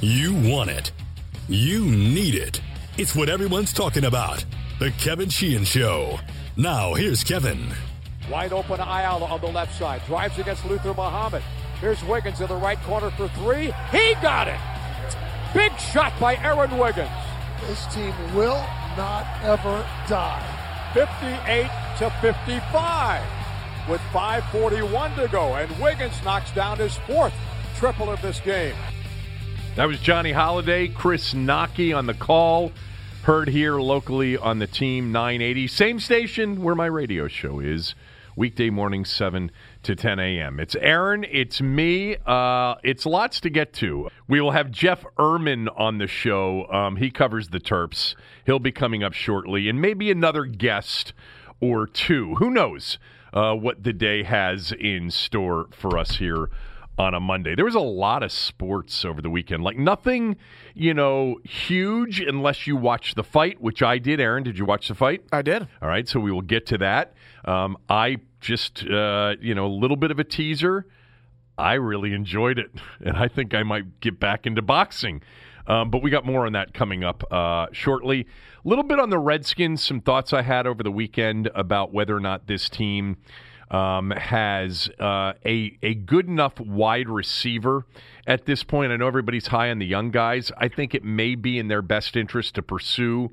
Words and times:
You 0.00 0.34
want 0.34 0.68
it. 0.68 0.92
You 1.48 1.86
need 1.86 2.34
it. 2.34 2.60
It's 2.98 3.16
what 3.16 3.30
everyone's 3.30 3.72
talking 3.72 4.04
about. 4.04 4.44
The 4.78 4.90
Kevin 4.92 5.30
Sheehan 5.30 5.64
Show. 5.64 6.18
Now, 6.54 6.92
here's 6.92 7.24
Kevin. 7.24 7.68
Wide 8.30 8.52
open 8.52 8.78
Ayala 8.78 9.24
on 9.24 9.40
the 9.40 9.46
left 9.46 9.74
side. 9.78 10.02
Drives 10.06 10.38
against 10.38 10.66
Luther 10.66 10.92
Muhammad. 10.92 11.42
Here's 11.80 12.02
Wiggins 12.04 12.42
in 12.42 12.48
the 12.48 12.56
right 12.56 12.78
corner 12.82 13.10
for 13.12 13.28
three. 13.28 13.72
He 13.90 14.14
got 14.20 14.48
it. 14.48 14.58
Big 15.54 15.72
shot 15.78 16.12
by 16.20 16.36
Aaron 16.36 16.76
Wiggins. 16.76 17.08
This 17.66 17.86
team 17.94 18.12
will 18.34 18.62
not 18.98 19.26
ever 19.42 19.86
die. 20.08 20.42
58 20.92 21.70
to 21.98 22.10
55 22.20 23.22
with 23.88 24.00
541 24.12 25.14
to 25.16 25.28
go. 25.28 25.54
And 25.54 25.70
Wiggins 25.80 26.22
knocks 26.22 26.50
down 26.52 26.76
his 26.76 26.96
fourth 27.06 27.34
triple 27.76 28.10
of 28.10 28.20
this 28.20 28.40
game. 28.40 28.74
That 29.76 29.88
was 29.88 30.00
Johnny 30.00 30.32
Holiday, 30.32 30.88
Chris 30.88 31.34
Knoche 31.34 31.94
on 31.94 32.06
the 32.06 32.14
call. 32.14 32.72
Heard 33.24 33.50
here 33.50 33.74
locally 33.74 34.38
on 34.38 34.58
the 34.58 34.66
team 34.66 35.12
980. 35.12 35.66
Same 35.66 36.00
station 36.00 36.62
where 36.62 36.74
my 36.74 36.86
radio 36.86 37.28
show 37.28 37.60
is. 37.60 37.94
Weekday 38.36 38.70
morning 38.70 39.04
7 39.04 39.50
to 39.82 39.94
10 39.94 40.18
a.m. 40.18 40.60
It's 40.60 40.76
Aaron, 40.76 41.26
it's 41.30 41.60
me. 41.60 42.16
Uh, 42.24 42.76
it's 42.84 43.04
lots 43.04 43.38
to 43.40 43.50
get 43.50 43.74
to. 43.74 44.08
We 44.26 44.40
will 44.40 44.52
have 44.52 44.70
Jeff 44.70 45.04
Ermann 45.18 45.68
on 45.76 45.98
the 45.98 46.06
show. 46.06 46.66
Um, 46.72 46.96
he 46.96 47.10
covers 47.10 47.50
the 47.50 47.60
Terps. 47.60 48.14
He'll 48.46 48.58
be 48.58 48.72
coming 48.72 49.04
up 49.04 49.12
shortly, 49.12 49.68
and 49.68 49.78
maybe 49.78 50.10
another 50.10 50.46
guest 50.46 51.12
or 51.60 51.86
two. 51.86 52.36
Who 52.36 52.48
knows 52.48 52.98
uh, 53.34 53.52
what 53.52 53.82
the 53.82 53.92
day 53.92 54.22
has 54.22 54.72
in 54.72 55.10
store 55.10 55.68
for 55.70 55.98
us 55.98 56.16
here 56.16 56.48
on 56.98 57.14
a 57.14 57.20
Monday. 57.20 57.54
There 57.54 57.64
was 57.64 57.74
a 57.74 57.80
lot 57.80 58.22
of 58.22 58.32
sports 58.32 59.04
over 59.04 59.20
the 59.20 59.30
weekend. 59.30 59.62
Like 59.62 59.76
nothing, 59.76 60.36
you 60.74 60.94
know, 60.94 61.36
huge 61.44 62.20
unless 62.20 62.66
you 62.66 62.76
watch 62.76 63.14
the 63.14 63.24
fight, 63.24 63.60
which 63.60 63.82
I 63.82 63.98
did. 63.98 64.20
Aaron, 64.20 64.42
did 64.42 64.58
you 64.58 64.64
watch 64.64 64.88
the 64.88 64.94
fight? 64.94 65.22
I 65.32 65.42
did. 65.42 65.68
All 65.82 65.88
right, 65.88 66.08
so 66.08 66.20
we 66.20 66.32
will 66.32 66.42
get 66.42 66.66
to 66.66 66.78
that. 66.78 67.14
Um, 67.44 67.76
I 67.88 68.18
just, 68.40 68.84
uh, 68.86 69.34
you 69.40 69.54
know, 69.54 69.66
a 69.66 69.74
little 69.74 69.96
bit 69.96 70.10
of 70.10 70.18
a 70.18 70.24
teaser. 70.24 70.86
I 71.58 71.74
really 71.74 72.12
enjoyed 72.12 72.58
it, 72.58 72.70
and 73.04 73.16
I 73.16 73.28
think 73.28 73.54
I 73.54 73.62
might 73.62 74.00
get 74.00 74.18
back 74.18 74.46
into 74.46 74.62
boxing. 74.62 75.22
Um, 75.66 75.90
but 75.90 76.00
we 76.00 76.10
got 76.10 76.24
more 76.24 76.46
on 76.46 76.52
that 76.52 76.74
coming 76.74 77.02
up 77.02 77.24
uh, 77.32 77.66
shortly. 77.72 78.26
A 78.64 78.68
little 78.68 78.84
bit 78.84 79.00
on 79.00 79.10
the 79.10 79.18
Redskins, 79.18 79.82
some 79.82 80.00
thoughts 80.00 80.32
I 80.32 80.42
had 80.42 80.66
over 80.66 80.82
the 80.82 80.92
weekend 80.92 81.50
about 81.54 81.92
whether 81.92 82.16
or 82.16 82.20
not 82.20 82.46
this 82.46 82.68
team 82.68 83.16
um, 83.70 84.10
has 84.12 84.88
uh, 85.00 85.32
a 85.44 85.76
a 85.82 85.94
good 85.94 86.28
enough 86.28 86.58
wide 86.60 87.08
receiver 87.08 87.84
at 88.26 88.46
this 88.46 88.62
point. 88.62 88.92
I 88.92 88.96
know 88.96 89.06
everybody's 89.06 89.48
high 89.48 89.70
on 89.70 89.78
the 89.78 89.86
young 89.86 90.10
guys. 90.10 90.52
I 90.58 90.68
think 90.68 90.94
it 90.94 91.04
may 91.04 91.34
be 91.34 91.58
in 91.58 91.68
their 91.68 91.82
best 91.82 92.16
interest 92.16 92.54
to 92.56 92.62
pursue 92.62 93.32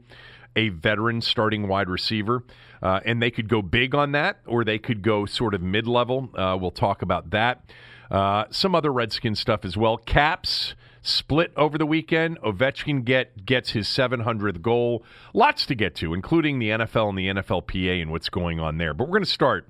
a 0.55 0.69
veteran 0.69 1.21
starting 1.21 1.67
wide 1.67 1.89
receiver, 1.89 2.43
uh, 2.81 2.99
and 3.05 3.21
they 3.21 3.31
could 3.31 3.49
go 3.49 3.61
big 3.61 3.95
on 3.95 4.11
that, 4.11 4.39
or 4.45 4.63
they 4.63 4.79
could 4.79 5.01
go 5.01 5.25
sort 5.25 5.53
of 5.53 5.61
mid 5.61 5.87
level. 5.87 6.29
Uh, 6.35 6.57
we'll 6.59 6.71
talk 6.71 7.01
about 7.01 7.31
that. 7.31 7.63
Uh, 8.11 8.45
some 8.51 8.75
other 8.75 8.91
Redskin 8.91 9.35
stuff 9.35 9.65
as 9.65 9.75
well. 9.75 9.97
Caps 9.97 10.75
split 11.01 11.51
over 11.57 11.77
the 11.77 11.85
weekend. 11.85 12.39
Ovechkin 12.41 13.03
get 13.03 13.45
gets 13.45 13.71
his 13.71 13.87
700th 13.87 14.61
goal. 14.61 15.03
Lots 15.33 15.65
to 15.67 15.75
get 15.75 15.95
to, 15.95 16.13
including 16.13 16.59
the 16.59 16.69
NFL 16.69 17.09
and 17.09 17.17
the 17.17 17.27
NFLPA 17.27 18.01
and 18.01 18.11
what's 18.11 18.29
going 18.29 18.59
on 18.59 18.77
there. 18.77 18.93
But 18.93 19.05
we're 19.05 19.17
going 19.17 19.25
to 19.25 19.29
start 19.29 19.67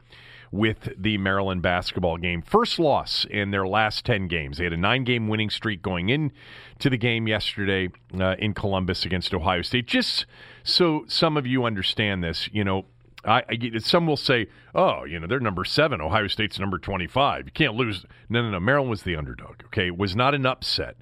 with 0.54 0.94
the 0.96 1.18
Maryland 1.18 1.64
basketball 1.64 2.16
game. 2.18 2.44
First 2.44 2.78
loss 2.78 3.26
in 3.28 3.50
their 3.50 3.66
last 3.66 4.06
10 4.06 4.28
games. 4.28 4.60
They 4.60 4.66
had 4.66 4.74
a 4.74 4.78
nine 4.78 5.04
game 5.04 5.28
winning 5.28 5.50
streak 5.50 5.82
going 5.82 6.10
in 6.10 6.32
to 6.78 6.92
the 6.92 6.98
game 6.98 7.28
yesterday 7.28 7.90
uh, 8.20 8.36
in 8.38 8.54
Columbus 8.54 9.04
against 9.04 9.34
Ohio 9.34 9.64
State. 9.64 9.88
Just 9.88 10.28
so 10.64 11.06
some 11.08 11.38
of 11.38 11.48
you 11.48 11.66
understand 11.66 12.24
this, 12.24 12.50
you 12.54 12.64
know, 12.64 12.86
I, 13.26 13.44
I, 13.50 13.78
some 13.80 14.06
will 14.06 14.18
say, 14.18 14.48
"Oh, 14.76 15.06
you 15.06 15.20
know, 15.20 15.28
they're 15.28 15.40
number 15.40 15.64
seven. 15.64 16.02
Ohio 16.02 16.28
State's 16.28 16.60
number 16.60 16.78
twenty-five. 16.78 17.46
You 17.46 17.52
can't 17.54 17.74
lose." 17.74 18.06
No, 18.28 18.42
no, 18.42 18.52
no. 18.52 18.60
Maryland 18.60 18.90
was 18.90 19.04
the 19.04 19.16
underdog. 19.16 19.64
Okay, 19.68 19.88
it 19.88 19.98
was 19.98 20.14
not 20.14 20.36
an 20.36 20.46
upset. 20.46 20.98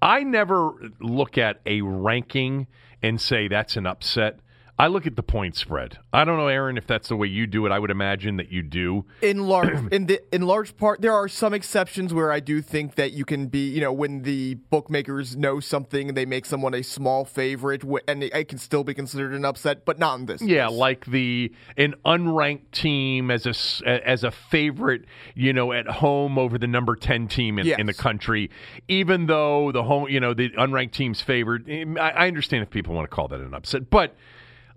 I 0.00 0.22
never 0.22 0.72
look 1.00 1.36
at 1.36 1.60
a 1.66 1.80
ranking 1.80 2.68
and 3.02 3.20
say 3.20 3.48
that's 3.48 3.76
an 3.76 3.86
upset. 3.86 4.38
I 4.80 4.86
look 4.86 5.08
at 5.08 5.16
the 5.16 5.24
point 5.24 5.56
spread. 5.56 5.98
I 6.12 6.24
don't 6.24 6.36
know, 6.36 6.46
Aaron, 6.46 6.78
if 6.78 6.86
that's 6.86 7.08
the 7.08 7.16
way 7.16 7.26
you 7.26 7.48
do 7.48 7.66
it. 7.66 7.72
I 7.72 7.80
would 7.80 7.90
imagine 7.90 8.36
that 8.36 8.52
you 8.52 8.62
do. 8.62 9.06
In 9.20 9.48
large, 9.48 9.76
in 9.92 10.06
the 10.06 10.22
in 10.32 10.42
large 10.42 10.76
part, 10.76 11.00
there 11.00 11.12
are 11.12 11.26
some 11.26 11.52
exceptions 11.52 12.14
where 12.14 12.30
I 12.30 12.38
do 12.38 12.62
think 12.62 12.94
that 12.94 13.12
you 13.12 13.24
can 13.24 13.48
be, 13.48 13.68
you 13.68 13.80
know, 13.80 13.92
when 13.92 14.22
the 14.22 14.54
bookmakers 14.54 15.36
know 15.36 15.58
something, 15.58 16.08
and 16.08 16.16
they 16.16 16.24
make 16.26 16.46
someone 16.46 16.74
a 16.74 16.82
small 16.82 17.24
favorite, 17.24 17.82
and 18.06 18.22
it 18.22 18.48
can 18.48 18.58
still 18.58 18.84
be 18.84 18.94
considered 18.94 19.32
an 19.32 19.44
upset, 19.44 19.84
but 19.84 19.98
not 19.98 20.20
in 20.20 20.26
this. 20.26 20.42
Yeah, 20.42 20.68
case. 20.68 20.76
like 20.76 21.06
the 21.06 21.52
an 21.76 21.96
unranked 22.04 22.70
team 22.70 23.32
as 23.32 23.46
a 23.46 23.88
as 23.88 24.22
a 24.22 24.30
favorite, 24.30 25.06
you 25.34 25.52
know, 25.52 25.72
at 25.72 25.88
home 25.88 26.38
over 26.38 26.56
the 26.56 26.68
number 26.68 26.94
ten 26.94 27.26
team 27.26 27.58
in, 27.58 27.66
yes. 27.66 27.80
in 27.80 27.86
the 27.86 27.94
country, 27.94 28.48
even 28.86 29.26
though 29.26 29.72
the 29.72 29.82
home, 29.82 30.08
you 30.08 30.20
know, 30.20 30.34
the 30.34 30.50
unranked 30.50 30.92
team's 30.92 31.20
favored. 31.20 31.68
I, 31.98 32.10
I 32.10 32.26
understand 32.28 32.62
if 32.62 32.70
people 32.70 32.94
want 32.94 33.10
to 33.10 33.14
call 33.14 33.26
that 33.28 33.40
an 33.40 33.54
upset, 33.54 33.90
but 33.90 34.14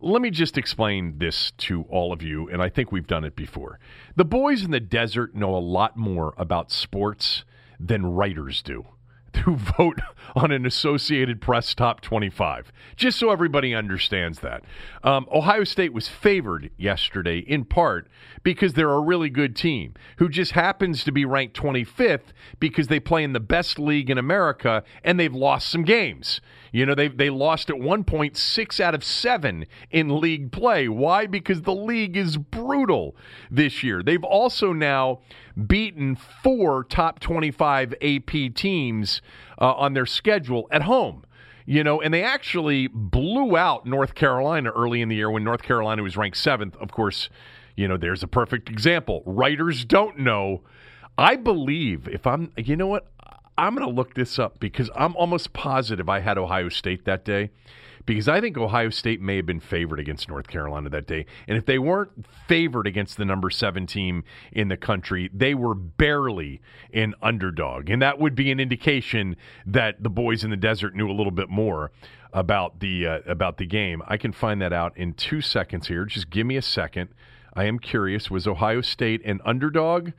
let 0.01 0.21
me 0.21 0.29
just 0.29 0.57
explain 0.57 1.17
this 1.17 1.51
to 1.51 1.83
all 1.83 2.11
of 2.11 2.21
you, 2.21 2.49
and 2.49 2.61
I 2.61 2.69
think 2.69 2.91
we've 2.91 3.07
done 3.07 3.23
it 3.23 3.35
before. 3.35 3.79
The 4.15 4.25
boys 4.25 4.63
in 4.63 4.71
the 4.71 4.79
desert 4.79 5.35
know 5.35 5.55
a 5.55 5.59
lot 5.59 5.95
more 5.95 6.33
about 6.37 6.71
sports 6.71 7.45
than 7.79 8.05
writers 8.05 8.61
do 8.61 8.85
who 9.45 9.55
vote 9.55 9.99
on 10.35 10.51
an 10.51 10.65
Associated 10.65 11.41
Press 11.41 11.73
top 11.73 12.01
25, 12.01 12.71
just 12.95 13.19
so 13.19 13.31
everybody 13.31 13.73
understands 13.73 14.39
that. 14.39 14.63
Um, 15.03 15.27
Ohio 15.31 15.63
State 15.63 15.93
was 15.93 16.07
favored 16.07 16.69
yesterday 16.77 17.39
in 17.39 17.65
part 17.65 18.07
because 18.43 18.73
they're 18.73 18.91
a 18.91 18.99
really 18.99 19.29
good 19.29 19.55
team 19.55 19.93
who 20.17 20.29
just 20.29 20.51
happens 20.53 21.03
to 21.03 21.11
be 21.11 21.25
ranked 21.25 21.55
25th 21.57 22.33
because 22.59 22.87
they 22.87 22.99
play 22.99 23.23
in 23.23 23.33
the 23.33 23.39
best 23.39 23.79
league 23.79 24.09
in 24.09 24.17
America 24.17 24.83
and 25.03 25.19
they've 25.19 25.33
lost 25.33 25.69
some 25.69 25.83
games. 25.83 26.41
You 26.71 26.85
know, 26.85 26.95
they, 26.95 27.09
they 27.09 27.29
lost 27.29 27.69
at 27.69 27.79
one 27.79 28.03
point 28.03 28.37
six 28.37 28.79
out 28.79 28.95
of 28.95 29.03
seven 29.03 29.65
in 29.89 30.21
league 30.21 30.51
play. 30.51 30.87
Why? 30.87 31.27
Because 31.27 31.63
the 31.63 31.75
league 31.75 32.15
is 32.15 32.37
brutal 32.37 33.15
this 33.49 33.83
year. 33.83 34.01
They've 34.01 34.23
also 34.23 34.71
now 34.71 35.19
beaten 35.67 36.15
four 36.15 36.83
top 36.83 37.19
25 37.19 37.93
AP 38.01 38.53
teams 38.55 39.21
uh, 39.59 39.73
on 39.73 39.93
their 39.93 40.05
schedule 40.05 40.67
at 40.71 40.83
home. 40.83 41.23
You 41.65 41.83
know, 41.83 42.01
and 42.01 42.13
they 42.13 42.23
actually 42.23 42.87
blew 42.87 43.55
out 43.55 43.85
North 43.85 44.15
Carolina 44.15 44.71
early 44.71 45.01
in 45.01 45.09
the 45.09 45.15
year 45.15 45.29
when 45.29 45.43
North 45.43 45.61
Carolina 45.61 46.01
was 46.01 46.17
ranked 46.17 46.37
seventh. 46.37 46.75
Of 46.77 46.91
course, 46.91 47.29
you 47.75 47.87
know, 47.87 47.97
there's 47.97 48.23
a 48.23 48.27
perfect 48.27 48.69
example. 48.69 49.21
Writers 49.25 49.85
don't 49.85 50.19
know. 50.19 50.63
I 51.17 51.35
believe 51.35 52.07
if 52.07 52.25
I'm, 52.25 52.51
you 52.57 52.75
know 52.75 52.87
what? 52.87 53.07
I'm 53.57 53.75
going 53.75 53.87
to 53.87 53.93
look 53.93 54.15
this 54.15 54.39
up 54.39 54.59
because 54.59 54.89
I'm 54.95 55.15
almost 55.15 55.53
positive 55.53 56.09
I 56.09 56.19
had 56.19 56.37
Ohio 56.37 56.69
State 56.69 57.05
that 57.05 57.23
day 57.23 57.51
because 58.05 58.27
I 58.27 58.41
think 58.41 58.57
Ohio 58.57 58.89
State 58.89 59.21
may 59.21 59.37
have 59.37 59.45
been 59.45 59.59
favored 59.59 59.99
against 59.99 60.27
North 60.27 60.47
Carolina 60.47 60.89
that 60.89 61.07
day. 61.07 61.25
And 61.47 61.57
if 61.57 61.65
they 61.65 61.79
weren't 61.79 62.25
favored 62.47 62.87
against 62.87 63.17
the 63.17 63.25
number 63.25 63.49
seven 63.49 63.87
team 63.87 64.23
in 64.51 64.67
the 64.67 64.77
country, 64.77 65.29
they 65.33 65.53
were 65.53 65.75
barely 65.75 66.61
an 66.93 67.13
underdog. 67.21 67.89
And 67.89 68.01
that 68.01 68.19
would 68.19 68.35
be 68.35 68.51
an 68.51 68.59
indication 68.59 69.35
that 69.65 70.01
the 70.01 70.09
boys 70.09 70.43
in 70.43 70.49
the 70.49 70.57
desert 70.57 70.95
knew 70.95 71.09
a 71.09 71.13
little 71.13 71.31
bit 71.31 71.49
more 71.49 71.91
about 72.33 72.79
the 72.79 73.05
uh, 73.05 73.19
about 73.25 73.57
the 73.57 73.65
game. 73.65 74.01
I 74.07 74.17
can 74.17 74.31
find 74.31 74.61
that 74.61 74.73
out 74.73 74.97
in 74.97 75.13
two 75.13 75.41
seconds 75.41 75.87
here. 75.87 76.05
Just 76.05 76.29
give 76.29 76.47
me 76.47 76.57
a 76.57 76.61
second. 76.61 77.09
I 77.53 77.65
am 77.65 77.79
curious. 77.79 78.31
Was 78.31 78.47
Ohio 78.47 78.81
State 78.81 79.21
an 79.25 79.41
underdog 79.43 80.11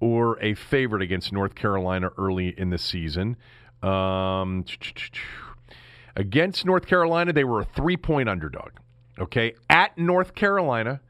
or 0.00 0.42
a 0.42 0.54
favorite 0.54 1.02
against 1.02 1.32
North 1.32 1.54
Carolina 1.54 2.10
early 2.18 2.48
in 2.58 2.70
the 2.70 2.78
season? 2.78 3.36
Um, 3.82 4.64
Against 6.16 6.64
North 6.64 6.86
Carolina, 6.86 7.32
they 7.32 7.44
were 7.44 7.60
a 7.60 7.64
three 7.64 7.96
point 7.96 8.28
underdog. 8.28 8.72
Okay. 9.18 9.54
At 9.68 9.96
North 9.96 10.34
Carolina, 10.34 11.00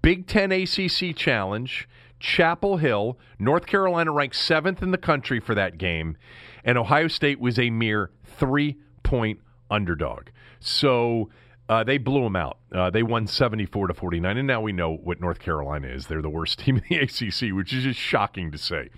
Big 0.00 0.26
Ten 0.26 0.52
ACC 0.52 1.14
Challenge, 1.16 1.88
Chapel 2.20 2.76
Hill, 2.76 3.18
North 3.38 3.66
Carolina 3.66 4.12
ranked 4.12 4.36
seventh 4.36 4.82
in 4.82 4.90
the 4.90 4.98
country 4.98 5.40
for 5.40 5.54
that 5.54 5.76
game, 5.78 6.16
and 6.64 6.78
Ohio 6.78 7.08
State 7.08 7.40
was 7.40 7.58
a 7.58 7.70
mere 7.70 8.10
three 8.24 8.78
point 9.02 9.40
underdog. 9.70 10.28
So 10.60 11.30
uh, 11.68 11.82
they 11.84 11.98
blew 11.98 12.22
them 12.22 12.36
out. 12.36 12.58
Uh, 12.72 12.90
they 12.90 13.02
won 13.02 13.26
74 13.26 13.88
to 13.88 13.94
49, 13.94 14.36
and 14.36 14.46
now 14.46 14.60
we 14.60 14.72
know 14.72 14.94
what 14.94 15.20
North 15.20 15.38
Carolina 15.40 15.88
is. 15.88 16.06
They're 16.06 16.22
the 16.22 16.30
worst 16.30 16.58
team 16.60 16.76
in 16.76 16.84
the 16.88 16.96
ACC, 16.96 17.54
which 17.54 17.72
is 17.72 17.84
just 17.84 17.98
shocking 17.98 18.52
to 18.52 18.58
say. 18.58 18.90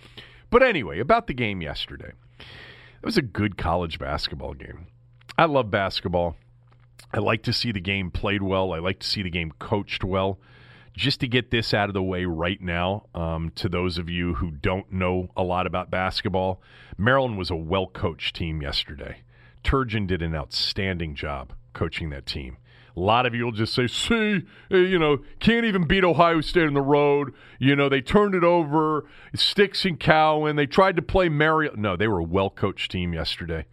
But 0.51 0.63
anyway, 0.63 1.01
about 1.01 1.27
the 1.27 1.35
game 1.35 1.63
yesterday. 1.63 2.13
It 2.39 3.07
was 3.07 3.17
a 3.19 3.23
good 3.23 3.57
college 3.59 3.99
basketball 3.99 4.55
game. 4.55 4.87
I 5.37 5.47
love 5.47 5.71
basketball. 5.71 6.37
I 7.13 7.19
like 7.19 7.43
to 7.45 7.53
see 7.53 7.73
the 7.73 7.81
game 7.81 8.11
played 8.11 8.43
well. 8.43 8.73
I 8.73 8.79
like 8.79 9.01
to 9.01 9.07
see 9.07 9.23
the 9.23 9.31
game 9.31 9.53
coached 9.59 10.05
well. 10.05 10.39
just 10.97 11.19
to 11.19 11.27
get 11.27 11.51
this 11.51 11.75
out 11.75 11.91
of 11.91 11.95
the 11.95 12.03
way 12.03 12.25
right 12.25 12.61
now, 12.61 13.05
um, 13.17 13.51
to 13.57 13.69
those 13.69 13.99
of 13.99 14.09
you 14.09 14.35
who 14.35 14.53
don't 14.53 14.93
know 14.93 15.29
a 15.37 15.43
lot 15.43 15.67
about 15.67 15.91
basketball, 15.91 16.63
Maryland 16.97 17.37
was 17.37 17.51
a 17.51 17.57
well 17.57 17.89
coached 17.89 18.37
team 18.37 18.63
yesterday. 18.63 19.23
Turgeon 19.65 20.07
did 20.07 20.23
an 20.23 20.37
outstanding 20.37 21.17
job 21.17 21.53
coaching 21.73 22.11
that 22.11 22.27
team. 22.27 22.59
A 22.97 23.01
lot 23.01 23.27
of 23.27 23.35
you 23.35 23.45
will 23.45 23.51
just 23.51 23.75
say, 23.75 23.89
see, 23.89 24.43
eh, 24.71 24.77
you 24.77 25.01
know, 25.01 25.19
can't 25.41 25.65
even 25.65 25.85
beat 25.85 26.05
Ohio 26.05 26.41
State 26.41 26.69
on 26.69 26.75
the 26.75 26.81
road. 26.81 27.35
You 27.59 27.75
know, 27.75 27.89
they 27.89 28.01
turned 28.01 28.37
it 28.37 28.45
over. 28.45 29.05
Sticks 29.35 29.85
and 29.85 29.99
Cowan. 29.99 30.55
They 30.55 30.67
tried 30.67 30.95
to 30.95 31.03
play 31.03 31.29
Mary. 31.29 31.69
No, 31.75 31.97
they 31.97 32.07
were 32.07 32.21
a 32.21 32.25
well 32.25 32.51
coached 32.51 32.93
team 32.93 33.13
yesterday. 33.13 33.67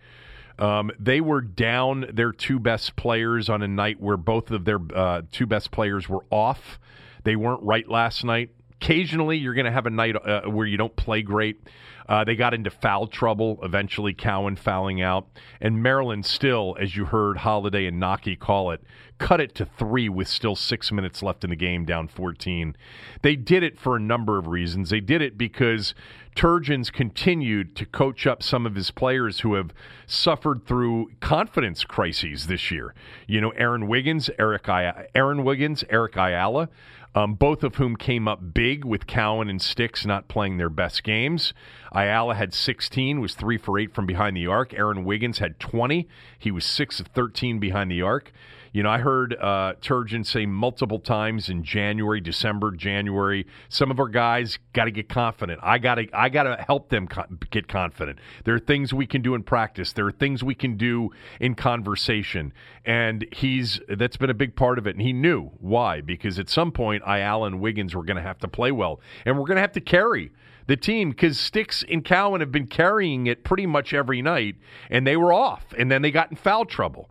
Um, 0.61 0.91
they 0.99 1.21
were 1.21 1.41
down 1.41 2.05
their 2.13 2.31
two 2.31 2.59
best 2.59 2.95
players 2.95 3.49
on 3.49 3.63
a 3.63 3.67
night 3.67 3.99
where 3.99 4.15
both 4.15 4.51
of 4.51 4.63
their 4.63 4.79
uh, 4.95 5.23
two 5.31 5.47
best 5.47 5.71
players 5.71 6.07
were 6.07 6.23
off. 6.29 6.79
They 7.23 7.35
weren't 7.35 7.63
right 7.63 7.89
last 7.89 8.23
night. 8.23 8.51
Occasionally, 8.81 9.37
you're 9.37 9.53
going 9.53 9.65
to 9.65 9.71
have 9.71 9.85
a 9.85 9.91
night 9.91 10.15
uh, 10.15 10.41
where 10.49 10.65
you 10.65 10.75
don't 10.75 10.95
play 10.95 11.21
great. 11.21 11.61
Uh, 12.09 12.23
they 12.23 12.35
got 12.35 12.55
into 12.55 12.71
foul 12.71 13.05
trouble, 13.05 13.59
eventually 13.61 14.11
Cowan 14.11 14.55
fouling 14.55 15.03
out. 15.03 15.27
And 15.61 15.83
Maryland 15.83 16.25
still, 16.25 16.75
as 16.79 16.95
you 16.95 17.05
heard 17.05 17.37
Holiday 17.37 17.85
and 17.85 18.01
Knoche 18.01 18.39
call 18.39 18.71
it, 18.71 18.81
cut 19.19 19.39
it 19.39 19.53
to 19.55 19.65
three 19.65 20.09
with 20.09 20.27
still 20.27 20.55
six 20.55 20.91
minutes 20.91 21.21
left 21.21 21.43
in 21.43 21.51
the 21.51 21.55
game, 21.55 21.85
down 21.85 22.07
14. 22.07 22.75
They 23.21 23.35
did 23.35 23.61
it 23.61 23.79
for 23.79 23.95
a 23.95 23.99
number 23.99 24.39
of 24.39 24.47
reasons. 24.47 24.89
They 24.89 24.99
did 24.99 25.21
it 25.21 25.37
because 25.37 25.93
Turgeon's 26.35 26.89
continued 26.89 27.75
to 27.75 27.85
coach 27.85 28.25
up 28.25 28.41
some 28.41 28.65
of 28.65 28.73
his 28.73 28.89
players 28.89 29.41
who 29.41 29.53
have 29.53 29.73
suffered 30.07 30.65
through 30.65 31.11
confidence 31.19 31.83
crises 31.83 32.47
this 32.47 32.71
year. 32.71 32.95
You 33.27 33.41
know, 33.41 33.51
Aaron 33.51 33.87
Wiggins, 33.87 34.29
Eric 34.39 34.67
I- 34.67 35.07
Aaron 35.13 35.43
Wiggins, 35.43 35.83
Eric 35.89 36.15
Ayala 36.17 36.67
um, 37.13 37.33
both 37.35 37.63
of 37.63 37.75
whom 37.75 37.95
came 37.95 38.27
up 38.27 38.53
big 38.53 38.85
with 38.85 39.07
Cowan 39.07 39.49
and 39.49 39.61
Sticks 39.61 40.05
not 40.05 40.27
playing 40.27 40.57
their 40.57 40.69
best 40.69 41.03
games. 41.03 41.53
Ayala 41.91 42.35
had 42.35 42.53
16, 42.53 43.19
was 43.19 43.35
3 43.35 43.57
for 43.57 43.77
8 43.77 43.93
from 43.93 44.05
behind 44.05 44.37
the 44.37 44.47
arc. 44.47 44.73
Aaron 44.73 45.03
Wiggins 45.03 45.39
had 45.39 45.59
20. 45.59 46.07
He 46.39 46.51
was 46.51 46.65
6 46.65 46.99
of 46.99 47.07
13 47.07 47.59
behind 47.59 47.91
the 47.91 48.01
arc. 48.01 48.31
You 48.73 48.83
know, 48.83 48.89
I 48.89 48.99
heard 48.99 49.33
uh, 49.33 49.73
Turgeon 49.81 50.25
say 50.25 50.45
multiple 50.45 50.99
times 50.99 51.49
in 51.49 51.61
January, 51.63 52.21
December, 52.21 52.71
January, 52.71 53.45
some 53.67 53.91
of 53.91 53.99
our 53.99 54.07
guys 54.07 54.59
got 54.71 54.85
to 54.85 54.91
get 54.91 55.09
confident. 55.09 55.59
I 55.61 55.77
got 55.77 55.95
to 55.95 56.07
I 56.13 56.29
got 56.29 56.43
to 56.43 56.55
help 56.55 56.87
them 56.89 57.07
co- 57.07 57.25
get 57.49 57.67
confident. 57.67 58.19
There 58.45 58.55
are 58.55 58.59
things 58.59 58.93
we 58.93 59.05
can 59.05 59.21
do 59.21 59.35
in 59.35 59.43
practice. 59.43 59.91
There 59.91 60.07
are 60.07 60.11
things 60.11 60.41
we 60.41 60.55
can 60.55 60.77
do 60.77 61.09
in 61.41 61.55
conversation. 61.55 62.53
And 62.85 63.25
he's 63.33 63.81
that's 63.89 64.15
been 64.15 64.29
a 64.29 64.35
big 64.35 64.55
part 64.55 64.77
of 64.79 64.87
it. 64.87 64.95
And 64.95 65.01
he 65.01 65.11
knew 65.11 65.49
why 65.59 65.99
because 65.99 66.39
at 66.39 66.49
some 66.49 66.71
point 66.71 67.03
I 67.05 67.19
Allen 67.19 67.59
Wiggins 67.59 67.93
were 67.93 68.03
going 68.03 68.17
to 68.17 68.23
have 68.23 68.39
to 68.39 68.47
play 68.47 68.71
well 68.71 69.01
and 69.25 69.37
we're 69.37 69.45
going 69.45 69.57
to 69.57 69.61
have 69.61 69.73
to 69.73 69.81
carry 69.81 70.31
the 70.67 70.77
team 70.77 71.09
because 71.09 71.37
Sticks 71.37 71.83
and 71.89 72.05
Cowan 72.05 72.39
have 72.39 72.51
been 72.51 72.67
carrying 72.67 73.27
it 73.27 73.43
pretty 73.43 73.65
much 73.65 73.93
every 73.93 74.21
night, 74.21 74.55
and 74.89 75.05
they 75.05 75.17
were 75.17 75.33
off, 75.33 75.65
and 75.77 75.91
then 75.91 76.01
they 76.01 76.11
got 76.11 76.29
in 76.31 76.37
foul 76.37 76.63
trouble. 76.63 77.09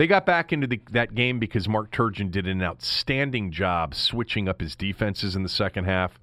They 0.00 0.06
got 0.06 0.24
back 0.24 0.50
into 0.50 0.66
the, 0.66 0.80
that 0.92 1.14
game 1.14 1.38
because 1.38 1.68
Mark 1.68 1.90
Turgeon 1.90 2.30
did 2.30 2.46
an 2.46 2.62
outstanding 2.62 3.52
job 3.52 3.94
switching 3.94 4.48
up 4.48 4.62
his 4.62 4.74
defenses 4.74 5.36
in 5.36 5.42
the 5.42 5.48
second 5.50 5.84
half. 5.84 6.18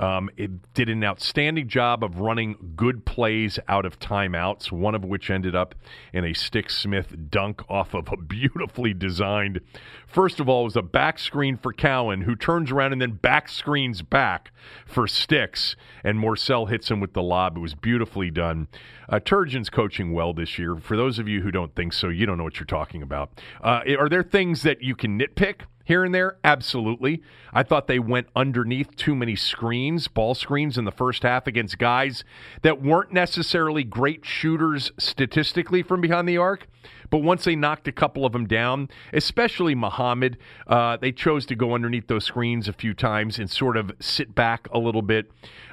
Um, 0.00 0.30
it 0.38 0.72
did 0.72 0.88
an 0.88 1.04
outstanding 1.04 1.68
job 1.68 2.02
of 2.02 2.20
running 2.20 2.72
good 2.74 3.04
plays 3.04 3.58
out 3.68 3.84
of 3.84 3.98
timeouts, 3.98 4.72
one 4.72 4.94
of 4.94 5.04
which 5.04 5.30
ended 5.30 5.54
up 5.54 5.74
in 6.14 6.24
a 6.24 6.32
Stick 6.32 6.70
Smith 6.70 7.14
dunk 7.30 7.62
off 7.68 7.92
of 7.92 8.08
a 8.10 8.16
beautifully 8.16 8.94
designed. 8.94 9.60
First 10.06 10.40
of 10.40 10.48
all, 10.48 10.64
was 10.64 10.74
a 10.74 10.82
back 10.82 11.18
screen 11.18 11.58
for 11.58 11.74
Cowan, 11.74 12.22
who 12.22 12.34
turns 12.34 12.70
around 12.72 12.92
and 12.92 13.02
then 13.02 13.12
back 13.12 13.48
screens 13.50 14.00
back 14.00 14.52
for 14.86 15.06
Sticks, 15.06 15.76
and 16.02 16.18
Morsell 16.18 16.70
hits 16.70 16.90
him 16.90 16.98
with 16.98 17.12
the 17.12 17.22
lob. 17.22 17.58
It 17.58 17.60
was 17.60 17.74
beautifully 17.74 18.30
done. 18.30 18.68
Uh, 19.06 19.20
Turgeon's 19.20 19.68
coaching 19.68 20.12
well 20.12 20.32
this 20.32 20.58
year. 20.58 20.76
For 20.76 20.96
those 20.96 21.18
of 21.18 21.28
you 21.28 21.42
who 21.42 21.50
don't 21.50 21.74
think 21.74 21.92
so, 21.92 22.08
you 22.08 22.24
don't 22.24 22.38
know 22.38 22.44
what 22.44 22.58
you're 22.58 22.64
talking 22.64 23.02
about. 23.02 23.30
Uh, 23.62 23.82
are 23.98 24.08
there 24.08 24.22
things 24.22 24.62
that 24.62 24.82
you 24.82 24.96
can 24.96 25.18
nitpick? 25.18 25.62
Here 25.90 26.04
and 26.04 26.14
there? 26.14 26.36
Absolutely. 26.44 27.20
I 27.52 27.64
thought 27.64 27.88
they 27.88 27.98
went 27.98 28.28
underneath 28.36 28.94
too 28.94 29.16
many 29.16 29.34
screens, 29.34 30.06
ball 30.06 30.36
screens 30.36 30.78
in 30.78 30.84
the 30.84 30.92
first 30.92 31.24
half 31.24 31.48
against 31.48 31.78
guys 31.78 32.22
that 32.62 32.80
weren't 32.80 33.12
necessarily 33.12 33.82
great 33.82 34.24
shooters 34.24 34.92
statistically 34.98 35.82
from 35.82 36.00
behind 36.00 36.28
the 36.28 36.38
arc. 36.38 36.68
But 37.10 37.18
once 37.18 37.44
they 37.44 37.56
knocked 37.56 37.88
a 37.88 37.92
couple 37.92 38.24
of 38.24 38.32
them 38.32 38.46
down, 38.46 38.88
especially 39.12 39.74
Muhammad, 39.74 40.38
uh, 40.66 40.96
they 40.96 41.12
chose 41.12 41.44
to 41.46 41.54
go 41.54 41.74
underneath 41.74 42.06
those 42.06 42.24
screens 42.24 42.68
a 42.68 42.72
few 42.72 42.94
times 42.94 43.38
and 43.38 43.50
sort 43.50 43.76
of 43.76 43.92
sit 44.00 44.34
back 44.34 44.68
a 44.72 44.78
little 44.78 45.02
bit. 45.02 45.30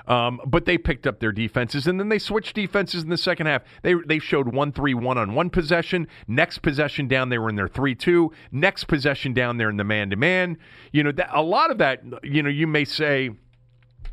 Um, 0.08 0.40
but 0.46 0.66
they 0.66 0.78
picked 0.78 1.06
up 1.06 1.20
their 1.20 1.32
defenses, 1.32 1.86
and 1.86 2.00
then 2.00 2.10
they 2.10 2.20
switched 2.20 2.56
defenses 2.56 3.04
in 3.04 3.10
the 3.10 3.18
second 3.18 3.48
half. 3.48 3.62
They 3.84 3.94
they 3.94 4.20
showed 4.20 4.54
one 4.54 4.72
three 4.72 4.94
one 4.94 5.18
on 5.18 5.36
one 5.36 5.50
possession. 5.50 6.08
Next 6.28 6.60
possession 6.60 7.08
down, 7.08 7.30
they 7.30 7.38
were 7.38 7.50
in 7.50 7.56
their 7.56 7.68
three 7.68 7.94
two. 7.94 8.32
Next 8.52 8.86
possession 8.86 9.34
down, 9.34 9.58
there 9.58 9.70
in 9.70 9.78
the 9.78 9.84
man 9.84 10.10
to 10.12 10.16
man. 10.16 10.58
You 10.92 11.04
know, 11.04 11.12
that, 11.12 11.30
a 11.34 11.42
lot 11.42 11.72
of 11.72 11.78
that. 11.80 12.04
You 12.24 12.42
know, 12.42 12.50
you 12.50 12.68
may 12.68 12.86
say. 12.86 13.32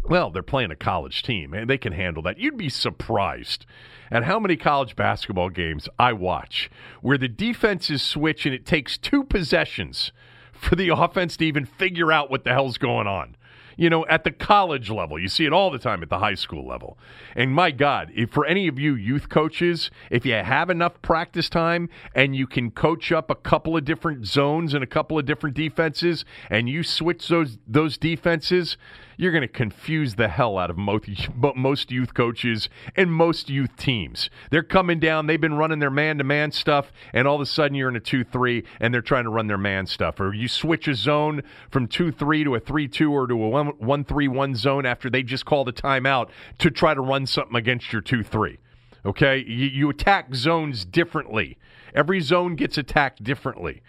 Well, 0.07 0.31
they're 0.31 0.43
playing 0.43 0.71
a 0.71 0.77
college 0.77 1.23
team 1.23 1.55
and 1.55 1.69
they 1.69 1.79
can 1.79 1.93
handle 1.93 2.23
that. 2.25 2.39
You'd 2.39 2.59
be 2.59 2.69
surprised 2.69 3.65
at 4.11 4.25
how 4.25 4.39
many 4.39 4.57
college 4.57 4.97
basketball 4.97 5.49
games 5.49 5.89
I 5.99 6.13
watch 6.13 6.71
where 7.01 7.17
the 7.17 7.29
defenses 7.29 8.03
switch 8.03 8.45
and 8.45 8.55
it 8.55 8.67
takes 8.67 8.99
two 8.99 9.25
possessions 9.25 10.13
for 10.53 10.77
the 10.77 10.89
offense 10.95 11.37
to 11.39 11.47
even 11.47 11.65
figure 11.65 12.13
out 12.13 12.31
what 12.31 12.45
the 12.45 12.51
hell's 12.51 12.77
going 12.77 13.07
on 13.07 13.37
you 13.77 13.91
know, 13.91 14.07
at 14.07 14.25
the 14.25 14.31
college 14.31 14.91
level. 14.91 15.19
You 15.19 15.29
see 15.29 15.45
it 15.45 15.53
all 15.53 15.71
the 15.71 15.79
time 15.79 16.03
at 16.03 16.11
the 16.11 16.19
high 16.19 16.35
school 16.35 16.67
level. 16.67 16.99
And 17.35 17.53
my 17.53 17.71
God, 17.71 18.11
if 18.15 18.31
for 18.31 18.47
any 18.47 18.69
of 18.69 18.79
you 18.79 18.95
youth 18.95 19.29
coaches, 19.29 19.91
if 20.11 20.25
you 20.25 20.35
have 20.35 20.71
enough 20.71 21.01
practice 21.03 21.49
time 21.49 21.89
and 22.15 22.35
you 22.37 22.47
can 22.47 22.71
coach 22.71 23.13
up 23.13 23.31
a 23.31 23.35
couple 23.35 23.77
of 23.77 23.85
different 23.85 24.27
zones 24.27 24.75
and 24.75 24.83
a 24.83 24.87
couple 24.87 25.19
of 25.19 25.27
different 25.27 25.57
defenses 25.57 26.25
and 26.51 26.69
you 26.69 26.83
switch 26.83 27.29
those 27.29 27.59
those 27.67 27.97
defenses, 27.99 28.77
you're 29.17 29.33
going 29.33 29.43
to 29.43 29.49
confuse 29.49 30.15
the 30.15 30.29
hell 30.29 30.59
out 30.59 30.71
of 30.71 30.77
most, 30.77 31.09
most 31.57 31.91
youth 31.91 32.15
coaches 32.15 32.69
and 32.97 33.13
most 33.13 33.49
youth 33.49 33.77
teams. 33.77 34.31
They're 34.51 34.63
coming 34.63 35.01
down, 35.01 35.27
they've 35.27 35.41
been 35.41 35.55
running 35.55 35.79
their 35.79 35.91
man 35.91 36.19
to 36.19 36.25
man 36.25 36.53
stuff, 36.53 36.93
and 37.13 37.27
all 37.29 37.37
of 37.37 37.41
a 37.41 37.47
sudden 37.47 37.75
you're 37.75 37.89
in 37.89 37.97
a 37.97 38.01
2 38.01 38.25
3 38.25 38.65
and 38.81 38.93
they're 38.93 39.03
trying 39.03 39.25
to 39.25 39.31
run 39.31 39.47
their 39.47 39.59
man 39.59 39.87
stuff. 39.87 40.21
Or 40.21 40.33
you 40.33 40.49
switch 40.49 40.89
a 40.89 40.95
zone 40.95 41.43
from 41.71 41.87
2 41.87 42.13
3 42.13 42.45
to 42.45 42.55
a 42.55 42.61
3 42.61 42.89
2 42.89 43.13
or 43.13 43.27
to 43.27 43.35
a 43.35 43.49
1 43.49 43.64
3 43.73 44.29
1 44.29 44.55
zone 44.55 44.87
after 44.87 45.11
they 45.11 45.23
just 45.23 45.45
called 45.45 45.69
a 45.69 45.73
timeout 45.73 46.29
to 46.59 46.71
try 46.71 46.95
to 46.95 47.01
run 47.01 47.27
something 47.27 47.57
against 47.57 47.93
your 47.93 48.03
2 48.03 48.23
3. 48.23 48.59
Okay? 49.07 49.45
You, 49.47 49.67
you 49.67 49.91
attack 49.91 50.35
zones 50.35 50.85
differently. 50.85 51.59
Every 51.95 52.21
zone 52.21 52.57
gets 52.57 52.77
attacked 52.77 53.23
differently. 53.23 53.81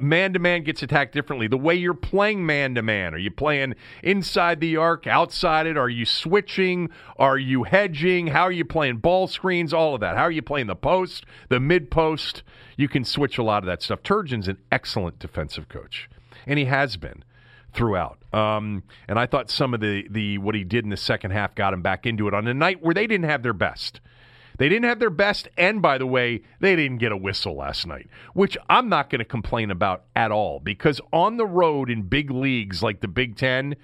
Man 0.00 0.32
to 0.32 0.38
man 0.38 0.64
gets 0.64 0.82
attacked 0.82 1.12
differently. 1.12 1.46
The 1.46 1.58
way 1.58 1.74
you're 1.74 1.92
playing 1.92 2.46
man 2.46 2.74
to 2.74 2.82
man, 2.82 3.12
are 3.12 3.18
you 3.18 3.30
playing 3.30 3.74
inside 4.02 4.60
the 4.60 4.78
arc, 4.78 5.06
outside 5.06 5.66
it? 5.66 5.76
Are 5.76 5.90
you 5.90 6.06
switching? 6.06 6.88
Are 7.18 7.36
you 7.36 7.64
hedging? 7.64 8.28
How 8.28 8.42
are 8.44 8.52
you 8.52 8.64
playing 8.64 8.98
ball 8.98 9.26
screens? 9.26 9.74
All 9.74 9.94
of 9.94 10.00
that. 10.00 10.16
How 10.16 10.22
are 10.22 10.30
you 10.30 10.40
playing 10.40 10.68
the 10.68 10.76
post, 10.76 11.26
the 11.50 11.60
mid 11.60 11.90
post? 11.90 12.42
You 12.78 12.88
can 12.88 13.04
switch 13.04 13.36
a 13.36 13.42
lot 13.42 13.62
of 13.62 13.66
that 13.66 13.82
stuff. 13.82 14.02
Turgeon's 14.02 14.48
an 14.48 14.56
excellent 14.72 15.18
defensive 15.18 15.68
coach, 15.68 16.08
and 16.46 16.58
he 16.58 16.64
has 16.64 16.96
been 16.96 17.24
throughout. 17.72 18.18
Um, 18.32 18.82
and 19.08 19.18
I 19.18 19.26
thought 19.26 19.50
some 19.50 19.74
of 19.74 19.80
the 19.80 20.06
the 20.10 20.38
what 20.38 20.54
he 20.54 20.64
did 20.64 20.84
in 20.84 20.90
the 20.90 20.96
second 20.96 21.32
half 21.32 21.54
got 21.54 21.72
him 21.72 21.82
back 21.82 22.06
into 22.06 22.28
it 22.28 22.34
on 22.34 22.46
a 22.46 22.54
night 22.54 22.82
where 22.82 22.94
they 22.94 23.06
didn't 23.06 23.28
have 23.28 23.42
their 23.42 23.52
best. 23.52 24.00
They 24.58 24.68
didn't 24.68 24.84
have 24.84 24.98
their 24.98 25.10
best, 25.10 25.48
and 25.56 25.80
by 25.80 25.96
the 25.96 26.06
way, 26.06 26.42
they 26.60 26.76
didn't 26.76 26.98
get 26.98 27.12
a 27.12 27.16
whistle 27.16 27.56
last 27.56 27.86
night, 27.86 28.08
which 28.34 28.58
I'm 28.68 28.90
not 28.90 29.08
going 29.08 29.20
to 29.20 29.24
complain 29.24 29.70
about 29.70 30.04
at 30.14 30.30
all 30.30 30.60
because 30.60 31.00
on 31.14 31.38
the 31.38 31.46
road 31.46 31.88
in 31.88 32.02
big 32.02 32.30
leagues 32.30 32.82
like 32.82 33.00
the 33.00 33.08
Big 33.08 33.36
Ten, 33.36 33.74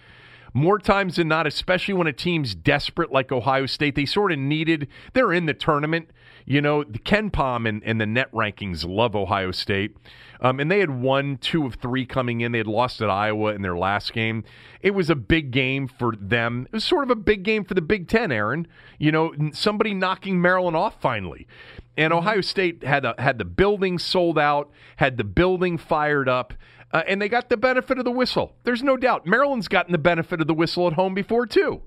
more 0.53 0.79
times 0.79 1.17
than 1.17 1.29
not, 1.29 1.47
especially 1.47 1.95
when 1.95 2.07
a 2.07 2.13
team's 2.13 2.55
desperate 2.55 3.11
like 3.11 3.33
Ohio 3.33 3.65
State, 3.65 3.95
they 3.95 4.05
sort 4.05 4.33
of 4.33 4.39
needed, 4.39 4.89
they're 5.15 5.33
in 5.33 5.47
the 5.47 5.55
tournament. 5.55 6.11
You 6.49 6.61
know, 6.61 6.85
the 6.85 7.01
KenPom 7.01 7.69
and, 7.69 7.83
and 7.85 8.01
the 8.01 8.07
net 8.07 8.31
rankings 8.31 8.87
love 8.89 9.17
Ohio 9.17 9.51
State. 9.51 9.97
Um, 10.41 10.61
and 10.61 10.71
they 10.71 10.79
had 10.79 10.91
won 10.91 11.39
two 11.39 11.67
of 11.67 11.75
three 11.75 12.07
coming 12.07 12.41
in. 12.41 12.53
They 12.53 12.59
had 12.59 12.69
lost 12.69 13.01
at 13.01 13.11
Iowa 13.11 13.53
in 13.53 13.63
their 13.63 13.77
last 13.77 14.13
game. 14.13 14.45
It 14.81 14.93
was 14.93 15.11
a 15.11 15.17
big 15.17 15.51
game 15.51 15.89
for 15.89 16.15
them. 16.17 16.67
It 16.67 16.73
was 16.73 16.85
sort 16.85 17.03
of 17.03 17.11
a 17.11 17.17
big 17.17 17.43
game 17.43 17.65
for 17.65 17.75
the 17.75 17.83
Big 17.83 18.07
Ten, 18.07 18.31
Aaron. 18.31 18.69
You 18.99 19.11
know, 19.11 19.35
somebody 19.53 19.93
knocking 19.93 20.41
Maryland 20.41 20.77
off 20.77 21.01
finally. 21.01 21.49
And 21.97 22.13
mm-hmm. 22.13 22.19
Ohio 22.19 22.41
State 22.43 22.85
had 22.85 23.05
a, 23.05 23.15
had 23.19 23.39
the 23.39 23.45
building 23.45 23.99
sold 23.99 24.39
out, 24.39 24.71
had 24.97 25.17
the 25.17 25.25
building 25.25 25.79
fired 25.79 26.29
up. 26.29 26.55
Uh, 26.93 27.03
and 27.09 27.21
they 27.21 27.29
got 27.29 27.49
the 27.49 27.57
benefit 27.57 27.99
of 27.99 28.05
the 28.05 28.13
whistle. 28.13 28.55
There's 28.63 28.85
no 28.85 28.97
doubt. 28.97 29.27
Maryland's 29.27 29.67
gotten 29.67 29.91
the 29.91 29.99
benefit 29.99 30.41
of 30.41 30.47
the 30.47 30.55
whistle 30.55 30.87
at 30.87 30.93
home 30.93 31.15
before 31.15 31.47
too. 31.47 31.83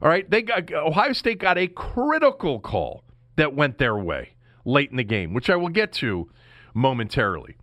All 0.00 0.08
right, 0.08 0.28
they 0.28 0.42
got 0.42 0.72
Ohio 0.72 1.12
State 1.12 1.38
got 1.38 1.56
a 1.56 1.68
critical 1.68 2.58
call 2.58 3.04
that 3.36 3.54
went 3.54 3.78
their 3.78 3.96
way 3.96 4.34
late 4.64 4.90
in 4.90 4.96
the 4.96 5.04
game, 5.04 5.34
which 5.34 5.50
I 5.50 5.56
will 5.56 5.68
get 5.68 5.92
to 5.94 6.30
momentarily. 6.74 7.56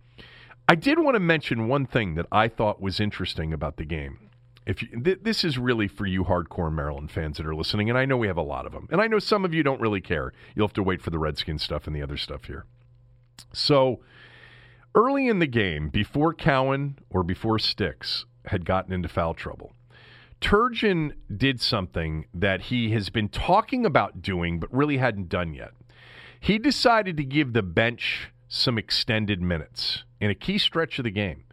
I 0.68 0.74
did 0.74 0.98
want 0.98 1.16
to 1.16 1.20
mention 1.20 1.66
one 1.68 1.86
thing 1.86 2.14
that 2.14 2.26
I 2.30 2.48
thought 2.48 2.80
was 2.80 3.00
interesting 3.00 3.52
about 3.52 3.76
the 3.76 3.84
game. 3.84 4.30
if 4.66 4.82
you, 4.82 5.02
th- 5.02 5.20
this 5.22 5.42
is 5.42 5.58
really 5.58 5.88
for 5.88 6.06
you 6.06 6.24
hardcore 6.24 6.72
Maryland 6.72 7.10
fans 7.10 7.38
that 7.38 7.46
are 7.46 7.54
listening, 7.54 7.88
and 7.88 7.98
I 7.98 8.04
know 8.04 8.16
we 8.16 8.28
have 8.28 8.36
a 8.36 8.42
lot 8.42 8.66
of 8.66 8.72
them, 8.72 8.86
and 8.90 9.00
I 9.00 9.06
know 9.06 9.18
some 9.18 9.44
of 9.44 9.52
you 9.52 9.62
don't 9.62 9.80
really 9.80 10.00
care. 10.00 10.32
You'll 10.54 10.68
have 10.68 10.74
to 10.74 10.82
wait 10.82 11.02
for 11.02 11.10
the 11.10 11.18
Redskins 11.18 11.62
stuff 11.62 11.86
and 11.86 11.96
the 11.96 12.02
other 12.02 12.16
stuff 12.16 12.44
here. 12.44 12.66
So 13.52 14.00
early 14.94 15.26
in 15.26 15.38
the 15.38 15.46
game, 15.46 15.88
before 15.88 16.34
Cowan 16.34 16.98
or 17.08 17.22
before 17.22 17.58
Sticks 17.58 18.26
had 18.46 18.64
gotten 18.64 18.92
into 18.92 19.08
foul 19.08 19.34
trouble, 19.34 19.72
Turgeon 20.40 21.12
did 21.34 21.60
something 21.60 22.26
that 22.32 22.62
he 22.62 22.92
has 22.92 23.10
been 23.10 23.28
talking 23.28 23.84
about 23.84 24.22
doing 24.22 24.58
but 24.58 24.72
really 24.74 24.96
hadn't 24.96 25.28
done 25.28 25.52
yet. 25.52 25.72
He 26.40 26.58
decided 26.58 27.16
to 27.18 27.24
give 27.24 27.52
the 27.52 27.62
bench 27.62 28.30
some 28.48 28.78
extended 28.78 29.42
minutes 29.42 30.04
in 30.20 30.30
a 30.30 30.34
key 30.34 30.58
stretch 30.58 30.98
of 30.98 31.04
the 31.04 31.10
game, 31.10 31.44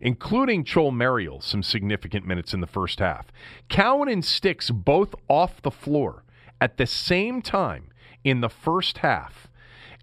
including 0.00 0.64
Chol 0.64 0.94
Marial 0.94 1.40
some 1.40 1.62
significant 1.62 2.26
minutes 2.26 2.54
in 2.54 2.60
the 2.60 2.66
first 2.66 3.00
half. 3.00 3.26
Cowan 3.68 4.08
and 4.08 4.24
Sticks 4.24 4.70
both 4.70 5.14
off 5.28 5.60
the 5.60 5.70
floor 5.70 6.24
at 6.60 6.76
the 6.76 6.86
same 6.86 7.42
time 7.42 7.90
in 8.22 8.40
the 8.40 8.48
first 8.48 8.98
half. 8.98 9.48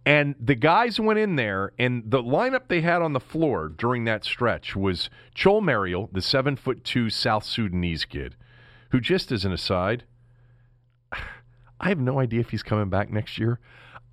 And 0.06 0.36
the 0.40 0.56
guys 0.56 1.00
went 1.00 1.20
in 1.20 1.38
there, 1.38 1.72
and 1.80 2.04
the 2.06 2.22
lineup 2.22 2.68
they 2.68 2.82
had 2.82 3.02
on 3.02 3.14
the 3.14 3.22
floor 3.22 3.70
during 3.70 4.04
that 4.04 4.26
stretch 4.26 4.76
was 4.76 5.10
Chol 5.34 5.64
Marial, 5.64 6.10
the 6.12 6.22
seven 6.22 6.58
foot 6.58 6.84
two 6.84 7.10
South 7.10 7.46
Sudanese 7.46 8.04
kid, 8.04 8.36
who, 8.92 9.00
just 9.00 9.32
as 9.32 9.46
an 9.46 9.54
aside, 9.54 10.04
I 11.80 11.90
have 11.90 12.00
no 12.00 12.20
idea 12.20 12.42
if 12.42 12.50
he's 12.50 12.64
coming 12.64 12.90
back 12.90 13.10
next 13.10 13.38
year. 13.38 13.60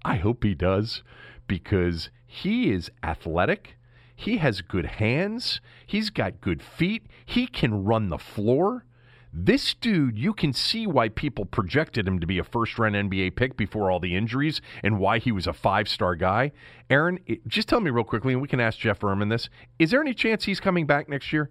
I 0.04 0.16
hope 0.16 0.44
he 0.44 0.54
does 0.54 1.02
because 1.47 2.11
he 2.25 2.70
is 2.70 2.90
athletic. 3.02 3.76
He 4.14 4.37
has 4.37 4.61
good 4.61 4.87
hands. 4.87 5.61
He's 5.87 6.11
got 6.11 6.40
good 6.40 6.62
feet. 6.62 7.06
He 7.25 7.47
can 7.47 7.85
run 7.85 8.11
the 8.11 8.18
floor. 8.18 8.85
This 9.32 9.75
dude, 9.75 10.18
you 10.18 10.34
can 10.34 10.52
see 10.52 10.87
why 10.87 11.08
people 11.08 11.44
projected 11.44 12.06
him 12.06 12.18
to 12.18 12.26
be 12.26 12.38
a 12.38 12.44
first 12.44 12.78
round 12.78 12.96
NBA 12.96 13.37
pick 13.37 13.56
before 13.56 13.90
all 13.90 14.00
the 14.00 14.16
injuries 14.16 14.60
and 14.82 14.99
why 14.99 15.18
he 15.18 15.30
was 15.30 15.46
a 15.46 15.52
five 15.52 15.88
star 15.88 16.16
guy. 16.16 16.50
Aaron, 16.88 17.18
just 17.46 17.68
tell 17.68 17.80
me 17.80 17.90
real 17.90 18.04
quickly, 18.04 18.32
and 18.32 18.42
we 18.42 18.49
can 18.49 18.60
ask 18.60 18.78
Jeff 18.78 19.00
Ermann 19.00 19.30
this. 19.30 19.49
Is 19.78 19.92
there 19.92 20.00
any 20.00 20.14
chance 20.14 20.44
he's 20.44 20.58
coming 20.60 20.87
back 20.87 21.08
next 21.08 21.32
year? 21.32 21.50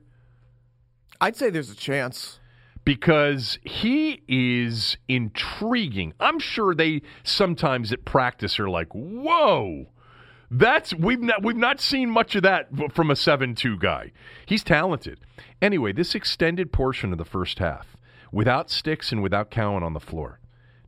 I'd 1.22 1.38
say 1.38 1.50
there's 1.50 1.70
a 1.72 1.76
chance 1.76 2.40
because 2.84 3.60
he 3.64 4.24
is 4.28 4.98
intriguing. 5.08 6.14
I'm 6.20 6.40
sure 6.40 6.76
they 6.76 7.02
sometimes 7.24 7.94
at 7.94 8.04
practice 8.04 8.60
are 8.60 8.70
like, 8.70 8.94
"Whoa, 8.94 9.88
that's 10.52 10.94
we've 10.94 11.22
not 11.22 11.44
we've 11.44 11.56
not 11.56 11.80
seen 11.80 12.10
much 12.10 12.36
of 12.36 12.44
that 12.44 12.70
from 12.92 13.12
a 13.12 13.16
seven-two 13.16 13.78
guy. 13.78 14.12
He's 14.46 14.64
talented." 14.64 15.20
Anyway, 15.62 15.94
this 15.94 16.16
extended 16.16 16.72
portion 16.72 17.12
of 17.12 17.18
the 17.18 17.26
first 17.26 17.60
half 17.60 17.96
without 18.32 18.70
Sticks 18.70 19.12
and 19.12 19.22
without 19.22 19.52
Cowan 19.52 19.84
on 19.84 19.94
the 19.94 20.00
floor. 20.00 20.40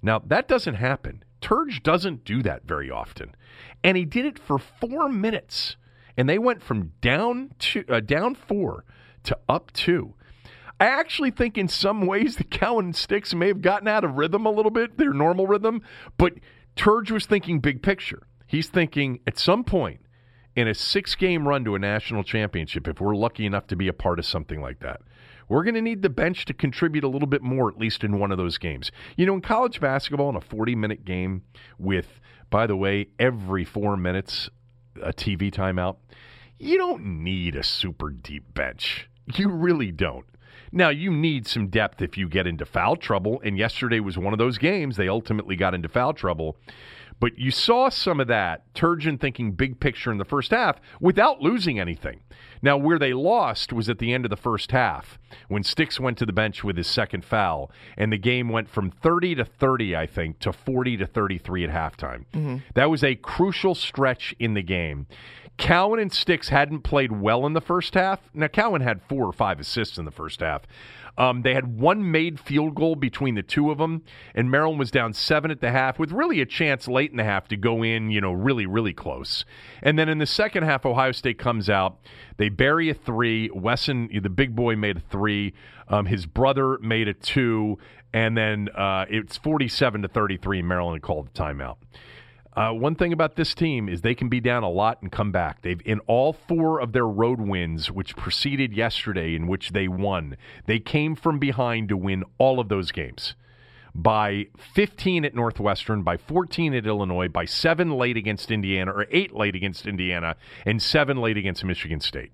Now 0.01 0.19
that 0.19 0.47
doesn't 0.47 0.75
happen. 0.75 1.23
Turge 1.41 1.81
doesn't 1.81 2.23
do 2.23 2.43
that 2.43 2.65
very 2.65 2.89
often, 2.89 3.35
and 3.83 3.97
he 3.97 4.05
did 4.05 4.25
it 4.25 4.39
for 4.39 4.57
four 4.57 5.09
minutes, 5.09 5.75
and 6.15 6.29
they 6.29 6.37
went 6.37 6.61
from 6.61 6.91
down 7.01 7.51
to 7.59 7.83
uh, 7.89 7.99
down 7.99 8.35
four 8.35 8.85
to 9.23 9.37
up 9.49 9.71
two. 9.73 10.13
I 10.79 10.85
actually 10.85 11.29
think 11.29 11.59
in 11.59 11.67
some 11.67 12.07
ways 12.07 12.37
the 12.37 12.43
Cowan 12.43 12.93
Sticks 12.93 13.35
may 13.35 13.47
have 13.47 13.61
gotten 13.61 13.87
out 13.87 14.03
of 14.03 14.17
rhythm 14.17 14.47
a 14.47 14.51
little 14.51 14.71
bit, 14.71 14.97
their 14.97 15.13
normal 15.13 15.45
rhythm, 15.45 15.83
but 16.17 16.33
Turge 16.75 17.11
was 17.11 17.27
thinking 17.27 17.59
big 17.59 17.83
picture. 17.83 18.23
He's 18.51 18.67
thinking 18.67 19.21
at 19.25 19.39
some 19.39 19.63
point 19.63 20.01
in 20.57 20.67
a 20.67 20.73
six 20.73 21.15
game 21.15 21.47
run 21.47 21.63
to 21.63 21.73
a 21.75 21.79
national 21.79 22.21
championship, 22.25 22.85
if 22.85 22.99
we're 22.99 23.15
lucky 23.15 23.45
enough 23.45 23.65
to 23.67 23.77
be 23.77 23.87
a 23.87 23.93
part 23.93 24.19
of 24.19 24.25
something 24.25 24.59
like 24.59 24.81
that, 24.81 24.99
we're 25.47 25.63
going 25.63 25.75
to 25.75 25.81
need 25.81 26.01
the 26.01 26.09
bench 26.09 26.43
to 26.45 26.53
contribute 26.53 27.05
a 27.05 27.07
little 27.07 27.29
bit 27.29 27.41
more, 27.41 27.69
at 27.69 27.77
least 27.77 28.03
in 28.03 28.19
one 28.19 28.29
of 28.29 28.37
those 28.37 28.57
games. 28.57 28.91
You 29.15 29.25
know, 29.25 29.35
in 29.35 29.41
college 29.41 29.79
basketball, 29.79 30.29
in 30.31 30.35
a 30.35 30.41
40 30.41 30.75
minute 30.75 31.05
game 31.05 31.43
with, 31.79 32.19
by 32.49 32.67
the 32.67 32.75
way, 32.75 33.07
every 33.17 33.63
four 33.63 33.95
minutes 33.95 34.49
a 35.01 35.13
TV 35.13 35.49
timeout, 35.49 35.95
you 36.59 36.77
don't 36.77 37.23
need 37.23 37.55
a 37.55 37.63
super 37.63 38.09
deep 38.09 38.53
bench. 38.53 39.07
You 39.35 39.47
really 39.47 39.93
don't. 39.93 40.25
Now, 40.73 40.89
you 40.89 41.09
need 41.09 41.47
some 41.47 41.67
depth 41.67 42.01
if 42.01 42.17
you 42.17 42.27
get 42.27 42.47
into 42.47 42.65
foul 42.65 42.97
trouble, 42.97 43.39
and 43.45 43.57
yesterday 43.57 44.01
was 44.01 44.17
one 44.17 44.33
of 44.33 44.39
those 44.39 44.57
games. 44.57 44.97
They 44.97 45.07
ultimately 45.07 45.55
got 45.55 45.73
into 45.73 45.87
foul 45.87 46.13
trouble. 46.13 46.57
But 47.21 47.37
you 47.37 47.51
saw 47.51 47.89
some 47.89 48.19
of 48.19 48.27
that, 48.27 48.73
Turgeon 48.73 49.19
thinking 49.19 49.51
big 49.51 49.79
picture 49.79 50.11
in 50.11 50.17
the 50.17 50.25
first 50.25 50.49
half 50.49 50.81
without 50.99 51.39
losing 51.39 51.79
anything. 51.79 52.21
Now, 52.63 52.77
where 52.77 52.97
they 52.97 53.13
lost 53.13 53.71
was 53.71 53.89
at 53.89 53.99
the 53.99 54.11
end 54.11 54.25
of 54.25 54.31
the 54.31 54.35
first 54.35 54.71
half 54.71 55.19
when 55.47 55.63
Sticks 55.63 55.99
went 55.99 56.17
to 56.17 56.25
the 56.25 56.33
bench 56.33 56.63
with 56.63 56.77
his 56.77 56.87
second 56.87 57.23
foul, 57.23 57.71
and 57.95 58.11
the 58.11 58.17
game 58.17 58.49
went 58.49 58.69
from 58.69 58.89
30 58.89 59.35
to 59.35 59.45
30, 59.45 59.95
I 59.95 60.07
think, 60.07 60.39
to 60.39 60.51
40 60.51 60.97
to 60.97 61.05
33 61.05 61.63
at 61.63 61.69
halftime. 61.69 62.25
Mm-hmm. 62.33 62.57
That 62.73 62.89
was 62.89 63.03
a 63.03 63.15
crucial 63.15 63.75
stretch 63.75 64.35
in 64.39 64.55
the 64.55 64.63
game. 64.63 65.05
Cowan 65.57 65.99
and 65.99 66.11
Sticks 66.11 66.49
hadn't 66.49 66.81
played 66.81 67.11
well 67.11 67.45
in 67.45 67.53
the 67.53 67.61
first 67.61 67.93
half. 67.93 68.19
Now, 68.33 68.47
Cowan 68.47 68.81
had 68.81 69.01
four 69.07 69.25
or 69.25 69.33
five 69.33 69.59
assists 69.59 69.97
in 69.97 70.05
the 70.05 70.11
first 70.11 70.39
half. 70.39 70.63
Um, 71.17 71.41
they 71.41 71.53
had 71.53 71.77
one 71.77 72.09
made 72.09 72.39
field 72.39 72.73
goal 72.73 72.95
between 72.95 73.35
the 73.35 73.43
two 73.43 73.69
of 73.69 73.77
them, 73.77 74.03
and 74.33 74.49
Maryland 74.49 74.79
was 74.79 74.91
down 74.91 75.13
seven 75.13 75.51
at 75.51 75.59
the 75.59 75.71
half 75.71 75.99
with 75.99 76.11
really 76.11 76.41
a 76.41 76.45
chance 76.45 76.87
late 76.87 77.11
in 77.11 77.17
the 77.17 77.23
half 77.23 77.47
to 77.49 77.57
go 77.57 77.83
in, 77.83 78.09
you 78.09 78.21
know, 78.21 78.31
really, 78.31 78.65
really 78.65 78.93
close. 78.93 79.45
And 79.83 79.99
then 79.99 80.09
in 80.09 80.19
the 80.19 80.25
second 80.25 80.63
half, 80.63 80.85
Ohio 80.85 81.11
State 81.11 81.37
comes 81.37 81.69
out. 81.69 81.99
They 82.37 82.49
bury 82.49 82.89
a 82.89 82.93
three. 82.93 83.49
Wesson, 83.53 84.09
the 84.21 84.29
big 84.29 84.55
boy, 84.55 84.75
made 84.75 84.97
a 84.97 85.01
three. 85.01 85.53
Um, 85.89 86.05
his 86.05 86.25
brother 86.25 86.79
made 86.79 87.07
a 87.07 87.13
two. 87.13 87.77
And 88.13 88.37
then 88.37 88.69
uh, 88.69 89.05
it's 89.09 89.37
47 89.37 90.01
to 90.01 90.07
33. 90.07 90.61
Maryland 90.61 91.01
called 91.01 91.27
the 91.27 91.39
timeout. 91.39 91.77
Uh, 92.53 92.71
one 92.71 92.95
thing 92.95 93.13
about 93.13 93.35
this 93.35 93.55
team 93.55 93.87
is 93.87 94.01
they 94.01 94.15
can 94.15 94.27
be 94.27 94.41
down 94.41 94.63
a 94.63 94.69
lot 94.69 95.01
and 95.01 95.11
come 95.11 95.31
back. 95.31 95.61
They've 95.61 95.81
in 95.85 95.99
all 96.01 96.33
four 96.33 96.81
of 96.81 96.91
their 96.91 97.07
road 97.07 97.39
wins, 97.39 97.89
which 97.89 98.17
preceded 98.17 98.73
yesterday, 98.73 99.35
in 99.35 99.47
which 99.47 99.69
they 99.69 99.87
won, 99.87 100.35
they 100.65 100.79
came 100.79 101.15
from 101.15 101.39
behind 101.39 101.89
to 101.89 101.97
win 101.97 102.23
all 102.37 102.59
of 102.59 102.67
those 102.67 102.91
games. 102.91 103.35
By 103.95 104.47
15 104.73 105.25
at 105.25 105.35
Northwestern, 105.35 106.03
by 106.03 106.17
14 106.17 106.73
at 106.73 106.85
Illinois, 106.85 107.27
by 107.27 107.45
seven 107.45 107.91
late 107.91 108.17
against 108.17 108.51
Indiana, 108.51 108.91
or 108.91 109.05
eight 109.11 109.33
late 109.33 109.55
against 109.55 109.85
Indiana, 109.85 110.35
and 110.65 110.81
seven 110.81 111.17
late 111.17 111.37
against 111.37 111.63
Michigan 111.63 111.99
State. 111.99 112.31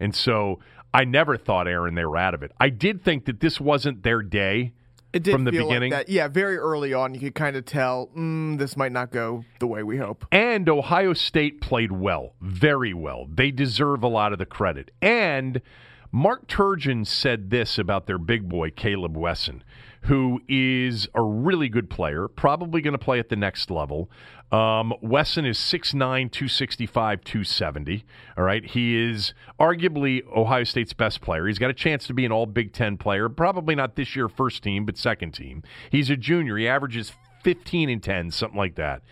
And 0.00 0.14
so 0.14 0.60
I 0.92 1.04
never 1.04 1.36
thought, 1.36 1.68
Aaron, 1.68 1.94
they 1.94 2.04
were 2.04 2.16
out 2.16 2.34
of 2.34 2.42
it. 2.42 2.52
I 2.58 2.68
did 2.68 3.02
think 3.02 3.26
that 3.26 3.40
this 3.40 3.60
wasn't 3.60 4.02
their 4.02 4.22
day 4.22 4.72
it 5.14 5.22
did 5.22 5.32
from 5.32 5.44
the 5.44 5.52
feel 5.52 5.68
beginning. 5.68 5.92
Like 5.92 6.06
that. 6.06 6.12
Yeah, 6.12 6.28
very 6.28 6.56
early 6.56 6.92
on, 6.92 7.14
you 7.14 7.20
could 7.20 7.34
kind 7.34 7.56
of 7.56 7.64
tell 7.64 8.10
mm, 8.16 8.58
this 8.58 8.76
might 8.76 8.92
not 8.92 9.10
go 9.10 9.44
the 9.60 9.66
way 9.66 9.82
we 9.82 9.96
hope. 9.96 10.26
And 10.32 10.68
Ohio 10.68 11.12
State 11.12 11.60
played 11.60 11.92
well, 11.92 12.34
very 12.40 12.92
well. 12.92 13.26
They 13.32 13.50
deserve 13.50 14.02
a 14.02 14.08
lot 14.08 14.32
of 14.32 14.38
the 14.38 14.46
credit. 14.46 14.90
And 15.00 15.62
Mark 16.10 16.46
Turgeon 16.46 17.06
said 17.06 17.50
this 17.50 17.78
about 17.78 18.06
their 18.06 18.18
big 18.18 18.48
boy, 18.48 18.70
Caleb 18.70 19.16
Wesson, 19.16 19.64
who 20.02 20.40
is 20.48 21.08
a 21.14 21.22
really 21.22 21.68
good 21.68 21.90
player, 21.90 22.28
probably 22.28 22.80
going 22.80 22.92
to 22.92 22.98
play 22.98 23.18
at 23.18 23.30
the 23.30 23.36
next 23.36 23.70
level. 23.70 24.10
Um, 24.54 24.94
Wesson 25.02 25.44
is 25.44 25.58
6'9, 25.58 25.94
265, 25.98 27.24
270. 27.24 28.04
All 28.38 28.44
right. 28.44 28.64
He 28.64 28.96
is 28.96 29.34
arguably 29.58 30.22
Ohio 30.32 30.62
State's 30.62 30.92
best 30.92 31.20
player. 31.20 31.48
He's 31.48 31.58
got 31.58 31.70
a 31.70 31.74
chance 31.74 32.06
to 32.06 32.14
be 32.14 32.24
an 32.24 32.30
all 32.30 32.46
Big 32.46 32.72
Ten 32.72 32.96
player, 32.96 33.28
probably 33.28 33.74
not 33.74 33.96
this 33.96 34.14
year 34.14 34.28
first 34.28 34.62
team, 34.62 34.84
but 34.84 34.96
second 34.96 35.32
team. 35.32 35.64
He's 35.90 36.08
a 36.08 36.16
junior. 36.16 36.56
He 36.56 36.68
averages 36.68 37.14
15 37.42 37.88
and 37.90 38.00
10, 38.00 38.30
something 38.30 38.56
like 38.56 38.76
that. 38.76 39.02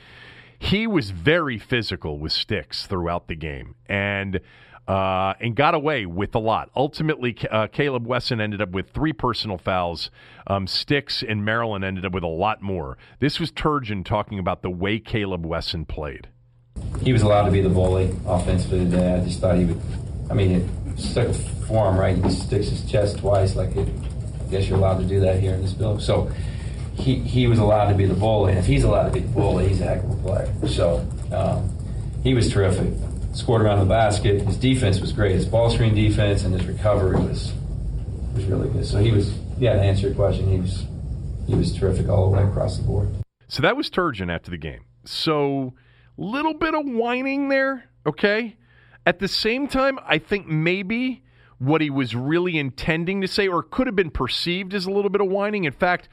He 0.60 0.86
was 0.86 1.10
very 1.10 1.58
physical 1.58 2.20
with 2.20 2.30
sticks 2.30 2.86
throughout 2.86 3.26
the 3.26 3.34
game. 3.34 3.74
And 3.86 4.38
uh, 4.88 5.34
and 5.40 5.54
got 5.54 5.74
away 5.74 6.06
with 6.06 6.34
a 6.34 6.38
lot. 6.38 6.70
Ultimately, 6.74 7.36
uh, 7.50 7.68
Caleb 7.68 8.06
Wesson 8.06 8.40
ended 8.40 8.60
up 8.60 8.70
with 8.70 8.90
three 8.90 9.12
personal 9.12 9.58
fouls. 9.58 10.10
Um, 10.46 10.66
Sticks 10.66 11.22
and 11.26 11.44
Maryland 11.44 11.84
ended 11.84 12.04
up 12.04 12.12
with 12.12 12.24
a 12.24 12.28
lot 12.28 12.62
more. 12.62 12.98
This 13.20 13.38
was 13.38 13.52
Turgeon 13.52 14.04
talking 14.04 14.38
about 14.38 14.62
the 14.62 14.70
way 14.70 14.98
Caleb 14.98 15.46
Wesson 15.46 15.84
played. 15.84 16.28
He 17.02 17.12
was 17.12 17.22
allowed 17.22 17.44
to 17.44 17.52
be 17.52 17.60
the 17.60 17.68
bully 17.68 18.14
offensively 18.26 18.80
today. 18.80 19.14
I 19.14 19.24
just 19.24 19.40
thought 19.40 19.56
he 19.56 19.66
would. 19.66 19.80
I 20.30 20.34
mean, 20.34 20.50
it 20.50 20.98
stuck 20.98 21.28
a 21.28 21.34
form 21.34 21.96
right. 21.98 22.16
He 22.16 22.30
sticks 22.30 22.68
his 22.68 22.90
chest 22.90 23.18
twice. 23.18 23.54
Like, 23.54 23.76
it, 23.76 23.88
I 24.40 24.50
guess 24.50 24.68
you're 24.68 24.78
allowed 24.78 24.98
to 24.98 25.04
do 25.04 25.20
that 25.20 25.40
here 25.40 25.54
in 25.54 25.62
this 25.62 25.72
building. 25.72 26.00
So 26.00 26.30
he 26.94 27.16
he 27.16 27.46
was 27.46 27.58
allowed 27.58 27.90
to 27.90 27.94
be 27.94 28.06
the 28.06 28.14
bully. 28.14 28.52
And 28.52 28.58
if 28.58 28.66
he's 28.66 28.84
allowed 28.84 29.04
to 29.04 29.12
be 29.12 29.20
the 29.20 29.28
bully, 29.28 29.68
he's 29.68 29.80
a 29.80 29.84
heck 29.84 30.02
of 30.02 30.10
a 30.10 30.16
player. 30.16 30.68
So 30.68 31.06
um, 31.32 31.70
he 32.22 32.34
was 32.34 32.50
terrific 32.50 32.92
scored 33.32 33.62
around 33.62 33.80
the 33.80 33.86
basket. 33.86 34.42
His 34.42 34.56
defense 34.56 35.00
was 35.00 35.12
great. 35.12 35.32
His 35.32 35.46
ball 35.46 35.70
screen 35.70 35.94
defense 35.94 36.44
and 36.44 36.54
his 36.54 36.66
recovery 36.66 37.16
was 37.16 37.52
was 38.34 38.44
really 38.44 38.68
good. 38.70 38.86
So 38.86 38.98
he 38.98 39.10
was, 39.10 39.34
yeah, 39.58 39.74
to 39.74 39.80
answer 39.82 40.06
your 40.06 40.14
question, 40.14 40.50
he 40.50 40.58
was 40.58 40.86
he 41.46 41.54
was 41.54 41.76
terrific 41.76 42.08
all 42.08 42.30
the 42.30 42.36
way 42.36 42.44
across 42.44 42.78
the 42.78 42.84
board. 42.84 43.08
So 43.48 43.62
that 43.62 43.76
was 43.76 43.90
Turgeon 43.90 44.32
after 44.32 44.50
the 44.50 44.56
game. 44.56 44.84
So 45.04 45.74
little 46.16 46.54
bit 46.54 46.74
of 46.74 46.86
whining 46.86 47.48
there, 47.48 47.90
okay? 48.06 48.56
At 49.04 49.18
the 49.18 49.28
same 49.28 49.66
time, 49.66 49.98
I 50.06 50.18
think 50.18 50.46
maybe 50.46 51.22
what 51.58 51.80
he 51.80 51.90
was 51.90 52.14
really 52.14 52.58
intending 52.58 53.20
to 53.20 53.28
say, 53.28 53.48
or 53.48 53.62
could 53.62 53.86
have 53.86 53.96
been 53.96 54.10
perceived 54.10 54.74
as 54.74 54.86
a 54.86 54.90
little 54.90 55.10
bit 55.10 55.20
of 55.20 55.28
whining. 55.28 55.64
In 55.64 55.72
fact, 55.72 56.08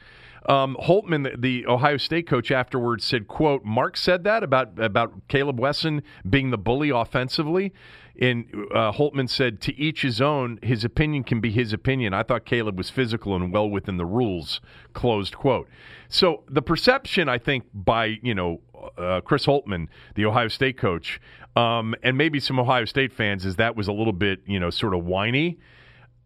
um, 0.48 0.76
Holtmann, 0.80 1.40
the, 1.40 1.66
Ohio 1.66 1.96
State 1.96 2.26
coach, 2.26 2.50
afterwards 2.50 3.04
said, 3.04 3.28
"quote 3.28 3.64
Mark 3.64 3.96
said 3.96 4.24
that 4.24 4.42
about 4.42 4.78
about 4.78 5.12
Caleb 5.28 5.60
Wesson 5.60 6.02
being 6.28 6.50
the 6.50 6.58
bully 6.58 6.90
offensively." 6.90 7.72
And 8.20 8.46
uh, 8.74 8.92
Holtmann 8.92 9.28
said, 9.28 9.60
"To 9.62 9.76
each 9.78 10.02
his 10.02 10.20
own. 10.20 10.58
His 10.62 10.84
opinion 10.84 11.24
can 11.24 11.40
be 11.40 11.50
his 11.50 11.72
opinion. 11.72 12.14
I 12.14 12.22
thought 12.22 12.46
Caleb 12.46 12.78
was 12.78 12.88
physical 12.88 13.36
and 13.36 13.52
well 13.52 13.68
within 13.68 13.98
the 13.98 14.06
rules." 14.06 14.60
Closed 14.94 15.36
quote. 15.36 15.68
So 16.08 16.42
the 16.48 16.62
perception, 16.62 17.28
I 17.28 17.38
think, 17.38 17.64
by 17.74 18.18
you 18.22 18.34
know 18.34 18.60
uh, 18.96 19.20
Chris 19.20 19.44
Holtmann, 19.44 19.88
the 20.14 20.24
Ohio 20.24 20.48
State 20.48 20.78
coach, 20.78 21.20
um, 21.54 21.94
and 22.02 22.16
maybe 22.16 22.40
some 22.40 22.58
Ohio 22.58 22.86
State 22.86 23.12
fans, 23.12 23.44
is 23.44 23.56
that 23.56 23.76
was 23.76 23.88
a 23.88 23.92
little 23.92 24.14
bit 24.14 24.40
you 24.46 24.58
know 24.58 24.70
sort 24.70 24.94
of 24.94 25.04
whiny. 25.04 25.58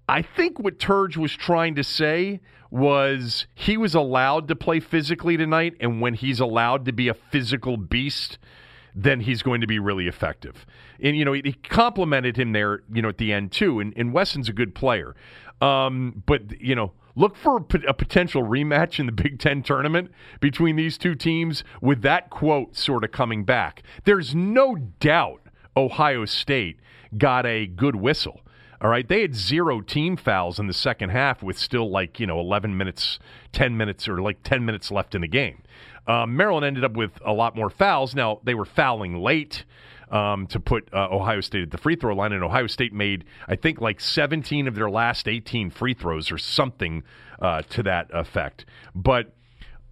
I 0.08 0.22
think 0.22 0.60
what 0.60 0.78
Turge 0.78 1.16
was 1.16 1.32
trying 1.32 1.74
to 1.76 1.84
say 1.84 2.40
was 2.74 3.46
he 3.54 3.76
was 3.76 3.94
allowed 3.94 4.48
to 4.48 4.56
play 4.56 4.80
physically 4.80 5.36
tonight, 5.36 5.74
and 5.78 6.00
when 6.00 6.14
he's 6.14 6.40
allowed 6.40 6.84
to 6.86 6.92
be 6.92 7.06
a 7.06 7.14
physical 7.14 7.76
beast, 7.76 8.36
then 8.96 9.20
he's 9.20 9.44
going 9.44 9.60
to 9.60 9.66
be 9.68 9.78
really 9.78 10.08
effective. 10.08 10.66
And, 11.00 11.16
you 11.16 11.24
know, 11.24 11.34
he 11.34 11.52
complimented 11.52 12.36
him 12.36 12.52
there, 12.52 12.82
you 12.92 13.00
know, 13.00 13.10
at 13.10 13.18
the 13.18 13.32
end, 13.32 13.52
too. 13.52 13.78
And, 13.78 13.92
and 13.96 14.12
Wesson's 14.12 14.48
a 14.48 14.52
good 14.52 14.74
player. 14.74 15.14
Um, 15.60 16.24
but, 16.26 16.60
you 16.60 16.74
know, 16.74 16.92
look 17.14 17.36
for 17.36 17.58
a, 17.58 17.90
a, 17.90 17.94
potential 17.94 18.42
rematch 18.42 18.98
in 18.98 19.06
the 19.06 19.12
Big 19.12 19.38
Ten 19.38 19.62
tournament 19.62 20.10
between 20.40 20.74
these 20.74 20.98
two 20.98 21.14
teams 21.14 21.62
with 21.80 22.02
that 22.02 22.28
quote 22.28 22.76
sort 22.76 23.04
of 23.04 23.12
coming 23.12 23.44
back. 23.44 23.84
There's 24.04 24.34
no 24.34 24.74
doubt 24.98 25.42
Ohio 25.76 26.24
State 26.24 26.80
got 27.16 27.46
a 27.46 27.66
good 27.66 27.94
whistle. 27.94 28.40
All 28.80 28.90
right, 28.90 29.06
they 29.06 29.22
had 29.22 29.34
zero 29.34 29.80
team 29.80 30.16
fouls 30.16 30.58
in 30.58 30.66
the 30.66 30.72
second 30.72 31.10
half 31.10 31.42
with 31.42 31.58
still 31.58 31.90
like, 31.90 32.20
you 32.20 32.26
know, 32.26 32.40
11 32.40 32.76
minutes, 32.76 33.18
10 33.52 33.76
minutes, 33.76 34.08
or 34.08 34.20
like 34.20 34.42
10 34.42 34.64
minutes 34.64 34.90
left 34.90 35.14
in 35.14 35.20
the 35.20 35.28
game. 35.28 35.62
Um, 36.06 36.36
Maryland 36.36 36.66
ended 36.66 36.84
up 36.84 36.92
with 36.92 37.12
a 37.24 37.32
lot 37.32 37.56
more 37.56 37.70
fouls. 37.70 38.14
Now, 38.14 38.40
they 38.44 38.54
were 38.54 38.64
fouling 38.66 39.16
late 39.22 39.64
um, 40.10 40.46
to 40.48 40.60
put 40.60 40.88
uh, 40.92 41.08
Ohio 41.10 41.40
State 41.40 41.62
at 41.62 41.70
the 41.70 41.78
free 41.78 41.96
throw 41.96 42.14
line, 42.14 42.32
and 42.32 42.44
Ohio 42.44 42.66
State 42.66 42.92
made, 42.92 43.24
I 43.48 43.56
think, 43.56 43.80
like 43.80 44.00
17 44.00 44.68
of 44.68 44.74
their 44.74 44.90
last 44.90 45.28
18 45.28 45.70
free 45.70 45.94
throws 45.94 46.30
or 46.30 46.38
something 46.38 47.02
uh, 47.40 47.62
to 47.70 47.82
that 47.84 48.08
effect. 48.12 48.66
But 48.94 49.32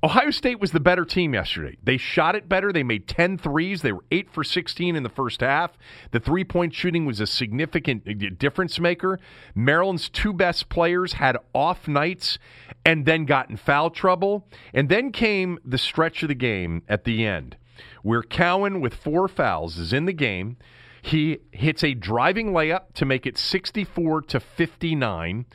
Ohio 0.04 0.30
State 0.30 0.58
was 0.58 0.72
the 0.72 0.80
better 0.80 1.04
team 1.04 1.32
yesterday. 1.32 1.76
They 1.82 1.96
shot 1.96 2.34
it 2.34 2.48
better. 2.48 2.72
They 2.72 2.82
made 2.82 3.06
10 3.06 3.38
threes. 3.38 3.82
They 3.82 3.92
were 3.92 4.04
8 4.10 4.30
for 4.32 4.42
16 4.42 4.96
in 4.96 5.02
the 5.04 5.08
first 5.08 5.40
half. 5.40 5.78
The 6.10 6.18
three 6.18 6.42
point 6.42 6.74
shooting 6.74 7.06
was 7.06 7.20
a 7.20 7.26
significant 7.26 8.08
uh, 8.08 8.30
difference 8.36 8.80
maker. 8.80 9.20
Maryland's 9.54 10.08
two 10.08 10.32
best 10.32 10.68
players 10.68 11.14
had 11.14 11.36
off 11.54 11.86
nights 11.86 12.38
and 12.84 13.06
then 13.06 13.26
got 13.26 13.48
in 13.48 13.56
foul 13.56 13.90
trouble. 13.90 14.48
And 14.74 14.88
then 14.88 15.12
came 15.12 15.60
the 15.64 15.78
stretch 15.78 16.22
of 16.22 16.28
the 16.28 16.34
game 16.34 16.82
at 16.88 17.04
the 17.04 17.24
end 17.24 17.56
where 18.02 18.22
Cowan, 18.22 18.80
with 18.80 18.94
four 18.94 19.28
fouls, 19.28 19.78
is 19.78 19.92
in 19.92 20.04
the 20.04 20.12
game. 20.12 20.56
He 21.00 21.38
hits 21.50 21.82
a 21.82 21.94
driving 21.94 22.52
layup 22.52 22.94
to 22.94 23.04
make 23.04 23.26
it 23.26 23.36
64 23.36 24.22
to 24.22 24.40
59. 24.40 25.46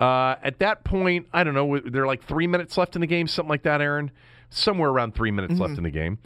Uh, 0.00 0.36
at 0.42 0.58
that 0.60 0.84
point, 0.84 1.26
I 1.32 1.44
don't 1.44 1.54
know, 1.54 1.78
there 1.78 2.04
are 2.04 2.06
like 2.06 2.24
three 2.24 2.46
minutes 2.46 2.76
left 2.78 2.94
in 2.94 3.00
the 3.00 3.06
game, 3.06 3.26
something 3.26 3.50
like 3.50 3.62
that, 3.64 3.80
Aaron. 3.80 4.10
Somewhere 4.50 4.88
around 4.88 5.14
three 5.14 5.30
minutes 5.30 5.54
mm-hmm. 5.54 5.62
left 5.62 5.76
in 5.76 5.84
the 5.84 5.90
game. 5.90 6.18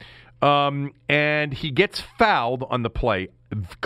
Um, 0.43 0.93
and 1.09 1.55
he 1.55 1.71
gets 1.71 2.01
fouled 2.19 2.65
on 2.69 2.83
the 2.83 2.91
play 2.91 3.29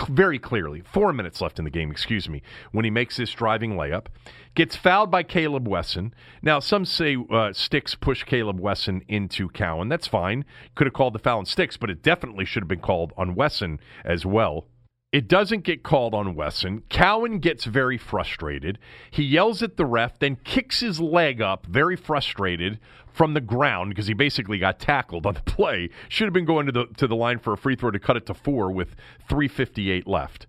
very 0.07 0.39
clearly. 0.39 0.81
Four 0.81 1.13
minutes 1.13 1.41
left 1.41 1.59
in 1.59 1.65
the 1.65 1.71
game, 1.71 1.91
excuse 1.91 2.27
me, 2.27 2.41
when 2.71 2.85
he 2.85 2.91
makes 2.91 3.17
this 3.17 3.31
driving 3.31 3.73
layup. 3.73 4.07
Gets 4.55 4.75
fouled 4.75 5.11
by 5.11 5.23
Caleb 5.23 5.67
Wesson. 5.67 6.13
Now, 6.41 6.59
some 6.59 6.83
say 6.85 7.17
uh, 7.29 7.53
Sticks 7.53 7.93
pushed 7.93 8.25
Caleb 8.25 8.59
Wesson 8.59 9.03
into 9.07 9.49
Cowan. 9.49 9.89
That's 9.89 10.07
fine. 10.07 10.45
Could 10.73 10.87
have 10.87 10.93
called 10.93 11.13
the 11.13 11.19
foul 11.19 11.39
on 11.39 11.45
Sticks, 11.45 11.77
but 11.77 11.91
it 11.91 12.01
definitely 12.01 12.45
should 12.45 12.63
have 12.63 12.67
been 12.67 12.79
called 12.79 13.13
on 13.17 13.35
Wesson 13.35 13.79
as 14.03 14.25
well. 14.25 14.65
It 15.13 15.29
doesn't 15.29 15.63
get 15.63 15.83
called 15.83 16.13
on 16.13 16.35
Wesson. 16.35 16.83
Cowan 16.89 17.39
gets 17.39 17.63
very 17.63 17.97
frustrated. 17.97 18.77
He 19.09 19.23
yells 19.23 19.63
at 19.63 19.77
the 19.77 19.85
ref, 19.85 20.19
then 20.19 20.35
kicks 20.43 20.81
his 20.81 20.99
leg 20.99 21.41
up, 21.41 21.65
very 21.65 21.95
frustrated, 21.95 22.77
from 23.07 23.33
the 23.33 23.41
ground 23.41 23.89
because 23.89 24.07
he 24.07 24.13
basically 24.13 24.59
got 24.59 24.79
tackled 24.79 25.25
on 25.25 25.33
the 25.35 25.41
play. 25.45 25.89
Should 26.09 26.25
have 26.25 26.33
been 26.33 26.45
going 26.45 26.65
to 26.65 26.71
the 26.73 26.85
to 26.97 27.07
the 27.07 27.15
line 27.15 27.39
for 27.39 27.53
a 27.53 27.57
free 27.57 27.77
throw 27.77 27.89
to 27.89 27.99
cut 27.99 28.17
it 28.17 28.25
to 28.25 28.33
four 28.33 28.69
with 28.71 28.95
3:58 29.29 30.07
left, 30.07 30.45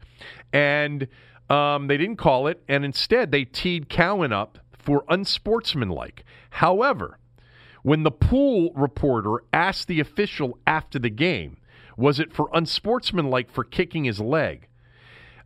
and 0.53 1.07
um, 1.49 1.87
they 1.87 1.97
didn't 1.97 2.17
call 2.17 2.49
it, 2.49 2.63
and 2.69 2.85
instead 2.85 3.31
they 3.31 3.45
teed 3.45 3.89
Cowan 3.89 4.33
up 4.33 4.59
for 4.77 5.05
unsportsmanlike. 5.09 6.25
However, 6.51 7.19
when 7.83 8.03
the 8.03 8.11
pool 8.11 8.73
reporter 8.75 9.45
asked 9.53 9.87
the 9.87 10.01
official 10.01 10.59
after 10.67 10.99
the 10.99 11.11
game 11.11 11.59
was 11.99 12.21
it 12.21 12.33
for 12.33 12.49
unsportsmanlike 12.55 13.51
for 13.51 13.65
kicking 13.65 14.05
his 14.05 14.21
leg? 14.21 14.69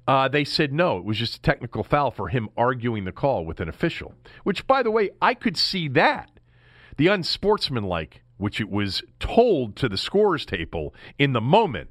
Uh, 0.06 0.28
they 0.28 0.44
said 0.44 0.72
no, 0.72 0.98
it 0.98 1.04
was 1.04 1.16
just 1.16 1.36
a 1.36 1.40
technical 1.40 1.82
foul 1.82 2.10
for 2.10 2.28
him 2.28 2.48
arguing 2.56 3.04
the 3.04 3.12
call 3.12 3.46
with 3.46 3.58
an 3.60 3.68
official. 3.68 4.14
Which, 4.44 4.66
by 4.66 4.82
the 4.82 4.90
way, 4.90 5.10
I 5.20 5.32
could 5.34 5.56
see 5.56 5.88
that. 5.88 6.30
The 6.98 7.06
unsportsmanlike, 7.06 8.22
which 8.36 8.60
it 8.60 8.68
was 8.68 9.02
told 9.18 9.76
to 9.76 9.88
the 9.88 9.96
scores 9.96 10.44
table 10.44 10.94
in 11.18 11.32
the 11.32 11.40
moment, 11.40 11.88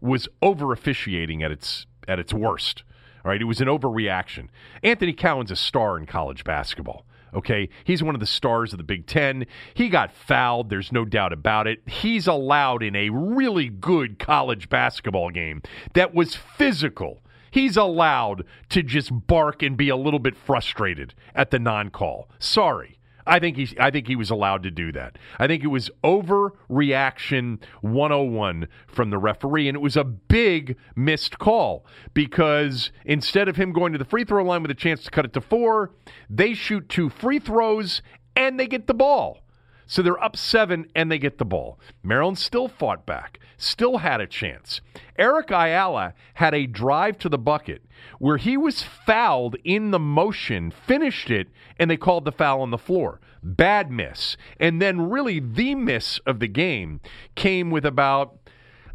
was 0.00 0.28
over 0.40 0.72
officiating 0.72 1.42
at 1.42 1.50
its 1.50 1.86
at 2.06 2.20
its 2.20 2.32
worst. 2.32 2.84
All 3.24 3.30
right, 3.30 3.40
it 3.40 3.46
was 3.46 3.60
an 3.60 3.68
overreaction. 3.68 4.48
Anthony 4.82 5.14
Cowan's 5.14 5.50
a 5.50 5.56
star 5.56 5.98
in 5.98 6.06
college 6.06 6.44
basketball. 6.44 7.04
Okay, 7.34 7.68
he's 7.82 8.02
one 8.02 8.14
of 8.14 8.20
the 8.20 8.26
stars 8.26 8.72
of 8.72 8.78
the 8.78 8.84
Big 8.84 9.06
Ten. 9.06 9.46
He 9.74 9.88
got 9.88 10.12
fouled, 10.12 10.70
there's 10.70 10.92
no 10.92 11.04
doubt 11.04 11.32
about 11.32 11.66
it. 11.66 11.80
He's 11.86 12.26
allowed 12.28 12.82
in 12.82 12.94
a 12.94 13.10
really 13.10 13.68
good 13.68 14.18
college 14.18 14.68
basketball 14.68 15.30
game 15.30 15.62
that 15.94 16.14
was 16.14 16.36
physical. 16.36 17.22
He's 17.50 17.76
allowed 17.76 18.44
to 18.70 18.82
just 18.82 19.26
bark 19.26 19.62
and 19.62 19.76
be 19.76 19.88
a 19.88 19.96
little 19.96 20.18
bit 20.18 20.36
frustrated 20.36 21.14
at 21.34 21.50
the 21.50 21.58
non 21.58 21.90
call. 21.90 22.28
Sorry. 22.38 22.98
I 23.26 23.38
think 23.38 23.56
he 23.56 23.68
I 23.78 23.90
think 23.90 24.06
he 24.06 24.16
was 24.16 24.30
allowed 24.30 24.62
to 24.64 24.70
do 24.70 24.92
that. 24.92 25.18
I 25.38 25.46
think 25.46 25.64
it 25.64 25.68
was 25.68 25.90
overreaction 26.02 27.62
101 27.80 28.68
from 28.86 29.10
the 29.10 29.18
referee 29.18 29.68
and 29.68 29.76
it 29.76 29.80
was 29.80 29.96
a 29.96 30.04
big 30.04 30.76
missed 30.94 31.38
call 31.38 31.86
because 32.12 32.90
instead 33.04 33.48
of 33.48 33.56
him 33.56 33.72
going 33.72 33.92
to 33.92 33.98
the 33.98 34.04
free 34.04 34.24
throw 34.24 34.44
line 34.44 34.62
with 34.62 34.70
a 34.70 34.74
chance 34.74 35.04
to 35.04 35.10
cut 35.10 35.24
it 35.24 35.32
to 35.34 35.40
4, 35.40 35.90
they 36.28 36.54
shoot 36.54 36.88
two 36.88 37.08
free 37.08 37.38
throws 37.38 38.02
and 38.36 38.58
they 38.58 38.66
get 38.66 38.86
the 38.86 38.94
ball. 38.94 39.43
So 39.86 40.02
they're 40.02 40.22
up 40.22 40.36
seven 40.36 40.86
and 40.94 41.10
they 41.10 41.18
get 41.18 41.38
the 41.38 41.44
ball. 41.44 41.78
Maryland 42.02 42.38
still 42.38 42.68
fought 42.68 43.06
back, 43.06 43.38
still 43.56 43.98
had 43.98 44.20
a 44.20 44.26
chance. 44.26 44.80
Eric 45.18 45.50
Ayala 45.50 46.14
had 46.34 46.54
a 46.54 46.66
drive 46.66 47.18
to 47.18 47.28
the 47.28 47.38
bucket 47.38 47.82
where 48.18 48.36
he 48.36 48.56
was 48.56 48.82
fouled 48.82 49.56
in 49.64 49.90
the 49.90 49.98
motion, 49.98 50.70
finished 50.70 51.30
it, 51.30 51.48
and 51.78 51.90
they 51.90 51.96
called 51.96 52.24
the 52.24 52.32
foul 52.32 52.62
on 52.62 52.70
the 52.70 52.78
floor. 52.78 53.20
Bad 53.42 53.90
miss. 53.90 54.36
And 54.58 54.80
then, 54.80 55.10
really, 55.10 55.38
the 55.38 55.74
miss 55.74 56.18
of 56.26 56.40
the 56.40 56.48
game 56.48 57.00
came 57.34 57.70
with 57.70 57.84
about 57.84 58.38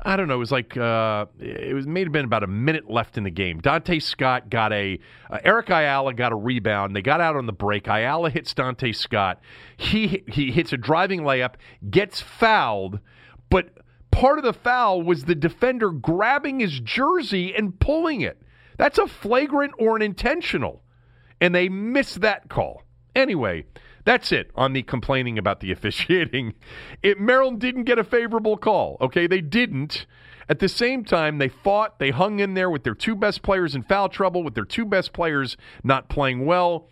I 0.01 0.15
don't 0.15 0.29
know. 0.29 0.35
It 0.35 0.37
was 0.37 0.51
like 0.51 0.77
uh, 0.77 1.25
it 1.39 1.73
was 1.73 1.85
may 1.85 2.01
have 2.01 2.11
been 2.11 2.23
about 2.23 2.43
a 2.43 2.47
minute 2.47 2.89
left 2.89 3.17
in 3.17 3.25
the 3.25 3.29
game. 3.29 3.59
Dante 3.59 3.99
Scott 3.99 4.49
got 4.49 4.71
a 4.71 4.97
uh, 5.29 5.39
Eric 5.43 5.69
Ayala 5.69 6.13
got 6.13 6.31
a 6.31 6.35
rebound. 6.35 6.95
They 6.95 7.01
got 7.01 7.19
out 7.19 7.35
on 7.35 7.47
the 7.47 7.53
break. 7.53 7.87
Ayala 7.87 8.29
hits 8.29 8.53
Dante 8.53 8.93
Scott. 8.93 9.41
He 9.75 10.23
he 10.27 10.51
hits 10.51 10.71
a 10.71 10.77
driving 10.77 11.21
layup, 11.21 11.55
gets 11.89 12.21
fouled, 12.21 12.99
but 13.49 13.71
part 14.11 14.37
of 14.37 14.45
the 14.45 14.53
foul 14.53 15.01
was 15.01 15.25
the 15.25 15.35
defender 15.35 15.91
grabbing 15.91 16.61
his 16.61 16.79
jersey 16.79 17.53
and 17.53 17.77
pulling 17.79 18.21
it. 18.21 18.41
That's 18.77 18.97
a 18.97 19.07
flagrant 19.07 19.73
or 19.77 19.97
an 19.97 20.01
intentional, 20.01 20.81
and 21.41 21.53
they 21.53 21.67
missed 21.67 22.21
that 22.21 22.47
call. 22.47 22.83
Anyway, 23.15 23.65
that's 24.05 24.31
it 24.31 24.51
on 24.55 24.73
the 24.73 24.83
complaining 24.83 25.37
about 25.37 25.59
the 25.59 25.71
officiating. 25.71 26.53
It, 27.03 27.19
Maryland 27.19 27.59
didn't 27.59 27.83
get 27.83 27.99
a 27.99 28.03
favorable 28.03 28.57
call. 28.57 28.97
Okay, 29.01 29.27
they 29.27 29.41
didn't. 29.41 30.05
At 30.47 30.59
the 30.59 30.67
same 30.67 31.03
time, 31.05 31.37
they 31.37 31.49
fought. 31.49 31.99
They 31.99 32.09
hung 32.09 32.39
in 32.39 32.55
there 32.55 32.69
with 32.69 32.83
their 32.83 32.95
two 32.95 33.15
best 33.15 33.43
players 33.43 33.75
in 33.75 33.83
foul 33.83 34.09
trouble, 34.09 34.43
with 34.43 34.55
their 34.55 34.65
two 34.65 34.85
best 34.85 35.13
players 35.13 35.57
not 35.83 36.09
playing 36.09 36.45
well. 36.45 36.87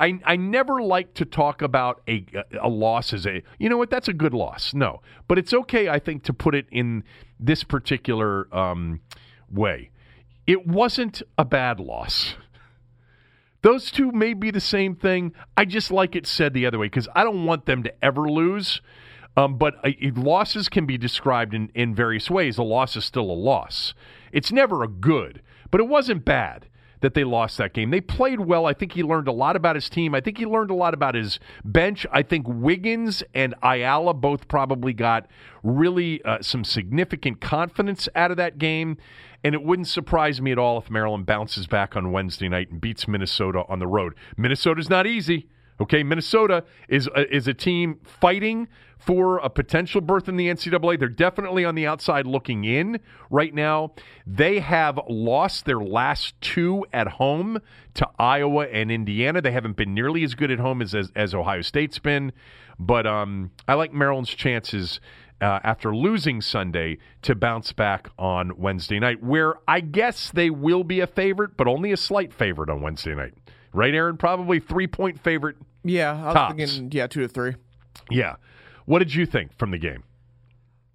I, 0.00 0.18
I 0.24 0.36
never 0.36 0.82
like 0.82 1.14
to 1.14 1.24
talk 1.24 1.62
about 1.62 2.02
a, 2.08 2.24
a 2.60 2.68
loss 2.68 3.12
as 3.12 3.26
a, 3.26 3.42
you 3.58 3.68
know 3.68 3.76
what, 3.76 3.90
that's 3.90 4.08
a 4.08 4.12
good 4.12 4.34
loss. 4.34 4.72
No. 4.74 5.02
But 5.28 5.38
it's 5.38 5.52
okay, 5.52 5.88
I 5.88 5.98
think, 5.98 6.24
to 6.24 6.32
put 6.32 6.54
it 6.54 6.66
in 6.72 7.04
this 7.38 7.62
particular 7.62 8.48
um, 8.56 9.00
way. 9.50 9.90
It 10.46 10.66
wasn't 10.66 11.22
a 11.38 11.44
bad 11.44 11.78
loss. 11.78 12.34
Those 13.62 13.90
two 13.90 14.12
may 14.12 14.34
be 14.34 14.50
the 14.50 14.60
same 14.60 14.94
thing. 14.96 15.32
I 15.56 15.64
just 15.64 15.90
like 15.90 16.16
it 16.16 16.26
said 16.26 16.52
the 16.52 16.66
other 16.66 16.78
way 16.78 16.86
because 16.86 17.08
I 17.14 17.24
don't 17.24 17.46
want 17.46 17.66
them 17.66 17.82
to 17.84 18.04
ever 18.04 18.28
lose. 18.28 18.80
Um, 19.36 19.56
but 19.56 19.76
uh, 19.84 19.90
losses 20.14 20.68
can 20.68 20.84
be 20.84 20.98
described 20.98 21.54
in, 21.54 21.70
in 21.74 21.94
various 21.94 22.28
ways. 22.30 22.58
A 22.58 22.62
loss 22.62 22.96
is 22.96 23.04
still 23.04 23.30
a 23.30 23.32
loss. 23.32 23.94
It's 24.30 24.52
never 24.52 24.82
a 24.82 24.88
good, 24.88 25.40
but 25.70 25.80
it 25.80 25.88
wasn't 25.88 26.24
bad. 26.24 26.68
that 27.02 27.14
they 27.14 27.24
lost 27.24 27.58
that 27.58 27.74
game. 27.74 27.90
They 27.90 28.00
played 28.00 28.40
well. 28.40 28.64
I 28.64 28.72
think 28.72 28.92
he 28.92 29.02
learned 29.02 29.28
a 29.28 29.32
lot 29.32 29.56
about 29.56 29.74
his 29.74 29.90
team. 29.90 30.14
I 30.14 30.20
think 30.20 30.38
he 30.38 30.46
learned 30.46 30.70
a 30.70 30.74
lot 30.74 30.94
about 30.94 31.14
his 31.14 31.38
bench. 31.64 32.06
I 32.10 32.22
think 32.22 32.46
Wiggins 32.48 33.22
and 33.34 33.54
Ayala 33.62 34.14
both 34.14 34.48
probably 34.48 34.92
got 34.92 35.26
really 35.62 36.24
uh, 36.24 36.38
some 36.40 36.64
significant 36.64 37.40
confidence 37.40 38.08
out 38.14 38.30
of 38.30 38.36
that 38.38 38.56
game. 38.56 38.96
And 39.44 39.54
it 39.54 39.62
wouldn't 39.62 39.88
surprise 39.88 40.40
me 40.40 40.52
at 40.52 40.58
all 40.58 40.78
if 40.78 40.90
Maryland 40.90 41.26
bounces 41.26 41.66
back 41.66 41.96
on 41.96 42.12
Wednesday 42.12 42.48
night 42.48 42.70
and 42.70 42.80
beats 42.80 43.08
Minnesota 43.08 43.64
on 43.68 43.78
the 43.80 43.86
road. 43.86 44.14
Minnesota's 44.36 44.88
not 44.88 45.06
easy. 45.06 45.48
Okay, 45.80 46.04
Minnesota 46.04 46.64
is 46.88 47.08
a, 47.16 47.34
is 47.34 47.48
a 47.48 47.54
team 47.54 47.98
fighting 48.04 48.68
for 48.98 49.38
a 49.38 49.50
potential 49.50 50.00
berth 50.00 50.28
in 50.28 50.36
the 50.36 50.46
NCAA. 50.46 50.98
They're 50.98 51.08
definitely 51.08 51.64
on 51.64 51.74
the 51.74 51.86
outside 51.86 52.24
looking 52.24 52.64
in 52.64 53.00
right 53.30 53.52
now. 53.52 53.94
They 54.24 54.60
have 54.60 55.00
lost 55.08 55.64
their 55.64 55.80
last 55.80 56.40
two 56.40 56.86
at 56.92 57.08
home 57.08 57.58
to 57.94 58.08
Iowa 58.18 58.66
and 58.66 58.92
Indiana. 58.92 59.40
They 59.40 59.50
haven't 59.50 59.76
been 59.76 59.92
nearly 59.92 60.22
as 60.22 60.36
good 60.36 60.52
at 60.52 60.60
home 60.60 60.80
as 60.80 60.94
as, 60.94 61.10
as 61.16 61.34
Ohio 61.34 61.62
State's 61.62 61.98
been, 61.98 62.32
but 62.78 63.06
um, 63.06 63.50
I 63.66 63.74
like 63.74 63.92
Maryland's 63.92 64.30
chances. 64.30 65.00
Uh, 65.42 65.58
after 65.64 65.92
losing 65.92 66.40
Sunday 66.40 66.98
to 67.22 67.34
bounce 67.34 67.72
back 67.72 68.08
on 68.16 68.56
Wednesday 68.56 69.00
night, 69.00 69.20
where 69.20 69.56
I 69.66 69.80
guess 69.80 70.30
they 70.30 70.50
will 70.50 70.84
be 70.84 71.00
a 71.00 71.06
favorite, 71.08 71.56
but 71.56 71.66
only 71.66 71.90
a 71.90 71.96
slight 71.96 72.32
favorite 72.32 72.70
on 72.70 72.80
Wednesday 72.80 73.12
night. 73.12 73.34
Right, 73.72 73.92
Aaron? 73.92 74.16
Probably 74.16 74.60
three 74.60 74.86
point 74.86 75.18
favorite. 75.20 75.56
Yeah, 75.82 76.12
I 76.12 76.24
was 76.26 76.34
Tops. 76.34 76.54
thinking, 76.54 76.92
yeah, 76.92 77.08
two 77.08 77.22
to 77.22 77.28
three. 77.28 77.56
Yeah. 78.08 78.36
What 78.84 79.00
did 79.00 79.12
you 79.12 79.26
think 79.26 79.58
from 79.58 79.72
the 79.72 79.78
game? 79.78 80.04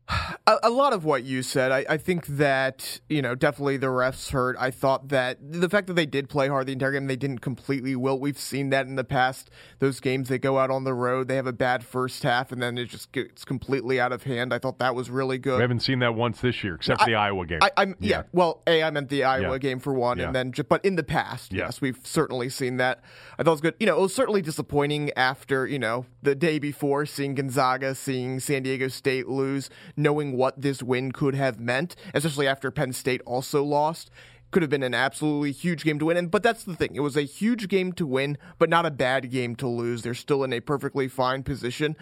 A, 0.10 0.56
a 0.64 0.70
lot 0.70 0.94
of 0.94 1.04
what 1.04 1.24
you 1.26 1.44
said, 1.44 1.72
I, 1.74 1.86
I 1.90 1.98
think 1.98 2.26
that 2.28 3.02
you 3.10 3.22
know 3.22 3.36
definitely 3.36 3.76
the 3.76 3.88
refs 3.88 4.32
hurt. 4.32 4.56
I 4.58 4.72
thought 4.72 5.10
that 5.10 5.38
the 5.42 5.68
fact 5.68 5.88
that 5.88 5.96
they 5.96 6.06
did 6.06 6.30
play 6.30 6.48
hard 6.48 6.68
the 6.68 6.72
entire 6.74 6.94
game, 6.94 7.08
they 7.08 7.18
didn't 7.18 7.40
completely 7.40 7.94
wilt. 7.96 8.22
We've 8.22 8.40
seen 8.40 8.70
that 8.70 8.86
in 8.88 8.96
the 8.96 9.04
past. 9.04 9.50
Those 9.80 10.00
games 10.00 10.30
they 10.30 10.38
go 10.38 10.60
out 10.60 10.72
on 10.72 10.86
the 10.86 10.94
road, 10.94 11.28
they 11.28 11.36
have 11.36 11.48
a 11.48 11.52
bad 11.54 11.84
first 11.84 12.24
half, 12.24 12.54
and 12.54 12.62
then 12.62 12.78
it 12.78 12.86
just 12.86 13.12
gets 13.12 13.44
completely 13.44 14.00
out 14.00 14.14
of 14.14 14.24
hand. 14.24 14.54
I 14.54 14.60
thought 14.60 14.80
that 14.80 14.96
was 14.96 15.10
really 15.10 15.38
good. 15.38 15.58
We 15.58 15.62
haven't 15.62 15.82
seen 15.82 16.00
that 16.00 16.16
once 16.16 16.40
this 16.40 16.64
year, 16.64 16.76
except 16.76 17.02
for 17.02 17.06
the 17.08 17.16
Iowa 17.16 17.46
game. 17.46 17.60
I, 17.62 17.72
I'm 17.76 17.96
yeah. 18.00 18.24
Well, 18.32 18.64
a 18.66 18.84
I 18.84 18.92
meant 18.92 19.10
the 19.10 19.26
Iowa 19.26 19.54
Yeah. 19.54 19.58
game 19.58 19.80
for 19.80 19.94
one, 19.94 20.20
Yeah. 20.20 20.28
and 20.28 20.36
then 20.36 20.52
just, 20.54 20.70
but 20.70 20.86
in 20.86 20.96
the 20.96 21.04
past, 21.04 21.52
Yeah. 21.52 21.66
yes, 21.66 21.82
we've 21.82 22.00
certainly 22.04 22.48
seen 22.48 22.78
that. 22.78 23.02
I 23.38 23.44
thought 23.44 23.52
it 23.52 23.56
was 23.56 23.62
good. 23.62 23.76
You 23.80 23.88
know, 23.88 23.98
it 23.98 24.02
was 24.02 24.16
certainly 24.16 24.42
disappointing 24.42 25.12
after 25.18 25.68
you 25.68 25.80
know 25.80 26.06
the 26.24 26.34
day 26.36 26.60
before 26.60 27.06
seeing 27.06 27.36
Gonzaga, 27.36 27.94
seeing 27.94 28.40
San 28.40 28.64
Diego 28.64 28.88
State 28.88 29.28
lose, 29.28 29.70
knowing 29.98 30.38
what 30.38 30.62
this 30.62 30.82
win 30.82 31.12
could 31.12 31.36
have 31.36 31.60
meant, 31.60 31.96
especially 32.14 32.48
after 32.48 32.72
Penn 32.72 32.94
State 32.94 33.22
also 33.26 33.64
lost. 33.64 34.10
Could 34.52 34.62
have 34.62 34.70
been 34.70 34.84
an 34.84 34.94
absolutely 34.94 35.52
huge 35.52 35.84
game 35.84 36.00
to 36.00 36.06
win, 36.06 36.16
and 36.16 36.32
but 36.32 36.42
that's 36.42 36.64
the 36.64 36.76
thing. 36.76 36.96
It 36.96 37.02
was 37.02 37.18
a 37.18 37.24
huge 37.24 37.68
game 37.68 37.92
to 37.94 38.08
win, 38.08 38.38
but 38.58 38.70
not 38.70 38.86
a 38.86 38.92
bad 38.92 39.30
game 39.30 39.58
to 39.58 39.68
lose. 39.68 40.04
They're 40.04 40.14
still 40.14 40.46
in 40.46 40.54
a 40.54 40.62
perfectly 40.62 41.10
fine 41.10 41.44
position. 41.44 41.98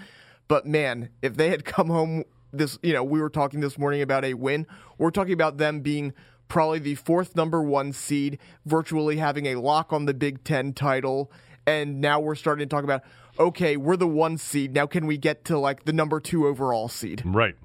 But 0.47 0.67
man, 0.67 1.09
if 1.23 1.37
they 1.37 1.49
had 1.49 1.65
come 1.65 1.87
home 1.87 2.23
this, 2.53 2.77
you 2.83 2.93
know, 2.93 3.03
we 3.03 3.19
were 3.19 3.31
talking 3.31 3.61
this 3.61 3.79
morning 3.79 4.01
about 4.01 4.23
a 4.23 4.35
win. 4.35 4.67
We're 4.99 5.09
talking 5.09 5.33
about 5.33 5.57
them 5.57 5.79
being 5.79 6.13
probably 6.47 6.77
the 6.77 6.93
fourth 6.93 7.35
number 7.35 7.63
one 7.63 7.91
seed, 7.91 8.37
virtually 8.65 9.17
having 9.17 9.47
a 9.47 9.55
lock 9.55 9.91
on 9.91 10.05
the 10.05 10.13
Big 10.13 10.43
Ten 10.43 10.73
title. 10.73 11.31
And 11.65 11.99
now 11.99 12.19
we're 12.19 12.35
starting 12.35 12.69
to 12.69 12.73
talk 12.73 12.83
about, 12.83 13.01
okay, 13.39 13.77
we're 13.77 13.97
the 13.97 14.07
one 14.07 14.37
seed. 14.37 14.73
Now 14.73 14.87
can 14.87 15.05
we 15.05 15.17
get 15.17 15.45
to 15.45 15.57
like 15.57 15.85
the 15.85 15.93
number 15.93 16.19
two 16.19 16.47
overall 16.47 16.87
seed? 16.87 17.23
right. 17.25 17.55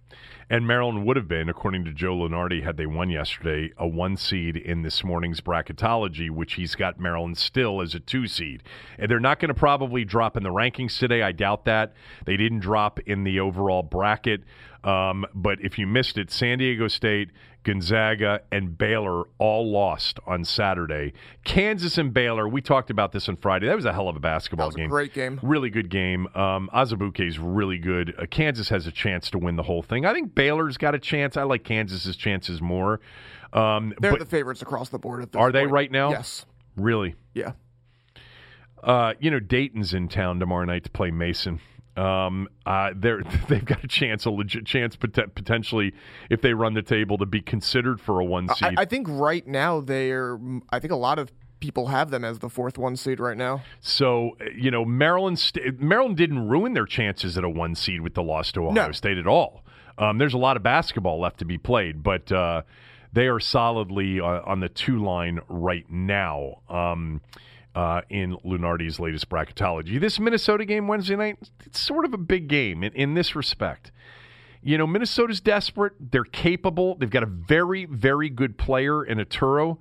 And 0.53 0.67
Maryland 0.67 1.07
would 1.07 1.17
have 1.17 1.29
been, 1.29 1.49
according 1.49 1.85
to 1.85 1.93
Joe 1.93 2.17
Lunardi, 2.17 2.65
had 2.65 2.77
they 2.77 2.85
won 2.85 3.09
yesterday, 3.09 3.73
a 3.79 3.87
one 3.87 4.17
seed 4.17 4.57
in 4.57 4.83
this 4.83 5.05
morning's 5.05 5.41
bracketology, 5.41 6.29
which 6.29 6.55
he's 6.55 6.75
got 6.75 6.99
Maryland 6.99 7.39
still 7.39 7.81
as 7.81 7.95
a 7.95 8.01
two 8.01 8.27
seed. 8.27 8.65
And 8.99 9.09
they're 9.09 9.21
not 9.21 9.39
going 9.39 9.51
to 9.51 9.55
probably 9.55 10.05
drop 10.05 10.37
in 10.37 10.43
the 10.43 10.49
rankings 10.49 10.99
today. 10.99 11.23
I 11.23 11.31
doubt 11.31 11.67
that. 11.67 11.93
They 12.27 12.37
didn't 12.37 12.59
drop 12.59 12.99
in 13.07 13.23
the 13.23 13.39
overall 13.39 13.85
bracket. 13.85 14.43
Um, 14.85 15.27
but 15.35 15.61
if 15.61 15.79
you 15.79 15.87
missed 15.87 16.16
it, 16.16 16.31
San 16.31 16.59
Diego 16.59 16.88
State, 16.88 17.31
Gonzaga, 17.64 18.40
and 18.51 18.77
Baylor 18.79 19.25
all 19.38 19.71
lost 19.71 20.19
on 20.27 20.45
Saturday. 20.45 21.12
Kansas 21.45 21.99
and 21.99 22.14
Baylor, 22.14 22.49
we 22.49 22.62
talked 22.62 22.90
about 22.90 23.12
this 23.12 23.29
on 23.29 23.37
Friday. 23.37 23.66
That 23.66 23.77
was 23.77 23.85
a 23.85 23.93
hell 23.93 24.09
of 24.09 24.16
a 24.16 24.21
basketball 24.21 24.69
was 24.69 24.75
a 24.77 24.79
game. 24.79 24.88
great 24.88 25.12
game. 25.12 25.38
Really 25.43 25.69
good 25.69 25.90
game. 25.90 26.27
Um, 26.35 26.71
Azubuike 26.75 27.27
is 27.29 27.38
really 27.38 27.79
good. 27.79 28.14
Uh, 28.19 28.25
Kansas 28.31 28.71
has 28.71 28.87
a 28.87 28.93
chance 28.93 29.31
to 29.31 29.38
win 29.38 29.57
the 29.57 29.62
whole 29.64 29.83
thing. 29.83 30.07
I 30.07 30.14
think 30.14 30.35
Baylor's 30.35 30.79
got 30.79 30.95
a 30.95 30.99
chance. 30.99 31.37
I 31.37 31.43
like 31.43 31.64
Kansas's 31.64 32.16
chances 32.16 32.62
more. 32.62 33.01
Um, 33.53 33.93
They're 34.01 34.12
but 34.12 34.21
the 34.21 34.27
favorites 34.27 34.62
across 34.62 34.88
the 34.88 34.99
board 34.99 35.23
at 35.23 35.33
this 35.33 35.40
are 35.40 35.53
they 35.53 35.66
right 35.66 35.90
now? 35.90 36.11
Yes. 36.11 36.47
Really? 36.77 37.16
Yeah. 37.35 37.53
Uh, 38.83 39.12
you 39.19 39.31
know, 39.31 39.40
Dayton's 39.40 39.93
in 39.93 40.09
town 40.09 40.40
tomorrow 40.40 40.64
night 40.64 40.85
to 40.85 40.90
play 40.90 41.11
Mason. 41.11 41.61
Um, 41.96 42.48
uh, 42.66 42.90
they're 42.96 43.22
they've 43.48 43.64
got 43.64 43.83
a 43.85 43.88
chance, 43.88 44.24
a 44.24 44.31
legit 44.31 44.64
chance, 44.66 44.96
pot- 44.96 45.35
potentially, 45.35 45.92
if 46.31 46.40
they 46.40 46.55
run 46.55 46.74
the 46.74 46.83
table, 46.83 47.18
to 47.18 47.26
be 47.26 47.40
considered 47.40 48.00
for 48.00 48.20
a 48.20 48.24
one 48.24 48.48
seed. 48.55 48.74
I 48.76 48.85
think 48.85 49.07
right 49.11 49.46
now 49.46 49.81
they're, 49.81 50.38
I 50.70 50.79
think 50.79 50.92
a 50.92 50.96
lot 50.96 51.18
of 51.18 51.31
people 51.61 51.88
have 51.88 52.11
them 52.11 52.24
as 52.24 52.38
the 52.38 52.48
fourth 52.48 52.79
one 52.79 52.96
seed 52.96 53.20
right 53.20 53.37
now. 53.37 53.62
So 53.81 54.37
you 54.57 54.70
know, 54.70 54.85
Maryland 54.85 55.38
st- 55.38 55.81
Maryland 55.81 56.16
didn't 56.16 56.48
ruin 56.48 56.72
their 56.74 56.87
chances 56.87 57.37
at 57.37 57.44
a 57.44 57.50
one 57.50 57.74
seed 57.74 58.00
with 58.00 58.14
the 58.14 58.22
loss 58.22 58.53
to 58.53 58.61
Ohio 58.66 58.87
No. 58.87 58.92
State 58.92 59.18
at 59.18 59.26
all. 59.26 59.64
Um, 59.98 60.16
there's 60.18 60.35
a 60.35 60.38
lot 60.38 60.57
of 60.57 60.62
basketball 60.62 61.20
left 61.20 61.38
to 61.40 61.44
be 61.44 61.59
played, 61.59 62.03
but 62.03 62.33
uh, 62.33 62.62
they 63.12 63.26
are 63.26 63.40
solidly 63.40 64.18
uh, 64.20 64.40
on 64.46 64.61
the 64.61 64.68
two 64.70 65.05
line 65.05 65.40
right 65.48 65.85
now. 65.90 66.62
Um, 66.70 67.20
uh, 67.75 68.03
in 68.09 68.37
Lunardi's 68.39 68.99
latest 68.99 69.29
bracketology, 69.29 70.01
this 70.01 70.19
Minnesota 70.19 70.65
game 70.65 70.89
Wednesday 70.89 71.17
night, 71.17 71.39
it's 71.65 71.81
sort 71.81 72.05
of 72.05 72.13
a 72.15 72.19
big 72.19 72.49
game 72.49 72.83
in, 72.83 72.93
in 72.95 73.15
this 73.15 73.37
respect. 73.37 73.93
You 74.63 74.77
know, 74.77 74.87
Minnesota's 74.87 75.41
desperate. 75.41 75.95
They're 75.99 76.25
capable. 76.25 76.95
They've 76.97 77.09
got 77.09 77.23
a 77.23 77.27
very, 77.27 77.87
very 77.87 78.29
good 78.29 78.59
player 78.59 79.05
in 79.05 79.19
Oturu. 79.19 79.79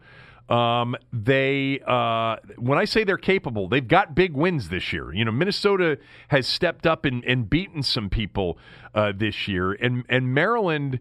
Um, 0.49 0.95
they, 1.13 1.79
uh, 1.85 2.37
when 2.57 2.79
I 2.79 2.85
say 2.85 3.03
they're 3.03 3.17
capable, 3.17 3.67
they've 3.67 3.87
got 3.87 4.15
big 4.15 4.33
wins 4.33 4.69
this 4.69 4.91
year. 4.91 5.13
You 5.13 5.25
know, 5.25 5.31
Minnesota 5.31 5.99
has 6.29 6.47
stepped 6.47 6.87
up 6.87 7.05
and, 7.05 7.23
and 7.25 7.47
beaten 7.47 7.83
some 7.83 8.09
people 8.09 8.57
uh, 8.95 9.11
this 9.15 9.47
year, 9.47 9.73
and 9.73 10.05
and 10.09 10.33
Maryland. 10.33 10.99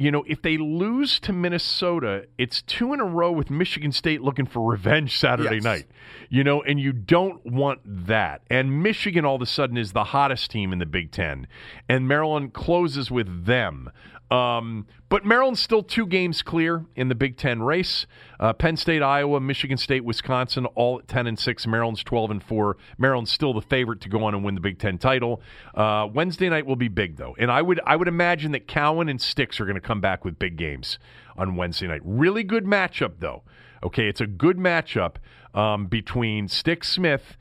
You 0.00 0.10
know, 0.10 0.24
if 0.26 0.40
they 0.40 0.56
lose 0.56 1.20
to 1.20 1.32
Minnesota, 1.34 2.24
it's 2.38 2.62
two 2.62 2.94
in 2.94 3.00
a 3.00 3.04
row 3.04 3.30
with 3.30 3.50
Michigan 3.50 3.92
State 3.92 4.22
looking 4.22 4.46
for 4.46 4.66
revenge 4.66 5.18
Saturday 5.18 5.56
Yes. 5.56 5.62
night. 5.62 5.84
You 6.30 6.42
know, 6.42 6.62
and 6.62 6.80
you 6.80 6.90
don't 6.94 7.44
want 7.44 7.80
that. 7.84 8.40
And 8.48 8.82
Michigan 8.82 9.26
all 9.26 9.34
of 9.36 9.42
a 9.42 9.46
sudden 9.46 9.76
is 9.76 9.92
the 9.92 10.04
hottest 10.04 10.50
team 10.50 10.72
in 10.72 10.78
the 10.78 10.86
Big 10.86 11.10
Ten, 11.10 11.46
and 11.86 12.08
Maryland 12.08 12.54
closes 12.54 13.10
with 13.10 13.44
them. 13.44 13.90
Um, 14.30 14.86
but 15.08 15.24
Maryland's 15.24 15.60
still 15.60 15.82
two 15.82 16.06
games 16.06 16.40
clear 16.42 16.84
in 16.94 17.08
the 17.08 17.16
Big 17.16 17.36
Ten 17.36 17.62
race. 17.62 18.06
Uh, 18.38 18.52
Penn 18.52 18.76
State, 18.76 19.02
Iowa, 19.02 19.40
Michigan 19.40 19.76
State, 19.76 20.04
Wisconsin, 20.04 20.66
all 20.66 21.00
at 21.00 21.08
ten 21.08 21.26
and 21.26 21.38
six. 21.38 21.66
Maryland's 21.66 22.04
twelve 22.04 22.30
and 22.30 22.42
four. 22.42 22.76
Maryland's 22.96 23.32
still 23.32 23.52
the 23.52 23.60
favorite 23.60 24.00
to 24.02 24.08
go 24.08 24.22
on 24.22 24.34
and 24.34 24.44
win 24.44 24.54
the 24.54 24.60
Big 24.60 24.78
Ten 24.78 24.98
title. 24.98 25.42
Uh, 25.74 26.06
Wednesday 26.12 26.48
night 26.48 26.64
will 26.64 26.76
be 26.76 26.88
big 26.88 27.16
though, 27.16 27.34
and 27.38 27.50
I 27.50 27.60
would 27.60 27.80
I 27.84 27.96
would 27.96 28.08
imagine 28.08 28.52
that 28.52 28.68
Cowan 28.68 29.08
and 29.08 29.20
Sticks 29.20 29.60
are 29.60 29.64
going 29.64 29.74
to 29.74 29.80
come 29.80 30.00
back 30.00 30.24
with 30.24 30.38
big 30.38 30.56
games 30.56 30.98
on 31.36 31.56
Wednesday 31.56 31.88
night. 31.88 32.02
Really 32.04 32.44
good 32.44 32.64
matchup 32.64 33.14
though. 33.18 33.42
Okay, 33.82 34.08
it's 34.08 34.20
a 34.20 34.26
good 34.26 34.58
matchup 34.58 35.16
um, 35.54 35.86
between 35.86 36.48
Stick 36.48 36.84
Smith 36.84 37.36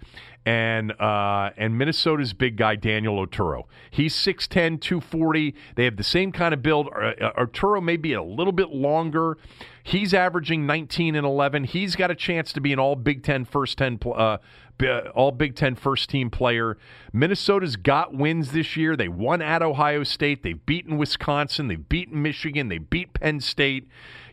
and 0.45 0.91
uh, 0.99 1.51
and 1.57 1.77
Minnesota's 1.77 2.33
big 2.33 2.55
guy 2.57 2.75
Daniel 2.75 3.25
Oturu. 3.25 3.63
He's 3.91 4.15
6'10", 4.15 4.79
240. 4.81 5.53
They 5.75 5.85
have 5.85 5.97
the 5.97 6.03
same 6.03 6.31
kind 6.31 6.53
of 6.53 6.61
build. 6.61 6.87
Uh, 6.87 7.13
uh, 7.21 7.45
Oturu 7.45 7.83
may 7.83 7.97
be 7.97 8.13
a 8.13 8.23
little 8.23 8.53
bit 8.53 8.69
longer. 8.69 9.37
He's 9.83 10.13
averaging 10.13 10.65
19 10.65 11.15
and 11.15 11.25
11. 11.25 11.65
He's 11.65 11.95
got 11.95 12.11
a 12.11 12.15
chance 12.15 12.53
to 12.53 12.61
be 12.61 12.73
an 12.73 12.79
all 12.79 12.95
Big 12.95 13.23
Ten 13.23 13.45
first 13.45 13.77
10 13.77 13.97
pl- 13.97 14.13
uh, 14.13 14.37
b- 14.77 14.87
uh, 14.87 15.09
all 15.09 15.31
Big 15.31 15.55
Ten 15.55 15.75
first 15.75 16.09
team 16.09 16.29
player. 16.29 16.77
Minnesota's 17.11 17.75
got 17.75 18.13
wins 18.13 18.51
this 18.51 18.77
year. 18.77 18.95
They 18.95 19.07
won 19.07 19.41
at 19.41 19.61
Ohio 19.61 20.03
State. 20.03 20.43
They've 20.43 20.63
beaten 20.65 20.97
Wisconsin. 20.97 21.67
They've 21.67 21.89
beaten 21.89 22.21
Michigan. 22.21 22.69
They 22.69 22.77
beat 22.77 23.13
Penn 23.13 23.39
State. 23.39 23.87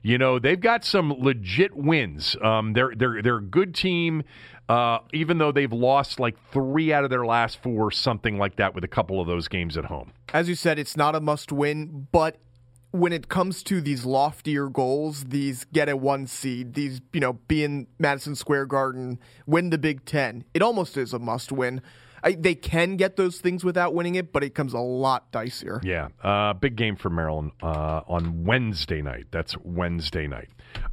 You 0.07 0.19
know 0.19 0.39
they've 0.39 0.61
got 0.61 0.85
some 0.85 1.13
legit 1.19 1.75
wins. 1.75 2.37
Um, 2.41 2.75
they're 2.75 2.93
they're 2.97 3.21
they're 3.23 3.39
a 3.39 3.43
good 3.43 3.75
team. 3.75 4.23
Uh, 4.69 4.99
even 5.13 5.39
though 5.39 5.51
they've 5.51 5.73
lost 5.73 6.21
like 6.21 6.37
three 6.53 6.93
out 6.93 7.03
of 7.03 7.11
their 7.11 7.27
last 7.27 7.61
four, 7.61 7.91
something 7.91 8.39
like 8.39 8.55
that, 8.55 8.73
with 8.73 8.85
a 8.85 8.89
couple 8.89 9.21
of 9.21 9.27
those 9.27 9.49
games 9.49 9.77
at 9.77 9.87
home. 9.87 10.13
As 10.33 10.49
you 10.49 10.55
said, 10.55 10.79
it's 10.79 10.97
not 10.97 11.17
a 11.17 11.21
must 11.21 11.51
win, 11.51 12.07
but 12.13 12.37
when 12.93 13.13
it 13.13 13.29
comes 13.29 13.65
to 13.65 13.81
these 13.81 14.05
loftier 14.05 14.69
goals, 14.69 15.25
these 15.25 15.65
get 15.73 15.89
a 15.89 15.97
one 15.97 16.29
seed, 16.29 16.75
these, 16.75 17.01
you 17.13 17.19
know, 17.19 17.35
be 17.49 17.65
in 17.65 17.89
Madison 17.99 18.37
Square 18.37 18.67
Garden, 18.67 19.19
win 19.45 19.71
the 19.71 19.79
Big 19.79 20.05
Ten, 20.05 20.45
it 20.55 20.63
almost 20.63 20.97
is 20.97 21.13
a 21.13 21.19
must 21.19 21.51
win. 21.51 21.81
I, 22.27 22.33
they 22.33 22.57
can 22.57 22.97
get 22.97 23.15
those 23.15 23.39
things 23.39 23.63
without 23.63 23.95
winning 23.95 24.17
it, 24.17 24.33
but 24.33 24.43
it 24.43 24.53
comes 24.53 24.73
a 24.73 24.81
lot 24.81 25.31
dicier. 25.31 25.79
Yeah, 25.85 26.09
uh, 26.25 26.55
big 26.55 26.75
game 26.75 26.97
for 26.97 27.09
Maryland 27.09 27.53
uh, 27.63 28.01
on 28.09 28.45
Wednesday 28.45 29.01
night. 29.01 29.27
That's 29.31 29.57
Wednesday 29.59 30.27
night. 30.27 30.49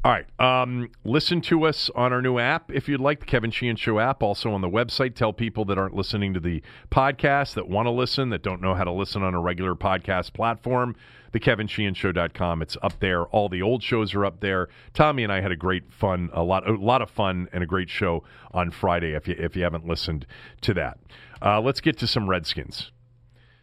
All 0.06 0.12
right, 0.12 0.28
um, 0.39 0.91
listen 1.04 1.41
to 1.41 1.63
us 1.63 1.89
on 1.96 2.13
our 2.13 2.22
new 2.22 2.38
app 2.38 2.72
if 2.72 2.88
you'd 2.88 3.02
like 3.02 3.19
the 3.19 3.26
Kevin 3.26 3.50
Sheehan 3.50 3.78
Show 3.78 3.98
app. 3.98 4.22
Also 4.22 4.52
on 4.52 4.62
the 4.62 4.69
website, 4.69 5.15
tell 5.15 5.34
people 5.34 5.65
that 5.65 5.78
aren't 5.80 5.96
listening 5.96 6.36
to 6.36 6.39
the 6.39 6.62
podcast 6.91 7.56
that 7.56 7.67
want 7.67 7.88
to 7.88 7.91
listen 7.91 8.30
that 8.30 8.43
don't 8.43 8.62
know 8.62 8.76
how 8.76 8.84
to 8.84 8.91
listen 8.91 9.24
on 9.24 9.34
a 9.34 9.41
regular 9.41 9.74
podcast 9.74 10.34
platform 10.34 10.96
thekevinsheehanshow.com. 11.34 12.62
It's 12.62 12.78
up 12.82 13.00
there. 13.00 13.26
All 13.26 13.50
the 13.50 13.62
old 13.62 13.84
shows 13.84 14.13
are 14.13 14.26
up 14.26 14.39
there. 14.39 14.69
Tommy 14.93 15.24
and 15.24 15.32
I 15.32 15.41
had 15.41 15.52
a 15.52 15.56
great 15.56 15.91
fun, 15.91 16.30
a 16.34 16.43
lot, 16.43 16.67
a 16.67 16.74
lot 16.74 17.02
of 17.02 17.10
fun, 17.10 17.50
and 17.52 17.63
a 17.63 17.67
great 17.67 17.89
show 17.89 18.24
on 18.52 18.72
Friday. 18.72 19.13
If 19.13 19.28
you 19.28 19.36
if 19.38 19.56
you 19.56 19.63
haven't 19.63 19.86
listened 19.86 20.26
to 20.62 20.74
that, 20.76 21.00
uh, 21.41 21.60
let's 21.60 21.82
get 21.82 21.98
to 22.00 22.08
some 22.08 22.30
Redskins. 22.30 22.91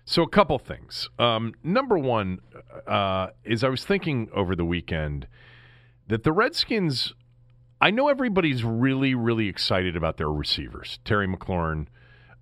So 0.05 0.23
a 0.23 0.29
couple 0.29 0.59
things. 0.59 1.09
Um, 1.19 1.55
number 1.63 1.97
one 1.97 2.41
uh, 2.87 3.29
is 3.45 3.63
I 3.63 3.69
was 3.69 3.85
thinking 3.85 4.29
over 4.35 4.57
the 4.57 4.65
weekend 4.65 5.27
that 6.09 6.25
the 6.25 6.33
Redskins. 6.33 7.15
I 7.83 7.91
know 7.91 8.09
everybody's 8.09 8.63
really, 8.63 9.15
really 9.15 9.49
excited 9.49 9.97
about 9.97 10.19
their 10.19 10.31
receivers, 10.31 10.99
Terry 11.03 11.27
McLaurin 11.27 11.87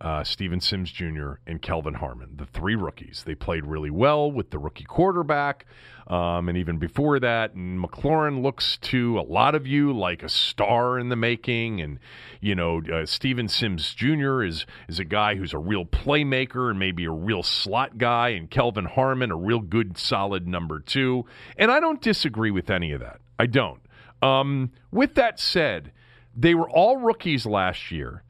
uh, 0.01 0.23
Steven 0.23 0.61
Sims 0.61 0.91
Jr., 0.93 1.33
and 1.47 1.61
Kelvin 1.61 1.95
Harmon, 1.95 2.31
the 2.37 2.47
three 2.47 2.77
rookies. 2.77 3.25
They 3.27 3.35
played 3.35 3.67
really 3.67 3.91
well 3.91 4.31
with 4.31 4.51
the 4.51 4.59
rookie 4.59 4.85
quarterback. 4.85 5.67
Um, 6.07 6.49
and 6.49 6.57
even 6.57 6.79
before 6.79 7.21
that, 7.21 7.53
and 7.53 7.85
McLaurin 7.85 8.43
looks 8.43 8.79
to 8.79 9.19
a 9.19 9.23
lot 9.23 9.55
of 9.55 9.67
you 9.67 9.93
like 9.93 10.23
a 10.23 10.29
star 10.29 10.99
in 10.99 11.11
the 11.11 11.17
making. 11.17 11.83
And, 11.83 11.99
you 12.41 12.55
know, 12.55 12.81
uh, 12.91 13.05
Steven 13.05 13.47
Sims 13.49 13.93
Jr. 13.95 14.43
is, 14.43 14.65
is 14.89 14.99
a 14.99 15.05
guy 15.05 15.35
who's 15.35 15.53
a 15.53 15.59
real 15.59 15.85
playmaker 15.85 16.71
and 16.71 16.79
maybe 16.79 17.05
a 17.05 17.11
real 17.11 17.43
slot 17.43 17.99
guy. 17.99 18.31
And 18.31 18.51
Kelvin 18.51 18.87
Harmon, 18.87 19.31
a 19.31 19.37
real 19.37 19.61
good, 19.61 19.99
solid 19.99 20.49
number 20.49 20.81
two. 20.81 21.27
And 21.59 21.71
I 21.71 21.79
don't 21.79 22.01
disagree 22.01 22.51
with 22.51 22.71
any 22.71 22.93
of 22.93 23.01
that. 23.01 23.21
I 23.39 23.47
don't. 23.47 23.81
Um, 24.23 24.71
with 24.91 25.15
that 25.17 25.39
said, 25.39 25.93
they 26.35 26.55
were 26.55 26.71
all 26.71 26.97
rookies 26.97 27.45
last 27.45 27.91
year. 27.91 28.23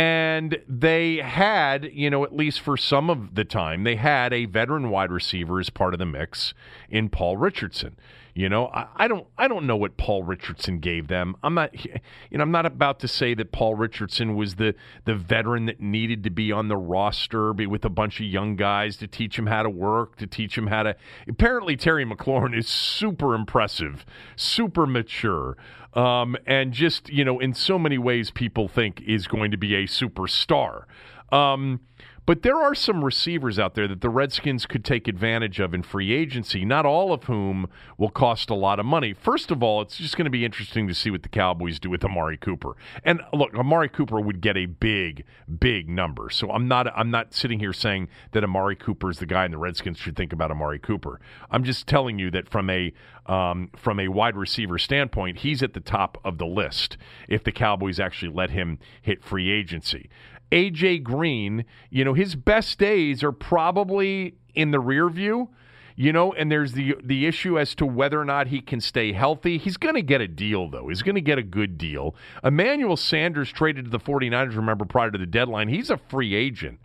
And 0.00 0.62
they 0.66 1.18
had, 1.18 1.90
you 1.92 2.08
know, 2.08 2.24
at 2.24 2.34
least 2.34 2.62
for 2.62 2.78
some 2.78 3.10
of 3.10 3.34
the 3.34 3.44
time, 3.44 3.84
they 3.84 3.96
had 3.96 4.32
a 4.32 4.46
veteran 4.46 4.88
wide 4.88 5.12
receiver 5.12 5.60
as 5.60 5.68
part 5.68 5.92
of 5.92 5.98
the 5.98 6.06
mix 6.06 6.54
in 6.88 7.10
Paul 7.10 7.36
Richardson. 7.36 7.98
You 8.34 8.48
know, 8.48 8.68
I, 8.68 8.86
I, 8.96 9.08
don't 9.08 9.26
I 9.36 9.46
don't 9.46 9.66
know 9.66 9.76
what 9.76 9.98
Paul 9.98 10.22
Richardson 10.22 10.78
gave 10.78 11.08
them. 11.08 11.36
I'm 11.42 11.52
not 11.52 11.84
you 11.84 11.98
know, 12.38 12.40
I'm 12.40 12.50
not 12.50 12.64
about 12.64 13.00
to 13.00 13.08
say 13.08 13.34
that 13.34 13.52
Paul 13.52 13.74
Richardson 13.74 14.36
was 14.36 14.54
the 14.54 14.74
the 15.04 15.14
veteran 15.14 15.66
that 15.66 15.80
needed 15.80 16.24
to 16.24 16.30
be 16.30 16.50
on 16.50 16.68
the 16.68 16.78
roster, 16.78 17.52
be 17.52 17.66
with 17.66 17.84
a 17.84 17.90
bunch 17.90 18.20
of 18.20 18.26
young 18.26 18.56
guys 18.56 18.96
to 18.98 19.06
teach 19.06 19.38
him 19.38 19.48
how 19.48 19.62
to 19.64 19.68
work, 19.68 20.16
to 20.16 20.26
teach 20.26 20.56
him 20.56 20.68
how 20.68 20.84
to 20.84 20.96
apparently 21.28 21.76
Terry 21.76 22.06
McLaurin 22.06 22.56
is 22.56 22.68
super 22.68 23.34
impressive, 23.34 24.06
super 24.34 24.86
mature. 24.86 25.58
Um, 25.94 26.36
and 26.46 26.72
just, 26.72 27.08
you 27.08 27.24
know, 27.24 27.40
in 27.40 27.52
so 27.52 27.78
many 27.78 27.98
ways 27.98 28.30
people 28.30 28.68
think 28.68 29.00
is 29.02 29.26
going 29.26 29.50
to 29.50 29.56
be 29.56 29.74
a 29.74 29.86
superstar. 29.86 30.84
Um, 31.32 31.80
but 32.26 32.42
there 32.42 32.56
are 32.56 32.74
some 32.74 33.04
receivers 33.04 33.58
out 33.58 33.74
there 33.74 33.88
that 33.88 34.00
the 34.00 34.08
Redskins 34.08 34.66
could 34.66 34.84
take 34.84 35.08
advantage 35.08 35.58
of 35.60 35.74
in 35.74 35.82
free 35.82 36.12
agency, 36.12 36.64
not 36.64 36.86
all 36.86 37.12
of 37.12 37.24
whom 37.24 37.68
will 37.98 38.10
cost 38.10 38.50
a 38.50 38.54
lot 38.54 38.78
of 38.78 38.86
money. 38.86 39.12
First 39.12 39.50
of 39.50 39.62
all, 39.62 39.80
it's 39.80 39.96
just 39.96 40.16
going 40.16 40.26
to 40.26 40.30
be 40.30 40.44
interesting 40.44 40.86
to 40.88 40.94
see 40.94 41.10
what 41.10 41.22
the 41.22 41.28
Cowboys 41.28 41.78
do 41.78 41.90
with 41.90 42.04
Amari 42.04 42.36
Cooper. 42.36 42.76
And 43.04 43.20
look, 43.32 43.54
Amari 43.54 43.88
Cooper 43.88 44.20
would 44.20 44.40
get 44.40 44.56
a 44.56 44.66
big, 44.66 45.24
big 45.58 45.88
number. 45.88 46.30
So 46.30 46.50
I'm 46.50 46.68
not 46.68 46.86
I'm 46.96 47.10
not 47.10 47.34
sitting 47.34 47.58
here 47.58 47.72
saying 47.72 48.08
that 48.32 48.44
Amari 48.44 48.76
Cooper 48.76 49.10
is 49.10 49.18
the 49.18 49.26
guy 49.26 49.44
and 49.44 49.52
the 49.52 49.58
Redskins 49.58 49.98
should 49.98 50.16
think 50.16 50.32
about 50.32 50.50
Amari 50.50 50.78
Cooper. 50.78 51.20
I'm 51.50 51.64
just 51.64 51.86
telling 51.86 52.18
you 52.18 52.30
that 52.30 52.48
from 52.48 52.70
a 52.70 52.92
um, 53.26 53.70
from 53.76 54.00
a 54.00 54.08
wide 54.08 54.36
receiver 54.36 54.78
standpoint, 54.78 55.38
he's 55.38 55.62
at 55.62 55.74
the 55.74 55.80
top 55.80 56.18
of 56.24 56.38
the 56.38 56.46
list 56.46 56.96
if 57.28 57.44
the 57.44 57.52
Cowboys 57.52 58.00
actually 58.00 58.32
let 58.32 58.50
him 58.50 58.78
hit 59.02 59.22
free 59.22 59.50
agency. 59.50 60.08
AJ 60.52 61.02
Green, 61.02 61.64
you 61.90 62.04
know, 62.04 62.14
his 62.14 62.34
best 62.34 62.78
days 62.78 63.22
are 63.22 63.32
probably 63.32 64.34
in 64.54 64.70
the 64.70 64.80
rear 64.80 65.08
view. 65.08 65.48
You 65.96 66.14
know, 66.14 66.32
and 66.32 66.50
there's 66.50 66.72
the 66.72 66.96
the 67.04 67.26
issue 67.26 67.58
as 67.58 67.74
to 67.74 67.84
whether 67.84 68.18
or 68.18 68.24
not 68.24 68.46
he 68.46 68.62
can 68.62 68.80
stay 68.80 69.12
healthy. 69.12 69.58
He's 69.58 69.76
going 69.76 69.96
to 69.96 70.02
get 70.02 70.22
a 70.22 70.28
deal, 70.28 70.70
though. 70.70 70.88
He's 70.88 71.02
going 71.02 71.16
to 71.16 71.20
get 71.20 71.36
a 71.36 71.42
good 71.42 71.76
deal. 71.76 72.14
Emmanuel 72.42 72.96
Sanders 72.96 73.52
traded 73.52 73.84
to 73.84 73.90
the 73.90 73.98
49ers, 73.98 74.56
remember, 74.56 74.86
prior 74.86 75.10
to 75.10 75.18
the 75.18 75.26
deadline. 75.26 75.68
He's 75.68 75.90
a 75.90 75.98
free 75.98 76.34
agent. 76.34 76.80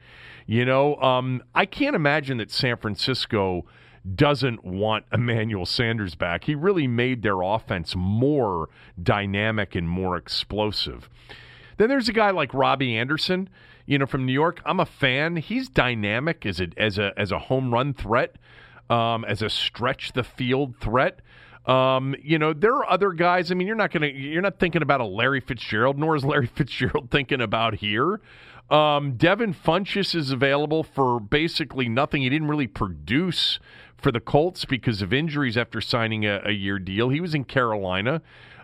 You 0.48 0.66
know, 0.66 0.98
um, 0.98 1.44
I 1.54 1.66
can't 1.66 1.96
imagine 1.96 2.40
that 2.40 2.52
San 2.52 2.76
Francisco 2.76 3.66
doesn't 4.14 4.64
want 4.64 5.06
Emmanuel 5.12 5.66
Sanders 5.66 6.14
back. 6.16 6.44
He 6.44 6.54
really 6.54 6.88
made 6.88 7.24
their 7.24 7.42
offense 7.42 7.96
more 7.96 8.70
dynamic 9.02 9.76
and 9.76 9.90
more 9.90 10.16
explosive. 10.18 11.10
Then 11.78 11.90
there's 11.90 12.10
a 12.10 12.14
guy 12.14 12.32
like 12.32 12.54
Robbie 12.54 12.98
Anderson, 12.98 13.50
you 13.86 13.98
know, 13.98 14.06
from 14.06 14.26
New 14.26 14.34
York. 14.34 14.62
I'm 14.66 14.80
a 14.80 14.86
fan. 14.86 15.38
He's 15.38 15.70
dynamic 15.70 16.46
as 16.46 16.60
a 16.60 16.68
as 16.78 16.98
a 16.98 17.14
as 17.18 17.32
a 17.32 17.40
home 17.40 17.74
run 17.74 17.94
threat, 17.94 18.36
um, 18.90 19.26
as 19.26 19.42
a 19.42 19.50
stretch 19.50 20.14
the 20.14 20.24
field 20.24 20.76
threat. 20.80 21.22
Um, 21.66 22.16
you 22.22 22.38
know, 22.38 22.54
there 22.54 22.76
are 22.76 22.90
other 22.90 23.12
guys. 23.12 23.52
I 23.52 23.56
mean, 23.56 23.68
you're 23.68 23.76
not 23.76 23.92
gonna 23.92 24.08
you're 24.08 24.42
not 24.42 24.60
thinking 24.60 24.82
about 24.82 25.02
a 25.02 25.06
Larry 25.06 25.42
Fitzgerald, 25.42 25.98
nor 25.98 26.16
is 26.16 26.24
Larry 26.24 26.48
Fitzgerald 26.56 27.10
thinking 27.12 27.42
about 27.42 27.76
here. 27.76 28.22
Um, 28.70 29.16
Devin 29.16 29.54
Funchess 29.54 30.16
is 30.16 30.32
available 30.32 30.84
for 30.84 31.20
basically 31.20 31.88
nothing. 31.88 32.24
He 32.24 32.30
didn't 32.30 32.48
really 32.48 32.68
produce 32.68 33.60
for 33.96 34.12
the 34.12 34.20
Colts 34.20 34.66
because 34.66 35.02
of 35.02 35.14
injuries 35.14 35.56
after 35.56 35.82
signing 35.82 36.26
a, 36.26 36.42
a 36.46 36.52
year 36.52 36.80
deal. 36.80 37.10
He 37.10 37.22
was 37.22 37.36
in 37.36 37.44
Carolina. 37.44 38.22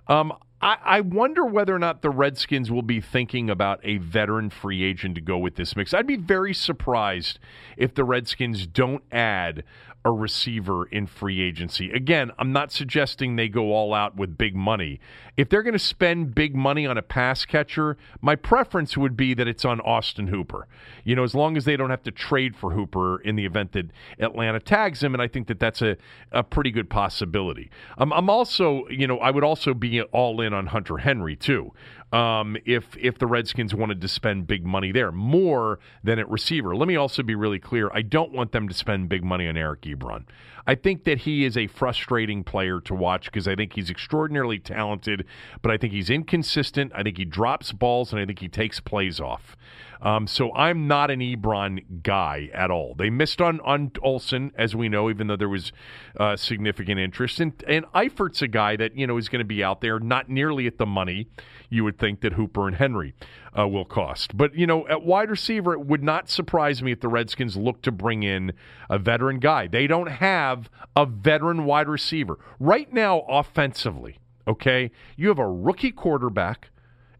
Um, 0.08 0.34
I, 0.62 0.78
I 0.84 1.02
wonder 1.02 1.46
whether 1.46 1.76
or 1.76 1.80
not 1.80 2.02
the 2.02 2.10
Redskins 2.10 2.70
will 2.70 2.82
be 2.82 3.02
thinking 3.02 3.50
about 3.50 3.80
a 3.84 3.98
veteran 3.98 4.50
free 4.50 4.84
agent 4.84 5.16
to 5.16 5.22
go 5.22 5.38
with 5.38 5.56
this 5.56 5.76
mix. 5.76 5.94
I'd 5.94 6.08
be 6.08 6.18
very 6.18 6.54
surprised 6.54 7.40
if 7.78 7.96
the 7.96 8.04
Redskins 8.04 8.68
don't 8.68 9.04
add 9.12 9.64
a 10.04 10.12
receiver 10.12 10.86
in 10.86 11.06
free 11.06 11.42
agency. 11.42 11.92
Again, 11.92 12.32
I'm 12.40 12.52
not 12.52 12.72
suggesting 12.72 13.36
they 13.36 13.48
go 13.48 13.72
all 13.72 13.94
out 13.94 14.16
with 14.16 14.38
big 14.38 14.56
money. 14.56 15.00
If 15.38 15.50
they're 15.50 15.62
going 15.62 15.74
to 15.74 15.80
spend 15.80 16.34
big 16.34 16.56
money 16.56 16.88
on 16.88 16.98
a 16.98 17.02
pass 17.02 17.46
catcher, 17.46 17.98
my 18.20 18.36
preference 18.36 18.98
would 18.98 19.16
be 19.16 19.34
that 19.36 19.48
it's 19.48 19.64
on 19.64 19.80
Austin 19.82 20.28
Hooper. 20.28 20.68
You 21.04 21.16
know, 21.16 21.24
as 21.24 21.36
long 21.36 21.56
as 21.56 21.66
they 21.66 21.78
don't 21.78 21.92
have 21.92 22.04
to 22.04 22.12
trade 22.12 22.56
for 22.56 22.72
Hooper 22.72 23.22
in 23.22 23.36
the 23.36 23.46
event 23.46 23.74
that 23.74 23.92
Atlanta 24.20 24.60
tags 24.60 25.04
him, 25.04 25.14
and 25.14 25.22
I 25.22 25.28
think 25.28 25.48
that 25.48 25.60
that's 25.60 25.82
a, 25.82 25.98
a 26.32 26.44
pretty 26.44 26.72
good 26.72 26.90
possibility. 26.90 27.70
Um, 27.98 28.12
I'm 28.12 28.30
also, 28.30 28.88
you 28.90 29.06
know, 29.06 29.20
I 29.20 29.30
would 29.30 29.44
also 29.44 29.74
be 29.74 30.02
all 30.02 30.42
in 30.42 30.51
on 30.54 30.68
Hunter 30.68 30.98
Henry 30.98 31.36
too 31.36 31.72
um, 32.12 32.58
if 32.66 32.98
if 32.98 33.18
the 33.18 33.28
Redskins 33.28 33.74
wanted 33.74 34.02
to 34.02 34.08
spend 34.08 34.48
big 34.48 34.66
money 34.66 34.92
there, 34.92 35.12
more 35.12 35.80
than 36.04 36.20
at 36.20 36.30
receiver. 36.30 36.76
Let 36.76 36.88
me 36.88 36.96
also 36.96 37.24
be 37.24 37.36
really 37.36 37.60
clear: 37.60 37.90
I 37.94 38.02
don't 38.02 38.32
want 38.32 38.52
them 38.52 38.68
to 38.68 38.74
spend 38.74 39.10
big 39.10 39.24
money 39.24 39.48
on 39.48 39.56
Eric 39.56 39.82
Ebron. 39.82 40.26
I 40.68 40.76
think 40.76 41.06
that 41.06 41.20
he 41.20 41.46
is 41.46 41.58
a 41.58 41.68
frustrating 41.68 42.44
player 42.44 42.80
to 42.82 42.94
watch 42.94 43.26
because 43.26 43.48
I 43.48 43.56
think 43.56 43.74
he's 43.74 43.90
extraordinarily 43.90 44.60
talented, 44.60 45.26
but 45.62 45.72
I 45.72 45.78
think 45.78 45.94
he's 45.94 46.10
inconsistent. 46.10 46.92
I 46.94 47.02
think 47.02 47.18
he 47.18 47.26
drops 47.26 47.72
balls, 47.72 48.12
and 48.12 48.22
I 48.22 48.26
think 48.26 48.40
he 48.40 48.50
takes 48.50 48.80
plays 48.80 49.20
off. 49.20 49.56
Um, 50.02 50.26
so 50.26 50.52
I'm 50.54 50.88
not 50.88 51.12
an 51.12 51.20
Ebron 51.20 52.02
guy 52.02 52.50
at 52.54 52.72
all. 52.72 52.96
They 52.98 53.10
missed 53.10 53.40
on 53.40 53.60
on 53.62 53.92
Olsen, 54.02 54.52
as 54.58 54.76
we 54.76 54.90
know, 54.90 55.10
even 55.10 55.28
though 55.28 55.36
there 55.36 55.50
was 55.50 55.72
uh, 56.20 56.36
significant 56.36 57.00
interest. 57.00 57.40
And 57.40 57.64
and 57.68 57.86
Eifert's 57.94 58.42
a 58.42 58.48
guy 58.48 58.76
that 58.78 58.98
you 58.98 59.06
know 59.06 59.18
is 59.18 59.30
going 59.30 59.42
to 59.42 59.46
be 59.46 59.64
out 59.64 59.82
there, 59.82 60.00
not 60.00 60.30
nearly 60.30 60.66
at 60.66 60.78
the 60.80 60.86
money 60.88 61.28
you 61.70 61.84
would 61.84 62.00
think 62.00 62.22
that 62.22 62.34
Hooper 62.34 62.68
and 62.68 62.76
Henry 62.76 63.14
uh, 63.58 63.68
will 63.68 63.86
cost. 63.86 64.36
But 64.36 64.56
you 64.56 64.66
know, 64.66 64.88
at 64.88 65.04
wide 65.04 65.30
receiver, 65.30 65.74
it 65.74 65.86
would 65.86 66.04
not 66.04 66.30
surprise 66.30 66.82
me 66.82 66.92
if 66.92 67.00
the 67.00 67.08
Redskins 67.08 67.56
look 67.56 67.82
to 67.84 67.92
bring 67.92 68.24
in 68.24 68.54
a 68.90 68.98
veteran 68.98 69.40
guy. 69.40 69.68
They 69.68 69.88
don't 69.88 70.10
have 70.10 70.70
a 70.96 71.06
veteran 71.06 71.66
wide 71.66 71.88
receiver 71.88 72.40
right 72.60 72.92
now 72.92 73.22
offensively. 73.22 74.20
Okay, 74.48 74.90
you 75.16 75.28
have 75.28 75.40
a 75.40 75.48
rookie 75.48 75.92
quarterback. 75.92 76.70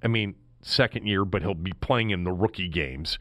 I 0.04 0.08
mean, 0.08 0.36
second 0.62 1.08
year, 1.08 1.26
but 1.26 1.42
he'll 1.42 1.54
be 1.54 1.74
playing 1.74 2.12
in 2.12 2.24
the 2.24 2.32
rookie 2.32 2.68
games. 2.68 3.18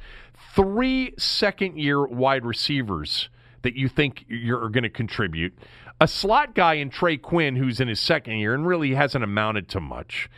Three 0.55 1.15
second 1.19 1.79
year 1.79 2.07
wide 2.07 2.45
receivers 2.45 3.29
that 3.63 3.75
you 3.75 3.89
think 3.89 4.25
you're 4.29 4.69
going 4.71 4.85
to 4.85 4.91
contribute. 4.91 5.53
A 6.01 6.09
slot 6.09 6.55
guy 6.55 6.75
in 6.75 6.89
Trey 6.89 7.19
Quinn, 7.19 7.57
who's 7.57 7.79
in 7.79 7.89
his 7.89 8.01
second 8.01 8.39
year 8.39 8.55
and 8.55 8.67
really 8.67 8.95
hasn't 8.95 9.23
amounted 9.23 9.69
to 9.71 9.81
much. 9.81 10.31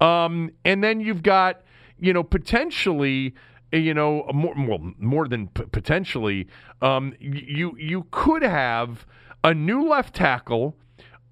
Um, 0.00 0.50
and 0.64 0.82
then 0.82 1.00
you've 1.00 1.22
got, 1.22 1.62
you 2.00 2.12
know, 2.12 2.24
potentially 2.24 3.34
you 3.72 3.94
know 3.94 4.24
more 4.32 4.54
well, 4.56 4.92
more 4.98 5.26
than 5.28 5.48
p- 5.48 5.64
potentially 5.64 6.46
um, 6.80 7.14
you 7.18 7.76
you 7.78 8.06
could 8.10 8.42
have 8.42 9.06
a 9.42 9.52
new 9.52 9.88
left 9.88 10.14
tackle 10.14 10.76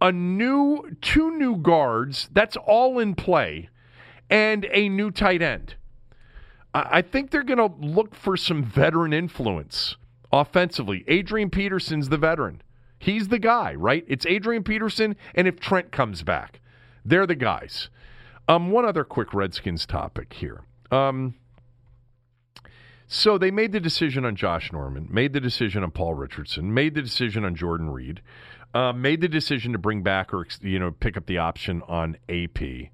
a 0.01 0.11
new 0.11 0.97
two 1.01 1.37
new 1.39 1.57
guards 1.57 2.29
that's 2.33 2.57
all 2.57 2.99
in 2.99 3.15
play 3.15 3.69
and 4.33 4.67
a 4.73 4.89
new 4.89 5.11
tight 5.11 5.43
end. 5.43 5.75
I, 6.75 7.03
think 7.03 7.31
they're 7.31 7.43
going 7.43 7.59
to 7.59 7.87
look 7.87 8.15
for 8.15 8.35
some 8.35 8.65
veteran 8.65 9.13
influence 9.13 9.97
offensively. 10.33 11.05
Adrian 11.07 11.51
Peterson's 11.51 12.09
the 12.09 12.17
veteran. 12.17 12.63
He's 12.99 13.29
the 13.29 13.39
guy, 13.39 13.75
right? 13.75 14.07
It's 14.09 14.25
Adrian 14.25 14.65
Peterson, 14.65 15.17
and 15.35 15.47
if 15.47 15.61
Trent 15.61 15.93
comes 15.93 16.23
back, 16.23 16.61
they're 17.05 17.27
the 17.27 17.35
guys. 17.35 17.91
Um, 18.49 18.71
one 18.71 18.87
other 18.87 19.05
quick 19.05 19.35
Redskins 19.35 19.85
topic 19.85 20.33
here. 20.33 20.63
Um, 20.91 21.35
so 23.07 23.37
they 23.37 23.51
made 23.51 23.73
the 23.73 23.81
decision 23.81 24.25
on 24.25 24.35
Josh 24.35 24.73
Norman, 24.73 25.09
made 25.11 25.35
the 25.35 25.41
decision 25.41 25.83
on 25.83 25.91
Paul 25.91 26.15
Richardson, 26.15 26.73
made 26.73 26.95
the 26.95 27.03
decision 27.03 27.45
on 27.45 27.55
Jordan 27.55 27.91
Reed, 27.91 28.23
uh, 28.73 28.95
made 28.95 29.21
the 29.21 29.29
decision 29.29 29.73
to 29.73 29.79
bring 29.79 30.03
back 30.03 30.33
or 30.33 30.47
you 30.63 30.79
know 30.79 30.91
pick 30.91 31.19
up 31.19 31.27
the 31.27 31.37
option 31.37 31.83
on 31.87 32.17
AP. 32.31 32.89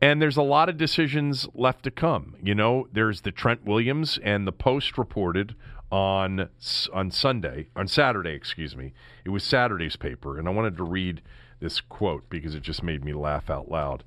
And 0.00 0.22
there's 0.22 0.36
a 0.36 0.42
lot 0.42 0.68
of 0.68 0.76
decisions 0.76 1.48
left 1.54 1.82
to 1.84 1.90
come. 1.90 2.36
You 2.42 2.54
know, 2.54 2.86
there's 2.92 3.22
the 3.22 3.32
Trent 3.32 3.64
Williams 3.64 4.18
and 4.22 4.46
the 4.46 4.52
Post 4.52 4.96
reported 4.96 5.56
on 5.90 6.48
on 6.92 7.10
Sunday, 7.10 7.68
on 7.74 7.88
Saturday, 7.88 8.32
excuse 8.32 8.76
me. 8.76 8.92
It 9.24 9.30
was 9.30 9.42
Saturday's 9.42 9.96
paper, 9.96 10.38
and 10.38 10.46
I 10.46 10.52
wanted 10.52 10.76
to 10.76 10.84
read 10.84 11.22
this 11.60 11.80
quote 11.80 12.28
because 12.30 12.54
it 12.54 12.62
just 12.62 12.82
made 12.82 13.04
me 13.04 13.12
laugh 13.12 13.50
out 13.50 13.70
loud. 13.70 14.04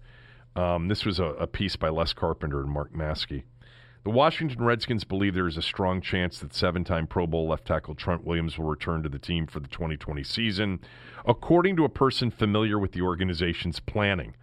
Um, 0.56 0.88
this 0.88 1.06
was 1.06 1.20
a, 1.20 1.26
a 1.26 1.48
piece 1.48 1.76
by 1.76 1.90
Les 1.90 2.14
Carpenter 2.14 2.62
and 2.62 2.70
Mark 2.70 2.94
Maske. 2.94 3.44
The 4.04 4.10
Washington 4.10 4.64
Redskins 4.64 5.04
believe 5.04 5.36
there 5.36 5.48
is 5.48 5.58
a 5.58 5.62
strong 5.62 6.02
chance 6.02 6.40
that 6.40 6.56
seven 6.56 6.84
time 6.84 7.06
Pro 7.06 7.28
Bowl 7.28 7.50
left 7.50 7.66
tackle 7.66 7.94
Trent 7.94 8.26
Williams 8.26 8.58
will 8.58 8.66
return 8.66 9.04
to 9.04 9.10
the 9.10 9.20
team 9.20 9.46
for 9.46 9.60
the 9.60 9.68
2020 9.68 10.24
season, 10.24 10.80
according 11.26 11.76
to 11.76 11.86
a 11.86 11.90
person 11.90 12.32
familiar 12.32 12.80
with 12.80 12.94
the 12.94 13.02
organization's 13.02 13.80
planning. 13.80 14.34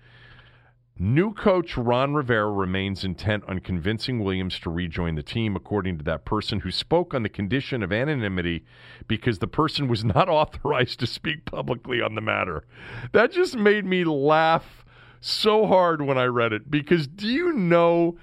New 1.01 1.33
coach 1.33 1.77
Ron 1.77 2.15
Rivera 2.15 2.51
remains 2.51 3.05
intent 3.05 3.45
on 3.47 3.61
convincing 3.61 4.19
Williams 4.19 4.59
to 4.59 4.71
rejoin 4.71 5.15
the 5.15 5.23
team, 5.23 5.55
according 5.55 5.97
to 5.99 6.05
that 6.05 6.25
person 6.25 6.59
who 6.61 6.73
spoke 6.73 7.15
on 7.15 7.23
the 7.23 7.29
condition 7.29 7.85
of 7.85 7.93
anonymity 7.93 8.65
because 9.07 9.39
the 9.39 9.47
person 9.47 9.87
was 9.87 10.05
not 10.05 10.29
authorized 10.29 10.99
to 10.99 11.07
speak 11.07 11.45
publicly 11.45 12.03
on 12.03 12.17
the 12.17 12.21
matter. 12.21 12.65
That 13.13 13.31
just 13.31 13.55
made 13.55 13.85
me 13.85 14.03
laugh 14.03 14.85
so 15.21 15.67
hard 15.67 16.03
when 16.03 16.19
I 16.19 16.25
read 16.25 16.53
it 16.53 16.69
because 16.69 17.07
do 17.07 17.29
you 17.29 17.53
know 17.53 18.17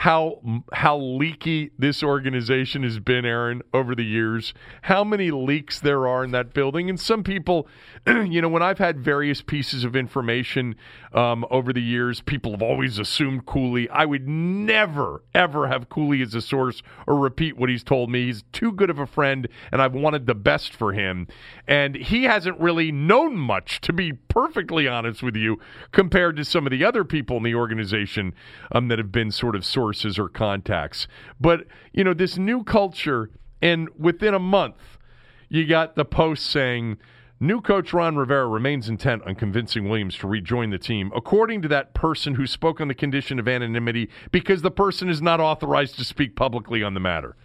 how 0.00 0.40
how 0.72 0.96
leaky 0.96 1.70
this 1.78 2.02
organization 2.02 2.84
has 2.84 2.98
been, 2.98 3.26
Aaron, 3.26 3.60
over 3.74 3.94
the 3.94 4.02
years. 4.02 4.54
How 4.80 5.04
many 5.04 5.30
leaks 5.30 5.78
there 5.78 6.08
are 6.08 6.24
in 6.24 6.30
that 6.30 6.54
building, 6.54 6.88
and 6.88 6.98
some 6.98 7.22
people, 7.22 7.68
you 8.06 8.40
know, 8.40 8.48
when 8.48 8.62
I've 8.62 8.78
had 8.78 8.98
various 8.98 9.42
pieces 9.42 9.84
of 9.84 9.94
information 9.94 10.74
um, 11.12 11.44
over 11.50 11.74
the 11.74 11.82
years, 11.82 12.22
people 12.22 12.52
have 12.52 12.62
always 12.62 12.98
assumed 12.98 13.44
Cooley. 13.44 13.90
I 13.90 14.06
would 14.06 14.26
never 14.26 15.22
ever 15.34 15.68
have 15.68 15.90
Cooley 15.90 16.22
as 16.22 16.34
a 16.34 16.40
source 16.40 16.82
or 17.06 17.16
repeat 17.16 17.58
what 17.58 17.68
he's 17.68 17.84
told 17.84 18.08
me. 18.08 18.24
He's 18.24 18.42
too 18.52 18.72
good 18.72 18.88
of 18.88 18.98
a 18.98 19.06
friend, 19.06 19.48
and 19.70 19.82
I've 19.82 19.94
wanted 19.94 20.24
the 20.24 20.34
best 20.34 20.72
for 20.72 20.94
him, 20.94 21.28
and 21.68 21.94
he 21.94 22.24
hasn't 22.24 22.58
really 22.58 22.90
known 22.90 23.36
much, 23.36 23.82
to 23.82 23.92
be 23.92 24.14
perfectly 24.14 24.88
honest 24.88 25.22
with 25.22 25.36
you, 25.36 25.60
compared 25.92 26.38
to 26.38 26.44
some 26.46 26.66
of 26.66 26.70
the 26.70 26.86
other 26.86 27.04
people 27.04 27.36
in 27.36 27.42
the 27.42 27.54
organization 27.54 28.32
um, 28.72 28.88
that 28.88 28.98
have 28.98 29.12
been 29.12 29.30
sort 29.30 29.54
of 29.54 29.60
sourced 29.60 29.89
or 30.18 30.28
contacts. 30.28 31.06
But, 31.40 31.66
you 31.92 32.04
know, 32.04 32.14
this 32.14 32.36
new 32.36 32.64
culture, 32.64 33.30
and 33.60 33.88
within 33.98 34.34
a 34.34 34.38
month, 34.38 34.98
you 35.48 35.66
got 35.66 35.96
the 35.96 36.04
post 36.04 36.46
saying, 36.46 36.98
New 37.42 37.62
coach 37.62 37.94
Ron 37.94 38.16
Rivera 38.16 38.46
remains 38.46 38.90
intent 38.90 39.22
on 39.26 39.34
convincing 39.34 39.88
Williams 39.88 40.14
to 40.18 40.28
rejoin 40.28 40.68
the 40.68 40.78
team, 40.78 41.10
according 41.16 41.62
to 41.62 41.68
that 41.68 41.94
person 41.94 42.34
who 42.34 42.46
spoke 42.46 42.82
on 42.82 42.88
the 42.88 42.94
condition 42.94 43.38
of 43.38 43.48
anonymity 43.48 44.10
because 44.30 44.60
the 44.60 44.70
person 44.70 45.08
is 45.08 45.22
not 45.22 45.40
authorized 45.40 45.96
to 45.96 46.04
speak 46.04 46.36
publicly 46.36 46.82
on 46.82 46.92
the 46.92 47.00
matter. 47.00 47.36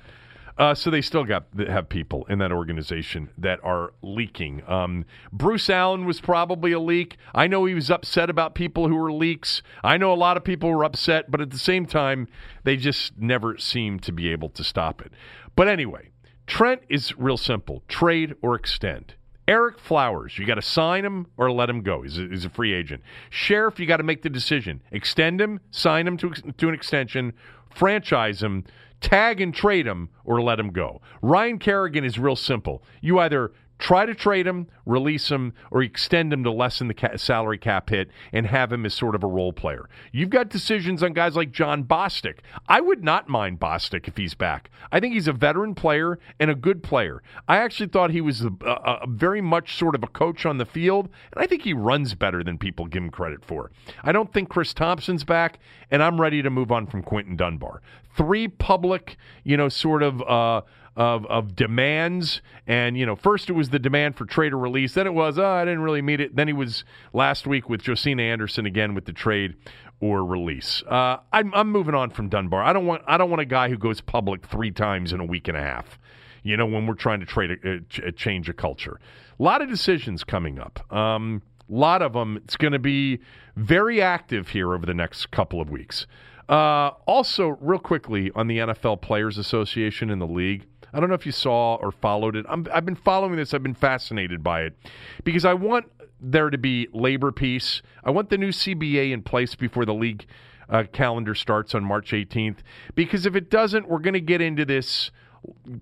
Uh, 0.58 0.74
so 0.74 0.90
they 0.90 1.02
still 1.02 1.26
got 1.26 1.48
have 1.68 1.90
people 1.90 2.26
in 2.30 2.40
that 2.40 2.52
organization 2.52 3.30
that 3.38 3.60
are 3.62 3.94
leaking. 4.02 4.64
Um, 4.70 5.04
Bruce 5.32 5.70
Allen 5.70 6.06
was 6.06 6.22
probably 6.22 6.72
a 6.72 6.80
leak. 6.80 7.18
I 7.34 7.48
know 7.48 7.66
he 7.66 7.74
was 7.74 7.92
upset 7.92 8.30
about 8.30 8.56
people 8.56 8.88
who 8.88 8.96
were 8.96 9.12
leaks. 9.12 9.62
I 9.84 9.98
know 9.98 10.14
a 10.14 10.16
lot 10.16 10.38
of 10.38 10.46
people 10.46 10.70
were 10.70 10.86
upset, 10.86 11.30
but 11.30 11.42
at 11.42 11.50
the 11.50 11.60
same 11.60 11.86
time, 11.86 12.30
they 12.64 12.78
just 12.78 13.18
never 13.18 13.58
seem 13.58 14.00
to 14.00 14.14
be 14.14 14.30
able 14.30 14.50
to 14.50 14.64
stop 14.64 15.02
it. 15.02 15.12
But 15.58 15.68
anyway, 15.68 16.12
Trent 16.48 16.84
is 16.88 17.18
real 17.18 17.38
simple: 17.38 17.84
trade 17.90 18.36
or 18.42 18.56
extend. 18.56 19.16
Ereck 19.50 19.78
Flowers, 19.78 20.40
you 20.40 20.46
got 20.46 20.56
to 20.56 20.62
sign 20.62 21.06
him 21.06 21.28
or 21.38 21.52
let 21.52 21.70
him 21.70 21.82
go. 21.82 22.02
He's 22.02 22.18
a, 22.18 22.28
he's 22.30 22.46
a 22.46 22.50
free 22.50 22.74
agent. 22.74 23.04
Scherff, 23.30 23.78
you 23.78 23.86
got 23.86 23.98
to 23.98 24.04
make 24.04 24.22
the 24.22 24.30
decision: 24.30 24.82
extend 24.90 25.42
him, 25.42 25.60
sign 25.70 26.08
him 26.08 26.16
to 26.18 26.30
to 26.32 26.70
an 26.70 26.74
extension, 26.74 27.34
franchise 27.76 28.42
him 28.42 28.64
tag 29.02 29.42
and 29.42 29.54
trade 29.54 29.86
him 29.86 30.10
or 30.24 30.42
let 30.42 30.60
him 30.60 30.72
go. 30.72 31.02
Ryan 31.22 31.60
Kerrigan 31.60 32.04
is 32.04 32.20
real 32.20 32.36
simple. 32.36 32.84
You 33.02 33.20
either 33.20 33.52
try 33.86 34.04
to 34.04 34.16
trade 34.16 34.48
him, 34.48 34.68
release 34.88 35.30
him, 35.30 35.54
or 35.70 35.84
extend 35.84 36.34
him 36.34 36.44
to 36.44 36.50
lessen 36.50 36.88
the 36.88 36.94
ca- 36.96 37.18
salary 37.18 37.60
cap 37.60 37.92
hit 37.92 38.10
and 38.34 38.48
have 38.48 38.74
him 38.74 38.84
as 38.84 38.96
sort 38.96 39.14
of 39.14 39.24
a 39.24 39.28
role 39.28 39.54
player. 39.54 39.88
You've 40.12 40.32
got 40.32 40.50
decisions 40.50 41.04
on 41.04 41.14
guys 41.14 41.36
like 41.36 41.52
Jon 41.52 41.84
Bostic. 41.84 42.40
I 42.68 42.82
would 42.82 43.04
not 43.04 43.30
mind 43.30 43.60
Bostic 43.60 44.08
if 44.08 44.18
he's 44.18 44.34
back. 44.34 44.72
I 44.92 45.00
think 45.00 45.14
he's 45.14 45.28
a 45.28 45.34
veteran 45.34 45.76
player 45.76 46.18
and 46.40 46.50
a 46.50 46.56
good 46.56 46.82
player. 46.82 47.22
I 47.48 47.58
actually 47.58 47.90
thought 47.90 48.10
he 48.10 48.22
was 48.22 48.42
a, 48.42 48.50
a, 48.66 49.02
a 49.04 49.08
very 49.08 49.40
much 49.40 49.78
sort 49.78 49.94
of 49.94 50.02
a 50.02 50.08
coach 50.08 50.48
on 50.48 50.58
the 50.58 50.66
field, 50.66 51.08
and 51.32 51.44
I 51.44 51.46
think 51.46 51.62
he 51.62 51.74
runs 51.74 52.16
better 52.16 52.44
than 52.44 52.58
people 52.58 52.88
give 52.88 53.04
him 53.04 53.12
credit 53.12 53.46
for. 53.46 53.70
I 54.02 54.12
don't 54.12 54.34
think 54.34 54.50
Chris 54.50 54.74
Thompson's 54.74 55.24
back, 55.24 55.60
and 55.92 56.02
I'm 56.02 56.20
ready 56.20 56.42
to 56.42 56.50
move 56.50 56.72
on 56.72 56.88
from 56.88 57.04
Quinton 57.04 57.36
Dunbar. 57.36 57.84
Three 58.18 58.48
public, 58.48 59.18
you 59.44 59.58
know, 59.58 59.70
sort 59.70 60.02
of. 60.02 60.24
Uh, 60.24 60.62
of, 60.96 61.26
of 61.26 61.56
demands. 61.56 62.42
And, 62.68 62.98
you 62.98 63.06
know, 63.06 63.16
first 63.16 63.50
it 63.50 63.54
was 63.54 63.70
the 63.70 63.80
demand 63.80 64.16
for 64.16 64.26
trade 64.26 64.54
or 64.54 64.58
release. 64.58 64.94
Then 64.94 65.08
it 65.08 65.14
was, 65.14 65.38
oh, 65.38 65.46
I 65.46 65.66
didn't 65.66 65.82
really 65.82 66.02
meet 66.02 66.22
it. 66.22 66.36
Then 66.36 66.48
he 66.48 66.54
was 66.54 66.84
last 67.14 67.46
week 67.46 67.70
with 67.70 67.84
Josina 67.84 68.24
Anderson 68.24 68.66
again 68.66 68.96
with 68.96 69.06
the 69.06 69.14
trade 69.14 69.56
or 70.00 70.26
release. 70.26 70.84
Uh, 70.84 71.18
I'm, 71.32 71.54
I'm 71.54 71.72
moving 71.72 71.96
on 71.96 72.10
from 72.10 72.30
Dunbar. 72.30 72.64
I 72.64 72.74
don't 72.74 72.86
want 72.86 73.04
I 73.08 73.18
don't 73.18 73.30
want 73.30 73.42
a 73.42 73.46
guy 73.46 73.70
who 73.70 73.78
goes 73.78 74.02
public 74.02 74.46
three 74.46 74.72
times 74.72 75.14
in 75.14 75.20
a 75.20 75.26
week 75.26 75.48
and 75.48 75.58
a 75.58 75.62
half. 75.62 76.00
You 76.44 76.58
know, 76.58 76.66
when 76.66 76.86
we're 76.86 76.94
trying 76.94 77.22
to 77.22 77.26
trade 77.26 77.52
a, 77.64 77.80
a 78.06 78.12
change 78.12 78.50
a 78.50 78.54
culture. 78.54 79.00
A 79.40 79.44
lot 79.44 79.62
of 79.62 79.70
decisions 79.70 80.24
coming 80.24 80.60
up. 80.60 80.94
Um, 80.94 81.42
a 81.70 81.74
lot 81.74 82.02
of 82.02 82.14
them. 82.14 82.38
It's 82.38 82.56
going 82.56 82.74
to 82.74 82.80
be 82.80 83.20
very 83.56 84.02
active 84.02 84.50
here 84.50 84.74
over 84.74 84.86
the 84.86 84.94
next 84.94 85.32
couple 85.32 85.60
of 85.60 85.72
weeks. 85.72 86.06
Uh, 86.48 86.92
also, 87.08 87.58
real 87.60 87.80
quickly 87.80 88.32
on 88.36 88.48
the 88.48 88.60
NFL 88.60 89.02
Players 89.02 89.38
Association 89.40 90.12
in 90.12 90.20
the 90.20 90.28
league, 90.28 90.68
I 90.96 91.02
don't 91.02 91.10
know 91.10 91.16
if 91.16 91.26
you 91.26 91.34
saw 91.34 91.76
or 91.76 91.92
followed 91.92 92.38
it. 92.38 92.46
i 92.48 92.56
have 92.74 92.86
been 92.86 92.96
following 92.96 93.36
this. 93.36 93.54
I've 93.54 93.62
been 93.62 93.76
fascinated 93.76 94.42
by 94.42 94.62
it 94.62 94.78
because 95.26 95.44
I 95.44 95.54
want 95.54 95.92
there 96.22 96.50
to 96.50 96.58
be 96.58 96.88
labor 96.94 97.34
peace. 97.34 97.82
I 98.06 98.12
want 98.12 98.30
the 98.30 98.38
new 98.38 98.50
CBA 98.50 99.12
in 99.12 99.22
place 99.22 99.56
before 99.56 99.84
the 99.84 99.94
league 99.94 100.26
uh, 100.70 100.84
calendar 100.94 101.36
starts 101.36 101.76
on 101.76 101.84
March 101.84 102.12
18th. 102.12 102.60
Because 102.96 103.26
if 103.26 103.36
it 103.36 103.50
doesn't, 103.50 103.90
we're 103.90 104.00
going 104.00 104.14
to 104.14 104.22
get 104.22 104.40
into 104.40 104.64
this 104.64 105.12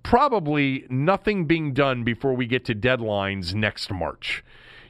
probably 0.02 0.88
nothing 0.90 1.46
being 1.46 1.76
done 1.76 2.04
before 2.04 2.34
we 2.34 2.48
get 2.48 2.66
to 2.66 2.74
deadlines 2.74 3.54
next 3.54 3.92
March 3.94 4.44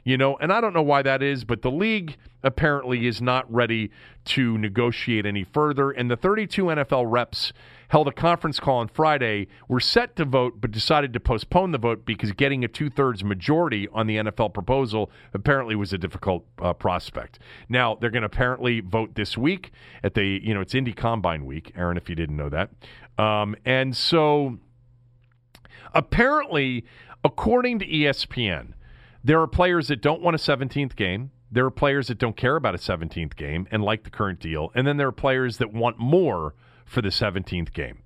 you 0.04 0.18
know, 0.18 0.36
and 0.36 0.52
I 0.52 0.60
don't 0.60 0.74
know 0.74 0.82
why 0.82 1.02
that 1.02 1.22
is, 1.22 1.44
but 1.44 1.62
the 1.62 1.70
league 1.70 2.16
apparently 2.42 3.06
is 3.06 3.22
not 3.22 3.50
ready 3.52 3.90
to 4.26 4.58
negotiate 4.58 5.24
any 5.24 5.44
further. 5.44 5.90
And 5.90 6.10
the 6.10 6.16
32 6.16 6.64
NFL 6.64 7.06
reps 7.08 7.54
held 7.94 8.08
a 8.08 8.12
conference 8.12 8.58
call 8.58 8.78
on 8.78 8.88
Friday, 8.88 9.46
were 9.68 9.78
set 9.78 10.16
to 10.16 10.24
vote, 10.24 10.54
but 10.60 10.72
decided 10.72 11.12
to 11.12 11.20
postpone 11.20 11.70
the 11.70 11.78
vote 11.78 12.04
because 12.04 12.32
getting 12.32 12.64
a 12.64 12.66
two 12.66 12.90
thirds 12.90 13.22
majority 13.22 13.86
on 13.92 14.08
the 14.08 14.16
NFL 14.16 14.52
proposal 14.52 15.12
apparently 15.32 15.76
was 15.76 15.92
a 15.92 15.98
difficult 15.98 16.44
uh, 16.60 16.72
prospect. 16.72 17.38
Now, 17.68 17.94
they're 17.94 18.10
going 18.10 18.22
to 18.22 18.26
apparently 18.26 18.80
vote 18.80 19.14
this 19.14 19.38
week 19.38 19.70
at 20.02 20.14
the, 20.14 20.40
you 20.42 20.52
know, 20.52 20.60
it's 20.60 20.74
Indy 20.74 20.92
Combine 20.92 21.46
week, 21.46 21.70
Aaron, 21.76 21.96
if 21.96 22.08
you 22.08 22.16
didn't 22.16 22.36
know 22.36 22.48
that. 22.48 22.70
Um, 23.16 23.54
and 23.64 23.96
so 23.96 24.58
apparently, 25.94 26.84
according 27.22 27.78
to 27.78 27.86
ESPN, 27.86 28.72
there 29.22 29.40
are 29.40 29.46
players 29.46 29.86
that 29.86 30.02
don't 30.02 30.20
want 30.20 30.34
a 30.34 30.40
17th 30.40 30.96
game. 30.96 31.30
There 31.48 31.64
are 31.64 31.70
players 31.70 32.08
that 32.08 32.18
don't 32.18 32.36
care 32.36 32.56
about 32.56 32.74
a 32.74 32.78
17th 32.78 33.36
game 33.36 33.68
and 33.70 33.84
like 33.84 34.02
the 34.02 34.10
current 34.10 34.40
deal. 34.40 34.72
And 34.74 34.84
then 34.84 34.96
there 34.96 35.06
are 35.06 35.12
players 35.12 35.58
that 35.58 35.72
want 35.72 35.96
more 36.00 36.56
for 36.84 37.02
the 37.02 37.08
17th 37.08 37.72
game. 37.72 37.98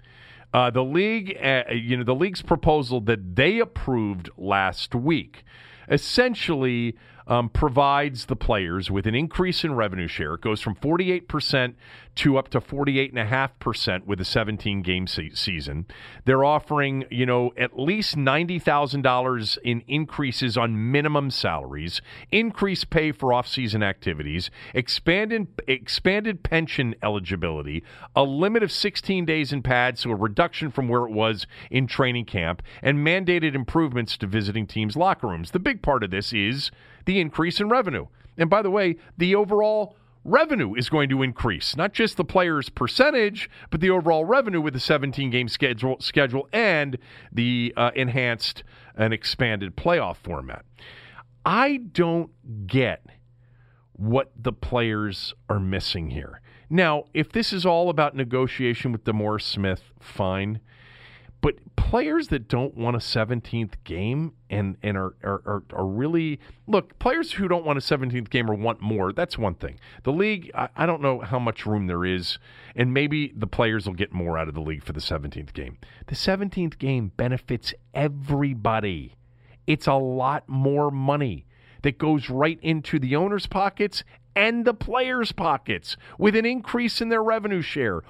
Uh, 0.53 0.71
the 0.71 0.83
league, 0.83 1.37
uh, 1.43 1.65
you 1.73 1.97
know, 1.97 2.05
the 2.05 2.15
league's 2.15 2.43
proposal 2.43 3.01
that 3.03 3.37
they 3.37 3.59
approved 3.59 4.31
last 4.37 4.95
week 4.95 5.45
essentially 5.91 6.95
um, 7.29 7.51
provides 7.51 8.27
the 8.27 8.37
players 8.37 8.91
with 8.91 9.07
an 9.07 9.15
increase 9.15 9.63
in 9.63 9.75
revenue 9.75 10.09
share. 10.09 10.35
It 10.35 10.41
goes 10.41 10.61
from 10.61 10.75
48% 10.75 11.75
to 12.17 12.37
up 12.37 12.49
to 12.49 12.61
48.5% 12.61 14.07
with 14.07 14.21
a 14.21 14.25
17 14.25 14.83
game 14.83 15.07
se- 15.07 15.35
season. 15.35 15.87
They're 16.25 16.45
offering, 16.45 17.05
you 17.11 17.27
know, 17.27 17.53
at 17.57 17.79
least 17.79 18.17
$90,000 18.17 19.59
in 19.63 19.85
increases 19.87 20.57
on 20.57 20.91
minimum 20.91 21.31
salaries, 21.31 22.01
increased 22.33 22.91
pay 22.91 23.13
for 23.13 23.33
off-season 23.33 23.85
activities, 23.85 24.51
expanded 24.75 25.47
expanded 25.69 26.43
pension 26.43 26.97
eligibility, 27.03 27.85
a 28.17 28.25
limit 28.25 28.63
of 28.65 28.73
16 28.73 29.25
days 29.25 29.53
in 29.53 29.63
pads, 29.63 30.01
so 30.01 30.11
a 30.11 30.17
reduction 30.17 30.71
from 30.71 30.89
where 30.89 31.05
it 31.05 31.13
was 31.13 31.47
in 31.71 31.87
training 31.87 32.25
camp, 32.25 32.63
and 32.83 32.99
mandated 33.07 33.55
improvements 33.55 34.17
to 34.17 34.27
visiting 34.27 34.67
teams' 34.67 34.97
locker 34.97 35.29
rooms. 35.29 35.53
The 35.53 35.59
big 35.61 35.83
part 35.83 36.03
of 36.03 36.11
this 36.11 36.33
is 36.33 36.73
the 37.09 37.19
increase 37.19 37.59
in 37.59 37.71
revenue. 37.71 38.07
And 38.37 38.51
by 38.51 38.61
the 38.61 38.71
way, 38.71 38.97
the 39.17 39.35
overall 39.35 39.97
revenue 40.25 40.75
is 40.75 40.91
going 40.91 41.09
to 41.09 41.23
increase, 41.23 41.75
not 41.75 41.95
just 41.95 42.19
the 42.19 42.25
players' 42.25 42.69
percentage, 42.69 43.49
but 43.71 43.81
the 43.81 43.89
overall 43.89 44.27
revenue 44.27 44.61
with 44.61 44.75
the 44.75 44.81
17 44.81 45.31
game 45.31 45.49
schedule, 45.49 45.97
schedule 46.01 46.47
and 46.53 46.99
the 47.33 47.73
uh, 47.79 47.93
enhanced 47.97 48.63
and 48.95 49.15
expanded 49.15 49.75
playoff 49.75 50.19
format. 50.19 50.67
I 51.47 51.79
don't 51.79 52.31
get 52.67 53.07
what 53.95 54.31
the 54.39 54.53
players 54.53 55.33
are 55.49 55.59
missing 55.59 56.11
here. 56.11 56.43
Now, 56.69 57.05
if 57.15 57.33
this 57.33 57.55
is 57.55 57.65
all 57.65 57.89
about 57.89 58.15
negotiation 58.15 58.93
with 58.93 59.05
DeMaurice 59.05 59.43
Smith, 59.43 59.93
fine. 59.99 60.61
But 61.41 61.57
players 61.77 62.29
that 62.29 62.49
don't 62.49 62.77
want 62.77 62.97
a 62.97 62.99
17th 62.99 63.75
game 63.85 64.33
and, 64.51 64.77
and 64.83 64.97
are, 64.97 65.15
are, 65.23 65.63
are, 65.73 65.87
really 65.87 66.41
look, 66.67 66.99
players 66.99 67.33
who 67.33 67.47
don't 67.47 67.65
want 67.65 67.79
a 67.79 67.81
17th 67.81 68.29
game 68.29 68.51
or 68.51 68.55
want 68.55 68.81
more, 68.81 69.13
that's 69.13 69.39
one 69.39 69.55
thing. 69.55 69.79
The 70.03 70.13
league, 70.13 70.51
I, 70.55 70.69
I 70.77 70.87
don't 70.87 71.01
know 71.01 71.21
how 71.21 71.39
much 71.39 71.65
room 71.65 71.87
there 71.87 72.05
is, 72.05 72.39
and 72.75 72.93
maybe 72.93 73.33
the 73.37 73.47
players 73.47 73.87
will 73.87 73.95
get 73.95 74.13
more 74.13 74.37
out 74.37 74.49
of 74.49 74.55
the 74.55 74.61
league 74.61 74.85
for 74.85 74.93
the 74.93 75.01
17th 75.01 75.53
game. 75.53 75.79
The 76.09 76.17
17th 76.17 76.77
game 76.79 77.13
benefits 77.17 77.73
everybody, 77.95 79.15
it's 79.67 79.87
a 79.87 79.95
lot 79.95 80.49
more 80.49 80.91
money 80.91 81.47
that 81.83 81.99
goes 81.99 82.29
right 82.29 82.59
into 82.63 82.99
the 82.99 83.15
owner's 83.15 83.47
pockets 83.47 84.03
and 84.35 84.65
the 84.65 84.75
players' 84.75 85.33
pockets 85.33 85.97
with 86.19 86.37
an 86.37 86.47
increase 86.47 87.01
in 87.01 87.09
their 87.09 87.23
revenue 87.23 87.63
share, 87.63 88.03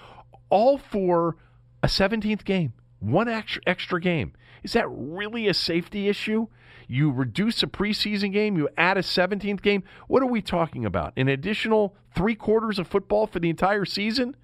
all 0.50 0.78
for 0.78 1.36
a 1.82 1.86
17th 1.86 2.44
game, 2.44 2.72
one 3.00 3.28
extra, 3.28 4.00
game. 4.00 4.32
Is 4.62 4.72
that 4.72 4.88
really 4.88 5.48
a 5.48 5.54
safety 5.54 6.08
issue? 6.08 6.48
You 6.88 7.10
reduce 7.10 7.62
a 7.62 7.66
preseason 7.66 8.32
game, 8.32 8.56
you 8.56 8.68
add 8.76 8.96
a 8.96 9.02
17th 9.02 9.62
game. 9.62 9.84
What 10.08 10.22
are 10.22 10.26
we 10.26 10.40
talking 10.40 10.84
about? 10.84 11.12
An 11.16 11.28
additional 11.28 11.94
three 12.14 12.34
quarters 12.34 12.78
of 12.78 12.88
football 12.88 13.26
for 13.26 13.38
the 13.38 13.50
entire 13.50 13.84
season? 13.84 14.36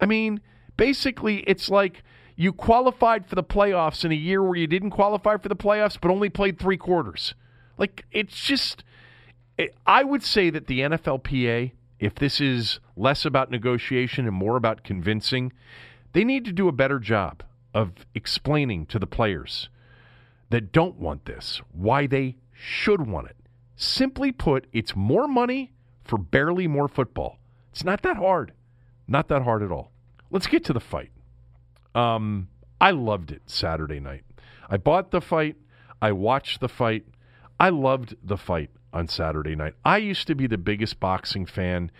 I 0.00 0.06
mean, 0.06 0.40
basically, 0.76 1.38
it's 1.46 1.70
like 1.70 2.02
you 2.36 2.52
qualified 2.52 3.26
for 3.26 3.34
the 3.34 3.44
playoffs 3.44 4.04
in 4.04 4.10
a 4.10 4.16
year 4.16 4.42
where 4.42 4.56
you 4.56 4.66
didn't 4.66 4.90
qualify 4.90 5.36
for 5.36 5.48
the 5.48 5.56
playoffs 5.56 5.98
but 6.00 6.10
only 6.10 6.28
played 6.28 6.58
three 6.58 6.76
quarters. 6.76 7.34
Like, 7.78 8.04
it's 8.10 8.38
just, 8.42 8.82
it, 9.56 9.74
I 9.86 10.02
would 10.02 10.22
say 10.22 10.50
that 10.50 10.66
the 10.66 10.80
NFLPA, 10.80 11.72
if 11.98 12.14
this 12.16 12.40
is 12.40 12.80
less 12.96 13.24
about 13.24 13.50
negotiation 13.50 14.26
and 14.26 14.34
more 14.34 14.56
about 14.56 14.82
convincing, 14.82 15.52
they 16.12 16.24
need 16.24 16.44
to 16.46 16.52
do 16.52 16.66
a 16.66 16.72
better 16.72 16.98
job 16.98 17.42
of 17.74 17.92
explaining 18.14 18.86
to 18.86 18.98
the 18.98 19.06
players 19.06 19.68
that 20.50 20.72
don't 20.72 20.96
want 20.96 21.24
this 21.24 21.60
why 21.72 22.06
they 22.06 22.36
should 22.52 23.06
want 23.06 23.28
it. 23.28 23.36
Simply 23.76 24.32
put, 24.32 24.66
it's 24.72 24.94
more 24.94 25.26
money 25.26 25.72
for 26.04 26.18
barely 26.18 26.66
more 26.66 26.88
football. 26.88 27.38
It's 27.72 27.84
not 27.84 28.02
that 28.02 28.16
hard. 28.16 28.52
Not 29.08 29.28
that 29.28 29.42
hard 29.42 29.62
at 29.62 29.72
all. 29.72 29.90
Let's 30.30 30.46
get 30.46 30.64
to 30.64 30.72
the 30.72 30.80
fight. 30.80 31.10
Um, 31.94 32.48
I 32.80 32.90
loved 32.90 33.32
it 33.32 33.42
Saturday 33.46 34.00
night. 34.00 34.24
I 34.68 34.76
bought 34.76 35.10
the 35.10 35.20
fight. 35.20 35.56
I 36.00 36.12
watched 36.12 36.60
the 36.60 36.68
fight. 36.68 37.06
I 37.58 37.70
loved 37.70 38.16
the 38.22 38.36
fight 38.36 38.70
on 38.92 39.08
Saturday 39.08 39.54
night. 39.54 39.74
I 39.84 39.98
used 39.98 40.26
to 40.28 40.34
be 40.34 40.46
the 40.46 40.58
biggest 40.58 41.00
boxing 41.00 41.46
fan. 41.46 41.90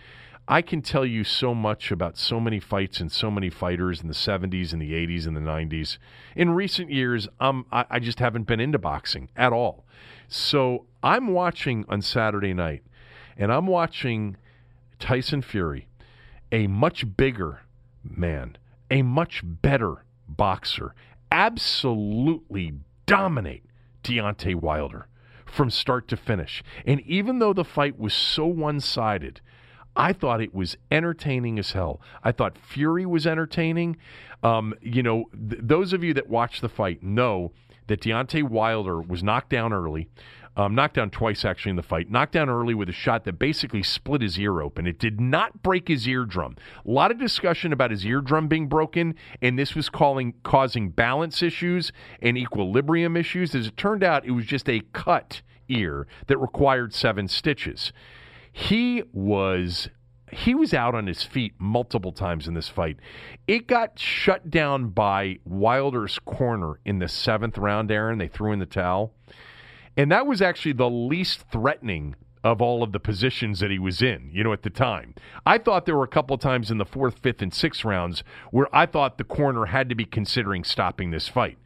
I 0.51 0.61
can 0.61 0.81
tell 0.81 1.05
you 1.05 1.23
so 1.23 1.55
much 1.55 1.91
about 1.91 2.17
so 2.17 2.37
many 2.37 2.59
fights 2.59 2.99
and 2.99 3.09
so 3.09 3.31
many 3.31 3.49
fighters 3.49 4.01
in 4.01 4.09
the 4.09 4.13
70s 4.13 4.73
and 4.73 4.81
the 4.81 4.91
80s 4.91 5.25
and 5.25 5.33
the 5.33 5.39
90s. 5.39 5.97
In 6.35 6.49
recent 6.49 6.91
years, 6.91 7.29
um, 7.39 7.65
I, 7.71 7.85
I 7.89 7.99
just 7.99 8.19
haven't 8.19 8.47
been 8.47 8.59
into 8.59 8.77
boxing 8.77 9.29
at 9.37 9.53
all. 9.53 9.85
So 10.27 10.87
I'm 11.01 11.29
watching 11.29 11.85
on 11.87 12.01
Saturday 12.01 12.53
night, 12.53 12.83
and 13.37 13.49
I'm 13.49 13.65
watching 13.65 14.35
Tyson 14.99 15.41
Fury, 15.41 15.87
a 16.51 16.67
much 16.67 17.15
bigger 17.15 17.61
man, 18.03 18.57
a 18.89 19.03
much 19.03 19.43
better 19.45 20.03
boxer, 20.27 20.93
absolutely 21.31 22.73
dominate 23.05 23.63
Deontay 24.03 24.55
Wilder 24.55 25.07
from 25.45 25.69
start 25.69 26.09
to 26.09 26.17
finish. 26.17 26.61
And 26.85 26.99
even 27.01 27.39
though 27.39 27.53
the 27.53 27.63
fight 27.63 27.97
was 27.97 28.13
so 28.13 28.45
one 28.45 28.81
sided, 28.81 29.39
I 29.95 30.13
thought 30.13 30.41
it 30.41 30.53
was 30.53 30.77
entertaining 30.89 31.59
as 31.59 31.71
hell. 31.71 32.01
I 32.23 32.31
thought 32.31 32.57
Fury 32.57 33.05
was 33.05 33.27
entertaining. 33.27 33.97
Um, 34.43 34.73
you 34.81 35.03
know, 35.03 35.25
th- 35.33 35.61
those 35.63 35.93
of 35.93 36.03
you 36.03 36.13
that 36.13 36.29
watched 36.29 36.61
the 36.61 36.69
fight 36.69 37.03
know 37.03 37.51
that 37.87 38.01
Deontay 38.01 38.43
Wilder 38.43 39.01
was 39.01 39.21
knocked 39.21 39.49
down 39.49 39.73
early 39.73 40.07
um, 40.57 40.75
knocked 40.75 40.95
down 40.95 41.09
twice 41.09 41.45
actually 41.45 41.71
in 41.71 41.75
the 41.75 41.83
fight, 41.83 42.09
knocked 42.09 42.33
down 42.33 42.49
early 42.49 42.73
with 42.73 42.89
a 42.89 42.93
shot 42.93 43.23
that 43.23 43.39
basically 43.39 43.83
split 43.83 44.21
his 44.21 44.37
ear 44.37 44.61
open. 44.61 44.85
It 44.85 44.99
did 44.99 45.21
not 45.21 45.63
break 45.63 45.87
his 45.87 46.07
eardrum. 46.07 46.57
A 46.85 46.91
lot 46.91 47.11
of 47.11 47.19
discussion 47.19 47.71
about 47.71 47.91
his 47.91 48.05
eardrum 48.05 48.47
being 48.47 48.67
broken, 48.67 49.15
and 49.41 49.57
this 49.57 49.75
was 49.75 49.89
calling 49.89 50.33
causing 50.43 50.89
balance 50.89 51.41
issues 51.41 51.91
and 52.21 52.37
equilibrium 52.37 53.15
issues. 53.15 53.55
As 53.55 53.67
it 53.67 53.77
turned 53.77 54.03
out, 54.03 54.25
it 54.25 54.31
was 54.31 54.45
just 54.45 54.67
a 54.67 54.81
cut 54.93 55.41
ear 55.69 56.05
that 56.27 56.37
required 56.37 56.93
seven 56.93 57.27
stitches. 57.27 57.93
He 58.51 59.03
was 59.13 59.89
he 60.31 60.55
was 60.55 60.73
out 60.73 60.95
on 60.95 61.07
his 61.07 61.23
feet 61.23 61.53
multiple 61.59 62.13
times 62.13 62.47
in 62.47 62.53
this 62.53 62.69
fight. 62.69 62.97
It 63.47 63.67
got 63.67 63.99
shut 63.99 64.49
down 64.49 64.89
by 64.89 65.39
Wilder's 65.43 66.19
corner 66.19 66.79
in 66.85 66.99
the 66.99 67.09
seventh 67.09 67.57
round, 67.57 67.91
Aaron. 67.91 68.17
They 68.17 68.29
threw 68.29 68.53
in 68.53 68.59
the 68.59 68.65
towel. 68.65 69.13
And 69.97 70.09
that 70.11 70.25
was 70.25 70.41
actually 70.41 70.73
the 70.73 70.89
least 70.89 71.43
threatening 71.51 72.15
of 72.43 72.61
all 72.61 72.81
of 72.81 72.91
the 72.91 72.99
positions 72.99 73.59
that 73.59 73.69
he 73.69 73.77
was 73.77 74.01
in, 74.01 74.31
you 74.33 74.43
know, 74.43 74.53
at 74.53 74.63
the 74.63 74.69
time. 74.69 75.13
I 75.45 75.57
thought 75.57 75.85
there 75.85 75.97
were 75.97 76.03
a 76.03 76.07
couple 76.07 76.37
times 76.37 76.71
in 76.71 76.77
the 76.77 76.85
fourth, 76.85 77.19
fifth, 77.19 77.41
and 77.41 77.53
sixth 77.53 77.85
rounds 77.85 78.23
where 78.51 78.73
I 78.75 78.85
thought 78.85 79.17
the 79.17 79.23
corner 79.23 79.65
had 79.65 79.89
to 79.89 79.95
be 79.95 80.05
considering 80.05 80.63
stopping 80.63 81.11
this 81.11 81.27
fight 81.27 81.57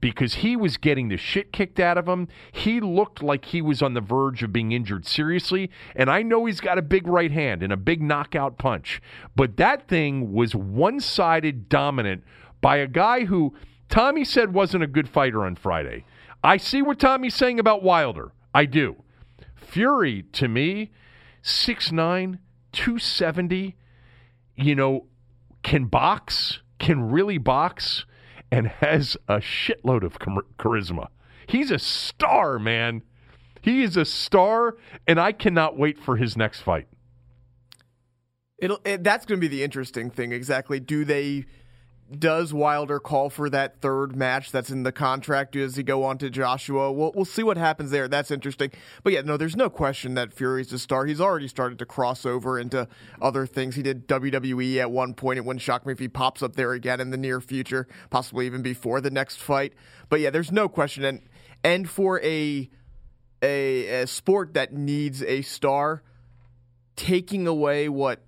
because 0.00 0.34
he 0.34 0.56
was 0.56 0.76
getting 0.76 1.08
the 1.08 1.16
shit 1.16 1.52
kicked 1.52 1.80
out 1.80 1.98
of 1.98 2.06
him. 2.08 2.28
He 2.52 2.80
looked 2.80 3.22
like 3.22 3.46
he 3.46 3.60
was 3.60 3.82
on 3.82 3.94
the 3.94 4.00
verge 4.00 4.42
of 4.42 4.52
being 4.52 4.72
injured 4.72 5.06
seriously. 5.06 5.70
And 5.96 6.10
I 6.10 6.22
know 6.22 6.44
he's 6.44 6.60
got 6.60 6.78
a 6.78 6.82
big 6.82 7.06
right 7.06 7.32
hand 7.32 7.62
and 7.62 7.72
a 7.72 7.76
big 7.76 8.00
knockout 8.02 8.58
punch, 8.58 9.00
but 9.34 9.56
that 9.56 9.88
thing 9.88 10.32
was 10.32 10.54
one 10.54 11.00
sided 11.00 11.68
dominant 11.68 12.22
by 12.60 12.76
a 12.76 12.86
guy 12.86 13.24
who 13.24 13.54
Tommy 13.88 14.24
said 14.24 14.52
wasn't 14.52 14.84
a 14.84 14.88
good 14.88 15.08
fighter 15.08 15.44
on 15.44 15.56
Friday. 15.56 16.04
I 16.42 16.56
see 16.56 16.82
what 16.82 17.00
Tommy's 17.00 17.34
saying 17.34 17.58
about 17.58 17.82
Wilder. 17.82 18.32
I 18.54 18.64
do. 18.64 19.02
Fury, 19.56 20.22
to 20.32 20.48
me, 20.48 20.90
6'9, 21.42 22.38
270, 22.72 23.76
you 24.56 24.74
know, 24.74 25.06
can 25.62 25.86
box, 25.86 26.60
can 26.78 27.10
really 27.10 27.38
box, 27.38 28.04
and 28.50 28.66
has 28.66 29.16
a 29.28 29.36
shitload 29.36 30.02
of 30.02 30.18
charisma. 30.18 31.08
He's 31.46 31.70
a 31.70 31.78
star, 31.78 32.58
man. 32.58 33.02
He 33.60 33.82
is 33.82 33.96
a 33.96 34.04
star, 34.04 34.76
and 35.06 35.20
I 35.20 35.32
cannot 35.32 35.76
wait 35.76 35.98
for 35.98 36.16
his 36.16 36.36
next 36.36 36.60
fight. 36.60 36.88
It'll, 38.58 38.80
it, 38.84 39.04
that's 39.04 39.24
going 39.24 39.40
to 39.40 39.40
be 39.40 39.48
the 39.48 39.62
interesting 39.62 40.10
thing. 40.10 40.32
Exactly. 40.32 40.80
Do 40.80 41.04
they 41.04 41.46
does 42.16 42.54
Wilder 42.54 42.98
call 42.98 43.28
for 43.28 43.50
that 43.50 43.80
third 43.80 44.16
match 44.16 44.50
that's 44.50 44.70
in 44.70 44.82
the 44.82 44.92
contract? 44.92 45.52
Does 45.52 45.76
he 45.76 45.82
go 45.82 46.04
on 46.04 46.16
to 46.18 46.30
Joshua? 46.30 46.90
We'll, 46.90 47.12
we'll 47.14 47.24
see 47.24 47.42
what 47.42 47.56
happens 47.56 47.90
there. 47.90 48.08
That's 48.08 48.30
interesting. 48.30 48.70
But 49.02 49.12
yeah, 49.12 49.20
no, 49.20 49.36
there's 49.36 49.56
no 49.56 49.68
question 49.68 50.14
that 50.14 50.32
Fury's 50.32 50.72
a 50.72 50.78
star. 50.78 51.04
He's 51.04 51.20
already 51.20 51.48
started 51.48 51.78
to 51.80 51.86
cross 51.86 52.24
over 52.24 52.58
into 52.58 52.88
other 53.20 53.46
things. 53.46 53.74
He 53.74 53.82
did 53.82 54.08
WWE 54.08 54.78
at 54.78 54.90
one 54.90 55.12
point. 55.12 55.38
It 55.38 55.44
wouldn't 55.44 55.60
shock 55.60 55.84
me 55.84 55.92
if 55.92 55.98
he 55.98 56.08
pops 56.08 56.42
up 56.42 56.56
there 56.56 56.72
again 56.72 57.00
in 57.00 57.10
the 57.10 57.18
near 57.18 57.40
future, 57.40 57.86
possibly 58.08 58.46
even 58.46 58.62
before 58.62 59.00
the 59.00 59.10
next 59.10 59.36
fight. 59.36 59.74
But 60.08 60.20
yeah, 60.20 60.30
there's 60.30 60.52
no 60.52 60.68
question. 60.68 61.04
And, 61.04 61.22
and 61.62 61.90
for 61.90 62.20
a, 62.22 62.70
a, 63.42 64.02
a 64.02 64.06
sport 64.06 64.54
that 64.54 64.72
needs 64.72 65.22
a 65.22 65.42
star, 65.42 66.02
taking 66.96 67.46
away 67.46 67.88
what 67.88 68.22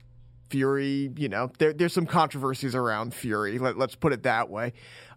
Fury, 0.50 1.10
you 1.16 1.28
know, 1.28 1.50
there, 1.58 1.72
there's 1.72 1.92
some 1.92 2.06
controversies 2.06 2.74
around 2.74 3.14
Fury. 3.14 3.58
Let, 3.58 3.76
us 3.78 3.94
put 3.94 4.12
it 4.12 4.24
that 4.24 4.50
way. 4.50 4.72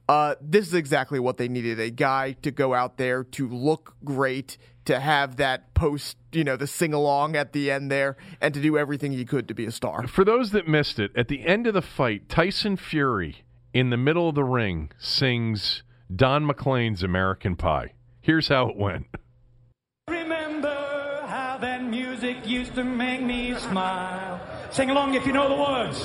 Uh, 0.08 0.36
this 0.42 0.68
is 0.68 0.74
exactly 0.74 1.20
what 1.20 1.38
they 1.38 1.48
needed 1.48 1.80
a 1.80 1.90
guy 1.90 2.34
to 2.42 2.52
go 2.52 2.74
out 2.74 2.98
there 2.98 3.24
to 3.24 3.48
look 3.48 3.96
great 4.04 4.58
to 4.86 5.00
have 5.00 5.38
that 5.38 5.74
post, 5.74 6.18
you 6.34 6.44
know, 6.44 6.58
the 6.58 6.68
sing 6.68 6.94
along 6.94 7.36
at 7.36 7.54
the 7.54 7.72
end 7.72 7.90
there, 7.90 8.18
and 8.42 8.54
to 8.54 8.62
do 8.62 8.78
everything 8.78 9.14
he 9.14 9.24
could 9.26 9.48
to 9.48 9.54
be 9.54 9.66
a 9.66 9.72
star. 9.72 10.08
For 10.08 10.26
those 10.26 10.52
that 10.52 10.68
missed 10.68 11.00
it, 11.00 11.12
at 11.16 11.30
the 11.30 11.46
end 11.46 11.68
of 11.68 11.74
the 11.74 11.82
fight, 11.82 12.28
Tyson 12.28 12.76
Fury 12.76 13.46
in 13.74 13.90
the 13.90 13.98
middle 13.98 14.30
of 14.30 14.36
the 14.36 14.44
ring 14.44 14.92
sings 14.98 15.84
Don 16.14 16.46
McLean's 16.46 17.02
American 17.02 17.56
Pie. 17.56 17.94
Here's 18.22 18.50
how 18.50 18.70
it 18.70 18.78
went. 18.78 19.08
Remember 20.10 21.24
how 21.28 21.58
that 21.62 21.84
music 21.84 22.46
used 22.46 22.76
to 22.76 22.84
make 22.84 23.22
me 23.22 23.56
smile. 23.56 24.40
Sing 24.74 24.90
along 24.90 25.14
if 25.14 25.28
you 25.28 25.34
know 25.34 25.50
the 25.50 25.56
words. 25.56 26.00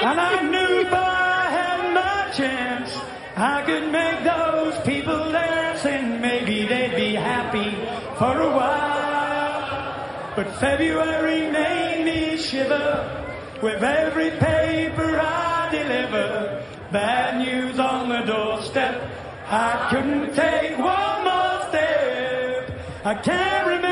And 0.00 0.18
I 0.18 0.40
knew 0.40 0.80
if 0.80 0.90
I 0.90 1.50
had 1.50 1.92
my 1.92 2.32
chance, 2.32 2.90
I 3.36 3.62
could 3.66 3.92
make 3.92 4.24
those 4.24 4.80
people 4.86 5.30
dance 5.30 5.84
and 5.84 6.22
maybe 6.22 6.66
they'd 6.66 6.96
be 6.96 7.14
happy 7.14 7.72
for 8.16 8.40
a 8.40 8.50
while. 8.56 10.32
But 10.34 10.50
February 10.60 11.50
made 11.50 12.04
me 12.06 12.38
shiver 12.38 13.36
with 13.62 13.82
every 13.82 14.30
paper 14.30 15.20
I 15.20 15.68
deliver. 15.70 16.64
Bad 16.90 17.44
news 17.44 17.78
on 17.78 18.08
the 18.08 18.22
doorstep. 18.22 19.10
I 19.46 19.88
couldn't 19.90 20.34
take 20.34 20.78
one 20.78 21.24
more 21.24 21.68
step. 21.68 22.80
I 23.04 23.14
can't 23.22 23.66
remember 23.66 23.91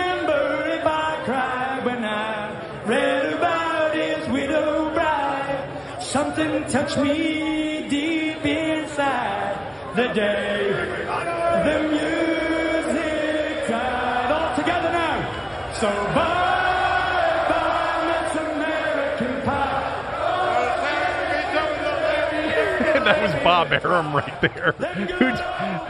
touched 6.40 6.96
me 6.98 7.86
deep 7.88 8.44
inside 8.46 9.94
the 9.94 10.08
day 10.14 10.70
the 11.64 11.82
music 11.88 13.68
died. 13.68 14.32
All 14.32 14.56
together 14.56 14.90
now. 14.90 15.72
So 15.74 15.88
bye, 16.14 17.46
bye, 17.50 18.22
Miss 18.22 18.36
American 18.40 19.42
Pie. 19.42 19.86
that 23.04 23.22
was 23.22 23.32
Bob 23.44 23.72
Arum 23.72 24.14
right 24.16 24.40
there. 24.40 24.72
who, 24.72 25.30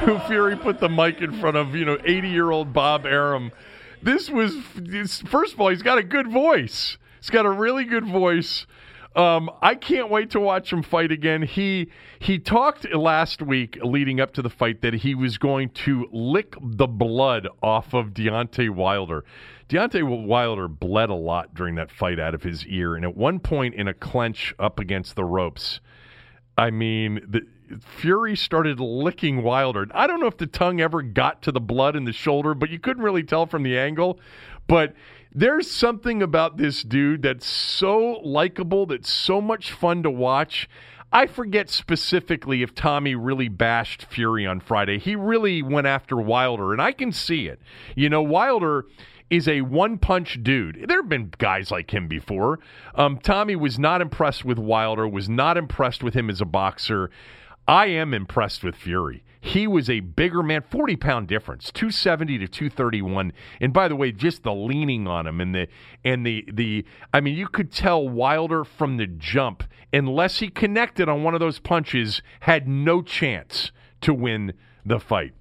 who 0.07 0.19
Fury 0.27 0.57
put 0.57 0.81
the 0.81 0.89
mic 0.89 1.21
in 1.21 1.39
front 1.39 1.57
of, 1.57 1.77
you 1.77 1.85
know, 1.85 1.99
80 2.05 2.29
year 2.29 2.51
old 2.51 2.73
Bob 2.73 3.07
Arum. 3.07 3.53
This 4.03 4.29
was, 4.29 4.57
first 5.27 5.55
of 5.55 5.61
all, 5.61 5.69
he's 5.69 5.83
got 5.83 5.99
a 5.99 6.03
good 6.03 6.29
voice. 6.29 6.97
He's 7.21 7.31
got 7.31 7.47
a 7.47 7.51
really 7.51 7.85
good 7.85 8.07
voice. 8.07 8.67
Um, 9.17 9.51
I 9.61 9.75
can't 9.75 10.09
wait 10.09 10.31
to 10.31 10.41
watch 10.41 10.73
him 10.73 10.83
fight 10.85 11.11
again. 11.11 11.43
He 11.43 11.91
he 12.21 12.39
talked 12.39 12.93
last 12.95 13.43
week, 13.43 13.79
leading 13.83 14.21
up 14.21 14.33
to 14.35 14.43
the 14.43 14.51
fight, 14.51 14.83
that 14.83 14.95
he 14.95 15.17
was 15.17 15.37
going 15.37 15.71
to 15.71 16.09
lick 16.13 16.55
the 16.63 16.87
blood 16.87 17.49
off 17.61 17.93
of 17.93 18.15
Deontay 18.15 18.71
Wilder. 18.71 19.25
Deontay 19.69 20.27
Wilder 20.27 20.69
bled 20.69 21.11
a 21.11 21.15
lot 21.15 21.55
during 21.55 21.75
that 21.75 21.91
fight 21.91 22.21
out 22.21 22.35
of 22.35 22.43
his 22.45 22.65
ear, 22.67 22.95
and 22.95 23.05
at 23.05 23.17
one 23.17 23.41
point 23.41 23.75
in 23.75 23.89
a 23.89 23.95
clench 23.95 24.55
up 24.61 24.79
against 24.79 25.17
the 25.17 25.25
ropes, 25.25 25.81
I 26.57 26.71
mean, 26.71 27.21
the, 27.29 27.41
Fury 27.79 28.37
started 28.37 28.81
licking 28.81 29.43
Wilder. 29.43 29.87
I 29.93 30.07
don't 30.07 30.21
know 30.21 30.27
if 30.27 30.37
the 30.37 30.47
tongue 30.47 30.81
ever 30.81 31.03
got 31.03 31.43
to 31.43 31.53
the 31.53 31.61
blood 31.61 31.97
in 31.97 32.05
the 32.05 32.13
shoulder, 32.13 32.55
but 32.55 32.71
you 32.71 32.79
couldn't 32.79 33.03
really 33.03 33.23
tell 33.23 33.47
from 33.47 33.63
the 33.63 33.79
angle. 33.79 34.19
But 34.67 34.95
there's 35.33 35.71
something 35.71 36.23
about 36.23 36.57
this 36.57 36.83
dude 36.83 37.23
that's 37.23 37.47
so 37.47 38.21
likable, 38.25 38.87
that's 38.87 39.13
so 39.13 39.41
much 39.41 39.73
fun 39.73 40.03
to 40.03 40.11
watch. 40.11 40.69
I 41.13 41.27
forget 41.27 41.71
specifically 41.71 42.63
if 42.63 42.75
Tommy 42.75 43.15
really 43.15 43.49
bashed 43.49 44.05
Fury 44.05 44.47
on 44.47 44.61
Friday. 44.61 44.99
He 44.99 45.17
really 45.17 45.63
went 45.63 45.87
after 45.87 46.17
Wilder, 46.17 46.73
and 46.73 46.81
I 46.81 46.93
can 46.93 47.11
see 47.11 47.47
it. 47.47 47.61
You 47.97 48.09
know, 48.09 48.23
Wilder 48.23 48.87
is 49.29 49.49
a 49.49 49.63
one 49.63 49.99
punch 49.99 50.43
dude. 50.43 50.85
There 50.89 51.01
have 51.01 51.09
been 51.09 51.33
guys 51.39 51.71
like 51.71 51.93
him 51.93 52.09
before. 52.09 52.61
Um, 52.95 53.19
Tommy 53.19 53.57
was 53.57 53.79
not 53.79 54.01
impressed 54.01 54.45
with 54.45 54.59
Wilder, 54.59 55.09
was 55.09 55.29
not 55.29 55.57
impressed 55.57 56.03
with 56.03 56.15
him 56.15 56.31
as 56.31 56.41
a 56.41 56.45
boxer. 56.45 57.11
I 57.67 57.87
am 57.87 58.15
impressed 58.15 58.63
with 58.65 58.75
Fury. 58.75 59.23
He 59.41 59.67
was 59.67 59.89
a 59.89 60.01
bigger 60.01 60.43
man, 60.43 60.63
40 60.63 60.97
pound 60.97 61.29
difference, 61.29 61.73
270 61.73 62.39
to 62.39 62.49
231. 62.49 63.33
And 63.61 63.73
by 63.73 63.89
the 63.89 63.97
way, 63.97 64.13
just 64.13 64.43
the 64.43 64.53
leaning 64.53 65.07
on 65.07 65.27
him 65.27 65.41
and 65.41 65.55
the 65.55 65.69
and 66.05 66.27
the 66.27 66.45
the 66.53 66.85
I 67.15 67.21
mean, 67.21 67.37
you 67.37 67.49
could 67.49 67.73
tell 67.73 68.07
Wilder 68.07 68.65
from 68.65 68.99
the 68.99 69.07
jump, 69.07 69.65
unless 69.93 70.41
he 70.41 70.49
connected 70.49 71.09
on 71.09 71.23
one 71.23 71.35
of 71.35 71.41
those 71.41 71.59
punches, 71.59 72.21
had 72.41 72.69
no 72.69 73.01
chance 73.01 73.73
to 74.03 74.13
win 74.13 74.53
the 74.85 75.01
fight. 75.01 75.33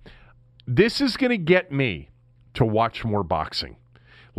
This 0.65 1.01
is 1.01 1.17
going 1.17 1.31
to 1.31 1.37
get 1.37 1.71
me 1.71 2.09
to 2.53 2.63
watch 2.63 3.03
more 3.03 3.23
boxing. 3.23 3.75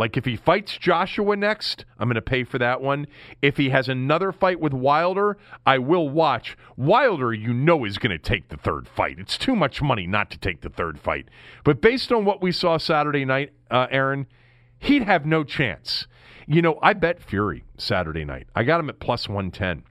Like 0.01 0.17
if 0.17 0.25
he 0.25 0.35
fights 0.35 0.79
Joshua 0.79 1.37
next, 1.37 1.85
I'm 1.99 2.09
going 2.09 2.15
to 2.15 2.23
pay 2.23 2.43
for 2.43 2.57
that 2.57 2.81
one. 2.81 3.07
If 3.43 3.59
he 3.59 3.69
has 3.69 3.87
another 3.87 4.33
fight 4.33 4.59
with 4.59 4.73
Wilder, 4.73 5.37
I 5.67 5.77
will 5.77 6.09
watch. 6.09 6.57
Wilder, 6.75 7.35
you 7.35 7.53
know, 7.53 7.85
is 7.85 7.99
going 7.99 8.11
to 8.11 8.19
take 8.19 8.49
the 8.49 8.57
third 8.57 8.89
fight. 8.89 9.19
It's 9.19 9.37
too 9.37 9.55
much 9.55 9.83
money 9.83 10.07
not 10.07 10.31
to 10.31 10.39
take 10.39 10.63
the 10.63 10.71
third 10.71 10.99
fight. 10.99 11.29
But 11.65 11.83
based 11.83 12.13
on 12.13 12.25
what 12.25 12.41
we 12.41 12.51
saw 12.51 12.79
Saturday 12.79 13.27
night, 13.27 13.53
uh, 13.71 13.89
Aaron, 13.91 14.27
he'd 14.79 15.03
have 15.03 15.27
no 15.27 15.45
chance. 15.45 16.07
You 16.47 16.63
know, 16.63 16.79
I 16.83 16.95
bet 16.95 17.23
Fury 17.23 17.65
Saturday 17.77 18.25
night. 18.25 18.47
I 18.55 18.63
got 18.63 18.81
him 18.81 18.89
at 18.89 19.01
plus 19.01 19.29
110. 19.29 19.83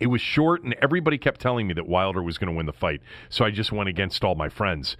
It 0.00 0.06
was 0.06 0.20
short, 0.20 0.62
and 0.62 0.76
everybody 0.80 1.18
kept 1.18 1.40
telling 1.40 1.66
me 1.66 1.74
that 1.74 1.88
Wilder 1.88 2.22
was 2.22 2.38
going 2.38 2.52
to 2.52 2.56
win 2.56 2.66
the 2.66 2.72
fight. 2.72 3.00
So 3.30 3.44
I 3.44 3.50
just 3.50 3.72
went 3.72 3.88
against 3.88 4.22
all 4.22 4.36
my 4.36 4.48
friends. 4.48 4.96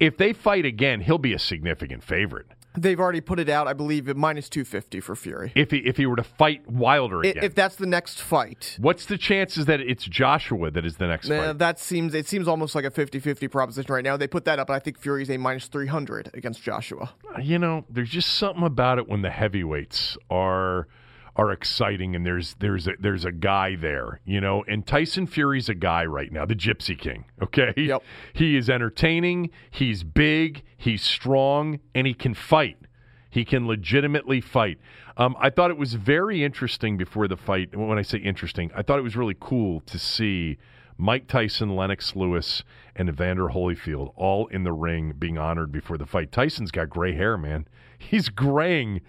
If 0.00 0.16
they 0.16 0.32
fight 0.32 0.64
again, 0.64 1.02
he'll 1.02 1.18
be 1.18 1.34
a 1.34 1.38
significant 1.38 2.02
favorite. 2.02 2.48
They've 2.76 2.98
already 2.98 3.20
put 3.20 3.38
it 3.38 3.48
out, 3.48 3.68
I 3.68 3.72
believe, 3.72 4.08
at 4.08 4.16
minus 4.16 4.48
250 4.48 5.00
for 5.00 5.14
Fury. 5.14 5.52
If 5.54 5.70
he 5.70 5.78
if 5.78 5.96
he 5.96 6.06
were 6.06 6.16
to 6.16 6.24
fight 6.24 6.68
Wilder 6.68 7.20
I- 7.24 7.28
again, 7.28 7.44
If 7.44 7.54
that's 7.54 7.76
the 7.76 7.86
next 7.86 8.20
fight, 8.20 8.76
what's 8.80 9.06
the 9.06 9.16
chances 9.16 9.66
that 9.66 9.80
it's 9.80 10.04
Joshua 10.04 10.70
that 10.72 10.84
is 10.84 10.96
the 10.96 11.06
next 11.06 11.30
uh, 11.30 11.36
fight? 11.48 11.58
that 11.58 11.78
seems 11.78 12.14
it 12.14 12.26
seems 12.26 12.48
almost 12.48 12.74
like 12.74 12.84
a 12.84 12.90
50-50 12.90 13.50
proposition 13.50 13.92
right 13.94 14.04
now. 14.04 14.16
They 14.16 14.26
put 14.26 14.44
that 14.46 14.58
up, 14.58 14.68
and 14.68 14.76
I 14.76 14.80
think 14.80 14.98
Fury's 14.98 15.30
a 15.30 15.36
minus 15.36 15.66
300 15.68 16.30
against 16.34 16.62
Joshua. 16.62 17.12
you 17.40 17.58
know, 17.58 17.84
there's 17.88 18.10
just 18.10 18.30
something 18.34 18.64
about 18.64 18.98
it 18.98 19.08
when 19.08 19.22
the 19.22 19.30
heavyweights 19.30 20.16
are 20.30 20.88
are 21.36 21.50
exciting 21.50 22.14
and 22.14 22.24
there's 22.24 22.54
there's 22.60 22.86
a, 22.86 22.92
there's 22.98 23.24
a 23.24 23.32
guy 23.32 23.76
there, 23.76 24.20
you 24.24 24.40
know, 24.40 24.64
and 24.68 24.86
Tyson 24.86 25.26
Fury's 25.26 25.68
a 25.68 25.74
guy 25.74 26.04
right 26.04 26.30
now, 26.30 26.44
the 26.44 26.54
Gypsy 26.54 26.98
King, 26.98 27.24
okay? 27.42 27.72
Yep. 27.76 28.02
He 28.32 28.56
is 28.56 28.70
entertaining, 28.70 29.50
he's 29.70 30.04
big, 30.04 30.62
he's 30.76 31.02
strong, 31.02 31.80
and 31.94 32.06
he 32.06 32.14
can 32.14 32.34
fight. 32.34 32.78
He 33.30 33.44
can 33.44 33.66
legitimately 33.66 34.40
fight. 34.40 34.78
Um, 35.16 35.34
I 35.40 35.50
thought 35.50 35.72
it 35.72 35.76
was 35.76 35.94
very 35.94 36.44
interesting 36.44 36.96
before 36.96 37.26
the 37.26 37.36
fight. 37.36 37.76
When 37.76 37.98
I 37.98 38.02
say 38.02 38.18
interesting, 38.18 38.70
I 38.76 38.82
thought 38.82 39.00
it 39.00 39.02
was 39.02 39.16
really 39.16 39.36
cool 39.38 39.80
to 39.86 39.98
see 39.98 40.56
Mike 40.96 41.26
Tyson, 41.26 41.74
Lennox 41.74 42.14
Lewis, 42.14 42.62
and 42.94 43.08
Evander 43.08 43.48
Holyfield 43.48 44.12
all 44.14 44.46
in 44.48 44.62
the 44.62 44.72
ring 44.72 45.14
being 45.18 45.36
honored 45.36 45.72
before 45.72 45.98
the 45.98 46.06
fight. 46.06 46.30
Tyson's 46.30 46.70
got 46.70 46.88
gray 46.88 47.14
hair, 47.14 47.36
man. 47.36 47.66
He's 47.98 48.28
graying. 48.28 49.00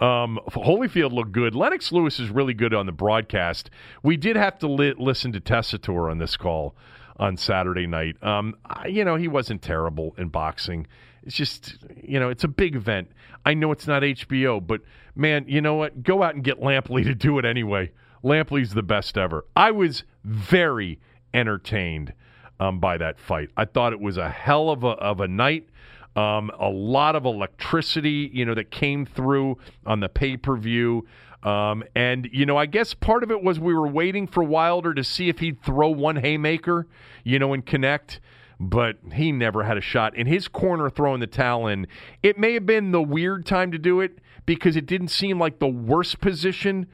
Um, 0.00 0.40
Holyfield 0.48 1.12
looked 1.12 1.32
good. 1.32 1.54
Lennox 1.54 1.92
Lewis 1.92 2.18
is 2.18 2.30
really 2.30 2.54
good 2.54 2.74
on 2.74 2.86
the 2.86 2.92
broadcast. 2.92 3.70
We 4.02 4.16
did 4.16 4.36
have 4.36 4.58
to 4.58 4.66
li- 4.66 4.94
listen 4.98 5.32
to 5.32 5.40
Tessitore 5.40 6.10
on 6.10 6.18
this 6.18 6.36
call 6.36 6.74
on 7.16 7.36
Saturday 7.36 7.86
night. 7.86 8.20
Um, 8.22 8.56
I- 8.66 8.88
you 8.88 9.04
know, 9.04 9.14
he 9.16 9.28
wasn't 9.28 9.62
terrible 9.62 10.14
in 10.18 10.28
boxing. 10.28 10.86
It's 11.22 11.36
just, 11.36 11.76
you 12.02 12.18
know, 12.18 12.28
it's 12.28 12.44
a 12.44 12.48
big 12.48 12.74
event. 12.74 13.10
I 13.46 13.54
know 13.54 13.70
it's 13.72 13.86
not 13.86 14.02
HBO, 14.02 14.60
but 14.66 14.80
man, 15.14 15.44
you 15.48 15.60
know 15.60 15.74
what? 15.74 16.02
Go 16.02 16.22
out 16.22 16.34
and 16.34 16.42
get 16.42 16.60
Lampley 16.60 17.04
to 17.04 17.14
do 17.14 17.38
it 17.38 17.44
anyway. 17.44 17.92
Lampley's 18.22 18.74
the 18.74 18.82
best 18.82 19.16
ever. 19.16 19.44
I 19.54 19.70
was 19.70 20.02
very 20.24 20.98
entertained 21.32 22.12
um, 22.60 22.78
by 22.78 22.96
that 22.98 23.18
fight. 23.18 23.50
I 23.56 23.64
thought 23.64 23.92
it 23.92 24.00
was 24.00 24.16
a 24.16 24.28
hell 24.28 24.70
of 24.70 24.84
a, 24.84 24.88
of 24.88 25.20
a 25.20 25.28
night. 25.28 25.68
Um, 26.16 26.50
a 26.58 26.68
lot 26.68 27.16
of 27.16 27.24
electricity, 27.24 28.30
you 28.32 28.44
know, 28.44 28.54
that 28.54 28.70
came 28.70 29.04
through 29.04 29.58
on 29.84 30.00
the 30.00 30.08
pay 30.08 30.36
per 30.36 30.56
view. 30.56 31.06
Um, 31.42 31.84
and, 31.94 32.28
you 32.32 32.46
know, 32.46 32.56
I 32.56 32.66
guess 32.66 32.94
part 32.94 33.22
of 33.22 33.30
it 33.30 33.42
was 33.42 33.60
we 33.60 33.74
were 33.74 33.88
waiting 33.88 34.26
for 34.26 34.42
Wilder 34.42 34.94
to 34.94 35.04
see 35.04 35.28
if 35.28 35.40
he'd 35.40 35.62
throw 35.62 35.90
one 35.90 36.16
haymaker, 36.16 36.86
you 37.22 37.38
know, 37.38 37.52
and 37.52 37.64
connect. 37.64 38.20
But 38.60 38.98
he 39.12 39.32
never 39.32 39.64
had 39.64 39.76
a 39.76 39.82
shot. 39.82 40.16
In 40.16 40.26
his 40.26 40.48
corner 40.48 40.88
throwing 40.88 41.20
the 41.20 41.26
towel 41.26 41.66
in, 41.66 41.86
it 42.22 42.38
may 42.38 42.54
have 42.54 42.64
been 42.64 42.92
the 42.92 43.02
weird 43.02 43.44
time 43.44 43.72
to 43.72 43.78
do 43.78 44.00
it 44.00 44.18
because 44.46 44.76
it 44.76 44.86
didn't 44.86 45.08
seem 45.08 45.38
like 45.38 45.58
the 45.58 45.66
worst 45.66 46.20
position 46.20 46.86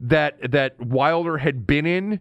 that 0.00 0.52
that 0.52 0.80
Wilder 0.80 1.38
had 1.38 1.66
been 1.66 1.86
in. 1.86 2.20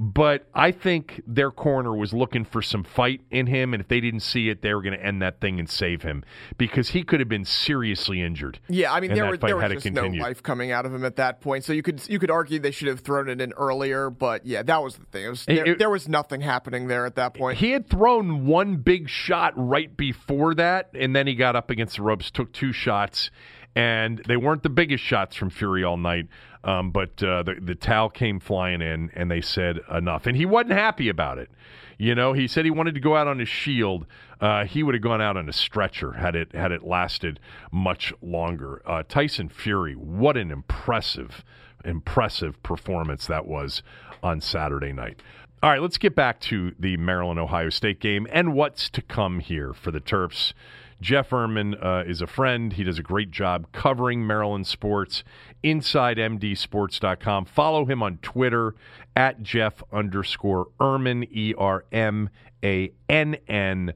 But 0.00 0.46
I 0.54 0.70
think 0.70 1.20
their 1.26 1.50
corner 1.50 1.92
was 1.92 2.12
looking 2.12 2.44
for 2.44 2.62
some 2.62 2.84
fight 2.84 3.20
in 3.32 3.48
him, 3.48 3.74
and 3.74 3.80
if 3.80 3.88
they 3.88 3.98
didn't 3.98 4.20
see 4.20 4.48
it, 4.48 4.62
they 4.62 4.72
were 4.72 4.80
going 4.80 4.96
to 4.96 5.04
end 5.04 5.20
that 5.22 5.40
thing 5.40 5.58
and 5.58 5.68
save 5.68 6.02
him 6.02 6.24
because 6.56 6.90
he 6.90 7.02
could 7.02 7.18
have 7.18 7.28
been 7.28 7.44
seriously 7.44 8.22
injured. 8.22 8.60
Yeah, 8.68 8.92
I 8.92 9.00
mean 9.00 9.10
there 9.16 9.24
fight 9.40 9.48
there 9.48 9.56
was 9.56 9.62
just 9.82 9.92
no 9.94 10.02
life 10.22 10.40
coming 10.40 10.70
out 10.70 10.86
of 10.86 10.94
him 10.94 11.04
at 11.04 11.16
that 11.16 11.40
point. 11.40 11.64
So 11.64 11.72
you 11.72 11.82
could 11.82 12.08
you 12.08 12.20
could 12.20 12.30
argue 12.30 12.60
they 12.60 12.70
should 12.70 12.86
have 12.86 13.00
thrown 13.00 13.28
it 13.28 13.40
in 13.40 13.52
earlier, 13.54 14.08
but 14.08 14.46
yeah, 14.46 14.62
that 14.62 14.80
was 14.84 14.94
the 14.98 15.04
thing. 15.06 15.24
It 15.24 15.28
was, 15.30 15.44
there, 15.46 15.66
it- 15.66 15.78
there 15.80 15.90
was 15.90 16.08
nothing 16.08 16.42
happening 16.42 16.86
there 16.86 17.04
at 17.04 17.16
that 17.16 17.34
point. 17.34 17.58
He 17.58 17.72
had 17.72 17.88
thrown 17.90 18.46
one 18.46 18.76
big 18.76 19.08
shot 19.08 19.52
right 19.56 19.96
before 19.96 20.54
that, 20.54 20.90
and 20.94 21.16
then 21.16 21.26
he 21.26 21.34
got 21.34 21.56
up 21.56 21.70
against 21.70 21.96
the 21.96 22.02
ropes, 22.02 22.30
took 22.30 22.52
two 22.52 22.72
shots, 22.72 23.32
and 23.78 24.20
they 24.26 24.36
weren't 24.36 24.64
the 24.64 24.68
biggest 24.68 25.04
shots 25.04 25.36
from 25.36 25.50
Fury 25.50 25.84
all 25.84 25.96
night. 25.96 26.26
Um, 26.64 26.90
but 26.90 27.22
uh, 27.22 27.44
the 27.44 27.54
the 27.62 27.76
towel 27.76 28.10
came 28.10 28.40
flying 28.40 28.82
in, 28.82 29.10
and 29.14 29.30
they 29.30 29.40
said 29.40 29.78
enough, 29.94 30.26
and 30.26 30.36
he 30.36 30.44
wasn't 30.44 30.72
happy 30.72 31.08
about 31.08 31.38
it. 31.38 31.48
You 31.96 32.16
know, 32.16 32.32
he 32.32 32.48
said 32.48 32.64
he 32.64 32.72
wanted 32.72 32.94
to 32.94 33.00
go 33.00 33.16
out 33.16 33.28
on 33.28 33.38
his 33.38 33.48
shield. 33.48 34.06
Uh, 34.40 34.64
he 34.64 34.82
would 34.82 34.94
have 34.96 35.02
gone 35.02 35.22
out 35.22 35.36
on 35.36 35.48
a 35.48 35.52
stretcher 35.52 36.12
had 36.12 36.34
it 36.34 36.52
had 36.52 36.72
it 36.72 36.82
lasted 36.82 37.38
much 37.70 38.12
longer. 38.20 38.82
Uh, 38.84 39.04
Tyson 39.08 39.48
Fury, 39.48 39.94
what 39.94 40.36
an 40.36 40.50
impressive, 40.50 41.44
impressive 41.84 42.60
performance 42.64 43.28
that 43.28 43.46
was 43.46 43.82
on 44.24 44.40
Saturday 44.40 44.92
night. 44.92 45.22
All 45.62 45.70
right, 45.70 45.80
let's 45.80 45.98
get 45.98 46.16
back 46.16 46.40
to 46.40 46.72
the 46.78 46.96
Maryland 46.96 47.38
Ohio 47.38 47.70
State 47.70 48.00
game 48.00 48.26
and 48.32 48.54
what's 48.54 48.90
to 48.90 49.02
come 49.02 49.38
here 49.38 49.72
for 49.72 49.92
the 49.92 50.00
Terps. 50.00 50.52
Jeff 51.00 51.30
Ermann 51.30 51.74
uh, 51.84 52.02
is 52.06 52.20
a 52.20 52.26
friend. 52.26 52.72
He 52.72 52.82
does 52.84 52.98
a 52.98 53.02
great 53.02 53.30
job 53.30 53.66
covering 53.72 54.26
Maryland 54.26 54.66
sports 54.66 55.22
inside 55.62 56.16
mdsports.com. 56.16 57.44
Follow 57.44 57.84
him 57.84 58.02
on 58.02 58.18
Twitter 58.18 58.74
at 59.14 59.42
Jeff 59.42 59.82
underscore 59.92 60.66
Ermann, 60.80 61.28
E 61.30 61.54
R 61.56 61.84
M 61.92 62.30
A 62.64 62.92
N 63.08 63.36
N. 63.46 63.92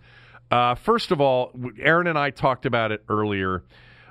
Uh, 0.50 0.74
First 0.74 1.10
of 1.10 1.20
all, 1.20 1.52
Aaron 1.80 2.06
and 2.06 2.18
I 2.18 2.30
talked 2.30 2.66
about 2.66 2.92
it 2.92 3.02
earlier. 3.08 3.64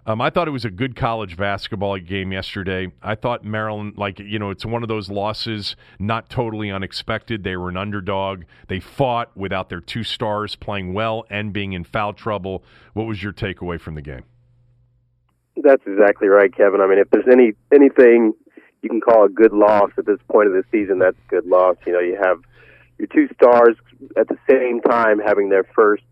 Um, 0.05 0.19
I 0.19 0.31
thought 0.31 0.47
it 0.47 0.51
was 0.51 0.65
a 0.65 0.71
good 0.71 0.95
college 0.95 1.37
basketball 1.37 1.97
game 1.99 2.31
yesterday. 2.31 2.91
I 3.03 3.13
thought 3.13 3.43
Maryland, 3.45 3.93
like, 3.97 4.19
you 4.19 4.39
know, 4.39 4.49
it's 4.49 4.65
one 4.65 4.81
of 4.81 4.89
those 4.89 5.11
losses, 5.11 5.75
not 5.99 6.27
totally 6.27 6.71
unexpected. 6.71 7.43
They 7.43 7.55
were 7.55 7.69
an 7.69 7.77
underdog. 7.77 8.43
They 8.67 8.79
fought 8.79 9.35
without 9.37 9.69
their 9.69 9.79
two 9.79 10.03
stars 10.03 10.55
playing 10.55 10.93
well 10.93 11.25
and 11.29 11.53
being 11.53 11.73
in 11.73 11.83
foul 11.83 12.13
trouble. 12.13 12.63
What 12.93 13.05
was 13.05 13.21
your 13.21 13.31
takeaway 13.31 13.79
from 13.79 13.93
the 13.93 14.01
game? 14.01 14.23
That's 15.55 15.83
exactly 15.85 16.29
right, 16.29 16.51
Kevin. 16.55 16.81
I 16.81 16.87
mean, 16.87 16.97
if 16.97 17.09
there's 17.11 17.27
any 17.31 17.53
anything 17.71 18.33
you 18.81 18.89
can 18.89 19.01
call 19.01 19.25
a 19.25 19.29
good 19.29 19.53
loss 19.53 19.91
at 19.97 20.07
this 20.07 20.17
point 20.31 20.47
of 20.47 20.53
the 20.53 20.63
season, 20.71 20.97
that's 20.97 21.17
a 21.27 21.29
good 21.29 21.45
loss. 21.45 21.75
You 21.85 21.93
know, 21.93 21.99
you 21.99 22.17
have 22.19 22.37
your 22.97 23.07
two 23.07 23.27
stars 23.35 23.75
at 24.17 24.27
the 24.29 24.37
same 24.49 24.81
time 24.81 25.19
having 25.19 25.49
their 25.49 25.65
first. 25.75 26.03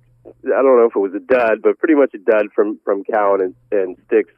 I 0.45 0.61
don't 0.61 0.77
know 0.77 0.85
if 0.85 0.95
it 0.95 0.99
was 0.99 1.13
a 1.15 1.19
dud, 1.19 1.61
but 1.61 1.77
pretty 1.79 1.95
much 1.95 2.13
a 2.13 2.17
dud 2.17 2.47
from 2.53 2.79
from 2.83 3.03
Cowan 3.03 3.41
and, 3.41 3.55
and 3.71 3.97
Sticks. 4.07 4.33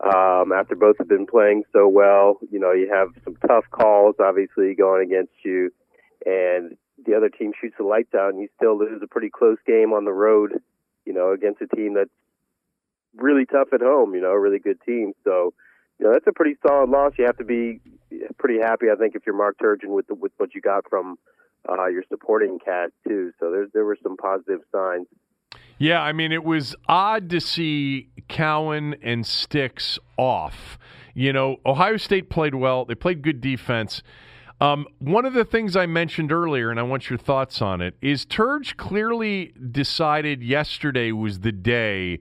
Um, 0.00 0.52
after 0.52 0.76
both 0.76 0.96
have 0.98 1.08
been 1.08 1.26
playing 1.26 1.64
so 1.72 1.88
well, 1.88 2.38
you 2.52 2.60
know, 2.60 2.72
you 2.72 2.88
have 2.92 3.08
some 3.24 3.36
tough 3.46 3.64
calls 3.70 4.14
obviously 4.20 4.74
going 4.74 5.04
against 5.04 5.32
you, 5.44 5.72
and 6.24 6.76
the 7.04 7.14
other 7.16 7.28
team 7.28 7.52
shoots 7.60 7.74
the 7.78 7.84
lights 7.84 8.14
out, 8.14 8.32
and 8.32 8.40
you 8.40 8.48
still 8.56 8.78
lose 8.78 9.00
a 9.02 9.08
pretty 9.08 9.30
close 9.30 9.58
game 9.66 9.92
on 9.92 10.04
the 10.04 10.12
road. 10.12 10.52
You 11.04 11.14
know, 11.14 11.32
against 11.32 11.62
a 11.62 11.66
team 11.66 11.94
that's 11.94 12.10
really 13.16 13.46
tough 13.46 13.68
at 13.72 13.80
home, 13.80 14.14
you 14.14 14.20
know, 14.20 14.30
a 14.30 14.38
really 14.38 14.58
good 14.58 14.80
team. 14.84 15.12
So, 15.24 15.52
you 15.98 16.06
know, 16.06 16.12
that's 16.12 16.26
a 16.26 16.32
pretty 16.32 16.56
solid 16.66 16.90
loss. 16.90 17.12
You 17.18 17.26
have 17.26 17.38
to 17.38 17.44
be 17.44 17.80
pretty 18.38 18.60
happy, 18.60 18.86
I 18.92 18.96
think, 18.96 19.14
if 19.14 19.22
you're 19.26 19.36
Mark 19.36 19.56
Turgeon 19.58 19.88
with 19.88 20.06
the, 20.06 20.14
with 20.14 20.32
what 20.36 20.54
you 20.54 20.60
got 20.60 20.88
from 20.88 21.16
uh, 21.68 21.86
your 21.86 22.04
supporting 22.08 22.58
cast 22.64 22.92
too. 23.06 23.32
So 23.40 23.50
there 23.50 23.66
there 23.72 23.84
were 23.84 23.98
some 24.02 24.16
positive 24.16 24.60
signs. 24.72 25.06
Yeah, 25.78 26.02
I 26.02 26.12
mean, 26.12 26.32
it 26.32 26.44
was 26.44 26.74
odd 26.88 27.30
to 27.30 27.40
see 27.40 28.08
Cowan 28.28 28.96
and 29.00 29.24
Sticks 29.24 29.98
off. 30.16 30.78
You 31.14 31.32
know, 31.32 31.56
Ohio 31.64 31.96
State 31.96 32.30
played 32.30 32.54
well. 32.54 32.84
They 32.84 32.94
played 32.94 33.22
good 33.22 33.40
defense. 33.40 34.02
Um, 34.60 34.86
one 34.98 35.24
of 35.24 35.34
the 35.34 35.44
things 35.44 35.76
I 35.76 35.86
mentioned 35.86 36.32
earlier, 36.32 36.70
and 36.70 36.80
I 36.80 36.82
want 36.82 37.08
your 37.08 37.18
thoughts 37.18 37.62
on 37.62 37.80
it, 37.80 37.94
is 38.02 38.26
Turge 38.26 38.76
clearly 38.76 39.52
decided 39.70 40.42
yesterday 40.42 41.12
was 41.12 41.40
the 41.40 41.52
day 41.52 42.18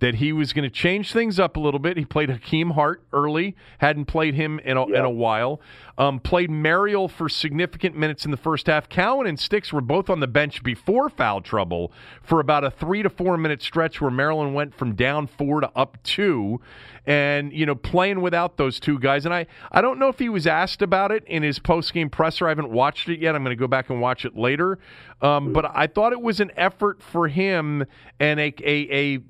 that 0.00 0.16
he 0.16 0.32
was 0.32 0.52
going 0.52 0.62
to 0.62 0.70
change 0.70 1.12
things 1.12 1.40
up 1.40 1.56
a 1.56 1.60
little 1.60 1.80
bit. 1.80 1.96
He 1.96 2.04
played 2.04 2.28
Hakeem 2.28 2.70
Hart 2.70 3.02
early, 3.12 3.56
hadn't 3.78 4.06
played 4.06 4.34
him 4.34 4.58
in 4.60 4.76
a, 4.76 4.86
in 4.86 5.04
a 5.04 5.10
while. 5.10 5.60
Um, 5.98 6.20
played 6.20 6.50
Marial 6.50 7.08
for 7.08 7.30
significant 7.30 7.96
minutes 7.96 8.26
in 8.26 8.30
the 8.30 8.36
first 8.36 8.66
half. 8.66 8.86
Cowan 8.90 9.26
and 9.26 9.40
Sticks 9.40 9.72
were 9.72 9.80
both 9.80 10.10
on 10.10 10.20
the 10.20 10.26
bench 10.26 10.62
before 10.62 11.08
foul 11.08 11.40
trouble 11.40 11.90
for 12.22 12.38
about 12.38 12.64
a 12.64 12.70
three 12.70 13.02
to 13.02 13.08
four 13.08 13.38
minute 13.38 13.62
stretch 13.62 13.98
where 13.98 14.10
Maryland 14.10 14.54
went 14.54 14.74
from 14.74 14.94
down 14.94 15.26
four 15.26 15.62
to 15.62 15.70
up 15.74 15.96
two, 16.02 16.60
and 17.06 17.50
you 17.50 17.64
know 17.64 17.74
playing 17.74 18.20
without 18.20 18.58
those 18.58 18.78
two 18.78 18.98
guys. 18.98 19.24
And 19.24 19.32
I 19.32 19.46
I 19.72 19.80
don't 19.80 19.98
know 19.98 20.08
if 20.08 20.18
he 20.18 20.28
was 20.28 20.46
asked 20.46 20.82
about 20.82 21.12
it 21.12 21.24
in 21.26 21.42
his 21.42 21.58
post 21.58 21.94
game 21.94 22.10
presser. 22.10 22.44
I 22.44 22.50
haven't 22.50 22.70
watched 22.70 23.08
it 23.08 23.18
yet. 23.18 23.34
I'm 23.34 23.42
going 23.42 23.56
to 23.56 23.60
go 23.60 23.68
back 23.68 23.88
and 23.88 23.98
watch 23.98 24.26
it 24.26 24.36
later. 24.36 24.78
Um, 25.22 25.54
but 25.54 25.64
I 25.74 25.86
thought 25.86 26.12
it 26.12 26.20
was 26.20 26.40
an 26.40 26.50
effort 26.58 27.02
for 27.02 27.28
him 27.28 27.86
and 28.20 28.38
a 28.38 28.52
a 28.62 29.16
a 29.16 29.20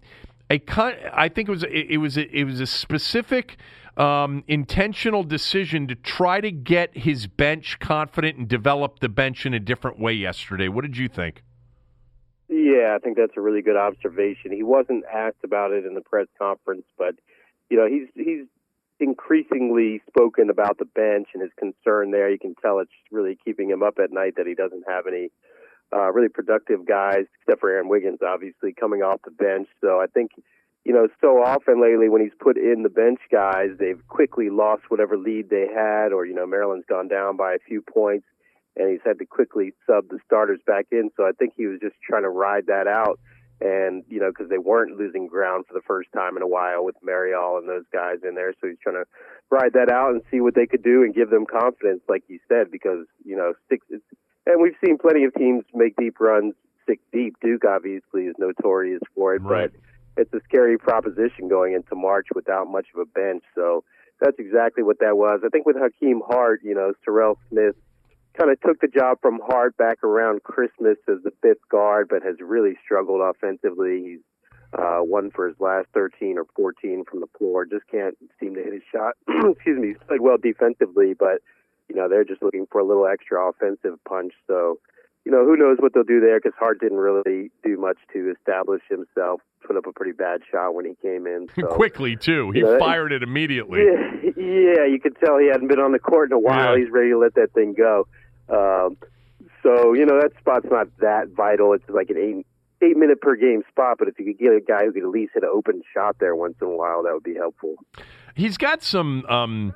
I 0.50 1.28
think 1.28 1.48
it 1.48 1.52
was 1.52 1.64
it, 1.64 1.90
it 1.90 1.98
was 1.98 2.16
a, 2.16 2.36
it 2.36 2.44
was 2.44 2.60
a 2.60 2.66
specific 2.66 3.56
um, 3.96 4.44
intentional 4.46 5.24
decision 5.24 5.88
to 5.88 5.94
try 5.94 6.40
to 6.40 6.50
get 6.50 6.96
his 6.96 7.26
bench 7.26 7.78
confident 7.78 8.38
and 8.38 8.48
develop 8.48 9.00
the 9.00 9.08
bench 9.08 9.46
in 9.46 9.54
a 9.54 9.60
different 9.60 9.98
way 9.98 10.12
yesterday. 10.12 10.68
What 10.68 10.82
did 10.82 10.96
you 10.96 11.08
think? 11.08 11.42
Yeah, 12.48 12.94
I 12.94 12.98
think 13.02 13.16
that's 13.16 13.36
a 13.36 13.40
really 13.40 13.62
good 13.62 13.76
observation. 13.76 14.52
He 14.52 14.62
wasn't 14.62 15.04
asked 15.12 15.42
about 15.42 15.72
it 15.72 15.84
in 15.84 15.94
the 15.94 16.00
press 16.00 16.28
conference, 16.38 16.84
but 16.96 17.16
you 17.70 17.76
know, 17.76 17.88
he's 17.88 18.08
he's 18.14 18.46
increasingly 19.00 20.00
spoken 20.06 20.48
about 20.48 20.78
the 20.78 20.84
bench 20.84 21.28
and 21.34 21.42
his 21.42 21.52
concern 21.58 22.12
there. 22.12 22.30
You 22.30 22.38
can 22.38 22.54
tell 22.62 22.78
it's 22.78 22.90
really 23.10 23.36
keeping 23.44 23.68
him 23.68 23.82
up 23.82 23.98
at 24.02 24.12
night 24.12 24.34
that 24.36 24.46
he 24.46 24.54
doesn't 24.54 24.84
have 24.88 25.06
any 25.06 25.30
uh, 25.94 26.10
really 26.12 26.28
productive 26.28 26.86
guys, 26.86 27.26
except 27.40 27.60
for 27.60 27.70
Aaron 27.70 27.88
Wiggins, 27.88 28.18
obviously 28.26 28.72
coming 28.72 29.02
off 29.02 29.20
the 29.24 29.30
bench. 29.30 29.68
So 29.80 30.00
I 30.00 30.06
think 30.06 30.32
you 30.86 30.92
know, 30.92 31.08
so 31.20 31.42
often 31.42 31.82
lately 31.82 32.08
when 32.08 32.22
he's 32.22 32.38
put 32.38 32.56
in 32.56 32.84
the 32.84 32.88
bench 32.88 33.18
guys, 33.32 33.70
they've 33.76 34.00
quickly 34.06 34.50
lost 34.50 34.84
whatever 34.86 35.18
lead 35.18 35.50
they 35.50 35.66
had, 35.66 36.12
or 36.12 36.24
you 36.24 36.32
know, 36.32 36.46
Maryland's 36.46 36.86
gone 36.88 37.08
down 37.08 37.36
by 37.36 37.54
a 37.54 37.58
few 37.58 37.82
points, 37.82 38.24
and 38.76 38.92
he's 38.92 39.00
had 39.04 39.18
to 39.18 39.26
quickly 39.26 39.72
sub 39.84 40.08
the 40.08 40.20
starters 40.24 40.60
back 40.64 40.86
in. 40.92 41.10
So 41.16 41.24
I 41.24 41.32
think 41.36 41.54
he 41.56 41.66
was 41.66 41.80
just 41.80 41.96
trying 42.08 42.22
to 42.22 42.28
ride 42.28 42.66
that 42.68 42.86
out, 42.86 43.18
and 43.60 44.04
you 44.08 44.20
know, 44.20 44.28
because 44.30 44.48
they 44.48 44.58
weren't 44.58 44.96
losing 44.96 45.26
ground 45.26 45.64
for 45.66 45.74
the 45.74 45.82
first 45.88 46.08
time 46.14 46.36
in 46.36 46.42
a 46.44 46.46
while 46.46 46.84
with 46.84 46.94
Marial 47.02 47.58
and 47.58 47.68
those 47.68 47.86
guys 47.92 48.18
in 48.22 48.36
there, 48.36 48.54
so 48.60 48.68
he's 48.68 48.78
trying 48.80 49.02
to 49.02 49.06
ride 49.50 49.72
that 49.72 49.90
out 49.90 50.12
and 50.12 50.22
see 50.30 50.40
what 50.40 50.54
they 50.54 50.66
could 50.66 50.84
do 50.84 51.02
and 51.02 51.16
give 51.16 51.30
them 51.30 51.46
confidence, 51.46 52.02
like 52.08 52.22
you 52.28 52.38
said, 52.46 52.70
because 52.70 53.06
you 53.24 53.36
know, 53.36 53.54
six. 53.68 53.84
It's, 53.90 54.04
and 54.46 54.60
we've 54.60 54.76
seen 54.84 54.98
plenty 54.98 55.24
of 55.24 55.34
teams 55.34 55.64
make 55.74 55.96
deep 55.96 56.18
runs 56.20 56.54
six 56.86 57.02
deep. 57.12 57.34
Duke 57.42 57.64
obviously 57.64 58.22
is 58.26 58.34
notorious 58.38 59.02
for 59.14 59.34
it, 59.34 59.42
Right. 59.42 59.70
but 59.72 59.80
it's 60.22 60.32
a 60.32 60.40
scary 60.48 60.78
proposition 60.78 61.48
going 61.48 61.74
into 61.74 61.94
March 61.94 62.28
without 62.34 62.68
much 62.70 62.86
of 62.94 63.00
a 63.00 63.04
bench. 63.06 63.42
So 63.54 63.84
that's 64.20 64.38
exactly 64.38 64.82
what 64.82 64.98
that 65.00 65.16
was. 65.16 65.40
I 65.44 65.48
think 65.48 65.66
with 65.66 65.76
Hakeem 65.76 66.22
Hart, 66.26 66.60
you 66.62 66.74
know, 66.74 66.92
Serrel 67.06 67.36
Smith 67.50 67.74
kind 68.38 68.50
of 68.50 68.60
took 68.60 68.80
the 68.80 68.88
job 68.88 69.18
from 69.20 69.40
Hart 69.46 69.76
back 69.76 70.02
around 70.04 70.42
Christmas 70.42 70.96
as 71.08 71.22
the 71.24 71.32
fifth 71.42 71.66
guard, 71.70 72.08
but 72.08 72.22
has 72.22 72.36
really 72.40 72.74
struggled 72.84 73.20
offensively. 73.20 74.02
He's 74.04 74.20
uh, 74.72 74.98
one 74.98 75.30
for 75.30 75.48
his 75.48 75.56
last 75.60 75.86
13 75.94 76.38
or 76.38 76.44
14 76.56 77.04
from 77.10 77.20
the 77.20 77.26
floor. 77.38 77.64
Just 77.66 77.86
can't 77.90 78.16
seem 78.40 78.54
to 78.54 78.62
hit 78.62 78.72
his 78.74 78.82
shot. 78.92 79.14
Excuse 79.28 79.78
me. 79.80 79.88
He's 79.88 79.96
played 80.06 80.20
well 80.20 80.36
defensively, 80.38 81.14
but 81.14 81.40
you 81.88 81.94
know 81.96 82.08
they're 82.08 82.24
just 82.24 82.42
looking 82.42 82.66
for 82.70 82.80
a 82.80 82.84
little 82.84 83.06
extra 83.06 83.48
offensive 83.48 83.98
punch. 84.08 84.32
So 84.46 84.78
you 85.24 85.32
know, 85.32 85.44
who 85.44 85.56
knows 85.56 85.78
what 85.80 85.92
they'll 85.92 86.04
do 86.04 86.20
there 86.20 86.38
because 86.38 86.52
Hart 86.56 86.78
didn't 86.78 86.98
really 86.98 87.50
do 87.64 87.76
much 87.78 87.96
to 88.12 88.32
establish 88.38 88.82
himself. 88.88 89.40
Put 89.66 89.76
up 89.76 89.86
a 89.86 89.92
pretty 89.92 90.12
bad 90.12 90.42
shot 90.52 90.72
when 90.74 90.84
he 90.84 90.94
came 91.02 91.26
in. 91.26 91.48
So. 91.60 91.66
Quickly 91.66 92.14
too, 92.14 92.52
he 92.52 92.60
Yeah. 92.60 92.78
fired 92.78 93.10
it 93.10 93.24
immediately. 93.24 93.80
Yeah, 93.82 94.30
yeah, 94.36 94.84
you 94.86 95.00
could 95.02 95.16
tell 95.18 95.38
he 95.38 95.48
hadn't 95.48 95.66
been 95.66 95.80
on 95.80 95.90
the 95.90 95.98
court 95.98 96.30
in 96.30 96.36
a 96.36 96.38
while. 96.38 96.78
Yeah. 96.78 96.84
He's 96.84 96.92
ready 96.92 97.10
to 97.10 97.18
let 97.18 97.34
that 97.34 97.52
thing 97.54 97.74
go. 97.76 98.06
Um, 98.48 98.96
so 99.64 99.94
you 99.94 100.06
know 100.06 100.20
that 100.20 100.30
spot's 100.38 100.66
not 100.70 100.86
that 101.00 101.30
vital. 101.36 101.72
It's 101.72 101.88
like 101.88 102.10
an 102.10 102.18
eight 102.18 102.46
eight 102.88 102.96
minute 102.96 103.20
per 103.20 103.34
game 103.34 103.62
spot, 103.68 103.96
but 103.98 104.06
if 104.06 104.18
you 104.20 104.26
could 104.26 104.38
get 104.38 104.52
a 104.52 104.60
guy 104.60 104.84
who 104.84 104.92
could 104.92 105.02
at 105.02 105.08
least 105.08 105.32
hit 105.34 105.42
an 105.42 105.48
open 105.52 105.82
shot 105.92 106.16
there 106.20 106.36
once 106.36 106.54
in 106.62 106.68
a 106.68 106.70
while, 106.70 107.02
that 107.02 107.12
would 107.14 107.24
be 107.24 107.34
helpful. 107.34 107.74
He's 108.36 108.56
got 108.58 108.82
some. 108.82 109.24
Um, 109.26 109.72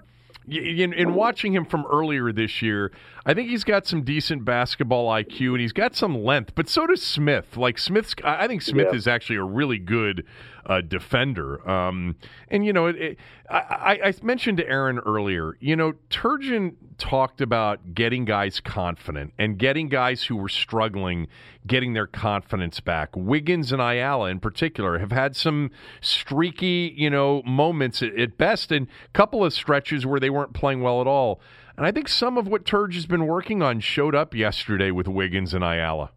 in, 0.48 0.92
in 0.92 1.14
watching 1.14 1.52
him 1.52 1.64
from 1.64 1.86
earlier 1.90 2.32
this 2.32 2.62
year, 2.62 2.92
I 3.26 3.34
think 3.34 3.50
he's 3.50 3.64
got 3.64 3.86
some 3.86 4.02
decent 4.02 4.44
basketball 4.44 5.08
IQ 5.08 5.50
and 5.52 5.60
he's 5.60 5.72
got 5.72 5.94
some 5.94 6.24
length. 6.24 6.54
But 6.54 6.68
so 6.68 6.86
does 6.86 7.02
Smith. 7.02 7.56
Like 7.56 7.78
Smith's, 7.78 8.14
I 8.24 8.46
think 8.46 8.62
Smith 8.62 8.88
Yeah. 8.90 8.96
is 8.96 9.06
actually 9.06 9.36
a 9.36 9.44
really 9.44 9.78
good 9.78 10.24
uh, 10.66 10.80
defender. 10.80 11.68
Um, 11.68 12.16
and 12.48 12.64
you 12.64 12.72
know, 12.72 12.86
it, 12.86 12.96
it, 12.96 13.18
I, 13.50 13.98
I, 14.04 14.14
mentioned 14.22 14.58
to 14.58 14.68
Aaron 14.68 14.98
earlier. 15.00 15.56
You 15.60 15.74
know, 15.74 15.94
Turgeon 16.10 16.74
talked 16.98 17.40
about 17.40 17.94
getting 17.94 18.24
guys 18.24 18.60
confident 18.60 19.32
and 19.38 19.58
getting 19.58 19.88
guys 19.88 20.24
who 20.24 20.36
were 20.36 20.48
struggling 20.48 21.26
getting 21.66 21.92
their 21.92 22.06
confidence 22.06 22.80
back. 22.80 23.10
Wiggins 23.14 23.72
and 23.72 23.82
Ayala, 23.82 24.30
in 24.30 24.40
particular, 24.40 24.98
have 24.98 25.12
had 25.12 25.36
some 25.36 25.70
streaky, 26.00 26.94
you 26.96 27.10
know, 27.10 27.42
moments 27.44 28.02
at, 28.02 28.18
at 28.18 28.38
best, 28.38 28.72
and 28.72 28.86
a 28.86 29.12
couple 29.12 29.44
of 29.44 29.52
stretches 29.52 30.06
where 30.06 30.20
they 30.20 30.30
weren't 30.30 30.54
playing 30.54 30.80
well 30.80 31.00
at 31.00 31.06
all. 31.06 31.40
And 31.80 31.86
I 31.86 31.92
think 31.92 32.08
some 32.08 32.36
of 32.36 32.46
what 32.46 32.66
Turge 32.66 32.92
has 32.92 33.06
been 33.06 33.26
working 33.26 33.62
on 33.62 33.80
showed 33.80 34.14
up 34.14 34.34
yesterday 34.34 34.90
with 34.90 35.08
Wiggins 35.08 35.54
and 35.54 35.64
Ayala. 35.64 36.10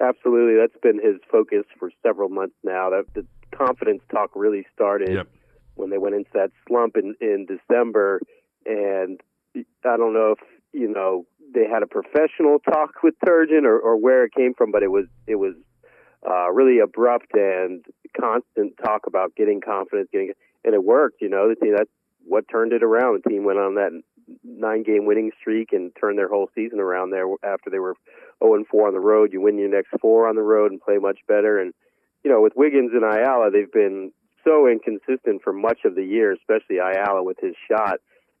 Absolutely, 0.00 0.54
that's 0.60 0.80
been 0.80 1.04
his 1.04 1.20
focus 1.28 1.64
for 1.76 1.90
several 2.04 2.28
months 2.28 2.54
now. 2.62 2.90
That 2.90 3.06
the 3.14 3.26
confidence 3.50 4.00
talk 4.12 4.30
really 4.36 4.64
started 4.72 5.12
yep. 5.12 5.28
when 5.74 5.90
they 5.90 5.98
went 5.98 6.14
into 6.14 6.30
that 6.34 6.52
slump 6.68 6.96
in 6.96 7.16
in 7.20 7.46
December, 7.46 8.20
and 8.64 9.20
I 9.56 9.96
don't 9.96 10.14
know 10.14 10.36
if 10.38 10.48
you 10.72 10.86
know 10.86 11.26
they 11.52 11.66
had 11.68 11.82
a 11.82 11.88
professional 11.88 12.60
talk 12.60 13.02
with 13.02 13.14
Turgeon 13.26 13.64
or, 13.64 13.76
or 13.76 13.96
where 13.96 14.24
it 14.24 14.32
came 14.36 14.54
from, 14.54 14.70
but 14.70 14.84
it 14.84 14.92
was 14.92 15.06
it 15.26 15.34
was 15.34 15.54
uh, 16.24 16.48
really 16.52 16.78
abrupt 16.78 17.34
and 17.34 17.84
constant 18.16 18.74
talk 18.84 19.08
about 19.08 19.34
getting 19.34 19.60
confidence, 19.60 20.08
getting 20.12 20.32
and 20.64 20.74
it 20.74 20.84
worked. 20.84 21.20
You 21.20 21.28
know, 21.28 21.48
the 21.48 21.56
team 21.56 21.74
that's 21.76 21.90
what 22.24 22.44
turned 22.48 22.72
it 22.72 22.82
around. 22.82 23.22
The 23.24 23.30
team 23.30 23.44
went 23.44 23.58
on 23.58 23.74
that 23.74 23.90
nine 24.44 24.82
game 24.82 25.06
winning 25.06 25.30
streak 25.40 25.72
and 25.72 25.92
turn 26.00 26.16
their 26.16 26.28
whole 26.28 26.48
season 26.54 26.80
around 26.80 27.10
there 27.10 27.26
after 27.44 27.70
they 27.70 27.78
were 27.78 27.94
0 28.42 28.54
and 28.54 28.66
4 28.66 28.88
on 28.88 28.94
the 28.94 29.00
road. 29.00 29.32
You 29.32 29.40
win 29.40 29.58
your 29.58 29.68
next 29.68 29.90
four 30.00 30.28
on 30.28 30.36
the 30.36 30.42
road 30.42 30.70
and 30.70 30.80
play 30.80 30.98
much 30.98 31.18
better. 31.28 31.60
And 31.60 31.72
you 32.24 32.30
know, 32.30 32.40
with 32.40 32.52
Wiggins 32.54 32.92
and 32.94 33.04
Ayala, 33.04 33.50
they've 33.50 33.72
been 33.72 34.12
so 34.44 34.68
inconsistent 34.68 35.42
for 35.42 35.52
much 35.52 35.80
of 35.84 35.94
the 35.94 36.04
year, 36.04 36.32
especially 36.32 36.78
Ayala 36.78 37.22
with 37.22 37.38
his 37.40 37.54
shot. 37.68 37.98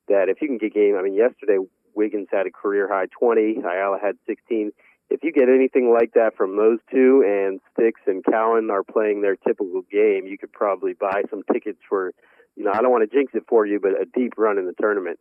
That 0.08 0.28
if 0.28 0.42
you 0.42 0.48
can 0.48 0.58
get 0.58 0.74
game, 0.74 0.96
I 0.98 1.02
mean, 1.02 1.14
yesterday 1.14 1.58
Wiggins 1.94 2.28
had 2.30 2.46
a 2.46 2.50
career 2.50 2.88
high 2.90 3.06
20, 3.18 3.58
Ayala 3.58 3.98
had 4.02 4.16
16. 4.26 4.72
If 5.10 5.22
you 5.22 5.32
get 5.32 5.48
anything 5.48 5.92
like 5.92 6.14
that 6.14 6.36
from 6.36 6.56
those 6.56 6.78
two, 6.90 7.22
and 7.26 7.60
Sticks 7.72 8.00
and 8.06 8.24
Cowan 8.24 8.70
are 8.70 8.82
playing 8.82 9.20
their 9.20 9.36
typical 9.36 9.82
game, 9.92 10.26
you 10.26 10.38
could 10.38 10.52
probably 10.52 10.94
buy 10.94 11.22
some 11.30 11.42
tickets 11.52 11.78
for, 11.88 12.12
you 12.56 12.64
know, 12.64 12.72
I 12.72 12.80
don't 12.80 12.90
want 12.90 13.08
to 13.08 13.14
jinx 13.14 13.32
it 13.34 13.44
for 13.48 13.66
you, 13.66 13.78
but 13.78 13.92
a 13.92 14.06
deep 14.06 14.34
run 14.38 14.58
in 14.58 14.66
the 14.66 14.74
tournament. 14.80 15.18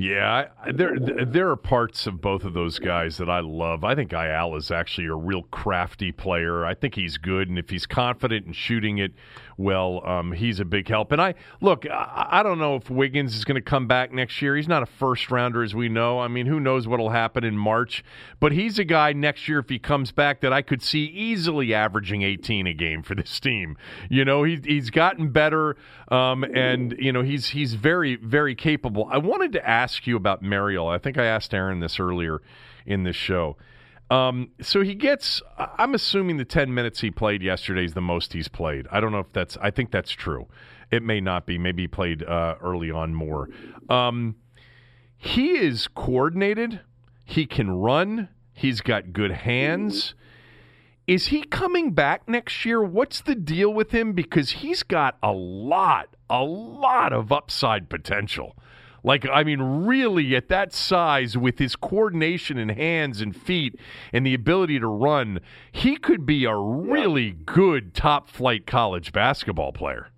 Yeah, 0.00 0.50
there 0.72 0.96
there 0.96 1.50
are 1.50 1.56
parts 1.56 2.06
of 2.06 2.20
both 2.20 2.44
of 2.44 2.52
those 2.54 2.78
guys 2.78 3.16
that 3.16 3.28
I 3.28 3.40
love. 3.40 3.82
I 3.82 3.96
think 3.96 4.12
Ayala 4.12 4.58
is 4.58 4.70
actually 4.70 5.08
a 5.08 5.14
real 5.16 5.42
crafty 5.42 6.12
player. 6.12 6.64
I 6.64 6.74
think 6.74 6.94
he's 6.94 7.18
good, 7.18 7.48
and 7.48 7.58
if 7.58 7.68
he's 7.68 7.84
confident 7.84 8.46
in 8.46 8.52
shooting 8.52 8.98
it 8.98 9.10
well, 9.56 10.06
um, 10.06 10.30
he's 10.30 10.60
a 10.60 10.64
big 10.64 10.88
help. 10.88 11.10
And 11.10 11.20
I 11.20 11.34
look, 11.60 11.84
I, 11.84 12.28
I 12.30 12.42
don't 12.44 12.60
know 12.60 12.76
if 12.76 12.88
Wiggins 12.88 13.34
is 13.34 13.44
going 13.44 13.56
to 13.56 13.60
come 13.60 13.88
back 13.88 14.12
next 14.12 14.40
year. 14.40 14.54
He's 14.54 14.68
not 14.68 14.84
a 14.84 14.86
first 14.86 15.32
rounder, 15.32 15.64
as 15.64 15.74
we 15.74 15.88
know. 15.88 16.20
I 16.20 16.28
mean, 16.28 16.46
who 16.46 16.60
knows 16.60 16.86
what'll 16.86 17.10
happen 17.10 17.42
in 17.42 17.58
March? 17.58 18.04
But 18.38 18.52
he's 18.52 18.78
a 18.78 18.84
guy 18.84 19.12
next 19.12 19.48
year 19.48 19.58
if 19.58 19.68
he 19.68 19.80
comes 19.80 20.12
back 20.12 20.42
that 20.42 20.52
I 20.52 20.62
could 20.62 20.80
see 20.80 21.06
easily 21.06 21.74
averaging 21.74 22.22
18 22.22 22.68
a 22.68 22.72
game 22.72 23.02
for 23.02 23.16
this 23.16 23.40
team. 23.40 23.76
You 24.08 24.24
know, 24.24 24.44
he, 24.44 24.60
he's 24.64 24.90
gotten 24.90 25.30
better, 25.30 25.76
um, 26.06 26.44
and 26.44 26.94
you 27.00 27.10
know 27.10 27.22
he's 27.22 27.48
he's 27.48 27.74
very 27.74 28.14
very 28.14 28.54
capable. 28.54 29.08
I 29.10 29.18
wanted 29.18 29.50
to 29.54 29.68
ask 29.68 29.87
ask 29.88 30.06
you 30.06 30.16
about 30.16 30.42
Marial. 30.42 30.86
I 30.86 30.98
think 30.98 31.16
I 31.16 31.24
asked 31.24 31.54
Aaron 31.54 31.80
this 31.80 31.98
earlier 31.98 32.42
in 32.84 33.04
this 33.04 33.16
show. 33.16 33.56
Um, 34.10 34.50
so 34.60 34.82
he 34.82 34.94
gets. 34.94 35.40
I'm 35.56 35.94
assuming 35.94 36.36
the 36.36 36.44
10 36.44 36.74
minutes 36.74 37.00
he 37.00 37.10
played 37.10 37.42
yesterday 37.42 37.86
is 37.86 37.94
the 37.94 38.02
most 38.02 38.34
he's 38.34 38.48
played. 38.48 38.86
I 38.92 39.00
don't 39.00 39.12
know 39.12 39.20
if 39.20 39.32
that's. 39.32 39.56
I 39.62 39.70
think 39.70 39.90
that's 39.90 40.10
true. 40.10 40.46
It 40.90 41.02
may 41.02 41.22
not 41.22 41.46
be. 41.46 41.56
Maybe 41.56 41.84
he 41.84 41.88
played 41.88 42.22
uh, 42.22 42.56
early 42.62 42.90
on 42.90 43.14
more. 43.14 43.48
Um, 43.88 44.36
he 45.16 45.52
is 45.52 45.88
coordinated. 45.88 46.80
He 47.24 47.46
can 47.46 47.70
run. 47.70 48.28
He's 48.52 48.82
got 48.82 49.14
good 49.14 49.30
hands. 49.30 50.14
Is 51.06 51.28
he 51.28 51.44
coming 51.44 51.92
back 51.92 52.28
next 52.28 52.66
year? 52.66 52.82
What's 52.82 53.22
the 53.22 53.34
deal 53.34 53.72
with 53.72 53.92
him? 53.92 54.12
Because 54.12 54.50
he's 54.50 54.82
got 54.82 55.16
a 55.22 55.32
lot, 55.32 56.14
a 56.28 56.42
lot 56.42 57.14
of 57.14 57.32
upside 57.32 57.88
potential. 57.88 58.54
Like, 59.04 59.26
I 59.28 59.44
mean, 59.44 59.60
really 59.60 60.34
at 60.36 60.48
that 60.48 60.72
size 60.72 61.36
with 61.36 61.58
his 61.58 61.76
coordination 61.76 62.58
and 62.58 62.70
hands 62.70 63.20
and 63.20 63.34
feet 63.34 63.78
and 64.12 64.26
the 64.26 64.34
ability 64.34 64.80
to 64.80 64.86
run, 64.86 65.40
he 65.70 65.96
could 65.96 66.26
be 66.26 66.44
a 66.44 66.54
really 66.54 67.30
good 67.30 67.94
top 67.94 68.28
flight 68.28 68.66
college 68.66 69.12
basketball 69.12 69.72
player. 69.72 70.08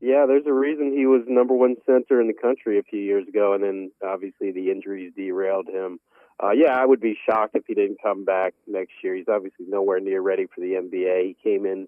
Yeah, 0.00 0.26
there's 0.26 0.46
a 0.46 0.52
reason 0.52 0.92
he 0.92 1.06
was 1.06 1.22
number 1.28 1.54
one 1.54 1.76
center 1.86 2.20
in 2.20 2.26
the 2.26 2.34
country 2.34 2.78
a 2.78 2.82
few 2.82 2.98
years 2.98 3.26
ago, 3.28 3.54
and 3.54 3.62
then 3.62 3.92
obviously 4.04 4.50
the 4.50 4.70
injuries 4.70 5.12
derailed 5.16 5.68
him. 5.68 6.00
Uh, 6.42 6.50
yeah, 6.50 6.72
I 6.76 6.84
would 6.84 7.00
be 7.00 7.16
shocked 7.24 7.54
if 7.54 7.62
he 7.68 7.74
didn't 7.74 8.02
come 8.02 8.24
back 8.24 8.54
next 8.66 8.92
year. 9.04 9.14
He's 9.14 9.28
obviously 9.28 9.66
nowhere 9.68 10.00
near 10.00 10.20
ready 10.20 10.46
for 10.46 10.60
the 10.60 10.72
NBA. 10.72 11.22
He 11.22 11.36
came 11.42 11.66
in 11.66 11.86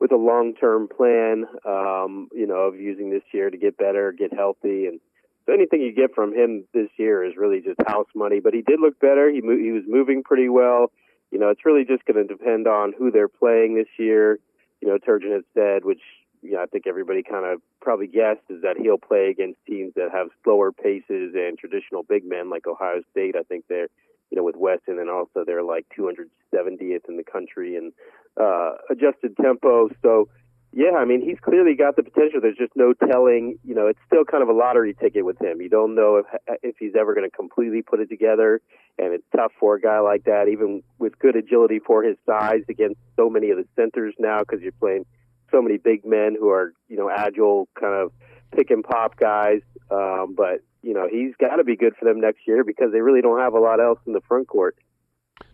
with 0.00 0.10
a 0.10 0.16
long-term 0.16 0.88
plan, 0.88 1.44
um, 1.64 2.28
you 2.32 2.48
know, 2.48 2.62
of 2.62 2.80
using 2.80 3.10
this 3.10 3.22
year 3.32 3.48
to 3.48 3.56
get 3.56 3.76
better, 3.76 4.10
get 4.10 4.34
healthy, 4.34 4.86
and 4.86 4.98
so 5.46 5.52
anything 5.52 5.80
you 5.80 5.92
get 5.92 6.14
from 6.14 6.34
him 6.34 6.64
this 6.72 6.88
year 6.96 7.24
is 7.24 7.36
really 7.36 7.60
just 7.60 7.80
house 7.86 8.06
money. 8.14 8.40
But 8.40 8.54
he 8.54 8.62
did 8.62 8.80
look 8.80 8.98
better. 9.00 9.30
He 9.30 9.40
mo- 9.40 9.56
he 9.56 9.72
was 9.72 9.84
moving 9.86 10.22
pretty 10.22 10.48
well. 10.48 10.92
You 11.30 11.38
know, 11.38 11.48
it's 11.48 11.64
really 11.64 11.84
just 11.84 12.04
going 12.04 12.16
to 12.16 12.24
depend 12.24 12.68
on 12.68 12.92
who 12.96 13.10
they're 13.10 13.28
playing 13.28 13.74
this 13.74 13.88
year. 13.98 14.38
You 14.80 14.88
know, 14.88 14.98
Turgeon 14.98 15.32
has 15.32 15.44
said, 15.54 15.84
which 15.84 16.02
you 16.42 16.52
know, 16.52 16.62
I 16.62 16.66
think 16.66 16.86
everybody 16.86 17.22
kind 17.22 17.46
of 17.46 17.62
probably 17.80 18.08
guessed, 18.08 18.42
is 18.50 18.62
that 18.62 18.76
he'll 18.76 18.98
play 18.98 19.28
against 19.30 19.58
teams 19.66 19.94
that 19.94 20.10
have 20.12 20.28
slower 20.44 20.72
paces 20.72 21.34
and 21.34 21.56
traditional 21.56 22.02
big 22.02 22.24
men 22.24 22.50
like 22.50 22.66
Ohio 22.66 23.00
State. 23.12 23.36
I 23.36 23.42
think 23.42 23.64
they're, 23.68 23.88
you 24.30 24.36
know, 24.36 24.42
with 24.42 24.56
Wesson, 24.56 24.98
and 24.98 25.08
also 25.08 25.44
they're 25.46 25.62
like 25.62 25.86
270th 25.96 27.08
in 27.08 27.16
the 27.16 27.24
country 27.24 27.76
and 27.76 27.92
uh, 28.40 28.72
adjusted 28.90 29.36
tempo. 29.40 29.88
So 30.02 30.28
yeah, 30.72 30.96
I 30.96 31.04
mean, 31.04 31.20
he's 31.20 31.38
clearly 31.38 31.74
got 31.74 31.96
the 31.96 32.02
potential. 32.02 32.40
There's 32.40 32.56
just 32.56 32.72
no 32.74 32.94
telling. 32.94 33.58
You 33.62 33.74
know, 33.74 33.88
it's 33.88 33.98
still 34.06 34.24
kind 34.24 34.42
of 34.42 34.48
a 34.48 34.54
lottery 34.54 34.94
ticket 34.94 35.24
with 35.24 35.40
him. 35.40 35.60
You 35.60 35.68
don't 35.68 35.94
know 35.94 36.16
if 36.16 36.26
if 36.62 36.76
he's 36.78 36.94
ever 36.98 37.14
going 37.14 37.28
to 37.28 37.36
completely 37.36 37.82
put 37.82 38.00
it 38.00 38.08
together, 38.08 38.62
and 38.98 39.12
it's 39.12 39.24
tough 39.36 39.52
for 39.60 39.74
a 39.74 39.80
guy 39.80 40.00
like 40.00 40.24
that, 40.24 40.48
even 40.48 40.82
with 40.98 41.18
good 41.18 41.36
agility 41.36 41.78
for 41.78 42.02
his 42.02 42.16
size, 42.24 42.62
against 42.70 42.98
so 43.16 43.28
many 43.28 43.50
of 43.50 43.58
the 43.58 43.66
centers 43.76 44.14
now, 44.18 44.38
because 44.40 44.62
you're 44.62 44.72
playing 44.72 45.04
so 45.50 45.60
many 45.60 45.76
big 45.76 46.06
men 46.06 46.36
who 46.38 46.48
are 46.48 46.72
you 46.88 46.96
know 46.96 47.10
agile, 47.10 47.68
kind 47.78 47.94
of 47.94 48.10
pick 48.56 48.70
and 48.70 48.82
pop 48.82 49.18
guys. 49.18 49.60
Um, 49.90 50.34
but 50.34 50.62
you 50.82 50.94
know, 50.94 51.06
he's 51.10 51.34
got 51.38 51.56
to 51.56 51.64
be 51.64 51.76
good 51.76 51.94
for 51.98 52.06
them 52.06 52.18
next 52.18 52.40
year 52.46 52.64
because 52.64 52.92
they 52.92 53.00
really 53.00 53.20
don't 53.20 53.40
have 53.40 53.52
a 53.52 53.60
lot 53.60 53.78
else 53.78 53.98
in 54.06 54.14
the 54.14 54.22
front 54.26 54.48
court. 54.48 54.76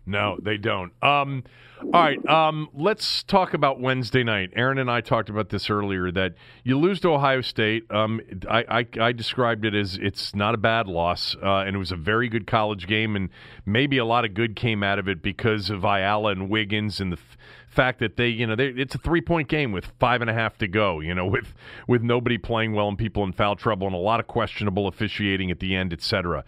No, 0.09 0.39
they 0.41 0.57
don't. 0.57 0.91
Um, 1.03 1.43
all 1.81 1.91
right, 1.91 2.27
um, 2.27 2.67
let's 2.73 3.21
talk 3.21 3.53
about 3.53 3.79
Wednesday 3.79 4.23
night. 4.23 4.49
Aaron 4.55 4.79
and 4.79 4.89
I 4.89 5.01
talked 5.01 5.29
about 5.29 5.49
this 5.49 5.69
earlier. 5.69 6.11
That 6.11 6.33
you 6.63 6.79
lose 6.79 6.99
to 7.01 7.09
Ohio 7.09 7.41
State. 7.41 7.89
Um, 7.91 8.19
I, 8.49 8.65
I, 8.67 8.87
I, 8.99 9.11
described 9.11 9.65
it 9.65 9.75
as 9.75 9.99
it's 10.01 10.33
not 10.33 10.55
a 10.55 10.57
bad 10.57 10.87
loss, 10.87 11.35
uh, 11.41 11.59
and 11.59 11.75
it 11.75 11.79
was 11.79 11.91
a 11.91 11.95
very 11.95 12.27
good 12.27 12.47
college 12.47 12.87
game, 12.87 13.15
and 13.15 13.29
maybe 13.67 13.99
a 13.99 14.03
lot 14.03 14.25
of 14.25 14.33
good 14.33 14.55
came 14.55 14.81
out 14.81 14.97
of 14.97 15.07
it 15.07 15.21
because 15.21 15.69
of 15.69 15.85
Ayala 15.85 16.31
and 16.31 16.49
Wiggins 16.49 16.99
and 16.99 17.13
the 17.13 17.17
f- 17.17 17.37
fact 17.69 17.99
that 17.99 18.17
they, 18.17 18.29
you 18.29 18.47
know, 18.47 18.55
they, 18.55 18.69
it's 18.69 18.95
a 18.95 18.99
three 18.99 19.21
point 19.21 19.47
game 19.47 19.71
with 19.71 19.85
five 19.99 20.21
and 20.21 20.29
a 20.29 20.33
half 20.33 20.57
to 20.57 20.67
go. 20.67 20.99
You 21.01 21.13
know, 21.13 21.27
with 21.27 21.53
with 21.87 22.01
nobody 22.01 22.39
playing 22.39 22.73
well 22.73 22.89
and 22.89 22.97
people 22.97 23.23
in 23.23 23.31
foul 23.31 23.55
trouble 23.55 23.85
and 23.85 23.95
a 23.95 23.99
lot 23.99 24.19
of 24.19 24.25
questionable 24.25 24.87
officiating 24.87 25.51
at 25.51 25.59
the 25.59 25.75
end, 25.75 25.93
etc. 25.93 26.43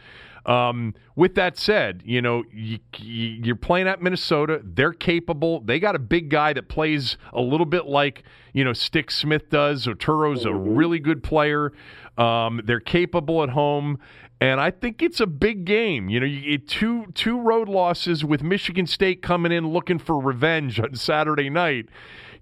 Um, 0.46 0.96
with 1.16 1.36
that 1.36 1.58
said, 1.58 2.02
you 2.06 2.22
know, 2.22 2.44
you, 2.52 2.80
you're 2.98 3.56
playing 3.56 3.88
at 3.88 4.02
Minnesota. 4.02 4.62
They're 4.64 4.94
capable. 4.94 5.62
They 5.62 5.80
got 5.80 5.96
a 5.96 6.00
big 6.00 6.30
guy 6.30 6.54
that 6.54 6.68
plays 6.68 7.18
a 7.34 7.42
little 7.42 7.66
bit 7.66 7.86
like, 7.86 8.24
you 8.54 8.64
know, 8.64 8.74
Stick 8.74 9.12
Smith 9.12 9.50
does. 9.50 9.88
Oturu's 9.88 10.46
a 10.46 10.54
really 10.54 11.00
good 11.00 11.24
player. 11.24 11.74
Um, 12.18 12.62
they're 12.66 12.80
capable 12.80 13.44
at 13.44 13.50
home. 13.50 14.00
And 14.42 14.60
I 14.60 14.72
think 14.72 15.04
it's 15.04 15.20
a 15.20 15.28
big 15.28 15.66
game. 15.66 16.10
You 16.10 16.20
know, 16.20 16.26
you 16.26 16.58
get 16.58 16.68
two 16.68 17.06
two 17.14 17.40
road 17.40 17.70
losses 17.70 18.26
with 18.26 18.42
Michigan 18.42 18.88
State 18.88 19.22
coming 19.22 19.52
in 19.52 19.68
looking 19.68 20.00
for 20.00 20.20
revenge 20.20 20.80
on 20.80 20.96
Saturday 20.96 21.52
night. 21.52 21.90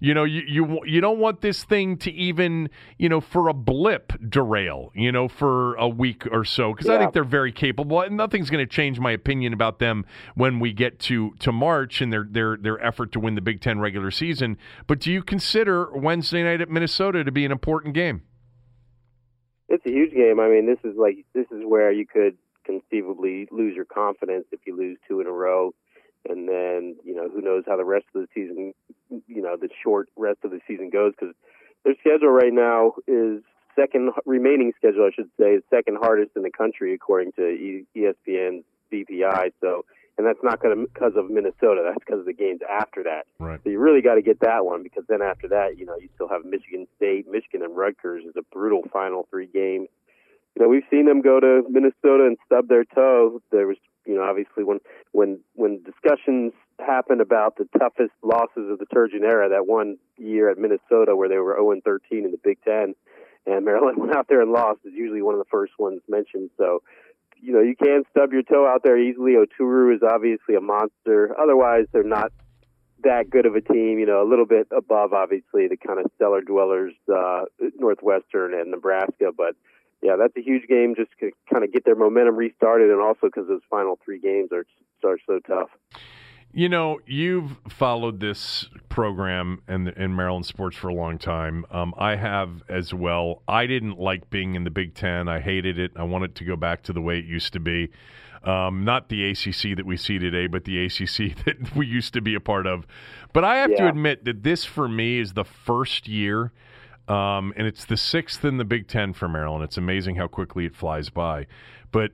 You 0.00 0.14
know, 0.14 0.24
you 0.24 0.42
you 0.46 0.80
you 0.86 1.00
don't 1.02 1.18
want 1.18 1.42
this 1.42 1.62
thing 1.62 1.98
to 1.98 2.10
even 2.10 2.70
you 2.98 3.08
know 3.08 3.20
for 3.20 3.48
a 3.48 3.54
blip 3.54 4.12
derail. 4.28 4.90
You 4.94 5.12
know, 5.12 5.28
for 5.28 5.74
a 5.74 5.88
week 5.88 6.26
or 6.30 6.44
so 6.44 6.72
because 6.72 6.88
yeah. 6.88 6.94
I 6.94 6.98
think 6.98 7.12
they're 7.12 7.22
very 7.22 7.52
capable. 7.52 8.00
And 8.00 8.16
nothing's 8.16 8.48
going 8.48 8.66
to 8.66 8.70
change 8.70 8.98
my 8.98 9.12
opinion 9.12 9.52
about 9.52 9.78
them 9.78 10.06
when 10.34 10.58
we 10.58 10.72
get 10.72 10.98
to 11.00 11.32
to 11.40 11.52
March 11.52 12.00
and 12.00 12.10
their 12.10 12.26
their 12.28 12.56
their 12.56 12.82
effort 12.84 13.12
to 13.12 13.20
win 13.20 13.34
the 13.34 13.42
Big 13.42 13.60
Ten 13.60 13.78
regular 13.78 14.10
season. 14.10 14.56
But 14.86 15.00
do 15.00 15.12
you 15.12 15.22
consider 15.22 15.90
Wednesday 15.92 16.42
night 16.42 16.62
at 16.62 16.70
Minnesota 16.70 17.22
to 17.22 17.30
be 17.30 17.44
an 17.44 17.52
important 17.52 17.94
game? 17.94 18.22
It's 19.68 19.84
a 19.86 19.90
huge 19.90 20.12
game. 20.12 20.40
I 20.40 20.48
mean, 20.48 20.66
this 20.66 20.80
is 20.82 20.96
like 20.98 21.26
this 21.34 21.46
is 21.52 21.62
where 21.64 21.92
you 21.92 22.06
could 22.06 22.38
conceivably 22.64 23.48
lose 23.50 23.74
your 23.76 23.84
confidence 23.84 24.46
if 24.50 24.60
you 24.66 24.76
lose 24.76 24.98
two 25.06 25.20
in 25.20 25.26
a 25.26 25.32
row. 25.32 25.74
And 26.28 26.48
then 26.48 26.96
you 27.04 27.14
know 27.14 27.28
who 27.28 27.40
knows 27.40 27.64
how 27.66 27.76
the 27.76 27.84
rest 27.84 28.06
of 28.14 28.22
the 28.22 28.28
season, 28.34 28.74
you 29.26 29.42
know, 29.42 29.56
the 29.56 29.68
short 29.82 30.08
rest 30.16 30.38
of 30.44 30.50
the 30.50 30.60
season 30.66 30.90
goes 30.90 31.12
because 31.18 31.34
their 31.84 31.94
schedule 32.00 32.28
right 32.28 32.52
now 32.52 32.94
is 33.06 33.42
second 33.76 34.10
remaining 34.26 34.72
schedule, 34.76 35.04
I 35.04 35.14
should 35.14 35.30
say, 35.38 35.54
is 35.54 35.62
second 35.70 35.98
hardest 36.00 36.32
in 36.36 36.42
the 36.42 36.50
country 36.50 36.94
according 36.94 37.32
to 37.32 37.48
e- 37.48 37.86
ESPN's 37.96 38.64
BPI. 38.92 39.52
So, 39.60 39.84
and 40.18 40.26
that's 40.26 40.42
not 40.42 40.60
going 40.60 40.76
to 40.76 40.82
because 40.82 41.12
of 41.16 41.30
Minnesota. 41.30 41.82
That's 41.84 42.04
because 42.04 42.20
of 42.20 42.26
the 42.26 42.32
games 42.32 42.60
after 42.68 43.02
that. 43.04 43.26
Right. 43.38 43.60
So 43.62 43.70
you 43.70 43.78
really 43.78 44.02
got 44.02 44.16
to 44.16 44.22
get 44.22 44.40
that 44.40 44.64
one 44.64 44.82
because 44.82 45.04
then 45.08 45.22
after 45.22 45.48
that, 45.48 45.78
you 45.78 45.86
know, 45.86 45.96
you 45.96 46.08
still 46.14 46.28
have 46.28 46.44
Michigan 46.44 46.86
State, 46.96 47.26
Michigan, 47.30 47.62
and 47.62 47.76
Rutgers 47.76 48.24
is 48.24 48.34
a 48.36 48.42
brutal 48.52 48.82
final 48.92 49.26
three 49.30 49.46
games. 49.46 49.88
You 50.56 50.62
know, 50.62 50.68
we've 50.68 50.84
seen 50.90 51.06
them 51.06 51.22
go 51.22 51.38
to 51.38 51.62
Minnesota 51.70 52.26
and 52.26 52.36
stub 52.44 52.68
their 52.68 52.84
toe. 52.84 53.40
There 53.52 53.68
was, 53.68 53.76
you 54.06 54.14
know, 54.14 54.22
obviously 54.22 54.64
when 54.64 54.80
when 55.12 55.40
when 55.54 55.82
discussions 55.82 56.52
happen 56.78 57.20
about 57.20 57.56
the 57.56 57.68
toughest 57.78 58.12
losses 58.22 58.70
of 58.70 58.78
the 58.78 58.86
Turgeon 58.86 59.22
era, 59.22 59.48
that 59.50 59.66
one 59.66 59.98
year 60.16 60.50
at 60.50 60.58
Minnesota 60.58 61.14
where 61.14 61.28
they 61.28 61.36
were 61.36 61.54
0 61.54 61.72
and 61.72 61.84
13 61.84 62.24
in 62.24 62.30
the 62.30 62.38
Big 62.42 62.58
Ten, 62.64 62.94
and 63.46 63.64
Maryland 63.64 63.98
went 64.00 64.14
out 64.14 64.26
there 64.28 64.40
and 64.40 64.52
lost 64.52 64.80
is 64.84 64.92
usually 64.94 65.22
one 65.22 65.34
of 65.34 65.38
the 65.40 65.50
first 65.50 65.72
ones 65.78 66.00
mentioned. 66.08 66.50
So, 66.56 66.82
you 67.40 67.52
know, 67.52 67.60
you 67.60 67.74
can 67.76 68.04
stub 68.10 68.32
your 68.32 68.42
toe 68.42 68.66
out 68.66 68.82
there 68.84 68.98
easily. 68.98 69.32
Oturu 69.32 69.94
is 69.94 70.02
obviously 70.02 70.54
a 70.54 70.60
monster. 70.60 71.34
Otherwise, 71.40 71.86
they're 71.92 72.02
not 72.02 72.32
that 73.02 73.30
good 73.30 73.46
of 73.46 73.54
a 73.54 73.62
team. 73.62 73.98
You 73.98 74.06
know, 74.06 74.22
a 74.22 74.28
little 74.28 74.44
bit 74.44 74.68
above, 74.76 75.12
obviously, 75.12 75.68
the 75.68 75.76
kind 75.76 75.98
of 75.98 76.10
stellar 76.16 76.42
dwellers, 76.42 76.92
uh, 77.12 77.42
Northwestern 77.78 78.52
and 78.52 78.70
Nebraska. 78.70 79.30
But 79.34 79.56
yeah, 80.02 80.16
that's 80.18 80.36
a 80.36 80.42
huge 80.42 80.66
game 80.68 80.94
just 80.96 81.10
to 81.20 81.30
kind 81.52 81.64
of 81.64 81.72
get 81.72 81.84
their 81.84 81.96
momentum 81.96 82.36
restarted, 82.36 82.90
and 82.90 83.00
also 83.00 83.26
because 83.26 83.48
those 83.48 83.60
final 83.68 83.98
three 84.04 84.20
games 84.20 84.50
are 84.52 84.64
are 85.04 85.18
so 85.26 85.38
tough. 85.46 85.70
You 86.52 86.68
know, 86.68 86.98
you've 87.06 87.56
followed 87.68 88.18
this 88.18 88.68
program 88.88 89.62
and 89.68 89.88
in 89.88 90.16
Maryland 90.16 90.46
sports 90.46 90.76
for 90.76 90.88
a 90.88 90.94
long 90.94 91.16
time. 91.16 91.64
Um, 91.70 91.94
I 91.96 92.16
have 92.16 92.62
as 92.68 92.92
well. 92.92 93.42
I 93.46 93.66
didn't 93.66 94.00
like 94.00 94.30
being 94.30 94.56
in 94.56 94.64
the 94.64 94.70
Big 94.70 94.94
Ten. 94.94 95.28
I 95.28 95.38
hated 95.38 95.78
it. 95.78 95.92
I 95.94 96.02
wanted 96.02 96.34
to 96.36 96.44
go 96.44 96.56
back 96.56 96.82
to 96.84 96.92
the 96.92 97.00
way 97.00 97.18
it 97.18 97.24
used 97.24 97.52
to 97.52 97.60
be. 97.60 97.90
Um, 98.42 98.84
not 98.84 99.10
the 99.10 99.30
ACC 99.30 99.76
that 99.76 99.84
we 99.86 99.96
see 99.96 100.18
today, 100.18 100.48
but 100.48 100.64
the 100.64 100.86
ACC 100.86 101.36
that 101.44 101.76
we 101.76 101.86
used 101.86 102.14
to 102.14 102.20
be 102.20 102.34
a 102.34 102.40
part 102.40 102.66
of. 102.66 102.84
But 103.32 103.44
I 103.44 103.58
have 103.58 103.70
yeah. 103.70 103.82
to 103.82 103.88
admit 103.88 104.24
that 104.24 104.42
this, 104.42 104.64
for 104.64 104.88
me, 104.88 105.20
is 105.20 105.34
the 105.34 105.44
first 105.44 106.08
year, 106.08 106.52
um, 107.10 107.52
and 107.56 107.66
it's 107.66 107.84
the 107.86 107.96
sixth 107.96 108.44
in 108.44 108.56
the 108.56 108.64
Big 108.64 108.86
Ten 108.86 109.12
for 109.12 109.28
Maryland. 109.28 109.64
It's 109.64 109.76
amazing 109.76 110.14
how 110.14 110.28
quickly 110.28 110.64
it 110.64 110.76
flies 110.76 111.10
by. 111.10 111.46
But 111.90 112.12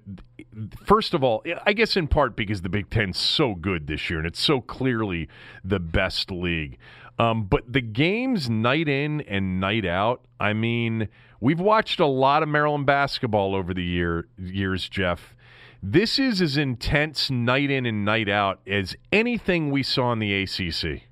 first 0.87 1.13
of 1.13 1.23
all, 1.23 1.45
I 1.67 1.75
guess 1.75 1.97
in 1.97 2.09
part 2.09 2.35
because 2.35 2.63
the 2.63 2.71
Big 2.71 2.89
Ten's 2.89 3.19
so 3.19 3.55
good 3.55 3.89
this 3.89 4.09
year 4.09 4.19
and 4.19 4.27
it's 4.27 4.41
so 4.41 4.63
clearly 4.63 5.29
the 5.63 5.79
best 5.79 6.31
league. 6.31 6.79
Um, 7.19 7.45
but 7.45 7.71
the 7.71 7.83
games 7.83 8.49
night 8.49 8.89
in 8.89 9.21
and 9.23 9.61
night 9.61 9.85
out, 9.85 10.25
I 10.41 10.55
mean, 10.55 11.09
we've 11.41 11.61
watched 11.61 12.01
a 12.01 12.07
lot 12.07 12.43
of 12.43 12.49
Maryland 12.49 12.87
basketball 12.87 13.55
over 13.55 13.75
the 13.75 13.85
year 13.85 14.29
years, 14.39 14.89
Jeff. 14.89 15.35
This 15.83 16.19
is 16.19 16.41
as 16.41 16.57
intense 16.57 17.31
night 17.31 17.71
in 17.71 17.85
and 17.85 18.03
night 18.03 18.31
out 18.31 18.61
as 18.67 18.97
anything 19.13 19.71
we 19.71 19.83
saw 19.83 20.13
in 20.13 20.21
the 20.21 20.43
ACC. 20.43 21.06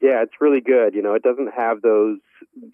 Yeah, 0.00 0.22
it's 0.22 0.40
really 0.40 0.60
good. 0.60 0.94
You 0.94 1.02
know, 1.02 1.14
it 1.14 1.22
doesn't 1.22 1.52
have 1.56 1.80
those 1.82 2.18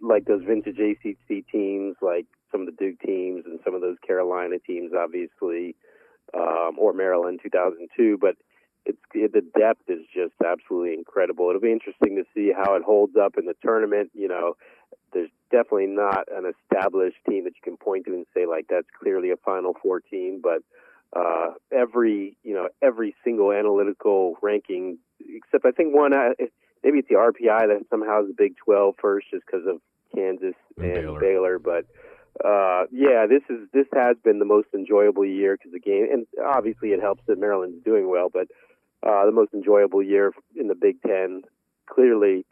like 0.00 0.24
those 0.24 0.42
vintage 0.42 0.78
ACC 0.78 1.46
teams 1.50 1.96
like 2.02 2.26
some 2.50 2.60
of 2.62 2.66
the 2.66 2.72
Duke 2.72 3.00
teams 3.00 3.44
and 3.46 3.60
some 3.64 3.74
of 3.74 3.80
those 3.80 3.96
Carolina 4.06 4.56
teams, 4.58 4.92
obviously, 4.96 5.76
um, 6.34 6.76
or 6.78 6.92
Maryland 6.92 7.40
2002. 7.42 8.18
But 8.20 8.36
it's 8.84 8.98
it, 9.14 9.32
the 9.32 9.42
depth 9.58 9.88
is 9.88 10.04
just 10.12 10.34
absolutely 10.44 10.94
incredible. 10.94 11.48
It'll 11.48 11.60
be 11.60 11.72
interesting 11.72 12.16
to 12.16 12.24
see 12.34 12.52
how 12.52 12.74
it 12.74 12.82
holds 12.82 13.14
up 13.16 13.36
in 13.38 13.46
the 13.46 13.54
tournament. 13.62 14.10
You 14.14 14.28
know, 14.28 14.56
there's 15.12 15.30
definitely 15.50 15.86
not 15.86 16.26
an 16.32 16.50
established 16.50 17.18
team 17.28 17.44
that 17.44 17.54
you 17.54 17.62
can 17.62 17.76
point 17.76 18.06
to 18.06 18.12
and 18.14 18.26
say 18.34 18.46
like 18.46 18.66
that's 18.68 18.88
clearly 19.00 19.30
a 19.30 19.36
Final 19.36 19.76
Four 19.80 20.00
team, 20.00 20.40
but 20.42 20.62
uh, 21.14 21.52
every 21.70 22.36
you 22.42 22.54
know 22.54 22.68
every 22.82 23.14
single 23.22 23.52
analytical 23.52 24.34
ranking, 24.42 24.98
except 25.20 25.64
I 25.64 25.70
think 25.70 25.94
one 25.94 26.12
maybe 26.82 26.98
it's 26.98 27.08
the 27.08 27.14
RPI 27.14 27.68
that 27.68 27.86
somehow 27.90 28.22
is 28.22 28.28
the 28.28 28.34
Big 28.36 28.56
12 28.64 28.94
first, 29.00 29.26
just 29.30 29.44
because 29.46 29.66
of 29.66 29.80
Kansas 30.14 30.54
and, 30.76 30.86
and 30.86 30.94
Baylor. 30.94 31.20
Baylor. 31.20 31.58
But 31.58 31.86
uh, 32.44 32.84
yeah, 32.90 33.26
this 33.28 33.42
is 33.48 33.68
this 33.72 33.86
has 33.92 34.16
been 34.24 34.38
the 34.38 34.44
most 34.44 34.68
enjoyable 34.74 35.24
year 35.24 35.56
because 35.56 35.72
the 35.72 35.80
game, 35.80 36.06
and 36.10 36.26
obviously 36.44 36.90
it 36.90 37.00
helps 37.00 37.22
that 37.26 37.38
Maryland's 37.38 37.84
doing 37.84 38.08
well, 38.10 38.28
but 38.32 38.48
uh, 39.02 39.26
the 39.26 39.32
most 39.32 39.52
enjoyable 39.52 40.02
year 40.02 40.32
in 40.56 40.68
the 40.68 40.74
Big 40.74 41.02
Ten, 41.02 41.42
clearly. 41.86 42.46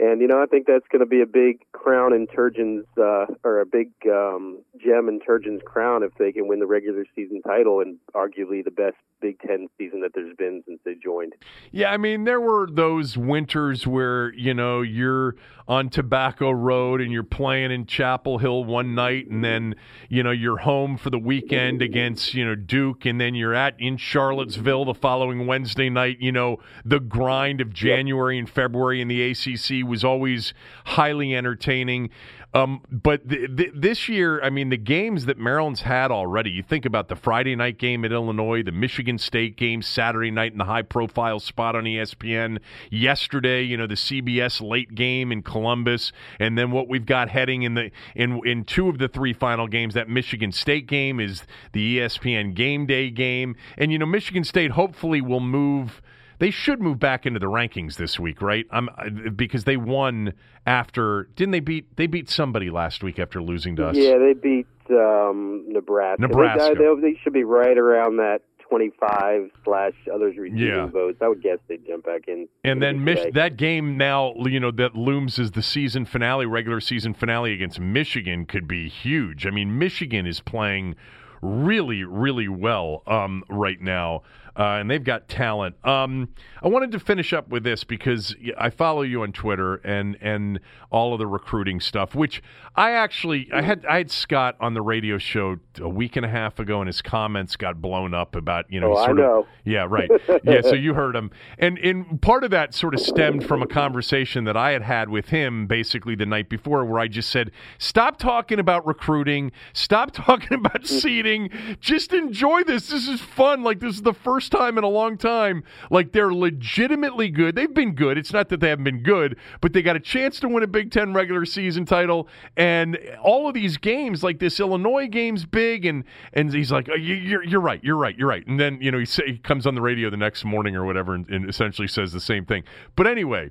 And 0.00 0.22
you 0.22 0.28
know, 0.28 0.42
I 0.42 0.46
think 0.46 0.66
that's 0.66 0.88
going 0.90 1.00
to 1.00 1.06
be 1.06 1.20
a 1.20 1.26
big 1.26 1.60
crown 1.72 2.14
in 2.14 2.26
Turgeon's, 2.26 2.86
uh, 2.96 3.26
or 3.44 3.60
a 3.60 3.66
big 3.66 3.90
um, 4.06 4.62
gem 4.82 5.08
in 5.10 5.20
Turgeon's 5.20 5.60
crown 5.62 6.02
if 6.02 6.12
they 6.18 6.32
can 6.32 6.48
win 6.48 6.58
the 6.58 6.66
regular 6.66 7.04
season 7.14 7.42
title 7.42 7.80
and 7.80 7.98
arguably 8.14 8.64
the 8.64 8.70
best 8.70 8.96
Big 9.20 9.38
Ten 9.40 9.68
season 9.78 10.00
that 10.00 10.12
there's 10.14 10.34
been 10.36 10.62
since 10.66 10.80
they 10.84 10.94
joined. 10.94 11.34
Yeah, 11.70 11.92
I 11.92 11.96
mean, 11.96 12.24
there 12.24 12.40
were 12.40 12.68
those 12.70 13.16
winters 13.16 13.86
where 13.86 14.32
you 14.34 14.54
know 14.54 14.80
you're 14.80 15.36
on 15.68 15.88
Tobacco 15.88 16.50
Road 16.50 17.00
and 17.00 17.12
you're 17.12 17.22
playing 17.22 17.70
in 17.70 17.86
Chapel 17.86 18.38
Hill 18.38 18.64
one 18.64 18.94
night, 18.94 19.28
and 19.28 19.44
then 19.44 19.74
you 20.08 20.22
know 20.22 20.30
you're 20.30 20.58
home 20.58 20.96
for 20.96 21.10
the 21.10 21.18
weekend 21.18 21.82
against 21.82 22.34
you 22.34 22.44
know 22.44 22.54
Duke, 22.54 23.04
and 23.04 23.20
then 23.20 23.34
you're 23.34 23.54
at 23.54 23.74
in 23.78 23.96
Charlottesville 23.96 24.86
the 24.86 24.94
following 24.94 25.46
Wednesday 25.46 25.90
night. 25.90 26.18
You 26.20 26.32
know 26.32 26.58
the 26.84 27.00
grind 27.00 27.60
of 27.60 27.72
January 27.72 28.38
and 28.38 28.48
February 28.48 29.00
in 29.00 29.08
the 29.08 29.30
ACC 29.30 29.86
was 29.90 30.04
always 30.04 30.54
highly 30.86 31.34
entertaining. 31.34 32.10
Um, 32.52 32.82
but 32.90 33.28
th- 33.28 33.56
th- 33.56 33.70
this 33.74 34.08
year, 34.08 34.42
I 34.42 34.50
mean, 34.50 34.70
the 34.70 34.76
games 34.76 35.26
that 35.26 35.38
Maryland's 35.38 35.82
had 35.82 36.10
already, 36.10 36.50
you 36.50 36.64
think 36.64 36.84
about 36.84 37.06
the 37.08 37.14
Friday 37.14 37.54
night 37.54 37.78
game 37.78 38.04
at 38.04 38.10
Illinois, 38.10 38.64
the 38.64 38.72
Michigan 38.72 39.18
State 39.18 39.56
game 39.56 39.82
Saturday 39.82 40.32
night 40.32 40.50
in 40.50 40.58
the 40.58 40.64
high 40.64 40.82
profile 40.82 41.38
spot 41.38 41.76
on 41.76 41.84
ESPN, 41.84 42.58
yesterday, 42.90 43.62
you 43.62 43.76
know, 43.76 43.86
the 43.86 43.94
CBS 43.94 44.60
late 44.60 44.96
game 44.96 45.30
in 45.30 45.42
Columbus, 45.42 46.10
and 46.40 46.58
then 46.58 46.72
what 46.72 46.88
we've 46.88 47.06
got 47.06 47.28
heading 47.28 47.62
in 47.62 47.74
the 47.74 47.92
in 48.16 48.40
in 48.44 48.64
two 48.64 48.88
of 48.88 48.98
the 48.98 49.06
three 49.06 49.32
final 49.32 49.68
games, 49.68 49.94
that 49.94 50.08
Michigan 50.08 50.50
State 50.50 50.88
game 50.88 51.20
is 51.20 51.44
the 51.72 51.98
ESPN 51.98 52.54
game 52.54 52.84
day 52.84 53.10
game. 53.10 53.54
And 53.78 53.92
you 53.92 53.98
know, 53.98 54.06
Michigan 54.06 54.42
State 54.42 54.72
hopefully 54.72 55.20
will 55.20 55.40
move 55.40 56.02
they 56.40 56.50
should 56.50 56.80
move 56.80 56.98
back 56.98 57.26
into 57.26 57.38
the 57.38 57.46
rankings 57.46 57.96
this 57.96 58.18
week, 58.18 58.42
right? 58.42 58.66
I'm 58.70 58.88
because 59.36 59.64
they 59.64 59.76
won 59.76 60.32
after 60.66 61.28
didn't 61.36 61.52
they 61.52 61.60
beat 61.60 61.96
they 61.96 62.06
beat 62.06 62.28
somebody 62.28 62.70
last 62.70 63.04
week 63.04 63.18
after 63.18 63.42
losing 63.42 63.76
to 63.76 63.88
us? 63.88 63.96
Yeah, 63.96 64.18
they 64.18 64.32
beat 64.32 64.66
um, 64.90 65.64
Nebraska. 65.68 66.22
Nebraska. 66.22 66.74
They, 66.76 66.84
they, 66.84 67.12
they 67.12 67.20
should 67.22 67.34
be 67.34 67.44
right 67.44 67.76
around 67.76 68.16
that 68.16 68.40
25 68.70 69.50
slash 69.64 69.92
others 70.12 70.36
receiving 70.38 70.66
yeah. 70.66 70.86
votes. 70.86 71.18
I 71.20 71.28
would 71.28 71.42
guess 71.42 71.58
they'd 71.68 71.86
jump 71.86 72.06
back 72.06 72.22
in. 72.26 72.48
And 72.64 72.82
then 72.82 73.04
Mich- 73.04 73.34
that 73.34 73.56
game 73.56 73.98
now, 73.98 74.32
you 74.38 74.60
know, 74.60 74.70
that 74.70 74.94
looms 74.94 75.38
as 75.38 75.50
the 75.50 75.62
season 75.62 76.06
finale, 76.06 76.46
regular 76.46 76.80
season 76.80 77.12
finale 77.12 77.52
against 77.52 77.80
Michigan 77.80 78.46
could 78.46 78.66
be 78.66 78.88
huge. 78.88 79.44
I 79.44 79.50
mean, 79.50 79.78
Michigan 79.78 80.26
is 80.26 80.40
playing 80.40 80.94
really, 81.42 82.04
really 82.04 82.48
well 82.48 83.02
um, 83.06 83.42
right 83.50 83.80
now 83.80 84.22
uh, 84.56 84.78
and 84.80 84.90
they've 84.90 85.04
got 85.04 85.28
talent. 85.28 85.76
Um, 85.86 86.28
I 86.62 86.68
wanted 86.68 86.92
to 86.92 87.00
finish 87.00 87.32
up 87.32 87.48
with 87.48 87.64
this 87.64 87.84
because 87.84 88.34
I 88.58 88.70
follow 88.70 89.02
you 89.02 89.22
on 89.22 89.32
Twitter 89.32 89.76
and 89.76 90.16
and 90.20 90.60
all 90.90 91.12
of 91.12 91.18
the 91.18 91.26
recruiting 91.26 91.80
stuff. 91.80 92.14
Which 92.14 92.42
I 92.76 92.92
actually 92.92 93.48
I 93.52 93.62
had 93.62 93.86
I 93.86 93.98
had 93.98 94.10
Scott 94.10 94.56
on 94.60 94.74
the 94.74 94.82
radio 94.82 95.18
show 95.18 95.58
a 95.80 95.88
week 95.88 96.16
and 96.16 96.26
a 96.26 96.28
half 96.28 96.58
ago, 96.58 96.80
and 96.80 96.88
his 96.88 97.02
comments 97.02 97.56
got 97.56 97.80
blown 97.80 98.14
up 98.14 98.34
about 98.34 98.66
you 98.70 98.80
know 98.80 98.92
oh, 98.92 99.04
sort 99.04 99.18
I 99.18 99.22
know. 99.22 99.38
of 99.40 99.46
yeah 99.64 99.86
right 99.88 100.10
yeah. 100.44 100.60
So 100.62 100.74
you 100.74 100.94
heard 100.94 101.16
him, 101.16 101.30
and 101.58 101.78
and 101.78 102.20
part 102.20 102.44
of 102.44 102.50
that 102.50 102.74
sort 102.74 102.94
of 102.94 103.00
stemmed 103.00 103.46
from 103.46 103.62
a 103.62 103.66
conversation 103.66 104.44
that 104.44 104.56
I 104.56 104.72
had 104.72 104.82
had 104.82 105.08
with 105.08 105.28
him 105.28 105.66
basically 105.66 106.14
the 106.14 106.26
night 106.26 106.48
before, 106.48 106.84
where 106.84 107.00
I 107.00 107.08
just 107.08 107.30
said, 107.30 107.50
stop 107.78 108.18
talking 108.18 108.58
about 108.58 108.86
recruiting, 108.86 109.52
stop 109.72 110.10
talking 110.12 110.58
about 110.58 110.86
seating, 110.86 111.50
just 111.80 112.12
enjoy 112.12 112.64
this. 112.64 112.88
This 112.88 113.08
is 113.08 113.20
fun. 113.20 113.62
Like 113.62 113.80
this 113.80 113.94
is 113.94 114.02
the 114.02 114.14
first 114.14 114.39
first 114.40 114.52
time 114.52 114.78
in 114.78 114.84
a 114.84 114.88
long 114.88 115.18
time. 115.18 115.62
Like 115.90 116.12
they're 116.12 116.32
legitimately 116.32 117.28
good. 117.28 117.54
They've 117.54 117.72
been 117.72 117.94
good. 117.94 118.16
It's 118.16 118.32
not 118.32 118.48
that 118.48 118.60
they 118.60 118.70
haven't 118.70 118.84
been 118.84 119.02
good, 119.02 119.36
but 119.60 119.74
they 119.74 119.82
got 119.82 119.96
a 119.96 120.00
chance 120.00 120.40
to 120.40 120.48
win 120.48 120.62
a 120.62 120.66
Big 120.66 120.90
Ten 120.90 121.12
regular 121.12 121.44
season 121.44 121.84
title. 121.84 122.26
And 122.56 122.98
all 123.22 123.48
of 123.48 123.52
these 123.52 123.76
games, 123.76 124.22
like 124.22 124.38
this 124.38 124.58
Illinois 124.58 125.08
game's 125.08 125.44
big, 125.44 125.84
and 125.84 126.04
and 126.32 126.54
he's 126.54 126.72
like, 126.72 126.88
oh, 126.90 126.96
you're 126.96 127.44
you're 127.44 127.60
right, 127.60 127.84
you're 127.84 127.98
right, 127.98 128.16
you're 128.16 128.28
right. 128.28 128.46
And 128.46 128.58
then 128.58 128.78
you 128.80 128.90
know 128.90 128.98
he 128.98 129.04
say, 129.04 129.24
he 129.26 129.36
comes 129.36 129.66
on 129.66 129.74
the 129.74 129.82
radio 129.82 130.08
the 130.08 130.16
next 130.16 130.42
morning 130.42 130.74
or 130.74 130.86
whatever, 130.86 131.14
and, 131.14 131.28
and 131.28 131.46
essentially 131.46 131.86
says 131.86 132.14
the 132.14 132.20
same 132.20 132.46
thing. 132.46 132.64
But 132.96 133.06
anyway. 133.06 133.50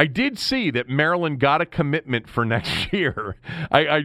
I 0.00 0.06
did 0.06 0.38
see 0.38 0.70
that 0.70 0.88
Maryland 0.88 1.40
got 1.40 1.60
a 1.60 1.66
commitment 1.66 2.28
for 2.28 2.44
next 2.44 2.92
year. 2.92 3.34
I, 3.72 3.80
I, 3.86 3.96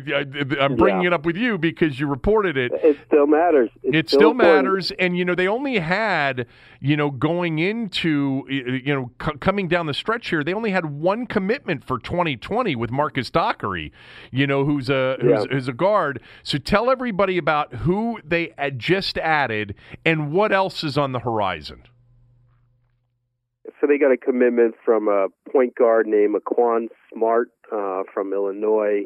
am 0.60 0.76
bringing 0.76 1.04
Yeah. 1.04 1.08
it 1.10 1.14
up 1.14 1.24
with 1.26 1.38
you 1.38 1.60
because 1.60 2.00
you 2.00 2.08
reported 2.08 2.58
it. 2.58 2.72
It 2.84 2.98
still 3.06 3.28
matters. 3.28 3.70
It's 3.84 3.96
It 3.96 4.10
still 4.10 4.32
important. 4.32 4.66
matters, 4.66 4.92
and 4.98 5.16
you 5.16 5.24
know 5.24 5.36
they 5.36 5.48
only 5.48 5.78
had 5.78 6.48
you 6.82 6.98
know 6.98 7.12
going 7.12 7.60
into 7.60 8.44
you 8.50 8.94
know 8.96 9.12
c- 9.24 9.38
coming 9.40 9.68
down 9.68 9.86
the 9.86 9.94
stretch 9.94 10.30
here, 10.30 10.44
they 10.44 10.54
only 10.56 10.72
had 10.72 10.86
one 10.88 11.28
commitment 11.28 11.84
for 11.86 12.00
2020 12.00 12.76
with 12.76 12.90
Marcus 12.90 13.30
Dockery, 13.30 13.94
you 14.32 14.48
know 14.48 14.66
who's 14.66 14.90
a 14.90 15.18
who's, 15.22 15.30
Yeah. 15.32 15.46
who's 15.52 15.68
a 15.68 15.74
guard. 15.74 16.22
So 16.42 16.58
tell 16.58 16.90
everybody 16.90 17.38
about 17.38 17.72
who 17.76 18.20
they 18.26 18.54
had 18.58 18.80
just 18.80 19.20
added 19.20 19.76
and 20.04 20.32
what 20.32 20.52
else 20.52 20.84
is 20.84 20.98
on 20.98 21.12
the 21.12 21.20
horizon. 21.20 21.84
So 23.84 23.88
they 23.88 23.98
got 23.98 24.14
a 24.14 24.18
commitment 24.18 24.76
from 24.86 25.10
a 25.10 25.28
point 25.52 25.76
guard 25.76 26.08
named 26.08 26.36
Aquan 26.36 26.88
Smart 27.12 27.50
uh, 27.70 28.04
from 28.14 28.32
Illinois. 28.32 29.04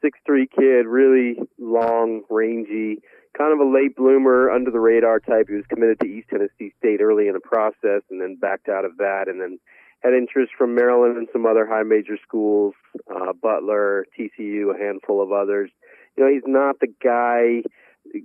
Six 0.00 0.16
three 0.24 0.46
kid, 0.46 0.86
really 0.86 1.38
long, 1.58 2.22
rangy, 2.30 2.98
kind 3.36 3.52
of 3.52 3.58
a 3.58 3.68
late 3.68 3.96
bloomer, 3.96 4.48
under 4.48 4.70
the 4.70 4.78
radar 4.78 5.18
type. 5.18 5.46
He 5.48 5.56
was 5.56 5.64
committed 5.68 5.98
to 6.00 6.06
East 6.06 6.28
Tennessee 6.30 6.72
State 6.78 7.00
early 7.00 7.26
in 7.26 7.34
the 7.34 7.40
process, 7.40 8.02
and 8.10 8.20
then 8.20 8.36
backed 8.40 8.68
out 8.68 8.84
of 8.84 8.96
that, 8.98 9.24
and 9.26 9.40
then 9.40 9.58
had 10.04 10.12
interest 10.14 10.52
from 10.56 10.76
Maryland 10.76 11.16
and 11.16 11.26
some 11.32 11.44
other 11.44 11.66
high 11.66 11.82
major 11.82 12.16
schools, 12.22 12.74
uh, 13.10 13.32
Butler, 13.32 14.06
TCU, 14.16 14.72
a 14.72 14.78
handful 14.78 15.20
of 15.20 15.32
others. 15.32 15.68
You 16.16 16.24
know, 16.24 16.30
he's 16.30 16.46
not 16.46 16.78
the 16.78 16.94
guy 17.02 17.62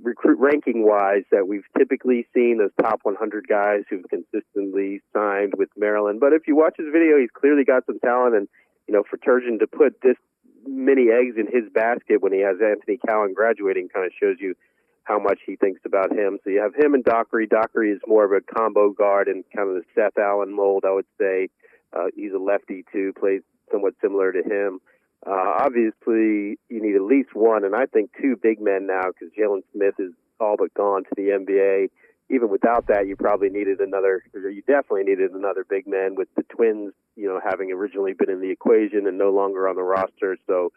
recruit 0.03 0.39
ranking 0.39 0.85
wise 0.85 1.23
that 1.31 1.47
we've 1.47 1.65
typically 1.77 2.27
seen 2.33 2.57
those 2.57 2.71
top 2.81 2.99
100 3.03 3.47
guys 3.47 3.83
who've 3.89 4.05
consistently 4.09 5.01
signed 5.13 5.53
with 5.57 5.69
Maryland. 5.77 6.19
But 6.19 6.33
if 6.33 6.47
you 6.47 6.55
watch 6.55 6.75
his 6.77 6.87
video, 6.91 7.17
he's 7.17 7.31
clearly 7.33 7.63
got 7.63 7.85
some 7.85 7.99
talent. 7.99 8.35
And, 8.35 8.47
you 8.87 8.93
know, 8.93 9.03
for 9.09 9.17
Turgeon 9.17 9.59
to 9.59 9.67
put 9.67 10.01
this 10.01 10.17
many 10.65 11.07
eggs 11.09 11.35
in 11.37 11.47
his 11.47 11.71
basket 11.73 12.21
when 12.21 12.33
he 12.33 12.39
has 12.39 12.57
Anthony 12.61 12.99
Cowan 13.07 13.33
graduating 13.33 13.89
kind 13.89 14.05
of 14.05 14.11
shows 14.19 14.37
you 14.39 14.55
how 15.03 15.19
much 15.19 15.39
he 15.45 15.55
thinks 15.55 15.81
about 15.85 16.11
him. 16.11 16.37
So 16.43 16.49
you 16.49 16.59
have 16.61 16.75
him 16.75 16.93
and 16.93 17.03
Dockery. 17.03 17.47
Dockery 17.47 17.91
is 17.91 18.01
more 18.05 18.25
of 18.25 18.31
a 18.31 18.41
combo 18.41 18.89
guard 18.91 19.29
and 19.29 19.45
kind 19.55 19.69
of 19.69 19.75
the 19.75 19.83
Seth 19.95 20.17
Allen 20.17 20.53
mold, 20.53 20.83
I 20.85 20.91
would 20.91 21.05
say. 21.19 21.49
Uh, 21.93 22.07
he's 22.13 22.33
a 22.33 22.37
lefty, 22.37 22.83
too, 22.91 23.13
plays 23.17 23.41
somewhat 23.71 23.93
similar 24.01 24.33
to 24.33 24.43
him. 24.43 24.79
Uh, 25.25 25.53
obviously, 25.59 26.59
you 26.69 26.81
need 26.81 26.95
at 26.95 27.01
least 27.01 27.29
one, 27.33 27.65
and 27.65 27.75
I 27.75 27.85
think 27.85 28.11
two 28.21 28.35
big 28.35 28.61
men 28.61 28.87
now 28.87 29.07
because 29.07 29.33
Jalen 29.37 29.63
Smith 29.73 29.95
is 29.99 30.13
all 30.39 30.55
but 30.57 30.73
gone 30.73 31.03
to 31.03 31.09
the 31.15 31.29
NBA. 31.29 31.89
Even 32.29 32.49
without 32.49 32.87
that, 32.87 33.07
you 33.07 33.15
probably 33.15 33.49
needed 33.49 33.79
another. 33.79 34.23
Or 34.33 34.49
you 34.49 34.61
definitely 34.61 35.03
needed 35.03 35.31
another 35.31 35.65
big 35.67 35.87
man 35.87 36.15
with 36.15 36.27
the 36.35 36.43
Twins, 36.43 36.93
you 37.15 37.27
know, 37.27 37.39
having 37.43 37.71
originally 37.71 38.13
been 38.13 38.29
in 38.29 38.41
the 38.41 38.51
equation 38.51 39.07
and 39.07 39.17
no 39.17 39.31
longer 39.31 39.67
on 39.67 39.75
the 39.75 39.83
roster. 39.83 40.37
So, 40.45 40.71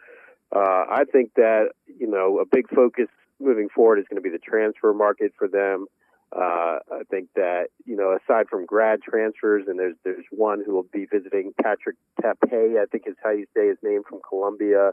uh, 0.54 0.84
I 0.90 1.04
think 1.10 1.34
that 1.34 1.72
you 1.86 2.08
know 2.08 2.38
a 2.38 2.46
big 2.46 2.68
focus 2.70 3.08
moving 3.40 3.68
forward 3.68 3.98
is 3.98 4.06
going 4.08 4.22
to 4.22 4.28
be 4.28 4.30
the 4.30 4.38
transfer 4.38 4.92
market 4.92 5.32
for 5.38 5.48
them. 5.48 5.86
Uh, 6.34 6.78
I 6.92 7.02
think 7.10 7.28
that 7.34 7.68
you 7.84 7.96
know, 7.96 8.16
aside 8.16 8.48
from 8.48 8.64
grad 8.64 9.02
transfers, 9.02 9.64
and 9.66 9.78
there's 9.78 9.96
there's 10.04 10.24
one 10.30 10.62
who 10.64 10.74
will 10.74 10.86
be 10.92 11.06
visiting 11.06 11.52
Patrick 11.60 11.96
Tape, 12.22 12.36
I 12.52 12.84
think 12.90 13.04
is 13.06 13.16
how 13.22 13.30
you 13.30 13.46
say 13.54 13.68
his 13.68 13.78
name 13.82 14.02
from 14.08 14.20
Columbia, 14.26 14.92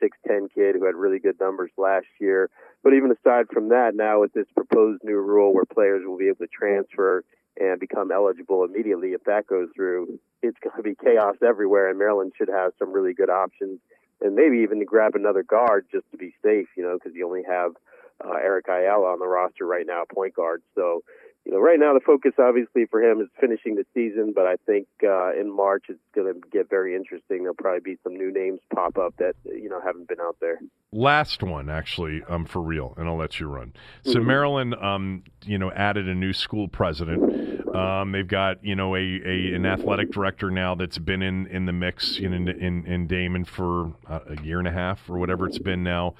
six 0.00 0.16
ten 0.26 0.48
kid 0.54 0.76
who 0.76 0.86
had 0.86 0.94
really 0.94 1.18
good 1.18 1.40
numbers 1.40 1.72
last 1.76 2.06
year. 2.20 2.50
But 2.84 2.94
even 2.94 3.10
aside 3.10 3.46
from 3.52 3.70
that, 3.70 3.96
now 3.96 4.20
with 4.20 4.32
this 4.32 4.46
proposed 4.54 5.02
new 5.02 5.16
rule 5.16 5.52
where 5.52 5.64
players 5.64 6.02
will 6.06 6.18
be 6.18 6.28
able 6.28 6.46
to 6.46 6.46
transfer 6.46 7.24
and 7.58 7.80
become 7.80 8.12
eligible 8.12 8.64
immediately 8.64 9.08
if 9.08 9.24
that 9.24 9.46
goes 9.46 9.68
through, 9.74 10.20
it's 10.42 10.58
going 10.62 10.76
to 10.76 10.82
be 10.82 10.94
chaos 10.94 11.36
everywhere. 11.44 11.88
And 11.88 11.98
Maryland 11.98 12.32
should 12.36 12.50
have 12.50 12.72
some 12.78 12.92
really 12.92 13.14
good 13.14 13.30
options, 13.30 13.80
and 14.20 14.36
maybe 14.36 14.58
even 14.58 14.78
to 14.78 14.84
grab 14.84 15.16
another 15.16 15.42
guard 15.42 15.86
just 15.90 16.08
to 16.12 16.16
be 16.16 16.34
safe, 16.44 16.68
you 16.76 16.84
know, 16.84 16.94
because 16.94 17.16
you 17.16 17.26
only 17.26 17.42
have 17.48 17.72
uh, 18.24 18.34
Eric 18.42 18.66
Ayala 18.68 19.12
on 19.12 19.18
the 19.18 19.26
roster 19.26 19.66
right 19.66 19.86
now, 19.86 20.04
point 20.12 20.34
guard. 20.34 20.62
So, 20.74 21.02
you 21.44 21.52
know, 21.52 21.58
right 21.58 21.78
now 21.78 21.94
the 21.94 22.00
focus 22.00 22.32
obviously 22.38 22.86
for 22.86 23.00
him 23.00 23.20
is 23.20 23.28
finishing 23.40 23.76
the 23.76 23.84
season, 23.94 24.32
but 24.34 24.46
I 24.46 24.56
think 24.66 24.88
uh, 25.04 25.32
in 25.38 25.54
March 25.54 25.84
it's 25.88 26.00
going 26.14 26.32
to 26.32 26.40
get 26.50 26.68
very 26.68 26.96
interesting. 26.96 27.38
There'll 27.42 27.54
probably 27.54 27.80
be 27.80 27.98
some 28.02 28.16
new 28.16 28.32
names 28.32 28.58
pop 28.74 28.98
up 28.98 29.14
that 29.18 29.34
you 29.44 29.68
know 29.68 29.80
haven't 29.80 30.08
been 30.08 30.20
out 30.20 30.36
there. 30.40 30.58
Last 30.92 31.42
one, 31.42 31.68
actually, 31.68 32.22
um, 32.28 32.46
for 32.46 32.60
real, 32.60 32.94
and 32.96 33.06
I'll 33.08 33.16
let 33.16 33.38
you 33.38 33.46
run. 33.48 33.74
So 34.02 34.18
Mhm. 34.18 34.24
Maryland, 34.24 34.74
um, 34.76 35.22
you 35.44 35.58
know, 35.58 35.70
added 35.72 36.08
a 36.08 36.14
new 36.14 36.32
school 36.32 36.66
president. 36.68 37.22
Um, 37.74 38.12
they've 38.12 38.26
got 38.26 38.64
you 38.64 38.74
know 38.74 38.96
a, 38.96 39.00
a 39.00 39.54
an 39.54 39.66
athletic 39.66 40.10
director 40.10 40.50
now 40.50 40.74
that's 40.74 40.98
been 40.98 41.22
in 41.22 41.46
in 41.48 41.66
the 41.66 41.72
mix 41.72 42.18
you 42.18 42.32
in 42.32 42.48
in, 42.48 42.86
in 42.86 43.06
Damon 43.06 43.44
for 43.44 43.92
uh, 44.08 44.20
a 44.26 44.42
year 44.42 44.58
and 44.58 44.66
a 44.66 44.72
half 44.72 45.08
or 45.08 45.18
whatever 45.18 45.46
it's 45.46 45.58
been 45.58 45.84
now. 45.84 46.14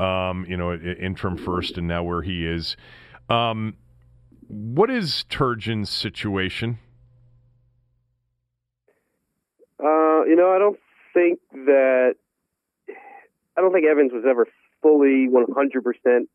Um, 0.00 0.46
you 0.48 0.56
know, 0.56 0.72
interim 0.74 1.36
first, 1.36 1.76
and 1.76 1.86
now 1.86 2.02
where 2.02 2.22
he 2.22 2.46
is. 2.46 2.76
Um, 3.28 3.74
what 4.48 4.90
is 4.90 5.24
Turgeon's 5.28 5.90
situation? 5.90 6.78
Uh, 9.78 10.24
you 10.24 10.36
know, 10.36 10.52
I 10.52 10.58
don't 10.58 10.78
think 11.14 11.38
that 11.52 12.14
I 13.56 13.60
don't 13.60 13.72
think 13.72 13.86
Evans 13.86 14.12
was 14.12 14.24
ever 14.28 14.46
fully 14.82 15.28
100% 15.28 16.26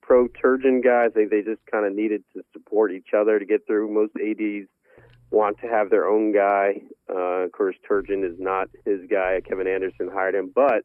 pro 0.00 0.28
Turgeon 0.28 0.82
guys. 0.82 1.10
They 1.14 1.24
they 1.24 1.42
just 1.42 1.60
kind 1.70 1.86
of 1.86 1.94
needed 1.94 2.24
to 2.34 2.42
support 2.52 2.92
each 2.92 3.08
other 3.16 3.38
to 3.38 3.44
get 3.44 3.66
through. 3.66 3.92
Most 3.92 4.12
ads 4.16 4.68
want 5.30 5.58
to 5.60 5.66
have 5.66 5.90
their 5.90 6.08
own 6.08 6.32
guy. 6.32 6.82
Uh, 7.08 7.44
of 7.44 7.52
course, 7.52 7.76
Turgeon 7.88 8.24
is 8.24 8.38
not 8.38 8.68
his 8.84 9.00
guy. 9.10 9.40
Kevin 9.46 9.66
Anderson 9.66 10.10
hired 10.12 10.34
him, 10.34 10.52
but 10.54 10.84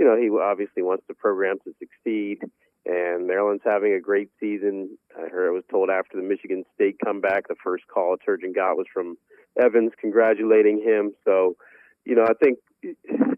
you 0.00 0.06
know 0.06 0.16
he 0.16 0.30
obviously 0.30 0.82
wants 0.82 1.04
the 1.06 1.14
program 1.14 1.58
to 1.64 1.74
succeed. 1.78 2.40
And 2.86 3.26
Maryland's 3.26 3.62
having 3.64 3.92
a 3.92 4.00
great 4.00 4.30
season. 4.40 4.96
I 5.14 5.28
heard 5.28 5.48
I 5.48 5.52
was 5.52 5.64
told 5.70 5.90
after 5.90 6.16
the 6.16 6.26
Michigan 6.26 6.64
State 6.74 6.96
comeback, 7.04 7.46
the 7.46 7.54
first 7.62 7.84
call 7.92 8.16
Turgeon 8.16 8.54
got 8.54 8.78
was 8.78 8.86
from 8.92 9.18
Evans 9.62 9.92
congratulating 10.00 10.82
him. 10.82 11.12
So, 11.26 11.56
you 12.06 12.14
know, 12.14 12.24
I 12.24 12.32
think 12.42 12.58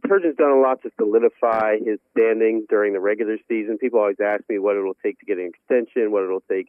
Turgeon's 0.06 0.36
done 0.36 0.52
a 0.52 0.60
lot 0.60 0.80
to 0.82 0.90
solidify 0.96 1.78
his 1.84 1.98
standing 2.16 2.66
during 2.70 2.92
the 2.92 3.00
regular 3.00 3.36
season. 3.48 3.78
People 3.78 3.98
always 3.98 4.20
ask 4.24 4.44
me 4.48 4.60
what 4.60 4.76
it'll 4.76 4.96
take 5.02 5.18
to 5.18 5.26
get 5.26 5.38
an 5.38 5.50
extension, 5.50 6.12
what 6.12 6.22
it'll 6.22 6.44
take 6.48 6.68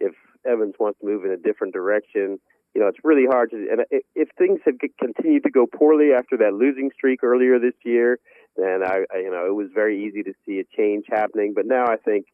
if 0.00 0.14
Evans 0.50 0.74
wants 0.80 1.00
to 1.00 1.06
move 1.06 1.26
in 1.26 1.30
a 1.30 1.36
different 1.36 1.74
direction. 1.74 2.38
You 2.74 2.80
know, 2.80 2.88
it's 2.88 3.04
really 3.04 3.26
hard 3.30 3.50
to. 3.50 3.56
And 3.70 3.82
if, 3.90 4.02
if 4.14 4.28
things 4.38 4.60
had 4.64 4.76
continued 4.98 5.44
to 5.44 5.50
go 5.50 5.66
poorly 5.66 6.12
after 6.16 6.38
that 6.38 6.54
losing 6.54 6.90
streak 6.96 7.22
earlier 7.22 7.58
this 7.58 7.76
year, 7.84 8.18
then 8.56 8.82
I, 8.84 9.04
I, 9.12 9.18
you 9.18 9.30
know, 9.30 9.46
it 9.46 9.54
was 9.54 9.68
very 9.74 10.06
easy 10.06 10.22
to 10.22 10.32
see 10.46 10.60
a 10.60 10.76
change 10.76 11.06
happening. 11.08 11.52
But 11.54 11.66
now 11.66 11.86
I 11.86 11.96
think, 11.96 12.26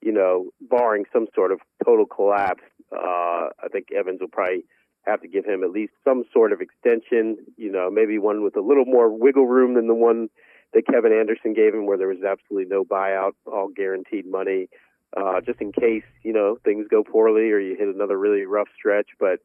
you 0.00 0.12
know, 0.12 0.50
barring 0.60 1.04
some 1.12 1.26
sort 1.34 1.52
of 1.52 1.60
total 1.84 2.06
collapse, 2.06 2.62
uh, 2.92 3.48
I 3.62 3.68
think 3.70 3.92
Evans 3.92 4.20
will 4.20 4.28
probably 4.28 4.64
have 5.06 5.20
to 5.22 5.28
give 5.28 5.44
him 5.44 5.64
at 5.64 5.70
least 5.70 5.92
some 6.04 6.24
sort 6.32 6.52
of 6.52 6.60
extension, 6.60 7.38
you 7.56 7.72
know, 7.72 7.90
maybe 7.90 8.18
one 8.18 8.44
with 8.44 8.56
a 8.56 8.60
little 8.60 8.84
more 8.84 9.08
wiggle 9.08 9.46
room 9.46 9.74
than 9.74 9.88
the 9.88 9.94
one 9.94 10.28
that 10.74 10.86
Kevin 10.86 11.12
Anderson 11.12 11.54
gave 11.54 11.74
him, 11.74 11.86
where 11.86 11.98
there 11.98 12.08
was 12.08 12.22
absolutely 12.22 12.68
no 12.68 12.84
buyout, 12.84 13.32
all 13.46 13.68
guaranteed 13.68 14.26
money, 14.26 14.68
uh, 15.16 15.40
just 15.40 15.60
in 15.60 15.72
case, 15.72 16.04
you 16.22 16.32
know, 16.32 16.56
things 16.64 16.86
go 16.88 17.02
poorly 17.02 17.50
or 17.50 17.58
you 17.58 17.76
hit 17.76 17.88
another 17.88 18.16
really 18.16 18.46
rough 18.46 18.68
stretch. 18.74 19.08
But, 19.18 19.40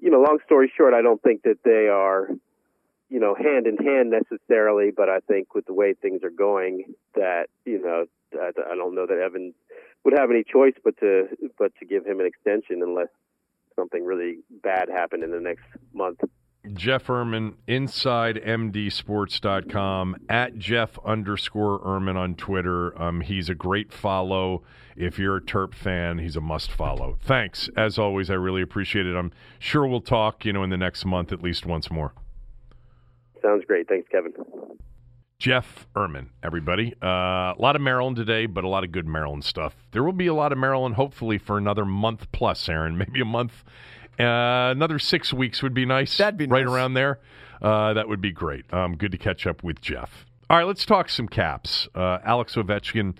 you 0.00 0.10
know, 0.10 0.20
long 0.20 0.38
story 0.44 0.72
short, 0.76 0.94
I 0.94 1.02
don't 1.02 1.22
think 1.22 1.42
that 1.42 1.58
they 1.64 1.88
are, 1.88 2.28
you 3.12 3.20
know, 3.20 3.34
hand 3.34 3.66
in 3.66 3.76
hand 3.76 4.10
necessarily, 4.10 4.90
but 4.90 5.10
I 5.10 5.20
think 5.20 5.54
with 5.54 5.66
the 5.66 5.74
way 5.74 5.92
things 5.92 6.22
are 6.24 6.30
going, 6.30 6.94
that, 7.14 7.48
you 7.66 7.82
know, 7.82 8.06
I, 8.34 8.52
I 8.72 8.74
don't 8.74 8.94
know 8.94 9.04
that 9.06 9.18
Evan 9.18 9.52
would 10.02 10.14
have 10.16 10.30
any 10.30 10.42
choice 10.42 10.72
but 10.82 10.96
to 11.00 11.28
but 11.58 11.72
to 11.78 11.84
give 11.84 12.06
him 12.06 12.20
an 12.20 12.26
extension 12.26 12.80
unless 12.82 13.08
something 13.76 14.02
really 14.02 14.38
bad 14.62 14.88
happened 14.88 15.24
in 15.24 15.30
the 15.30 15.40
next 15.40 15.66
month. 15.92 16.20
Jeff 16.72 17.08
Ermann, 17.08 17.56
InsideMDSports.com, 17.68 20.16
at 20.28 20.56
Jeff 20.56 20.96
underscore 21.04 21.80
Ermann 21.80 22.16
on 22.16 22.36
Twitter. 22.36 22.96
Um, 23.00 23.20
he's 23.20 23.50
a 23.50 23.54
great 23.54 23.92
follow. 23.92 24.62
If 24.96 25.18
you're 25.18 25.36
a 25.36 25.40
Terp 25.40 25.74
fan, 25.74 26.18
he's 26.18 26.36
a 26.36 26.40
must 26.40 26.70
follow. 26.70 27.18
Thanks. 27.20 27.68
As 27.76 27.98
always, 27.98 28.30
I 28.30 28.34
really 28.34 28.62
appreciate 28.62 29.06
it. 29.06 29.16
I'm 29.16 29.32
sure 29.58 29.84
we'll 29.86 30.00
talk, 30.00 30.44
you 30.44 30.52
know, 30.52 30.62
in 30.62 30.70
the 30.70 30.78
next 30.78 31.04
month 31.04 31.32
at 31.32 31.42
least 31.42 31.66
once 31.66 31.90
more. 31.90 32.14
Sounds 33.42 33.64
great. 33.66 33.88
Thanks, 33.88 34.08
Kevin. 34.08 34.32
Jeff 35.38 35.88
Ermann, 35.96 36.28
everybody. 36.42 36.94
Uh, 37.02 37.06
a 37.06 37.56
lot 37.58 37.74
of 37.74 37.82
Maryland 37.82 38.16
today, 38.16 38.46
but 38.46 38.62
a 38.62 38.68
lot 38.68 38.84
of 38.84 38.92
good 38.92 39.06
Maryland 39.08 39.44
stuff. 39.44 39.74
There 39.90 40.04
will 40.04 40.12
be 40.12 40.28
a 40.28 40.34
lot 40.34 40.52
of 40.52 40.58
Maryland, 40.58 40.94
hopefully, 40.94 41.38
for 41.38 41.58
another 41.58 41.84
month 41.84 42.30
plus, 42.30 42.68
Aaron. 42.68 42.96
Maybe 42.98 43.20
a 43.20 43.24
month. 43.24 43.52
Uh, 44.20 44.70
another 44.70 45.00
six 45.00 45.32
weeks 45.32 45.62
would 45.62 45.74
be 45.74 45.84
nice. 45.84 46.16
That'd 46.16 46.38
be 46.38 46.46
right 46.46 46.64
nice. 46.64 46.72
around 46.72 46.94
there. 46.94 47.18
Uh, 47.60 47.94
that 47.94 48.08
would 48.08 48.20
be 48.20 48.30
great. 48.30 48.72
Um, 48.72 48.96
good 48.96 49.12
to 49.12 49.18
catch 49.18 49.46
up 49.46 49.64
with 49.64 49.80
Jeff. 49.80 50.26
All 50.48 50.58
right, 50.58 50.66
let's 50.66 50.84
talk 50.84 51.08
some 51.08 51.26
caps. 51.26 51.88
Uh, 51.94 52.18
Alex 52.24 52.54
Ovechkin 52.54 53.16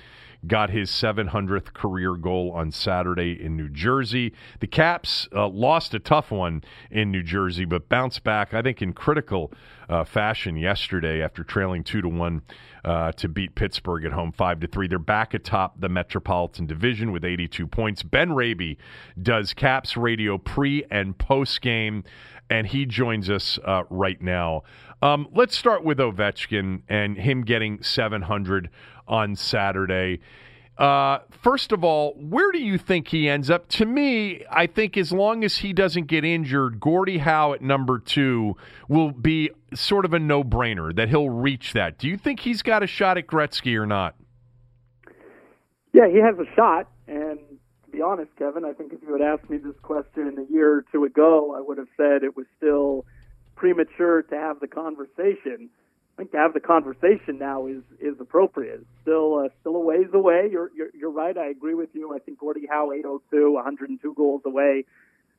got 0.46 0.70
his 0.70 0.90
700th 0.90 1.72
career 1.72 2.14
goal 2.14 2.50
on 2.52 2.72
Saturday 2.72 3.38
in 3.40 3.56
New 3.56 3.68
Jersey. 3.68 4.32
The 4.60 4.66
Caps 4.66 5.28
uh, 5.34 5.48
lost 5.48 5.94
a 5.94 5.98
tough 5.98 6.30
one 6.30 6.62
in 6.90 7.10
New 7.10 7.22
Jersey, 7.22 7.64
but 7.64 7.88
bounced 7.88 8.24
back, 8.24 8.52
I 8.52 8.62
think, 8.62 8.82
in 8.82 8.92
critical 8.92 9.52
uh, 9.88 10.04
fashion 10.04 10.56
yesterday 10.56 11.22
after 11.22 11.44
trailing 11.44 11.84
two 11.84 12.02
to 12.02 12.08
one 12.08 12.42
uh, 12.84 13.12
to 13.12 13.28
beat 13.28 13.54
Pittsburgh 13.54 14.04
at 14.04 14.12
home 14.12 14.32
five 14.32 14.58
to 14.60 14.66
three. 14.66 14.88
They're 14.88 14.98
back 14.98 15.34
atop 15.34 15.80
the 15.80 15.88
Metropolitan 15.88 16.66
Division 16.66 17.12
with 17.12 17.24
82 17.24 17.66
points. 17.66 18.02
Ben 18.02 18.32
Raby 18.32 18.78
does 19.20 19.54
Caps 19.54 19.96
radio 19.96 20.38
pre 20.38 20.84
and 20.90 21.16
post 21.16 21.60
game, 21.60 22.04
and 22.50 22.66
he 22.66 22.84
joins 22.84 23.30
us 23.30 23.58
uh, 23.64 23.84
right 23.90 24.20
now. 24.20 24.62
Um, 25.02 25.26
let's 25.32 25.58
start 25.58 25.82
with 25.82 25.98
Ovechkin 25.98 26.82
and 26.88 27.18
him 27.18 27.42
getting 27.42 27.82
700 27.82 28.70
on 29.06 29.36
Saturday. 29.36 30.20
Uh, 30.78 31.18
first 31.30 31.70
of 31.70 31.84
all, 31.84 32.14
where 32.14 32.50
do 32.50 32.58
you 32.58 32.78
think 32.78 33.08
he 33.08 33.28
ends 33.28 33.50
up? 33.50 33.68
To 33.68 33.84
me, 33.84 34.42
I 34.50 34.66
think 34.66 34.96
as 34.96 35.12
long 35.12 35.44
as 35.44 35.58
he 35.58 35.72
doesn't 35.72 36.06
get 36.06 36.24
injured, 36.24 36.80
Gordie 36.80 37.18
Howe 37.18 37.52
at 37.52 37.62
number 37.62 37.98
two 37.98 38.56
will 38.88 39.12
be 39.12 39.50
sort 39.74 40.04
of 40.04 40.14
a 40.14 40.18
no 40.18 40.42
brainer 40.42 40.94
that 40.96 41.08
he'll 41.08 41.30
reach 41.30 41.74
that. 41.74 41.98
Do 41.98 42.08
you 42.08 42.16
think 42.16 42.40
he's 42.40 42.62
got 42.62 42.82
a 42.82 42.86
shot 42.86 43.18
at 43.18 43.26
Gretzky 43.26 43.76
or 43.76 43.86
not? 43.86 44.14
Yeah, 45.92 46.08
he 46.08 46.18
has 46.18 46.36
a 46.38 46.46
shot. 46.56 46.88
And 47.06 47.38
to 47.84 47.90
be 47.90 48.00
honest, 48.00 48.30
Kevin, 48.38 48.64
I 48.64 48.72
think 48.72 48.94
if 48.94 49.02
you 49.02 49.12
had 49.12 49.22
asked 49.22 49.50
me 49.50 49.58
this 49.58 49.76
question 49.82 50.36
a 50.38 50.52
year 50.52 50.72
or 50.78 50.84
two 50.90 51.04
ago, 51.04 51.54
I 51.56 51.60
would 51.60 51.76
have 51.76 51.88
said 51.98 52.22
it 52.22 52.34
was 52.34 52.46
still 52.56 53.04
premature 53.56 54.22
to 54.22 54.34
have 54.36 54.60
the 54.60 54.66
conversation. 54.66 55.68
I 56.14 56.22
think 56.22 56.32
to 56.32 56.38
have 56.38 56.52
the 56.52 56.60
conversation 56.60 57.38
now 57.38 57.66
is 57.66 57.82
is 57.98 58.20
appropriate. 58.20 58.84
Still, 59.02 59.38
uh, 59.38 59.48
still 59.60 59.76
a 59.76 59.80
ways 59.80 60.08
away. 60.12 60.48
You're, 60.50 60.70
you're 60.76 60.90
you're 60.94 61.10
right. 61.10 61.36
I 61.36 61.48
agree 61.48 61.74
with 61.74 61.88
you. 61.94 62.14
I 62.14 62.18
think 62.18 62.38
Gordie 62.38 62.66
Howe 62.68 62.92
802, 62.92 63.52
102 63.52 64.14
goals 64.14 64.42
away. 64.44 64.84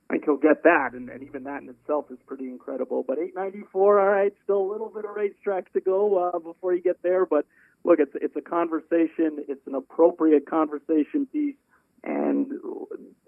I 0.10 0.14
think 0.14 0.26
he'll 0.26 0.38
get 0.38 0.64
that, 0.64 0.90
and, 0.94 1.10
and 1.10 1.24
even 1.24 1.44
that 1.44 1.62
in 1.62 1.70
itself 1.70 2.06
is 2.12 2.18
pretty 2.26 2.46
incredible. 2.46 3.04
But 3.08 3.20
894, 3.20 4.00
all 4.00 4.08
right, 4.08 4.34
still 4.44 4.62
a 4.62 4.70
little 4.70 4.90
bit 4.90 5.06
of 5.06 5.16
racetrack 5.16 5.72
to 5.74 5.80
go 5.80 6.32
uh, 6.34 6.40
before 6.40 6.74
you 6.74 6.82
get 6.82 7.02
there. 7.04 7.26
But 7.26 7.46
look, 7.84 8.00
it's 8.00 8.12
it's 8.16 8.36
a 8.36 8.42
conversation. 8.42 9.46
It's 9.48 9.66
an 9.68 9.76
appropriate 9.76 10.50
conversation 10.50 11.28
piece. 11.32 11.56
And 12.04 12.52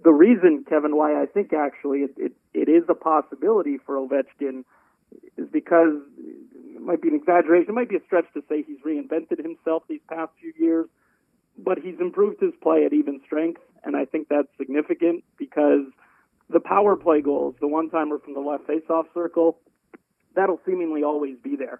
the 0.03 0.11
reason, 0.11 0.65
Kevin, 0.67 0.95
why 0.95 1.21
I 1.21 1.27
think 1.27 1.53
actually 1.53 1.99
it, 1.99 2.11
it, 2.17 2.31
it 2.53 2.69
is 2.69 2.83
a 2.89 2.93
possibility 2.93 3.77
for 3.85 3.95
Ovechkin 3.95 4.65
is 5.37 5.47
because 5.51 6.01
it 6.75 6.81
might 6.81 7.01
be 7.01 7.07
an 7.07 7.15
exaggeration, 7.15 7.69
it 7.69 7.73
might 7.73 7.89
be 7.89 7.95
a 7.95 8.03
stretch 8.05 8.25
to 8.33 8.43
say 8.49 8.63
he's 8.63 8.79
reinvented 8.85 9.41
himself 9.41 9.83
these 9.87 10.01
past 10.09 10.31
few 10.39 10.53
years, 10.57 10.87
but 11.57 11.77
he's 11.79 11.99
improved 11.99 12.41
his 12.41 12.53
play 12.61 12.85
at 12.85 12.93
even 12.93 13.21
strength, 13.25 13.61
and 13.83 13.95
I 13.95 14.05
think 14.05 14.27
that's 14.29 14.47
significant 14.57 15.23
because 15.37 15.85
the 16.49 16.59
power 16.59 16.95
play 16.95 17.21
goals, 17.21 17.55
the 17.61 17.67
one 17.67 17.89
timer 17.89 18.19
from 18.19 18.33
the 18.33 18.41
left 18.41 18.67
face-off 18.67 19.07
circle, 19.13 19.57
that'll 20.35 20.59
seemingly 20.65 21.03
always 21.03 21.37
be 21.43 21.55
there. 21.55 21.79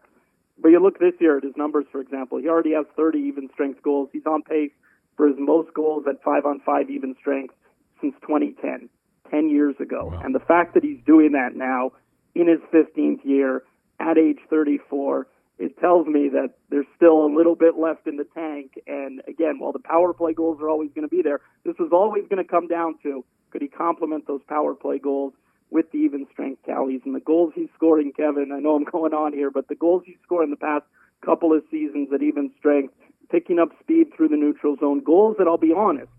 But 0.58 0.70
you 0.70 0.80
look 0.82 1.00
this 1.00 1.14
year 1.20 1.38
at 1.38 1.44
his 1.44 1.56
numbers, 1.58 1.86
for 1.92 2.00
example, 2.00 2.40
he 2.40 2.48
already 2.48 2.74
has 2.74 2.86
30 2.96 3.20
even 3.20 3.50
strength 3.54 3.84
goals. 3.84 4.10
He's 4.14 4.26
on 4.26 4.42
pace 4.42 4.72
for 5.18 5.28
his 5.28 5.36
most 5.38 5.74
goals 5.74 6.06
at 6.08 6.24
five 6.24 6.46
on 6.46 6.62
five 6.66 6.90
even 6.90 7.16
strength 7.20 7.54
since 8.02 8.16
2010, 8.22 8.90
10 9.30 9.50
years 9.50 9.76
ago. 9.82 10.12
Wow. 10.12 10.22
And 10.24 10.34
the 10.34 10.40
fact 10.40 10.74
that 10.74 10.84
he's 10.84 11.00
doing 11.06 11.34
that 11.34 11.56
now 11.56 11.92
in 12.34 12.48
his 12.48 12.60
15th 12.74 13.26
year 13.26 13.64
at 14.06 14.18
age 14.18 14.40
34, 14.50 15.28
it 15.58 15.80
tells 15.80 16.06
me 16.08 16.30
that 16.30 16.50
there's 16.70 16.86
still 16.96 17.26
a 17.26 17.32
little 17.34 17.56
bit 17.56 17.78
left 17.78 18.08
in 18.08 18.18
the 18.18 18.28
tank. 18.36 18.74
And 18.88 19.22
again, 19.28 19.60
while 19.60 19.72
the 19.72 19.80
power 19.80 20.14
play 20.14 20.34
goals 20.34 20.60
are 20.62 20.70
always 20.70 20.92
going 20.94 21.08
to 21.08 21.16
be 21.16 21.22
there, 21.22 21.40
this 21.64 21.76
is 21.80 21.92
always 21.92 22.24
going 22.30 22.44
to 22.44 22.50
come 22.50 22.68
down 22.68 22.96
to 23.04 23.24
could 23.52 23.62
he 23.62 23.68
complement 23.70 24.28
those 24.28 24.42
power 24.48 24.76
play 24.76 25.00
goals 25.00 25.34
with 25.72 25.90
the 25.92 25.98
even 25.98 26.28
strength 26.32 26.64
tallies 26.66 27.02
and 27.06 27.16
the 27.16 27.22
goals 27.22 27.54
he's 27.56 27.70
scoring, 27.76 28.12
Kevin. 28.16 28.52
I 28.54 28.60
know 28.60 28.76
I'm 28.76 28.84
going 28.84 29.14
on 29.14 29.34
here, 29.34 29.50
but 29.50 29.68
the 29.68 29.76
goals 29.76 30.04
he's 30.06 30.18
scored 30.24 30.44
in 30.44 30.52
the 30.52 30.58
past 30.58 30.84
couple 31.24 31.54
of 31.54 31.64
seasons 31.72 32.10
at 32.14 32.22
even 32.22 32.52
strength, 32.58 32.94
picking 33.32 33.58
up 33.58 33.70
speed 33.80 34.08
through 34.16 34.28
the 34.28 34.36
neutral 34.36 34.76
zone, 34.78 35.00
goals 35.00 35.38
that 35.40 35.48
I'll 35.48 35.58
be 35.58 35.74
honest, 35.74 36.12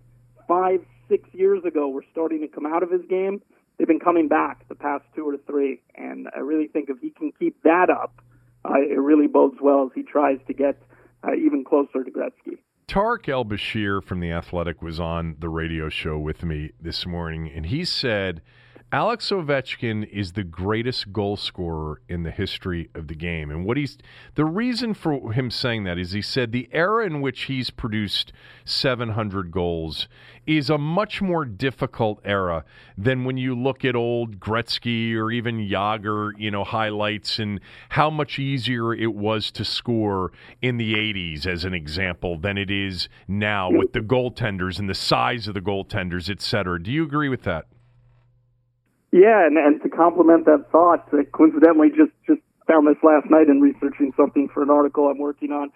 five, 0.48 0.80
six 1.08 1.28
years 1.32 1.62
ago 1.64 1.88
were 1.88 2.04
starting 2.10 2.40
to 2.40 2.48
come 2.48 2.66
out 2.66 2.82
of 2.82 2.90
his 2.90 3.02
game 3.08 3.42
they've 3.78 3.88
been 3.88 4.00
coming 4.00 4.28
back 4.28 4.68
the 4.68 4.74
past 4.74 5.04
two 5.14 5.28
or 5.28 5.36
three, 5.46 5.80
and 5.94 6.28
I 6.34 6.40
really 6.40 6.68
think 6.68 6.88
if 6.88 6.98
he 7.00 7.10
can 7.10 7.32
keep 7.38 7.62
that 7.62 7.90
up, 7.90 8.20
uh, 8.64 8.74
it 8.80 8.98
really 8.98 9.26
bodes 9.26 9.58
well 9.60 9.84
as 9.84 9.90
he 9.94 10.02
tries 10.02 10.38
to 10.46 10.54
get 10.54 10.80
uh, 11.26 11.34
even 11.34 11.64
closer 11.64 12.04
to 12.04 12.10
Gretzky. 12.10 12.58
Tarik 12.86 13.28
El 13.28 13.44
Bashir 13.44 14.02
from 14.02 14.20
The 14.20 14.30
Athletic 14.30 14.80
was 14.80 15.00
on 15.00 15.36
the 15.40 15.48
radio 15.48 15.88
show 15.88 16.18
with 16.18 16.44
me 16.44 16.70
this 16.80 17.04
morning, 17.04 17.50
and 17.52 17.66
he 17.66 17.84
said 17.84 18.42
Alex 18.92 19.30
Ovechkin 19.30 20.08
is 20.10 20.32
the 20.32 20.44
greatest 20.44 21.12
goal 21.12 21.36
scorer 21.36 22.00
in 22.08 22.22
the 22.22 22.30
history 22.30 22.88
of 22.94 23.08
the 23.08 23.16
game. 23.16 23.50
And 23.50 23.64
what 23.64 23.76
he's 23.76 23.98
the 24.36 24.44
reason 24.44 24.94
for 24.94 25.32
him 25.32 25.50
saying 25.50 25.82
that 25.84 25.98
is 25.98 26.12
he 26.12 26.22
said 26.22 26.52
the 26.52 26.68
era 26.70 27.04
in 27.04 27.20
which 27.20 27.42
he's 27.42 27.70
produced 27.70 28.32
700 28.64 29.50
goals 29.50 30.06
is 30.46 30.70
a 30.70 30.78
much 30.78 31.20
more 31.20 31.44
difficult 31.44 32.20
era 32.24 32.64
than 32.96 33.24
when 33.24 33.36
you 33.36 33.56
look 33.56 33.84
at 33.84 33.96
old 33.96 34.38
Gretzky 34.38 35.16
or 35.16 35.32
even 35.32 35.68
Jagr, 35.68 36.30
you 36.38 36.52
know, 36.52 36.62
highlights 36.62 37.40
and 37.40 37.60
how 37.88 38.08
much 38.08 38.38
easier 38.38 38.94
it 38.94 39.14
was 39.14 39.50
to 39.50 39.64
score 39.64 40.30
in 40.62 40.76
the 40.76 40.94
80s 40.94 41.44
as 41.44 41.64
an 41.64 41.74
example 41.74 42.38
than 42.38 42.56
it 42.56 42.70
is 42.70 43.08
now 43.26 43.68
with 43.68 43.92
the 43.92 44.00
goaltenders 44.00 44.78
and 44.78 44.88
the 44.88 44.94
size 44.94 45.48
of 45.48 45.54
the 45.54 45.60
goaltenders, 45.60 46.30
et 46.30 46.40
cetera. 46.40 46.80
Do 46.80 46.92
you 46.92 47.02
agree 47.02 47.28
with 47.28 47.42
that? 47.42 47.66
Yeah, 49.12 49.46
and, 49.46 49.56
and 49.56 49.82
to 49.82 49.88
complement 49.88 50.46
that 50.46 50.66
thought, 50.72 51.08
coincidentally, 51.32 51.88
just 51.90 52.12
just 52.26 52.40
found 52.66 52.86
this 52.86 53.02
last 53.02 53.30
night 53.30 53.48
in 53.48 53.60
researching 53.60 54.12
something 54.16 54.48
for 54.52 54.62
an 54.62 54.70
article 54.70 55.08
I'm 55.08 55.18
working 55.18 55.52
on. 55.52 55.70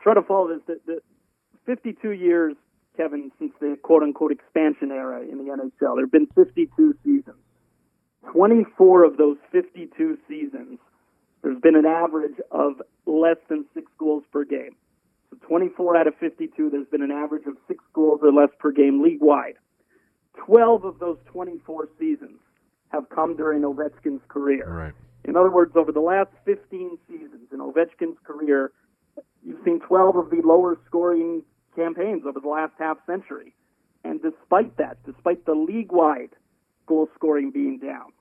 Try 0.00 0.14
to 0.14 0.22
follow 0.22 0.48
this. 0.48 0.60
The, 0.66 0.80
the 0.86 1.00
52 1.66 2.12
years, 2.12 2.54
Kevin, 2.96 3.30
since 3.38 3.52
the 3.60 3.76
quote 3.82 4.02
unquote 4.02 4.32
expansion 4.32 4.90
era 4.90 5.22
in 5.22 5.38
the 5.38 5.52
NHL. 5.52 5.96
There 5.96 6.04
have 6.04 6.12
been 6.12 6.28
52 6.34 6.94
seasons. 7.04 7.36
24 8.32 9.04
of 9.04 9.16
those 9.16 9.36
52 9.52 10.18
seasons, 10.28 10.78
there's 11.42 11.60
been 11.60 11.76
an 11.76 11.86
average 11.86 12.36
of 12.50 12.82
less 13.06 13.36
than 13.48 13.64
six 13.74 13.90
goals 13.98 14.24
per 14.32 14.44
game. 14.44 14.76
So 15.30 15.36
24 15.46 15.96
out 15.96 16.06
of 16.06 16.14
52, 16.16 16.70
there's 16.70 16.86
been 16.88 17.02
an 17.02 17.10
average 17.10 17.46
of 17.46 17.56
six 17.66 17.82
goals 17.92 18.20
or 18.22 18.32
less 18.32 18.50
per 18.58 18.70
game 18.70 19.02
league 19.02 19.20
wide. 19.20 19.54
12 20.46 20.84
of 20.84 20.98
those 20.98 21.18
24 21.32 21.88
seasons 21.98 22.38
have 22.90 23.08
come 23.10 23.36
during 23.36 23.62
Ovechkin's 23.62 24.22
career. 24.28 24.66
Right. 24.66 24.94
In 25.24 25.36
other 25.36 25.50
words, 25.50 25.72
over 25.76 25.92
the 25.92 26.00
last 26.00 26.30
15 26.44 26.98
seasons 27.08 27.48
in 27.52 27.58
Ovechkin's 27.58 28.18
career, 28.24 28.72
you've 29.44 29.62
seen 29.64 29.80
12 29.80 30.16
of 30.16 30.30
the 30.30 30.40
lower 30.44 30.78
scoring 30.86 31.42
campaigns 31.76 32.22
over 32.26 32.40
the 32.40 32.48
last 32.48 32.72
half 32.78 32.98
century. 33.06 33.54
And 34.04 34.22
despite 34.22 34.76
that, 34.78 34.98
despite 35.04 35.44
the 35.44 35.54
league 35.54 35.92
wide 35.92 36.30
goal 36.86 37.08
scoring 37.14 37.50
being 37.50 37.78
down, 37.78 38.12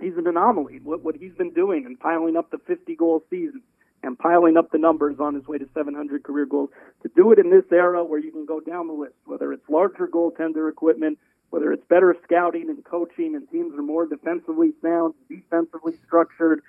he's 0.00 0.16
an 0.16 0.26
anomaly. 0.26 0.80
What, 0.82 1.04
what 1.04 1.16
he's 1.16 1.34
been 1.34 1.52
doing 1.52 1.84
and 1.86 1.98
piling 1.98 2.36
up 2.36 2.50
the 2.50 2.58
50 2.66 2.96
goal 2.96 3.22
season 3.30 3.62
and 4.02 4.18
piling 4.18 4.56
up 4.56 4.70
the 4.72 4.78
numbers 4.78 5.16
on 5.20 5.34
his 5.34 5.46
way 5.46 5.58
to 5.58 5.68
700 5.74 6.24
career 6.24 6.46
goals, 6.46 6.70
to 7.02 7.10
do 7.14 7.30
it 7.30 7.38
in 7.38 7.50
this 7.50 7.64
era 7.70 8.04
where 8.04 8.18
you 8.18 8.32
can 8.32 8.44
go 8.44 8.58
down 8.58 8.88
the 8.88 8.92
list, 8.92 9.14
whether 9.26 9.52
it's 9.52 9.62
larger 9.68 10.08
goaltender 10.08 10.68
equipment, 10.68 11.18
whether 11.52 11.70
it's 11.70 11.84
better 11.86 12.16
scouting 12.24 12.70
and 12.70 12.82
coaching 12.82 13.36
and 13.36 13.48
teams 13.50 13.74
are 13.74 13.82
more 13.82 14.06
defensively 14.06 14.72
sound, 14.80 15.12
defensively 15.28 15.92
structured. 16.06 16.62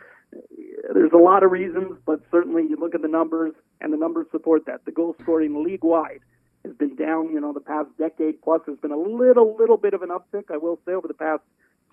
There's 0.93 1.13
a 1.13 1.17
lot 1.17 1.43
of 1.43 1.51
reasons, 1.51 1.97
but 2.05 2.19
certainly 2.29 2.63
you 2.63 2.75
look 2.75 2.93
at 2.93 3.01
the 3.01 3.07
numbers 3.07 3.53
and 3.79 3.93
the 3.93 3.97
numbers 3.97 4.27
support 4.29 4.65
that. 4.65 4.83
The 4.83 4.91
goal 4.91 5.15
scoring 5.21 5.63
league 5.63 5.85
wide 5.85 6.19
has 6.65 6.75
been 6.75 6.97
down, 6.97 7.31
you 7.31 7.39
know, 7.39 7.53
the 7.53 7.61
past 7.61 7.87
decade 7.97 8.41
plus. 8.41 8.59
There's 8.65 8.77
been 8.79 8.91
a 8.91 8.97
little, 8.97 9.55
little 9.57 9.77
bit 9.77 9.93
of 9.93 10.01
an 10.01 10.09
uptick, 10.09 10.51
I 10.51 10.57
will 10.57 10.77
say, 10.85 10.91
over 10.91 11.07
the 11.07 11.13
past 11.13 11.43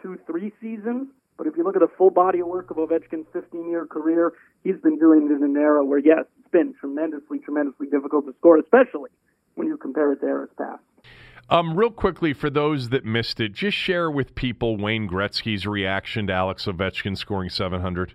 two, 0.02 0.18
three 0.26 0.52
seasons. 0.60 1.06
But 1.38 1.46
if 1.46 1.56
you 1.56 1.62
look 1.62 1.76
at 1.76 1.82
the 1.82 1.94
full 1.96 2.10
body 2.10 2.40
of 2.40 2.48
work 2.48 2.72
of 2.72 2.76
Ovechkin's 2.76 3.28
15 3.32 3.70
year 3.70 3.86
career, 3.86 4.32
he's 4.64 4.80
been 4.82 4.98
doing 4.98 5.28
it 5.30 5.36
in 5.36 5.44
an 5.44 5.56
era 5.56 5.84
where, 5.84 6.00
yes, 6.00 6.24
it's 6.40 6.50
been 6.50 6.74
tremendously, 6.74 7.38
tremendously 7.38 7.86
difficult 7.86 8.26
to 8.26 8.34
score, 8.40 8.58
especially 8.58 9.10
when 9.54 9.68
you 9.68 9.76
compare 9.76 10.10
it 10.10 10.20
to 10.22 10.26
eras 10.26 10.50
past. 10.58 10.82
Um, 11.50 11.76
real 11.76 11.90
quickly, 11.90 12.32
for 12.32 12.48
those 12.48 12.90
that 12.90 13.04
missed 13.04 13.40
it, 13.40 13.52
just 13.52 13.76
share 13.76 14.08
with 14.08 14.36
people 14.36 14.76
Wayne 14.76 15.08
Gretzky's 15.08 15.66
reaction 15.66 16.28
to 16.28 16.32
Alex 16.32 16.66
Ovechkin 16.66 17.18
scoring 17.18 17.50
700. 17.50 18.14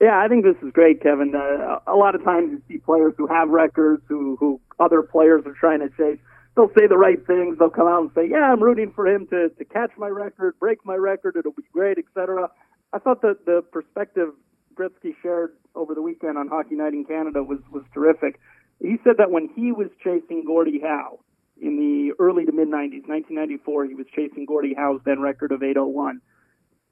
Yeah, 0.00 0.16
I 0.18 0.28
think 0.28 0.44
this 0.44 0.54
is 0.62 0.72
great, 0.72 1.02
Kevin. 1.02 1.34
Uh, 1.34 1.80
a 1.88 1.96
lot 1.96 2.14
of 2.14 2.22
times 2.22 2.52
you 2.52 2.62
see 2.68 2.78
players 2.78 3.14
who 3.18 3.26
have 3.26 3.48
records, 3.48 4.02
who 4.06 4.36
who 4.38 4.60
other 4.78 5.02
players 5.02 5.42
are 5.44 5.52
trying 5.52 5.80
to 5.80 5.88
chase. 5.88 6.18
They'll 6.54 6.72
say 6.78 6.86
the 6.86 6.96
right 6.96 7.18
things. 7.26 7.58
They'll 7.58 7.68
come 7.68 7.88
out 7.88 8.00
and 8.02 8.10
say, 8.14 8.28
"Yeah, 8.30 8.50
I'm 8.50 8.62
rooting 8.62 8.92
for 8.92 9.06
him 9.06 9.26
to 9.26 9.50
to 9.50 9.64
catch 9.64 9.90
my 9.98 10.08
record, 10.08 10.54
break 10.60 10.86
my 10.86 10.94
record. 10.94 11.36
It'll 11.36 11.52
be 11.52 11.64
great, 11.72 11.98
etc." 11.98 12.48
I 12.92 12.98
thought 12.98 13.22
that 13.22 13.44
the 13.44 13.62
perspective 13.72 14.30
Gretzky 14.74 15.14
shared 15.20 15.52
over 15.74 15.94
the 15.94 16.02
weekend 16.02 16.38
on 16.38 16.48
Hockey 16.48 16.76
Night 16.76 16.94
in 16.94 17.04
Canada 17.04 17.42
was 17.42 17.58
was 17.70 17.82
terrific 17.92 18.40
He 18.80 18.96
said 19.04 19.16
that 19.18 19.30
when 19.30 19.50
he 19.54 19.72
was 19.72 19.88
chasing 20.02 20.44
Gordie 20.46 20.80
Howe 20.80 21.18
in 21.60 21.76
the 21.76 22.14
early 22.18 22.44
to 22.44 22.52
mid 22.52 22.68
90s, 22.68 23.06
1994, 23.06 23.86
he 23.86 23.94
was 23.94 24.06
chasing 24.14 24.46
Gordie 24.46 24.74
Howe's 24.74 25.00
then 25.04 25.20
record 25.20 25.52
of 25.52 25.62
801. 25.62 26.20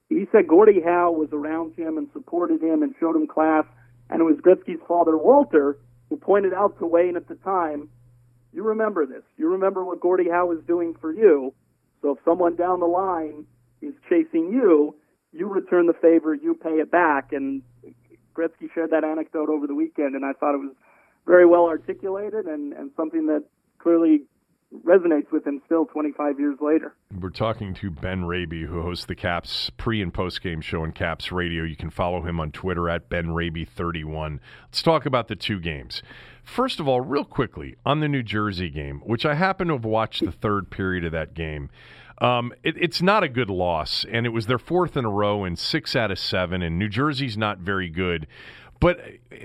He 0.08 0.26
said 0.32 0.48
Gordie 0.48 0.80
Howe 0.80 1.10
was 1.10 1.28
around 1.32 1.74
him 1.76 1.98
and 1.98 2.08
supported 2.12 2.62
him 2.62 2.82
and 2.82 2.94
showed 2.98 3.16
him 3.16 3.26
class, 3.26 3.64
and 4.08 4.20
it 4.20 4.24
was 4.24 4.36
Gretzky's 4.36 4.80
father, 4.86 5.16
Walter, 5.16 5.78
who 6.08 6.16
pointed 6.16 6.54
out 6.54 6.78
to 6.78 6.86
Wayne 6.86 7.16
at 7.16 7.28
the 7.28 7.34
time, 7.36 7.88
you 8.52 8.62
remember 8.62 9.04
this. 9.04 9.22
You 9.36 9.48
remember 9.48 9.84
what 9.84 10.00
Gordie 10.00 10.30
Howe 10.30 10.50
is 10.52 10.64
doing 10.66 10.94
for 11.00 11.12
you. 11.12 11.52
So 12.00 12.12
if 12.12 12.18
someone 12.24 12.56
down 12.56 12.80
the 12.80 12.86
line 12.86 13.44
is 13.82 13.92
chasing 14.08 14.50
you, 14.50 14.94
you 15.32 15.46
return 15.46 15.86
the 15.86 15.92
favor, 15.92 16.34
you 16.34 16.54
pay 16.54 16.80
it 16.80 16.90
back. 16.90 17.32
And 17.32 17.62
Gretzky 18.34 18.72
shared 18.74 18.90
that 18.90 19.04
anecdote 19.04 19.50
over 19.50 19.66
the 19.66 19.74
weekend, 19.74 20.14
and 20.14 20.24
I 20.24 20.32
thought 20.32 20.54
it 20.54 20.58
was 20.58 20.74
very 21.26 21.44
well 21.44 21.66
articulated 21.66 22.46
and, 22.46 22.72
and 22.72 22.90
something 22.96 23.26
that 23.26 23.44
clearly 23.78 24.22
resonates 24.84 25.30
with 25.32 25.46
him 25.46 25.62
still 25.66 25.86
25 25.86 26.38
years 26.38 26.58
later. 26.60 26.94
We're 27.18 27.30
talking 27.30 27.74
to 27.74 27.90
Ben 27.90 28.24
Raby, 28.24 28.64
who 28.64 28.82
hosts 28.82 29.06
the 29.06 29.14
Caps 29.14 29.70
pre 29.76 30.02
and 30.02 30.12
post 30.12 30.42
game 30.42 30.60
show 30.60 30.82
on 30.82 30.92
Caps 30.92 31.32
Radio. 31.32 31.64
You 31.64 31.76
can 31.76 31.90
follow 31.90 32.22
him 32.22 32.38
on 32.40 32.52
Twitter 32.52 32.88
at 32.88 33.08
Ben 33.08 33.28
Raby31. 33.28 34.40
Let's 34.66 34.82
talk 34.82 35.06
about 35.06 35.28
the 35.28 35.36
two 35.36 35.60
games. 35.60 36.02
First 36.44 36.80
of 36.80 36.88
all, 36.88 37.00
real 37.00 37.24
quickly 37.24 37.76
on 37.84 38.00
the 38.00 38.08
New 38.08 38.22
Jersey 38.22 38.70
game, 38.70 39.00
which 39.04 39.26
I 39.26 39.34
happen 39.34 39.68
to 39.68 39.74
have 39.74 39.84
watched 39.84 40.24
the 40.24 40.32
third 40.32 40.70
period 40.70 41.04
of 41.04 41.12
that 41.12 41.34
game. 41.34 41.70
Um, 42.20 42.52
it, 42.64 42.76
it's 42.76 43.00
not 43.00 43.22
a 43.22 43.28
good 43.28 43.50
loss, 43.50 44.04
and 44.10 44.26
it 44.26 44.30
was 44.30 44.46
their 44.46 44.58
fourth 44.58 44.96
in 44.96 45.04
a 45.04 45.10
row 45.10 45.44
and 45.44 45.58
six 45.58 45.94
out 45.94 46.10
of 46.10 46.18
seven, 46.18 46.62
and 46.62 46.78
New 46.78 46.88
Jersey's 46.88 47.36
not 47.36 47.58
very 47.58 47.88
good. 47.88 48.26
But 48.80 49.00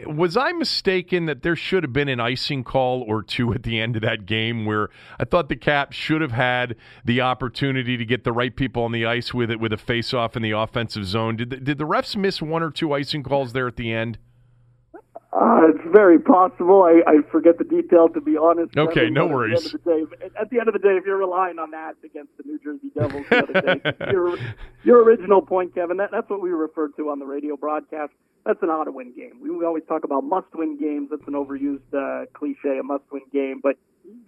was 0.06 0.38
I 0.38 0.52
mistaken 0.52 1.26
that 1.26 1.42
there 1.42 1.56
should 1.56 1.84
have 1.84 1.94
been 1.94 2.08
an 2.08 2.20
icing 2.20 2.64
call 2.64 3.04
or 3.08 3.24
two 3.24 3.54
at 3.54 3.64
the 3.64 3.80
end 3.80 3.96
of 3.96 4.02
that 4.04 4.26
game 4.26 4.66
where 4.66 4.90
I 5.20 5.26
thought 5.26 5.50
the 5.50 5.56
Caps 5.56 5.96
should 5.96 6.22
have 6.22 6.32
had 6.32 6.76
the 7.04 7.22
opportunity 7.22 7.98
to 7.98 8.06
get 8.06 8.24
the 8.24 8.32
right 8.32 8.56
people 8.56 8.84
on 8.84 8.92
the 8.92 9.06
ice 9.06 9.34
with 9.34 9.50
it 9.50 9.60
with 9.60 9.74
a 9.74 9.78
face-off 9.78 10.36
in 10.36 10.44
the 10.44 10.52
offensive 10.52 11.06
zone? 11.06 11.36
Did 11.38 11.50
the, 11.50 11.58
did 11.58 11.78
the 11.80 11.86
refs 11.86 12.16
miss 12.16 12.42
one 12.42 12.62
or 12.62 12.70
two 12.70 12.94
icing 12.94 13.24
calls 13.24 13.54
there 13.54 13.68
at 13.68 13.76
the 13.76 13.92
end? 13.92 14.20
Uh, 15.34 15.62
it's 15.70 15.84
very 15.92 16.20
possible. 16.20 16.84
I, 16.84 17.02
I 17.10 17.32
forget 17.32 17.58
the 17.58 17.64
detail 17.64 18.08
to 18.10 18.22
be 18.22 18.38
honest. 18.38 18.78
Okay, 18.78 19.10
no 19.10 19.26
at 19.26 19.32
worries. 19.32 19.72
The 19.72 19.80
day, 19.80 20.04
at 20.40 20.52
the 20.52 20.60
end 20.60 20.68
of 20.68 20.74
the 20.74 20.80
day, 20.80 20.96
if 20.96 21.06
you're 21.06 21.18
relying 21.18 21.58
on 21.58 21.72
that 21.72 21.96
against 22.06 22.38
the 22.38 22.44
New 22.46 22.60
Jersey 22.64 22.92
Devils, 22.96 23.26
the 23.32 23.44
other 23.44 23.80
day, 23.82 24.12
your, 24.12 24.38
your 24.84 25.04
original 25.04 25.42
point, 25.42 25.74
Kevin, 25.74 25.98
that, 25.98 26.12
that's 26.12 26.30
what 26.30 26.40
we 26.40 26.52
referred 26.52 26.96
to 26.98 27.10
on 27.10 27.18
the 27.18 27.26
radio 27.26 27.58
broadcast 27.58 28.12
that's 28.46 28.62
an 28.62 28.70
ought 28.70 28.86
to 28.86 28.92
win 28.92 29.14
game. 29.16 29.40
We, 29.42 29.50
we 29.50 29.66
always 29.66 29.84
talk 29.88 30.04
about 30.04 30.24
must 30.24 30.48
win 30.54 30.78
games. 30.78 31.10
That's 31.12 31.28
an 31.28 31.34
overused 31.34 31.94
uh, 31.94 32.26
cliche, 32.34 32.78
a 32.80 32.84
must 32.84 33.04
win 33.12 33.24
game. 33.32 33.62
But 33.62 33.78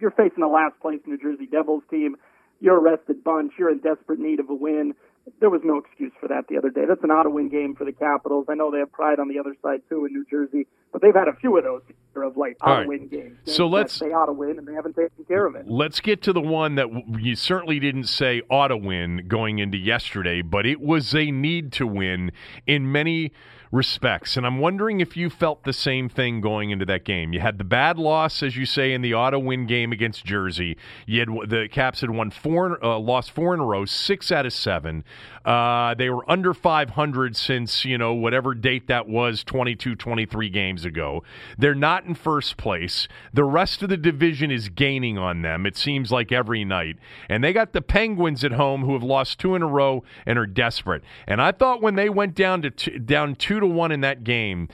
you're 0.00 0.10
facing 0.12 0.42
a 0.42 0.48
last 0.48 0.78
place 0.80 1.00
New 1.06 1.18
Jersey 1.18 1.46
Devils 1.46 1.82
team. 1.90 2.16
You're 2.60 2.78
a 2.78 2.80
rested 2.80 3.22
bunch. 3.22 3.52
You're 3.58 3.70
in 3.70 3.78
desperate 3.78 4.18
need 4.18 4.40
of 4.40 4.48
a 4.48 4.54
win. 4.54 4.94
There 5.40 5.50
was 5.50 5.60
no 5.64 5.78
excuse 5.78 6.12
for 6.20 6.28
that 6.28 6.46
the 6.48 6.56
other 6.56 6.70
day. 6.70 6.82
That's 6.88 7.02
an 7.02 7.10
ought 7.10 7.24
to 7.24 7.30
win 7.30 7.48
game 7.48 7.74
for 7.74 7.84
the 7.84 7.92
Capitals. 7.92 8.46
I 8.48 8.54
know 8.54 8.70
they 8.70 8.78
have 8.78 8.92
pride 8.92 9.18
on 9.18 9.28
the 9.28 9.38
other 9.38 9.54
side 9.60 9.82
too 9.88 10.06
in 10.06 10.12
New 10.12 10.24
Jersey, 10.30 10.66
but 10.92 11.02
they've 11.02 11.14
had 11.14 11.28
a 11.28 11.34
few 11.34 11.58
of 11.58 11.64
those 11.64 11.82
of 12.22 12.36
late 12.36 12.56
ought 12.62 12.82
to 12.82 12.88
win 12.88 13.08
games. 13.08 13.36
So 13.44 13.66
let's 13.66 13.98
they 13.98 14.06
ought 14.06 14.26
to 14.26 14.32
win, 14.32 14.58
and 14.58 14.66
they 14.66 14.72
haven't 14.72 14.96
taken 14.96 15.24
care 15.26 15.46
of 15.46 15.54
it. 15.54 15.68
Let's 15.68 16.00
get 16.00 16.22
to 16.22 16.32
the 16.32 16.40
one 16.40 16.76
that 16.76 16.86
you 17.20 17.34
certainly 17.34 17.78
didn't 17.78 18.04
say 18.04 18.40
ought 18.48 18.68
to 18.68 18.76
win 18.76 19.26
going 19.28 19.58
into 19.58 19.76
yesterday, 19.76 20.40
but 20.42 20.64
it 20.64 20.80
was 20.80 21.14
a 21.14 21.30
need 21.30 21.72
to 21.72 21.86
win 21.86 22.32
in 22.66 22.90
many 22.90 23.32
respects. 23.72 24.36
And 24.36 24.46
I'm 24.46 24.58
wondering 24.58 25.00
if 25.00 25.16
you 25.16 25.30
felt 25.30 25.64
the 25.64 25.72
same 25.72 26.08
thing 26.08 26.40
going 26.40 26.70
into 26.70 26.84
that 26.86 27.04
game. 27.04 27.32
You 27.32 27.40
had 27.40 27.58
the 27.58 27.64
bad 27.64 27.98
loss, 27.98 28.42
as 28.42 28.56
you 28.56 28.66
say, 28.66 28.92
in 28.92 29.02
the 29.02 29.14
auto 29.14 29.38
win 29.38 29.66
game 29.66 29.92
against 29.92 30.24
Jersey. 30.24 30.76
You 31.06 31.20
had 31.20 31.28
the 31.48 31.68
Caps 31.70 32.00
had 32.00 32.10
won 32.10 32.30
four, 32.30 32.82
uh, 32.84 32.98
lost 32.98 33.30
four 33.30 33.54
in 33.54 33.60
a 33.60 33.64
row, 33.64 33.84
six 33.84 34.30
out 34.30 34.46
of 34.46 34.52
seven. 34.52 35.04
Uh, 35.44 35.94
they 35.94 36.10
were 36.10 36.28
under 36.28 36.52
500 36.52 37.36
since 37.36 37.84
you 37.84 37.96
know 37.96 38.12
whatever 38.12 38.52
date 38.52 38.88
that 38.88 39.08
was, 39.08 39.44
22, 39.44 39.94
23 39.94 40.50
games 40.50 40.84
ago. 40.84 41.22
They're 41.56 41.74
not 41.74 42.04
in 42.04 42.14
first 42.14 42.56
place. 42.56 43.06
The 43.32 43.44
rest 43.44 43.82
of 43.82 43.88
the 43.88 43.96
division 43.96 44.50
is 44.50 44.68
gaining 44.68 45.18
on 45.18 45.42
them. 45.42 45.64
It 45.64 45.76
seems 45.76 46.10
like 46.10 46.32
every 46.32 46.64
night, 46.64 46.96
and 47.28 47.44
they 47.44 47.52
got 47.52 47.72
the 47.72 47.82
Penguins 47.82 48.42
at 48.42 48.52
home 48.52 48.82
who 48.82 48.94
have 48.94 49.04
lost 49.04 49.38
two 49.38 49.54
in 49.54 49.62
a 49.62 49.68
row 49.68 50.02
and 50.24 50.36
are 50.36 50.46
desperate. 50.46 51.02
And 51.28 51.40
I 51.40 51.52
thought 51.52 51.80
when 51.80 51.94
they 51.94 52.08
went 52.08 52.34
down 52.34 52.62
to 52.62 52.70
two, 52.70 52.98
down 52.98 53.36
two 53.36 53.55
to 53.60 53.66
one 53.66 53.92
in 53.92 54.00
that 54.02 54.24
game, 54.24 54.68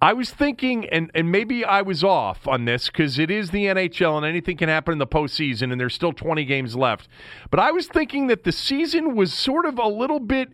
I 0.00 0.12
was 0.12 0.30
thinking, 0.30 0.88
and 0.88 1.10
and 1.14 1.30
maybe 1.30 1.64
I 1.64 1.82
was 1.82 2.04
off 2.04 2.46
on 2.46 2.64
this 2.64 2.86
because 2.88 3.18
it 3.18 3.30
is 3.30 3.50
the 3.50 3.66
NHL 3.66 4.16
and 4.16 4.26
anything 4.26 4.56
can 4.56 4.68
happen 4.68 4.92
in 4.92 4.98
the 4.98 5.06
postseason, 5.06 5.72
and 5.72 5.80
there's 5.80 5.94
still 5.94 6.12
20 6.12 6.44
games 6.44 6.76
left. 6.76 7.08
But 7.50 7.60
I 7.60 7.70
was 7.70 7.86
thinking 7.86 8.28
that 8.28 8.44
the 8.44 8.52
season 8.52 9.14
was 9.14 9.32
sort 9.32 9.66
of 9.66 9.78
a 9.78 9.88
little 9.88 10.20
bit 10.20 10.50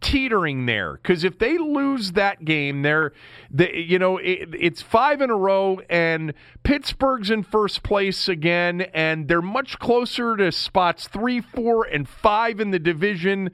teetering 0.00 0.66
there 0.66 0.94
because 0.94 1.24
if 1.24 1.38
they 1.38 1.58
lose 1.58 2.12
that 2.12 2.44
game, 2.44 2.82
they're, 2.82 3.12
they, 3.50 3.76
you 3.76 3.98
know, 3.98 4.18
it, 4.18 4.48
it's 4.58 4.82
five 4.82 5.20
in 5.20 5.30
a 5.30 5.36
row, 5.36 5.80
and 5.88 6.34
Pittsburgh's 6.62 7.30
in 7.30 7.42
first 7.42 7.82
place 7.82 8.28
again, 8.28 8.82
and 8.94 9.28
they're 9.28 9.42
much 9.42 9.78
closer 9.78 10.36
to 10.36 10.52
spots 10.52 11.08
three, 11.08 11.40
four, 11.40 11.84
and 11.84 12.08
five 12.08 12.60
in 12.60 12.70
the 12.70 12.78
division. 12.78 13.50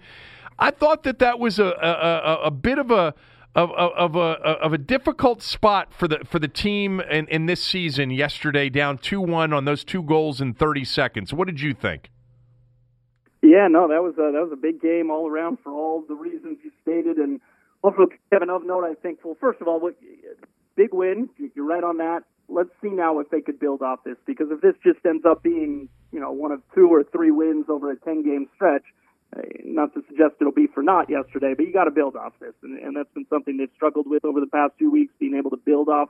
I 0.59 0.71
thought 0.71 1.03
that 1.05 1.19
that 1.19 1.39
was 1.39 1.59
a, 1.59 1.65
a, 1.65 1.91
a, 1.91 2.39
a 2.45 2.51
bit 2.51 2.79
of 2.79 2.91
a 2.91 3.15
of, 3.55 3.71
of, 3.73 3.93
of, 3.97 4.17
a 4.17 4.19
of 4.19 4.73
a 4.73 4.79
difficult 4.79 5.43
spot 5.43 5.93
for 5.93 6.09
the 6.09 6.21
for 6.25 6.39
the 6.39 6.49
team 6.49 7.01
in, 7.01 7.29
in 7.29 7.47
this 7.47 7.63
season 7.63 8.11
yesterday, 8.11 8.69
down 8.69 8.99
two 8.99 9.21
one 9.21 9.53
on 9.53 9.65
those 9.65 9.85
two 9.85 10.03
goals 10.03 10.41
in 10.41 10.55
thirty 10.55 10.85
seconds. 10.85 11.33
What 11.33 11.47
did 11.47 11.61
you 11.61 11.73
think? 11.73 12.11
Yeah, 13.43 13.69
no, 13.69 13.89
that 13.89 14.03
was 14.03 14.15
a, 14.15 14.33
that 14.33 14.43
was 14.43 14.51
a 14.53 14.57
big 14.57 14.81
game 14.81 15.11
all 15.11 15.29
around 15.29 15.59
for 15.63 15.71
all 15.71 16.03
the 16.09 16.15
reasons 16.15 16.59
you 16.65 16.73
stated, 16.83 17.19
and 17.19 17.41
also 17.83 18.07
Kevin 18.33 18.51
of 18.51 18.67
note. 18.67 18.85
I 18.85 18.95
think 18.95 19.21
well, 19.23 19.37
first 19.41 19.61
of 19.61 19.69
all, 19.69 19.91
big 20.77 20.93
win. 20.93 21.29
You're 21.55 21.67
right 21.67 21.85
on 21.85 21.99
that. 21.99 22.23
Let's 22.49 22.71
see 22.83 22.89
now 22.89 23.21
if 23.21 23.31
they 23.31 23.41
could 23.41 23.61
build 23.61 23.83
off 23.83 24.01
this 24.05 24.17
because 24.27 24.49
if 24.51 24.61
this 24.61 24.75
just 24.83 25.05
ends 25.07 25.25
up 25.25 25.43
being 25.43 25.89
you 26.11 26.21
know 26.21 26.33
one 26.33 26.51
of 26.51 26.61
two 26.75 26.89
or 26.89 27.05
three 27.05 27.31
wins 27.31 27.67
over 27.69 27.93
a 27.93 27.97
ten 27.97 28.25
game 28.25 28.49
stretch 28.57 28.85
Uh, 29.37 29.41
not 29.65 29.93
to 29.95 30.03
suggest 30.09 30.35
it'll 30.41 30.53
be 30.53 30.67
for 30.67 30.83
naught 30.83 31.11
yesterday, 31.11 31.55
but 31.57 31.67
you 31.67 31.73
got 31.73 31.85
to 31.85 31.91
build 31.91 32.17
off 32.17 32.33
this, 32.41 32.55
and, 32.63 32.79
and 32.79 32.97
that's 32.97 33.13
been 33.15 33.27
something 33.29 33.57
they've 33.57 33.71
struggled 33.75 34.07
with 34.09 34.25
over 34.25 34.41
the 34.41 34.47
past 34.47 34.73
few 34.79 34.91
weeks, 34.91 35.13
being 35.19 35.35
able 35.35 35.51
to 35.51 35.57
build 35.57 35.89
off 35.89 36.09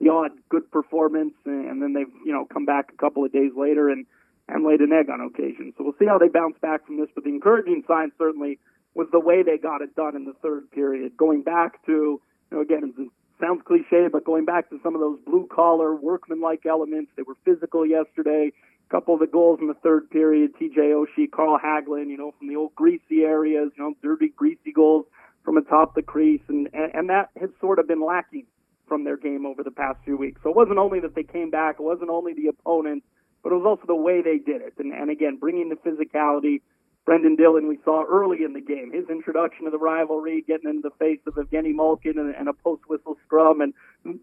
the 0.00 0.10
odd 0.10 0.32
good 0.48 0.70
performance, 0.70 1.34
and 1.44 1.80
then 1.80 1.92
they've 1.94 2.12
you 2.24 2.32
know 2.32 2.46
come 2.52 2.66
back 2.66 2.90
a 2.92 2.96
couple 2.96 3.24
of 3.24 3.32
days 3.32 3.52
later 3.56 3.88
and 3.88 4.06
and 4.48 4.64
laid 4.64 4.80
an 4.80 4.92
egg 4.92 5.10
on 5.10 5.20
occasion. 5.20 5.72
So 5.76 5.84
we'll 5.84 5.96
see 5.98 6.06
how 6.06 6.18
they 6.18 6.28
bounce 6.28 6.56
back 6.60 6.86
from 6.86 7.00
this. 7.00 7.08
But 7.14 7.24
the 7.24 7.30
encouraging 7.30 7.82
sign 7.88 8.12
certainly 8.18 8.58
was 8.94 9.08
the 9.10 9.20
way 9.20 9.42
they 9.42 9.58
got 9.58 9.82
it 9.82 9.94
done 9.96 10.14
in 10.14 10.24
the 10.24 10.34
third 10.42 10.70
period, 10.70 11.16
going 11.16 11.42
back 11.42 11.84
to 11.86 11.92
you 11.92 12.20
know 12.50 12.60
again 12.60 12.94
it 12.96 13.08
sounds 13.40 13.62
cliche, 13.64 14.08
but 14.10 14.24
going 14.24 14.44
back 14.44 14.68
to 14.70 14.80
some 14.82 14.94
of 14.94 15.00
those 15.00 15.18
blue 15.26 15.46
collar 15.50 15.94
workman-like 15.94 16.64
elements. 16.66 17.10
They 17.16 17.22
were 17.22 17.36
physical 17.44 17.86
yesterday 17.86 18.52
couple 18.88 19.14
of 19.14 19.20
the 19.20 19.26
goals 19.26 19.58
in 19.60 19.68
the 19.68 19.74
third 19.74 20.10
period, 20.10 20.52
TJ 20.60 20.78
Oshie, 20.78 21.30
Carl 21.30 21.58
Hagelin, 21.62 22.08
you 22.08 22.16
know, 22.16 22.32
from 22.38 22.48
the 22.48 22.56
old 22.56 22.74
greasy 22.74 23.22
areas, 23.22 23.70
you 23.76 23.82
know, 23.82 23.94
dirty, 24.02 24.28
greasy 24.28 24.72
goals 24.72 25.06
from 25.44 25.56
atop 25.56 25.94
the 25.94 26.02
crease, 26.02 26.42
and, 26.48 26.68
and, 26.72 26.94
and 26.94 27.08
that 27.08 27.30
has 27.40 27.50
sort 27.60 27.78
of 27.78 27.86
been 27.86 28.04
lacking 28.04 28.46
from 28.88 29.04
their 29.04 29.16
game 29.16 29.46
over 29.46 29.62
the 29.62 29.70
past 29.70 29.98
few 30.04 30.16
weeks. 30.16 30.40
So 30.42 30.50
it 30.50 30.56
wasn't 30.56 30.78
only 30.78 31.00
that 31.00 31.14
they 31.14 31.22
came 31.22 31.50
back, 31.50 31.76
it 31.78 31.82
wasn't 31.82 32.10
only 32.10 32.34
the 32.34 32.48
opponent, 32.48 33.02
but 33.42 33.52
it 33.52 33.56
was 33.56 33.64
also 33.64 33.86
the 33.86 33.94
way 33.94 34.22
they 34.22 34.38
did 34.38 34.62
it. 34.62 34.74
And, 34.78 34.92
and 34.92 35.10
again, 35.10 35.38
bringing 35.38 35.68
the 35.68 35.76
physicality. 35.76 36.62
Brendan 37.04 37.36
Dillon, 37.36 37.68
we 37.68 37.78
saw 37.84 38.02
early 38.04 38.42
in 38.42 38.52
the 38.52 38.60
game, 38.60 38.90
his 38.92 39.08
introduction 39.08 39.66
to 39.66 39.70
the 39.70 39.78
rivalry, 39.78 40.42
getting 40.44 40.68
into 40.68 40.82
the 40.82 40.94
face 40.98 41.20
of 41.28 41.34
Evgeny 41.34 41.72
Malkin 41.72 42.18
and, 42.18 42.34
and 42.34 42.48
a 42.48 42.52
post 42.52 42.82
whistle 42.88 43.16
scrum. 43.24 43.60
And 43.60 43.72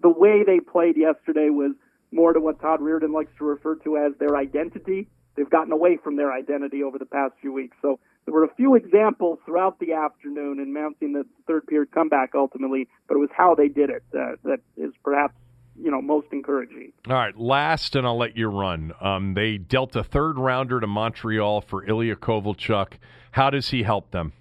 the 0.01 0.09
way 0.09 0.43
they 0.45 0.59
played 0.59 0.97
yesterday 0.97 1.49
was 1.49 1.71
more 2.13 2.33
to 2.33 2.39
what 2.39 2.61
Todd 2.61 2.79
Reirden 2.79 3.13
likes 3.13 3.31
to 3.37 3.45
refer 3.45 3.75
to 3.75 3.97
as 3.97 4.13
their 4.19 4.37
identity. 4.37 5.07
They've 5.35 5.49
gotten 5.49 5.71
away 5.71 5.97
from 6.03 6.15
their 6.15 6.31
identity 6.31 6.83
over 6.83 6.99
the 6.99 7.05
past 7.05 7.33
few 7.41 7.51
weeks. 7.51 7.75
So 7.81 7.99
there 8.25 8.33
were 8.33 8.43
a 8.43 8.53
few 8.55 8.75
examples 8.75 9.39
throughout 9.45 9.79
the 9.79 9.93
afternoon 9.93 10.59
in 10.59 10.73
mounting 10.73 11.13
the 11.13 11.25
third 11.47 11.67
period 11.67 11.91
comeback 11.91 12.31
ultimately, 12.35 12.87
but 13.07 13.15
it 13.15 13.19
was 13.19 13.29
how 13.35 13.55
they 13.55 13.67
did 13.67 13.89
it 13.89 14.03
uh, 14.13 14.35
that 14.43 14.59
is 14.77 14.93
perhaps 15.03 15.33
you 15.75 15.91
know 15.91 16.01
most 16.01 16.27
encouraging. 16.31 16.93
All 17.07 17.15
right, 17.15 17.37
last, 17.37 17.95
and 17.95 18.05
I'll 18.05 18.17
let 18.17 18.37
you 18.37 18.47
run. 18.47 18.93
Um, 19.01 19.33
they 19.33 19.57
dealt 19.57 19.95
a 19.95 20.03
third 20.03 20.37
rounder 20.37 20.79
to 20.79 20.87
Montreal 20.87 21.61
for 21.61 21.83
Ilya 21.83 22.17
Kovalchuk. 22.17 22.93
How 23.31 23.49
does 23.49 23.69
he 23.69 23.83
help 23.83 24.11
them? 24.11 24.33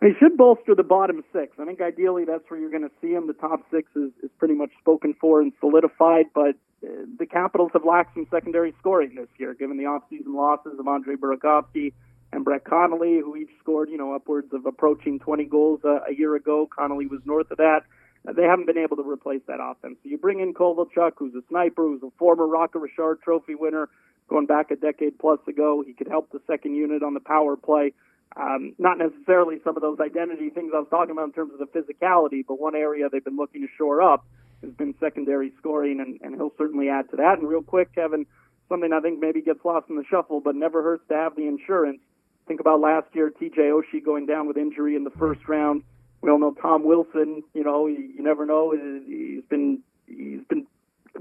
He 0.00 0.10
should 0.20 0.36
bolster 0.36 0.76
the 0.76 0.84
bottom 0.84 1.24
six. 1.32 1.56
I 1.58 1.64
think 1.64 1.80
ideally 1.80 2.24
that's 2.24 2.48
where 2.48 2.60
you're 2.60 2.70
going 2.70 2.84
to 2.84 2.94
see 3.00 3.08
him. 3.08 3.26
The 3.26 3.32
top 3.32 3.62
six 3.70 3.90
is, 3.96 4.12
is 4.22 4.30
pretty 4.38 4.54
much 4.54 4.70
spoken 4.78 5.14
for 5.20 5.40
and 5.40 5.52
solidified, 5.58 6.26
but 6.32 6.54
uh, 6.84 7.04
the 7.18 7.26
Capitals 7.26 7.70
have 7.72 7.84
lacked 7.84 8.14
some 8.14 8.26
secondary 8.30 8.72
scoring 8.78 9.16
this 9.16 9.28
year, 9.38 9.54
given 9.54 9.76
the 9.76 9.84
offseason 9.84 10.34
losses 10.34 10.78
of 10.78 10.86
Andre 10.86 11.16
Burakovsky 11.16 11.92
and 12.32 12.44
Brett 12.44 12.64
Connolly, 12.64 13.18
who 13.18 13.34
each 13.34 13.50
scored, 13.60 13.88
you 13.88 13.98
know, 13.98 14.14
upwards 14.14 14.52
of 14.52 14.66
approaching 14.66 15.18
20 15.18 15.44
goals 15.46 15.80
uh, 15.84 16.00
a 16.08 16.14
year 16.14 16.36
ago. 16.36 16.68
Connolly 16.72 17.06
was 17.06 17.20
north 17.24 17.50
of 17.50 17.56
that. 17.56 17.80
they 18.24 18.44
haven't 18.44 18.66
been 18.66 18.78
able 18.78 18.96
to 18.96 19.02
replace 19.02 19.40
that 19.48 19.58
offense. 19.60 19.96
So 20.04 20.10
you 20.10 20.18
bring 20.18 20.38
in 20.38 20.54
Kovalchuk, 20.54 21.12
who's 21.16 21.34
a 21.34 21.42
sniper, 21.48 21.82
who's 21.82 22.02
a 22.04 22.10
former 22.18 22.46
Rocket 22.46 22.78
Richard 22.78 23.20
Trophy 23.22 23.56
winner, 23.56 23.88
going 24.28 24.46
back 24.46 24.70
a 24.70 24.76
decade 24.76 25.18
plus 25.18 25.40
ago. 25.48 25.82
He 25.84 25.94
could 25.94 26.08
help 26.08 26.30
the 26.30 26.40
second 26.46 26.76
unit 26.76 27.02
on 27.02 27.14
the 27.14 27.20
power 27.20 27.56
play. 27.56 27.94
Um, 28.36 28.74
not 28.78 28.98
necessarily 28.98 29.56
some 29.64 29.76
of 29.76 29.82
those 29.82 29.98
identity 30.00 30.50
things 30.50 30.72
I 30.74 30.78
was 30.78 30.88
talking 30.90 31.10
about 31.12 31.26
in 31.26 31.32
terms 31.32 31.52
of 31.52 31.58
the 31.58 31.66
physicality, 31.66 32.44
but 32.46 32.60
one 32.60 32.76
area 32.76 33.08
they've 33.10 33.24
been 33.24 33.36
looking 33.36 33.62
to 33.62 33.68
shore 33.76 34.02
up 34.02 34.24
has 34.62 34.70
been 34.72 34.94
secondary 35.00 35.52
scoring, 35.58 36.00
and, 36.00 36.20
and 36.20 36.34
he'll 36.34 36.52
certainly 36.58 36.88
add 36.88 37.08
to 37.10 37.16
that. 37.16 37.38
And 37.38 37.48
real 37.48 37.62
quick, 37.62 37.94
Kevin, 37.94 38.26
something 38.68 38.92
I 38.92 39.00
think 39.00 39.20
maybe 39.20 39.40
gets 39.40 39.64
lost 39.64 39.88
in 39.88 39.96
the 39.96 40.04
shuffle, 40.10 40.40
but 40.40 40.54
never 40.54 40.82
hurts 40.82 41.04
to 41.08 41.14
have 41.14 41.36
the 41.36 41.46
insurance. 41.46 42.00
Think 42.46 42.60
about 42.60 42.80
last 42.80 43.06
year, 43.14 43.30
TJ 43.30 43.58
Oshie 43.58 44.04
going 44.04 44.26
down 44.26 44.46
with 44.46 44.56
injury 44.56 44.96
in 44.96 45.04
the 45.04 45.10
first 45.10 45.40
round. 45.48 45.82
We 46.20 46.30
all 46.30 46.38
know 46.38 46.54
Tom 46.60 46.84
Wilson. 46.84 47.42
You 47.54 47.62
know, 47.62 47.86
you, 47.86 47.98
you 48.16 48.22
never 48.22 48.46
know. 48.46 48.72
He's 48.72 49.44
been 49.48 49.80
he's 50.06 50.40
been 50.48 50.66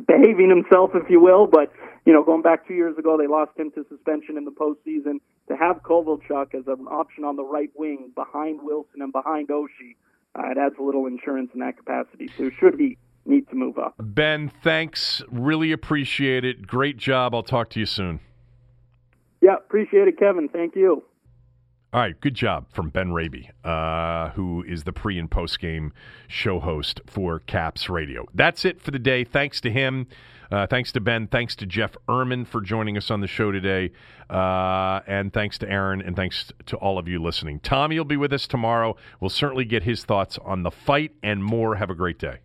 behaving 0.08 0.50
himself, 0.50 0.92
if 0.94 1.10
you 1.10 1.22
will. 1.22 1.48
But 1.48 1.72
you 2.06 2.14
know, 2.14 2.24
going 2.24 2.42
back 2.42 2.68
two 2.68 2.74
years 2.74 2.98
ago, 2.98 3.18
they 3.18 3.28
lost 3.28 3.52
him 3.58 3.72
to 3.72 3.86
suspension 3.90 4.38
in 4.38 4.46
the 4.46 4.52
postseason. 4.52 5.20
To 5.50 5.56
have 5.56 5.82
Kovalchuk 5.84 6.54
as 6.56 6.68
an 6.68 6.88
option 6.88 7.24
on 7.24 7.36
the 7.36 7.44
right 7.44 7.72
wing 7.76 8.12
behind 8.16 8.60
Wilson 8.62 9.02
and 9.02 9.14
behind 9.14 9.48
Oshie, 9.48 9.96
uh, 10.38 10.52
it 10.52 10.58
adds 10.58 10.76
a 10.80 10.84
little 10.84 11.06
insurance 11.06 11.52
in 11.54 11.62
that 11.62 11.78
capacity. 11.78 12.30
So 12.38 12.50
should 12.60 12.80
he 12.80 12.98
need 13.28 13.48
to 13.50 13.56
move 13.56 13.78
up. 13.78 13.96
Ben, 14.00 14.52
thanks. 14.64 15.22
Really 15.30 15.72
appreciate 15.72 16.46
it. 16.46 16.66
Great 16.66 16.98
job. 16.98 17.36
I'll 17.36 17.44
talk 17.44 17.70
to 17.72 17.80
you 17.80 17.86
soon. 17.86 18.20
Yeah, 19.42 19.56
appreciate 19.56 20.08
it, 20.08 20.18
Kevin. 20.18 20.50
Thank 20.50 20.76
you. 20.76 21.04
All 21.94 22.02
right, 22.02 22.20
good 22.20 22.36
job 22.36 22.66
from 22.70 22.90
Ben 22.90 23.14
Raby, 23.14 23.50
uh, 23.64 24.30
who 24.32 24.62
is 24.68 24.84
the 24.84 24.92
pre 24.92 25.18
and 25.18 25.32
post 25.32 25.60
game 25.60 25.94
show 26.28 26.60
host 26.60 27.00
for 27.08 27.40
Caps 27.40 27.90
Radio. 27.90 28.26
That's 28.34 28.66
it 28.66 28.82
for 28.82 28.92
the 28.92 29.00
day. 29.00 29.24
Thanks 29.24 29.62
to 29.62 29.72
him. 29.72 30.08
Uh, 30.52 30.68
thanks 30.68 30.92
to 30.94 31.00
Ben. 31.00 31.28
Thanks 31.28 31.56
to 31.58 31.66
Jeff 31.66 31.96
Ermann 32.10 32.46
for 32.46 32.60
joining 32.60 32.98
us 32.98 33.10
on 33.10 33.22
the 33.22 33.28
show 33.28 33.52
today. 33.52 33.92
Uh, 34.30 35.00
and 35.08 35.32
thanks 35.32 35.58
to 35.60 35.70
Aaron. 35.70 36.02
And 36.02 36.16
thanks 36.16 36.52
to 36.68 36.78
all 36.78 36.98
of 36.98 37.08
you 37.08 37.22
listening. 37.22 37.60
Tommy 37.62 37.98
will 37.98 38.06
be 38.06 38.18
with 38.18 38.34
us 38.34 38.48
tomorrow. 38.48 38.96
We'll 39.20 39.30
certainly 39.30 39.66
get 39.66 39.84
his 39.84 40.04
thoughts 40.04 40.38
on 40.44 40.64
the 40.64 40.72
fight 40.72 41.14
and 41.24 41.44
more. 41.44 41.76
Have 41.76 41.90
a 41.90 41.96
great 41.96 42.20
day. 42.20 42.40